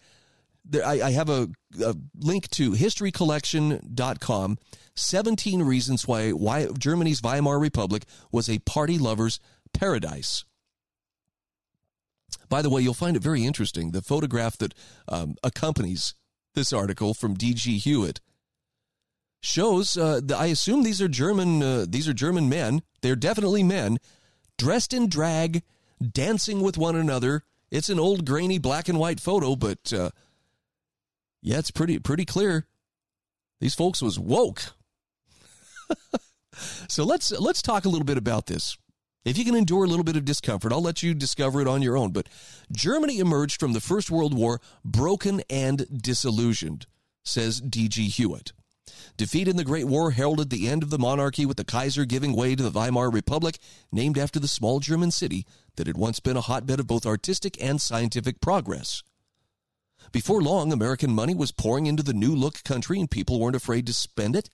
I, 0.72 1.10
have 1.10 1.28
a, 1.28 1.48
a 1.84 1.96
link 2.16 2.48
to 2.50 2.72
historycollection.com 2.72 4.58
17 4.94 5.62
reasons 5.62 6.06
why, 6.06 6.30
why 6.30 6.68
Germany's 6.78 7.22
Weimar 7.22 7.58
Republic 7.58 8.04
was 8.30 8.48
a 8.48 8.58
party 8.60 8.98
lover's 8.98 9.40
paradise. 9.72 10.44
By 12.48 12.62
the 12.62 12.70
way, 12.70 12.82
you'll 12.82 12.94
find 12.94 13.16
it 13.16 13.22
very 13.22 13.44
interesting. 13.44 13.90
The 13.90 14.02
photograph 14.02 14.56
that 14.58 14.74
um, 15.08 15.36
accompanies 15.42 16.14
this 16.54 16.72
article 16.72 17.14
from 17.14 17.34
D.G. 17.34 17.78
Hewitt 17.78 18.20
shows. 19.40 19.96
Uh, 19.96 20.20
the, 20.22 20.36
I 20.36 20.46
assume 20.46 20.82
these 20.82 21.00
are 21.00 21.08
German. 21.08 21.62
Uh, 21.62 21.86
these 21.88 22.08
are 22.08 22.12
German 22.12 22.48
men. 22.48 22.82
They're 23.02 23.16
definitely 23.16 23.62
men, 23.62 23.98
dressed 24.58 24.92
in 24.92 25.08
drag, 25.08 25.62
dancing 26.00 26.60
with 26.60 26.76
one 26.78 26.96
another. 26.96 27.44
It's 27.70 27.88
an 27.88 28.00
old, 28.00 28.26
grainy 28.26 28.58
black 28.58 28.88
and 28.88 28.98
white 28.98 29.20
photo, 29.20 29.54
but 29.56 29.92
uh, 29.92 30.10
yeah, 31.40 31.58
it's 31.58 31.70
pretty 31.70 31.98
pretty 31.98 32.24
clear. 32.24 32.66
These 33.60 33.74
folks 33.74 34.02
was 34.02 34.18
woke. 34.18 34.62
so 36.88 37.04
let's 37.04 37.30
let's 37.30 37.62
talk 37.62 37.84
a 37.84 37.88
little 37.88 38.04
bit 38.04 38.18
about 38.18 38.46
this. 38.46 38.76
If 39.22 39.36
you 39.36 39.44
can 39.44 39.54
endure 39.54 39.84
a 39.84 39.86
little 39.86 40.04
bit 40.04 40.16
of 40.16 40.24
discomfort, 40.24 40.72
I'll 40.72 40.80
let 40.80 41.02
you 41.02 41.12
discover 41.12 41.60
it 41.60 41.68
on 41.68 41.82
your 41.82 41.96
own. 41.96 42.10
But 42.10 42.28
Germany 42.72 43.18
emerged 43.18 43.60
from 43.60 43.74
the 43.74 43.80
First 43.80 44.10
World 44.10 44.32
War 44.32 44.60
broken 44.82 45.42
and 45.50 46.02
disillusioned, 46.02 46.86
says 47.22 47.60
D.G. 47.60 48.08
Hewitt. 48.08 48.52
Defeat 49.18 49.48
in 49.48 49.56
the 49.56 49.64
Great 49.64 49.86
War 49.86 50.12
heralded 50.12 50.48
the 50.48 50.68
end 50.68 50.82
of 50.82 50.88
the 50.88 50.98
monarchy 50.98 51.44
with 51.44 51.58
the 51.58 51.64
Kaiser 51.64 52.06
giving 52.06 52.34
way 52.34 52.54
to 52.54 52.62
the 52.62 52.70
Weimar 52.70 53.10
Republic, 53.10 53.58
named 53.92 54.16
after 54.16 54.40
the 54.40 54.48
small 54.48 54.80
German 54.80 55.10
city 55.10 55.46
that 55.76 55.86
had 55.86 55.98
once 55.98 56.18
been 56.18 56.38
a 56.38 56.42
hotbed 56.42 56.80
of 56.80 56.86
both 56.86 57.04
artistic 57.04 57.62
and 57.62 57.80
scientific 57.80 58.40
progress. 58.40 59.02
Before 60.12 60.40
long, 60.40 60.72
American 60.72 61.12
money 61.12 61.34
was 61.34 61.52
pouring 61.52 61.84
into 61.84 62.02
the 62.02 62.14
new 62.14 62.34
look 62.34 62.64
country 62.64 62.98
and 62.98 63.10
people 63.10 63.38
weren't 63.38 63.54
afraid 63.54 63.86
to 63.86 63.92
spend 63.92 64.34
it 64.34 64.48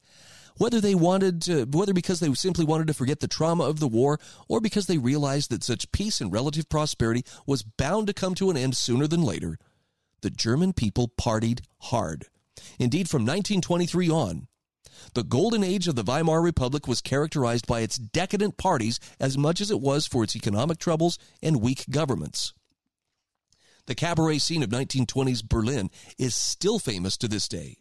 whether 0.58 0.80
they 0.80 0.94
wanted 0.94 1.42
to, 1.42 1.64
whether 1.64 1.92
because 1.92 2.20
they 2.20 2.32
simply 2.34 2.64
wanted 2.64 2.86
to 2.86 2.94
forget 2.94 3.20
the 3.20 3.28
trauma 3.28 3.64
of 3.64 3.80
the 3.80 3.88
war 3.88 4.18
or 4.48 4.60
because 4.60 4.86
they 4.86 4.98
realized 4.98 5.50
that 5.50 5.64
such 5.64 5.92
peace 5.92 6.20
and 6.20 6.32
relative 6.32 6.68
prosperity 6.68 7.24
was 7.46 7.62
bound 7.62 8.06
to 8.06 8.14
come 8.14 8.34
to 8.34 8.50
an 8.50 8.56
end 8.56 8.76
sooner 8.76 9.06
than 9.06 9.22
later, 9.22 9.58
the 10.22 10.30
German 10.30 10.72
people 10.72 11.08
partied 11.20 11.60
hard. 11.78 12.26
Indeed, 12.78 13.08
from 13.08 13.22
1923 13.22 14.10
on, 14.10 14.48
the 15.14 15.24
golden 15.24 15.62
age 15.62 15.88
of 15.88 15.94
the 15.94 16.02
Weimar 16.02 16.40
Republic 16.42 16.88
was 16.88 17.00
characterized 17.00 17.66
by 17.66 17.80
its 17.80 17.96
decadent 17.96 18.56
parties 18.56 18.98
as 19.20 19.36
much 19.36 19.60
as 19.60 19.70
it 19.70 19.80
was 19.80 20.06
for 20.06 20.24
its 20.24 20.36
economic 20.36 20.78
troubles 20.78 21.18
and 21.42 21.60
weak 21.60 21.84
governments. 21.90 22.54
The 23.86 23.94
cabaret 23.94 24.38
scene 24.38 24.62
of 24.62 24.70
1920s 24.70 25.48
Berlin 25.48 25.90
is 26.18 26.34
still 26.34 26.78
famous 26.78 27.16
to 27.18 27.28
this 27.28 27.46
day. 27.46 27.76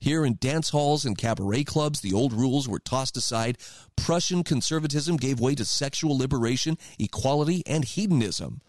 Here 0.00 0.24
in 0.24 0.38
dance 0.40 0.70
halls 0.70 1.04
and 1.04 1.18
cabaret 1.18 1.64
clubs, 1.64 2.00
the 2.00 2.12
old 2.12 2.32
rules 2.32 2.68
were 2.68 2.78
tossed 2.78 3.16
aside. 3.16 3.58
Prussian 3.96 4.44
conservatism 4.44 5.16
gave 5.16 5.40
way 5.40 5.54
to 5.56 5.64
sexual 5.64 6.16
liberation, 6.16 6.78
equality, 6.98 7.62
and 7.66 7.84
hedonism. 7.84 8.60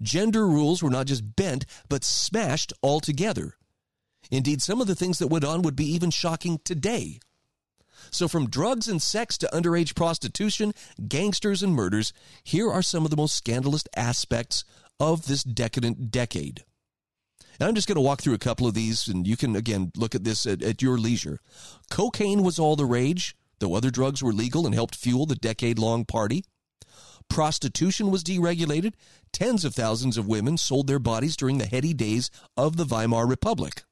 Gender 0.00 0.46
rules 0.46 0.82
were 0.82 0.90
not 0.90 1.06
just 1.06 1.36
bent, 1.36 1.66
but 1.88 2.04
smashed 2.04 2.72
altogether. 2.82 3.54
Indeed, 4.30 4.62
some 4.62 4.80
of 4.80 4.86
the 4.86 4.94
things 4.94 5.18
that 5.18 5.28
went 5.28 5.44
on 5.44 5.62
would 5.62 5.76
be 5.76 5.90
even 5.92 6.10
shocking 6.10 6.60
today. 6.64 7.18
So, 8.10 8.28
from 8.28 8.48
drugs 8.48 8.88
and 8.88 9.02
sex 9.02 9.36
to 9.38 9.50
underage 9.52 9.94
prostitution, 9.94 10.72
gangsters, 11.08 11.62
and 11.62 11.74
murders, 11.74 12.12
here 12.42 12.70
are 12.70 12.82
some 12.82 13.04
of 13.04 13.10
the 13.10 13.16
most 13.16 13.34
scandalous 13.34 13.84
aspects 13.96 14.64
of 15.00 15.26
this 15.26 15.42
decadent 15.42 16.10
decade. 16.10 16.64
And 17.58 17.68
I'm 17.68 17.74
just 17.74 17.88
going 17.88 17.96
to 17.96 18.02
walk 18.02 18.20
through 18.20 18.34
a 18.34 18.38
couple 18.38 18.66
of 18.66 18.74
these, 18.74 19.08
and 19.08 19.26
you 19.26 19.36
can, 19.36 19.56
again, 19.56 19.90
look 19.96 20.14
at 20.14 20.24
this 20.24 20.46
at, 20.46 20.62
at 20.62 20.80
your 20.80 20.96
leisure. 20.96 21.40
Cocaine 21.90 22.42
was 22.42 22.58
all 22.58 22.76
the 22.76 22.84
rage, 22.84 23.36
though 23.58 23.74
other 23.74 23.90
drugs 23.90 24.22
were 24.22 24.32
legal 24.32 24.64
and 24.64 24.74
helped 24.74 24.94
fuel 24.94 25.26
the 25.26 25.34
decade 25.34 25.78
long 25.78 26.04
party. 26.04 26.44
Prostitution 27.28 28.10
was 28.10 28.24
deregulated. 28.24 28.94
Tens 29.32 29.64
of 29.64 29.74
thousands 29.74 30.16
of 30.16 30.26
women 30.26 30.56
sold 30.56 30.86
their 30.86 30.98
bodies 30.98 31.36
during 31.36 31.58
the 31.58 31.66
heady 31.66 31.92
days 31.92 32.30
of 32.56 32.76
the 32.76 32.84
Weimar 32.84 33.26
Republic. 33.26 33.82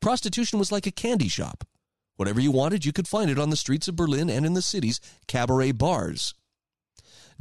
Prostitution 0.00 0.58
was 0.58 0.72
like 0.72 0.86
a 0.86 0.90
candy 0.90 1.28
shop. 1.28 1.64
Whatever 2.16 2.40
you 2.40 2.50
wanted, 2.50 2.84
you 2.84 2.92
could 2.92 3.08
find 3.08 3.30
it 3.30 3.38
on 3.38 3.50
the 3.50 3.56
streets 3.56 3.88
of 3.88 3.96
Berlin 3.96 4.28
and 4.28 4.44
in 4.44 4.54
the 4.54 4.62
city's 4.62 5.00
cabaret 5.26 5.72
bars. 5.72 6.34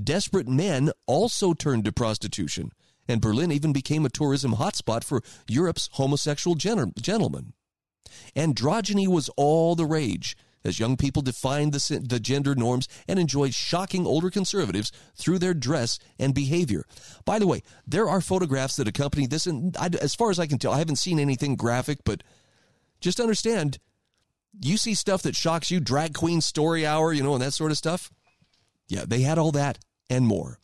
Desperate 0.01 0.47
men 0.47 0.91
also 1.07 1.53
turned 1.53 1.85
to 1.85 1.91
prostitution 1.91 2.71
and 3.11 3.21
Berlin 3.21 3.51
even 3.51 3.73
became 3.73 4.05
a 4.05 4.09
tourism 4.09 4.55
hotspot 4.55 5.03
for 5.03 5.21
Europe's 5.47 5.89
homosexual 5.93 6.55
gentlemen. 6.55 7.53
Androgyny 8.35 9.07
was 9.07 9.29
all 9.37 9.75
the 9.75 9.85
rage 9.85 10.35
as 10.63 10.79
young 10.79 10.95
people 10.95 11.21
defined 11.21 11.73
the, 11.73 11.99
the 11.99 12.19
gender 12.19 12.55
norms 12.55 12.87
and 13.07 13.19
enjoyed 13.19 13.53
shocking 13.53 14.05
older 14.05 14.29
conservatives 14.29 14.91
through 15.15 15.39
their 15.39 15.53
dress 15.53 15.99
and 16.19 16.33
behavior. 16.33 16.85
By 17.25 17.39
the 17.39 17.47
way, 17.47 17.63
there 17.85 18.07
are 18.07 18.21
photographs 18.21 18.75
that 18.75 18.87
accompany 18.87 19.27
this, 19.27 19.47
and 19.47 19.75
I, 19.77 19.89
as 20.01 20.15
far 20.15 20.29
as 20.29 20.39
I 20.39 20.47
can 20.47 20.59
tell, 20.59 20.71
I 20.71 20.79
haven't 20.79 20.97
seen 20.97 21.19
anything 21.19 21.55
graphic, 21.55 21.99
but 22.05 22.23
just 22.99 23.19
understand 23.19 23.79
you 24.61 24.77
see 24.77 24.93
stuff 24.93 25.23
that 25.23 25.35
shocks 25.35 25.71
you, 25.71 25.79
drag 25.79 26.13
queen 26.13 26.41
story 26.41 26.85
hour, 26.85 27.11
you 27.13 27.23
know, 27.23 27.33
and 27.33 27.41
that 27.41 27.53
sort 27.53 27.71
of 27.71 27.77
stuff. 27.77 28.11
Yeah, 28.87 29.05
they 29.07 29.21
had 29.21 29.37
all 29.37 29.51
that 29.53 29.79
and 30.09 30.27
more. 30.27 30.59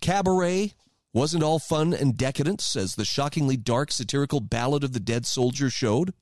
Cabaret, 0.00 0.74
wasn't 1.12 1.42
all 1.42 1.58
fun 1.58 1.92
and 1.92 2.16
decadence, 2.16 2.74
as 2.76 2.94
the 2.94 3.04
shockingly 3.04 3.56
dark 3.56 3.92
satirical 3.92 4.40
Ballad 4.40 4.82
of 4.82 4.92
the 4.92 5.00
Dead 5.00 5.26
Soldier 5.26 5.68
showed. 5.68 6.14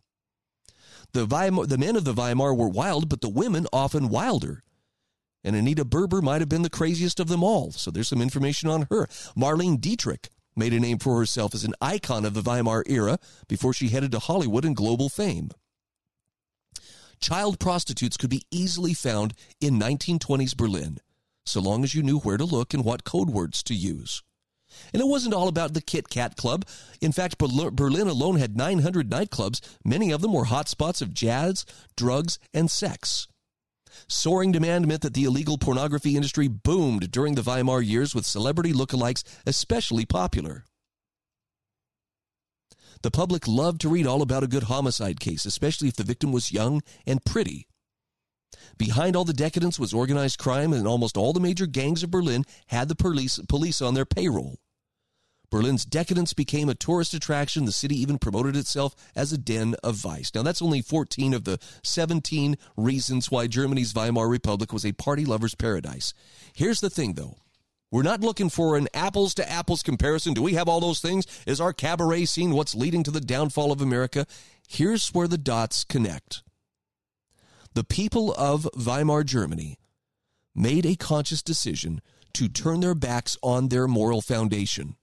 The, 1.12 1.26
Weimar, 1.26 1.66
the 1.66 1.78
men 1.78 1.96
of 1.96 2.04
the 2.04 2.12
Weimar 2.12 2.54
were 2.54 2.68
wild, 2.68 3.08
but 3.08 3.20
the 3.20 3.28
women 3.28 3.66
often 3.72 4.08
wilder. 4.08 4.62
And 5.42 5.56
Anita 5.56 5.84
Berber 5.84 6.20
might 6.20 6.40
have 6.40 6.48
been 6.48 6.62
the 6.62 6.70
craziest 6.70 7.18
of 7.18 7.28
them 7.28 7.42
all, 7.42 7.72
so 7.72 7.90
there's 7.90 8.08
some 8.08 8.20
information 8.20 8.68
on 8.68 8.86
her. 8.90 9.06
Marlene 9.36 9.80
Dietrich 9.80 10.28
made 10.56 10.72
a 10.72 10.80
name 10.80 10.98
for 10.98 11.18
herself 11.18 11.54
as 11.54 11.64
an 11.64 11.74
icon 11.80 12.24
of 12.24 12.34
the 12.34 12.42
Weimar 12.42 12.84
era 12.86 13.18
before 13.48 13.72
she 13.72 13.88
headed 13.88 14.12
to 14.12 14.18
Hollywood 14.18 14.64
and 14.64 14.76
global 14.76 15.08
fame. 15.08 15.50
Child 17.20 17.58
prostitutes 17.60 18.16
could 18.16 18.30
be 18.30 18.46
easily 18.50 18.94
found 18.94 19.34
in 19.60 19.78
1920s 19.78 20.56
Berlin, 20.56 20.98
so 21.44 21.60
long 21.60 21.84
as 21.84 21.94
you 21.94 22.02
knew 22.02 22.18
where 22.18 22.36
to 22.36 22.44
look 22.44 22.72
and 22.74 22.84
what 22.84 23.04
code 23.04 23.30
words 23.30 23.62
to 23.64 23.74
use. 23.74 24.22
And 24.92 25.00
it 25.00 25.06
wasn't 25.06 25.34
all 25.34 25.48
about 25.48 25.74
the 25.74 25.80
Kit 25.80 26.08
Kat 26.08 26.36
Club. 26.36 26.64
In 27.00 27.12
fact, 27.12 27.38
Berlin 27.38 28.08
alone 28.08 28.36
had 28.36 28.56
900 28.56 29.10
nightclubs. 29.10 29.60
Many 29.84 30.10
of 30.10 30.20
them 30.20 30.32
were 30.32 30.46
hotspots 30.46 31.00
of 31.02 31.14
jazz, 31.14 31.64
drugs, 31.96 32.38
and 32.52 32.70
sex. 32.70 33.26
Soaring 34.08 34.52
demand 34.52 34.86
meant 34.86 35.02
that 35.02 35.14
the 35.14 35.24
illegal 35.24 35.58
pornography 35.58 36.16
industry 36.16 36.48
boomed 36.48 37.10
during 37.10 37.34
the 37.34 37.42
Weimar 37.42 37.82
years, 37.82 38.14
with 38.14 38.26
celebrity 38.26 38.72
lookalikes 38.72 39.24
especially 39.46 40.06
popular. 40.06 40.64
The 43.02 43.10
public 43.10 43.48
loved 43.48 43.80
to 43.80 43.88
read 43.88 44.06
all 44.06 44.20
about 44.20 44.44
a 44.44 44.48
good 44.48 44.64
homicide 44.64 45.20
case, 45.20 45.46
especially 45.46 45.88
if 45.88 45.96
the 45.96 46.04
victim 46.04 46.32
was 46.32 46.52
young 46.52 46.82
and 47.06 47.24
pretty. 47.24 47.66
Behind 48.76 49.16
all 49.16 49.24
the 49.24 49.32
decadence 49.32 49.78
was 49.78 49.94
organized 49.94 50.38
crime, 50.38 50.72
and 50.72 50.86
almost 50.86 51.16
all 51.16 51.32
the 51.32 51.40
major 51.40 51.66
gangs 51.66 52.02
of 52.02 52.10
Berlin 52.10 52.44
had 52.66 52.88
the 52.88 52.94
police, 52.94 53.38
police 53.48 53.80
on 53.80 53.94
their 53.94 54.04
payroll. 54.04 54.58
Berlin's 55.50 55.84
decadence 55.84 56.32
became 56.32 56.68
a 56.68 56.74
tourist 56.74 57.12
attraction. 57.12 57.64
The 57.64 57.72
city 57.72 58.00
even 58.00 58.18
promoted 58.18 58.56
itself 58.56 58.94
as 59.16 59.32
a 59.32 59.38
den 59.38 59.74
of 59.82 59.96
vice. 59.96 60.32
Now, 60.32 60.42
that's 60.42 60.62
only 60.62 60.80
14 60.80 61.34
of 61.34 61.44
the 61.44 61.58
17 61.82 62.56
reasons 62.76 63.30
why 63.30 63.48
Germany's 63.48 63.92
Weimar 63.92 64.28
Republic 64.28 64.72
was 64.72 64.86
a 64.86 64.92
party 64.92 65.24
lover's 65.24 65.56
paradise. 65.56 66.14
Here's 66.54 66.80
the 66.80 66.90
thing, 66.90 67.14
though. 67.14 67.36
We're 67.90 68.04
not 68.04 68.20
looking 68.20 68.48
for 68.48 68.76
an 68.76 68.86
apples 68.94 69.34
to 69.34 69.50
apples 69.50 69.82
comparison. 69.82 70.34
Do 70.34 70.42
we 70.42 70.54
have 70.54 70.68
all 70.68 70.78
those 70.78 71.00
things? 71.00 71.26
Is 71.44 71.60
our 71.60 71.72
cabaret 71.72 72.26
scene 72.26 72.52
what's 72.52 72.76
leading 72.76 73.02
to 73.02 73.10
the 73.10 73.20
downfall 73.20 73.72
of 73.72 73.80
America? 73.80 74.26
Here's 74.68 75.08
where 75.08 75.26
the 75.26 75.38
dots 75.38 75.82
connect. 75.82 76.44
The 77.74 77.82
people 77.82 78.32
of 78.34 78.68
Weimar 78.76 79.24
Germany 79.24 79.78
made 80.54 80.86
a 80.86 80.94
conscious 80.94 81.42
decision 81.42 82.00
to 82.34 82.48
turn 82.48 82.78
their 82.78 82.94
backs 82.94 83.36
on 83.42 83.68
their 83.68 83.88
moral 83.88 84.20
foundation 84.20 84.94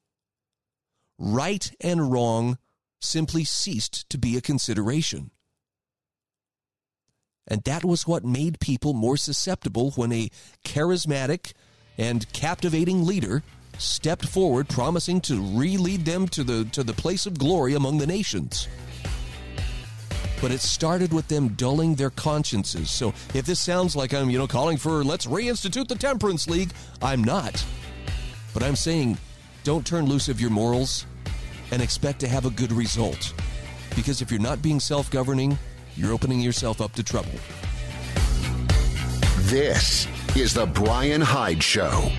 right 1.18 1.72
and 1.82 2.12
wrong 2.12 2.58
simply 3.00 3.44
ceased 3.44 4.10
to 4.10 4.18
be 4.18 4.38
a 4.38 4.42
consideration. 4.42 5.32
And 7.48 7.64
that 7.64 7.86
was 7.86 8.06
what 8.06 8.26
made 8.26 8.60
people 8.60 8.94
more 8.94 9.18
susceptible 9.18 9.92
when 9.92 10.12
a 10.12 10.30
charismatic 10.66 11.54
and 11.98 12.32
captivating 12.34 13.06
leader 13.06 13.44
stepped 13.78 14.28
forward 14.28 14.68
promising 14.68 15.22
to 15.22 15.40
re-lead 15.40 16.04
them 16.04 16.28
to 16.28 16.44
the 16.44 16.66
to 16.66 16.84
the 16.84 16.94
place 16.94 17.26
of 17.26 17.38
glory 17.38 17.74
among 17.74 18.00
the 18.00 18.08
nations. 18.08 18.68
But 20.42 20.52
it 20.52 20.60
started 20.60 21.14
with 21.14 21.28
them 21.30 21.50
dulling 21.50 21.96
their 21.96 22.10
consciences. 22.12 22.92
So 22.92 23.10
if 23.34 23.46
this 23.46 23.60
sounds 23.60 23.96
like 23.96 24.14
I'm, 24.14 24.30
you 24.30 24.38
know, 24.38 24.48
calling 24.48 24.78
for 24.78 25.04
let's 25.04 25.26
reinstitute 25.26 25.88
the 25.88 25.96
temperance 25.96 26.48
league, 26.48 26.72
I'm 27.02 27.24
not. 27.24 27.64
But 28.54 28.62
I'm 28.62 28.76
saying 28.76 29.18
don't 29.68 29.86
turn 29.86 30.06
loose 30.06 30.30
of 30.30 30.40
your 30.40 30.50
morals 30.50 31.06
and 31.72 31.82
expect 31.82 32.22
to 32.22 32.28
have 32.30 32.46
a 32.46 32.50
good 32.50 32.72
result. 32.72 33.34
Because 33.98 34.22
if 34.22 34.32
you're 34.32 34.40
not 34.40 34.62
being 34.62 34.80
self-governing, 34.80 35.60
you're 35.98 36.14
opening 36.14 36.40
yourself 36.40 36.80
up 36.80 36.94
to 36.94 37.04
trouble. 37.04 37.38
This 39.40 40.08
is 40.38 40.54
the 40.54 40.68
Bryan 40.68 41.20
Hyde 41.20 41.62
Show. 41.62 42.10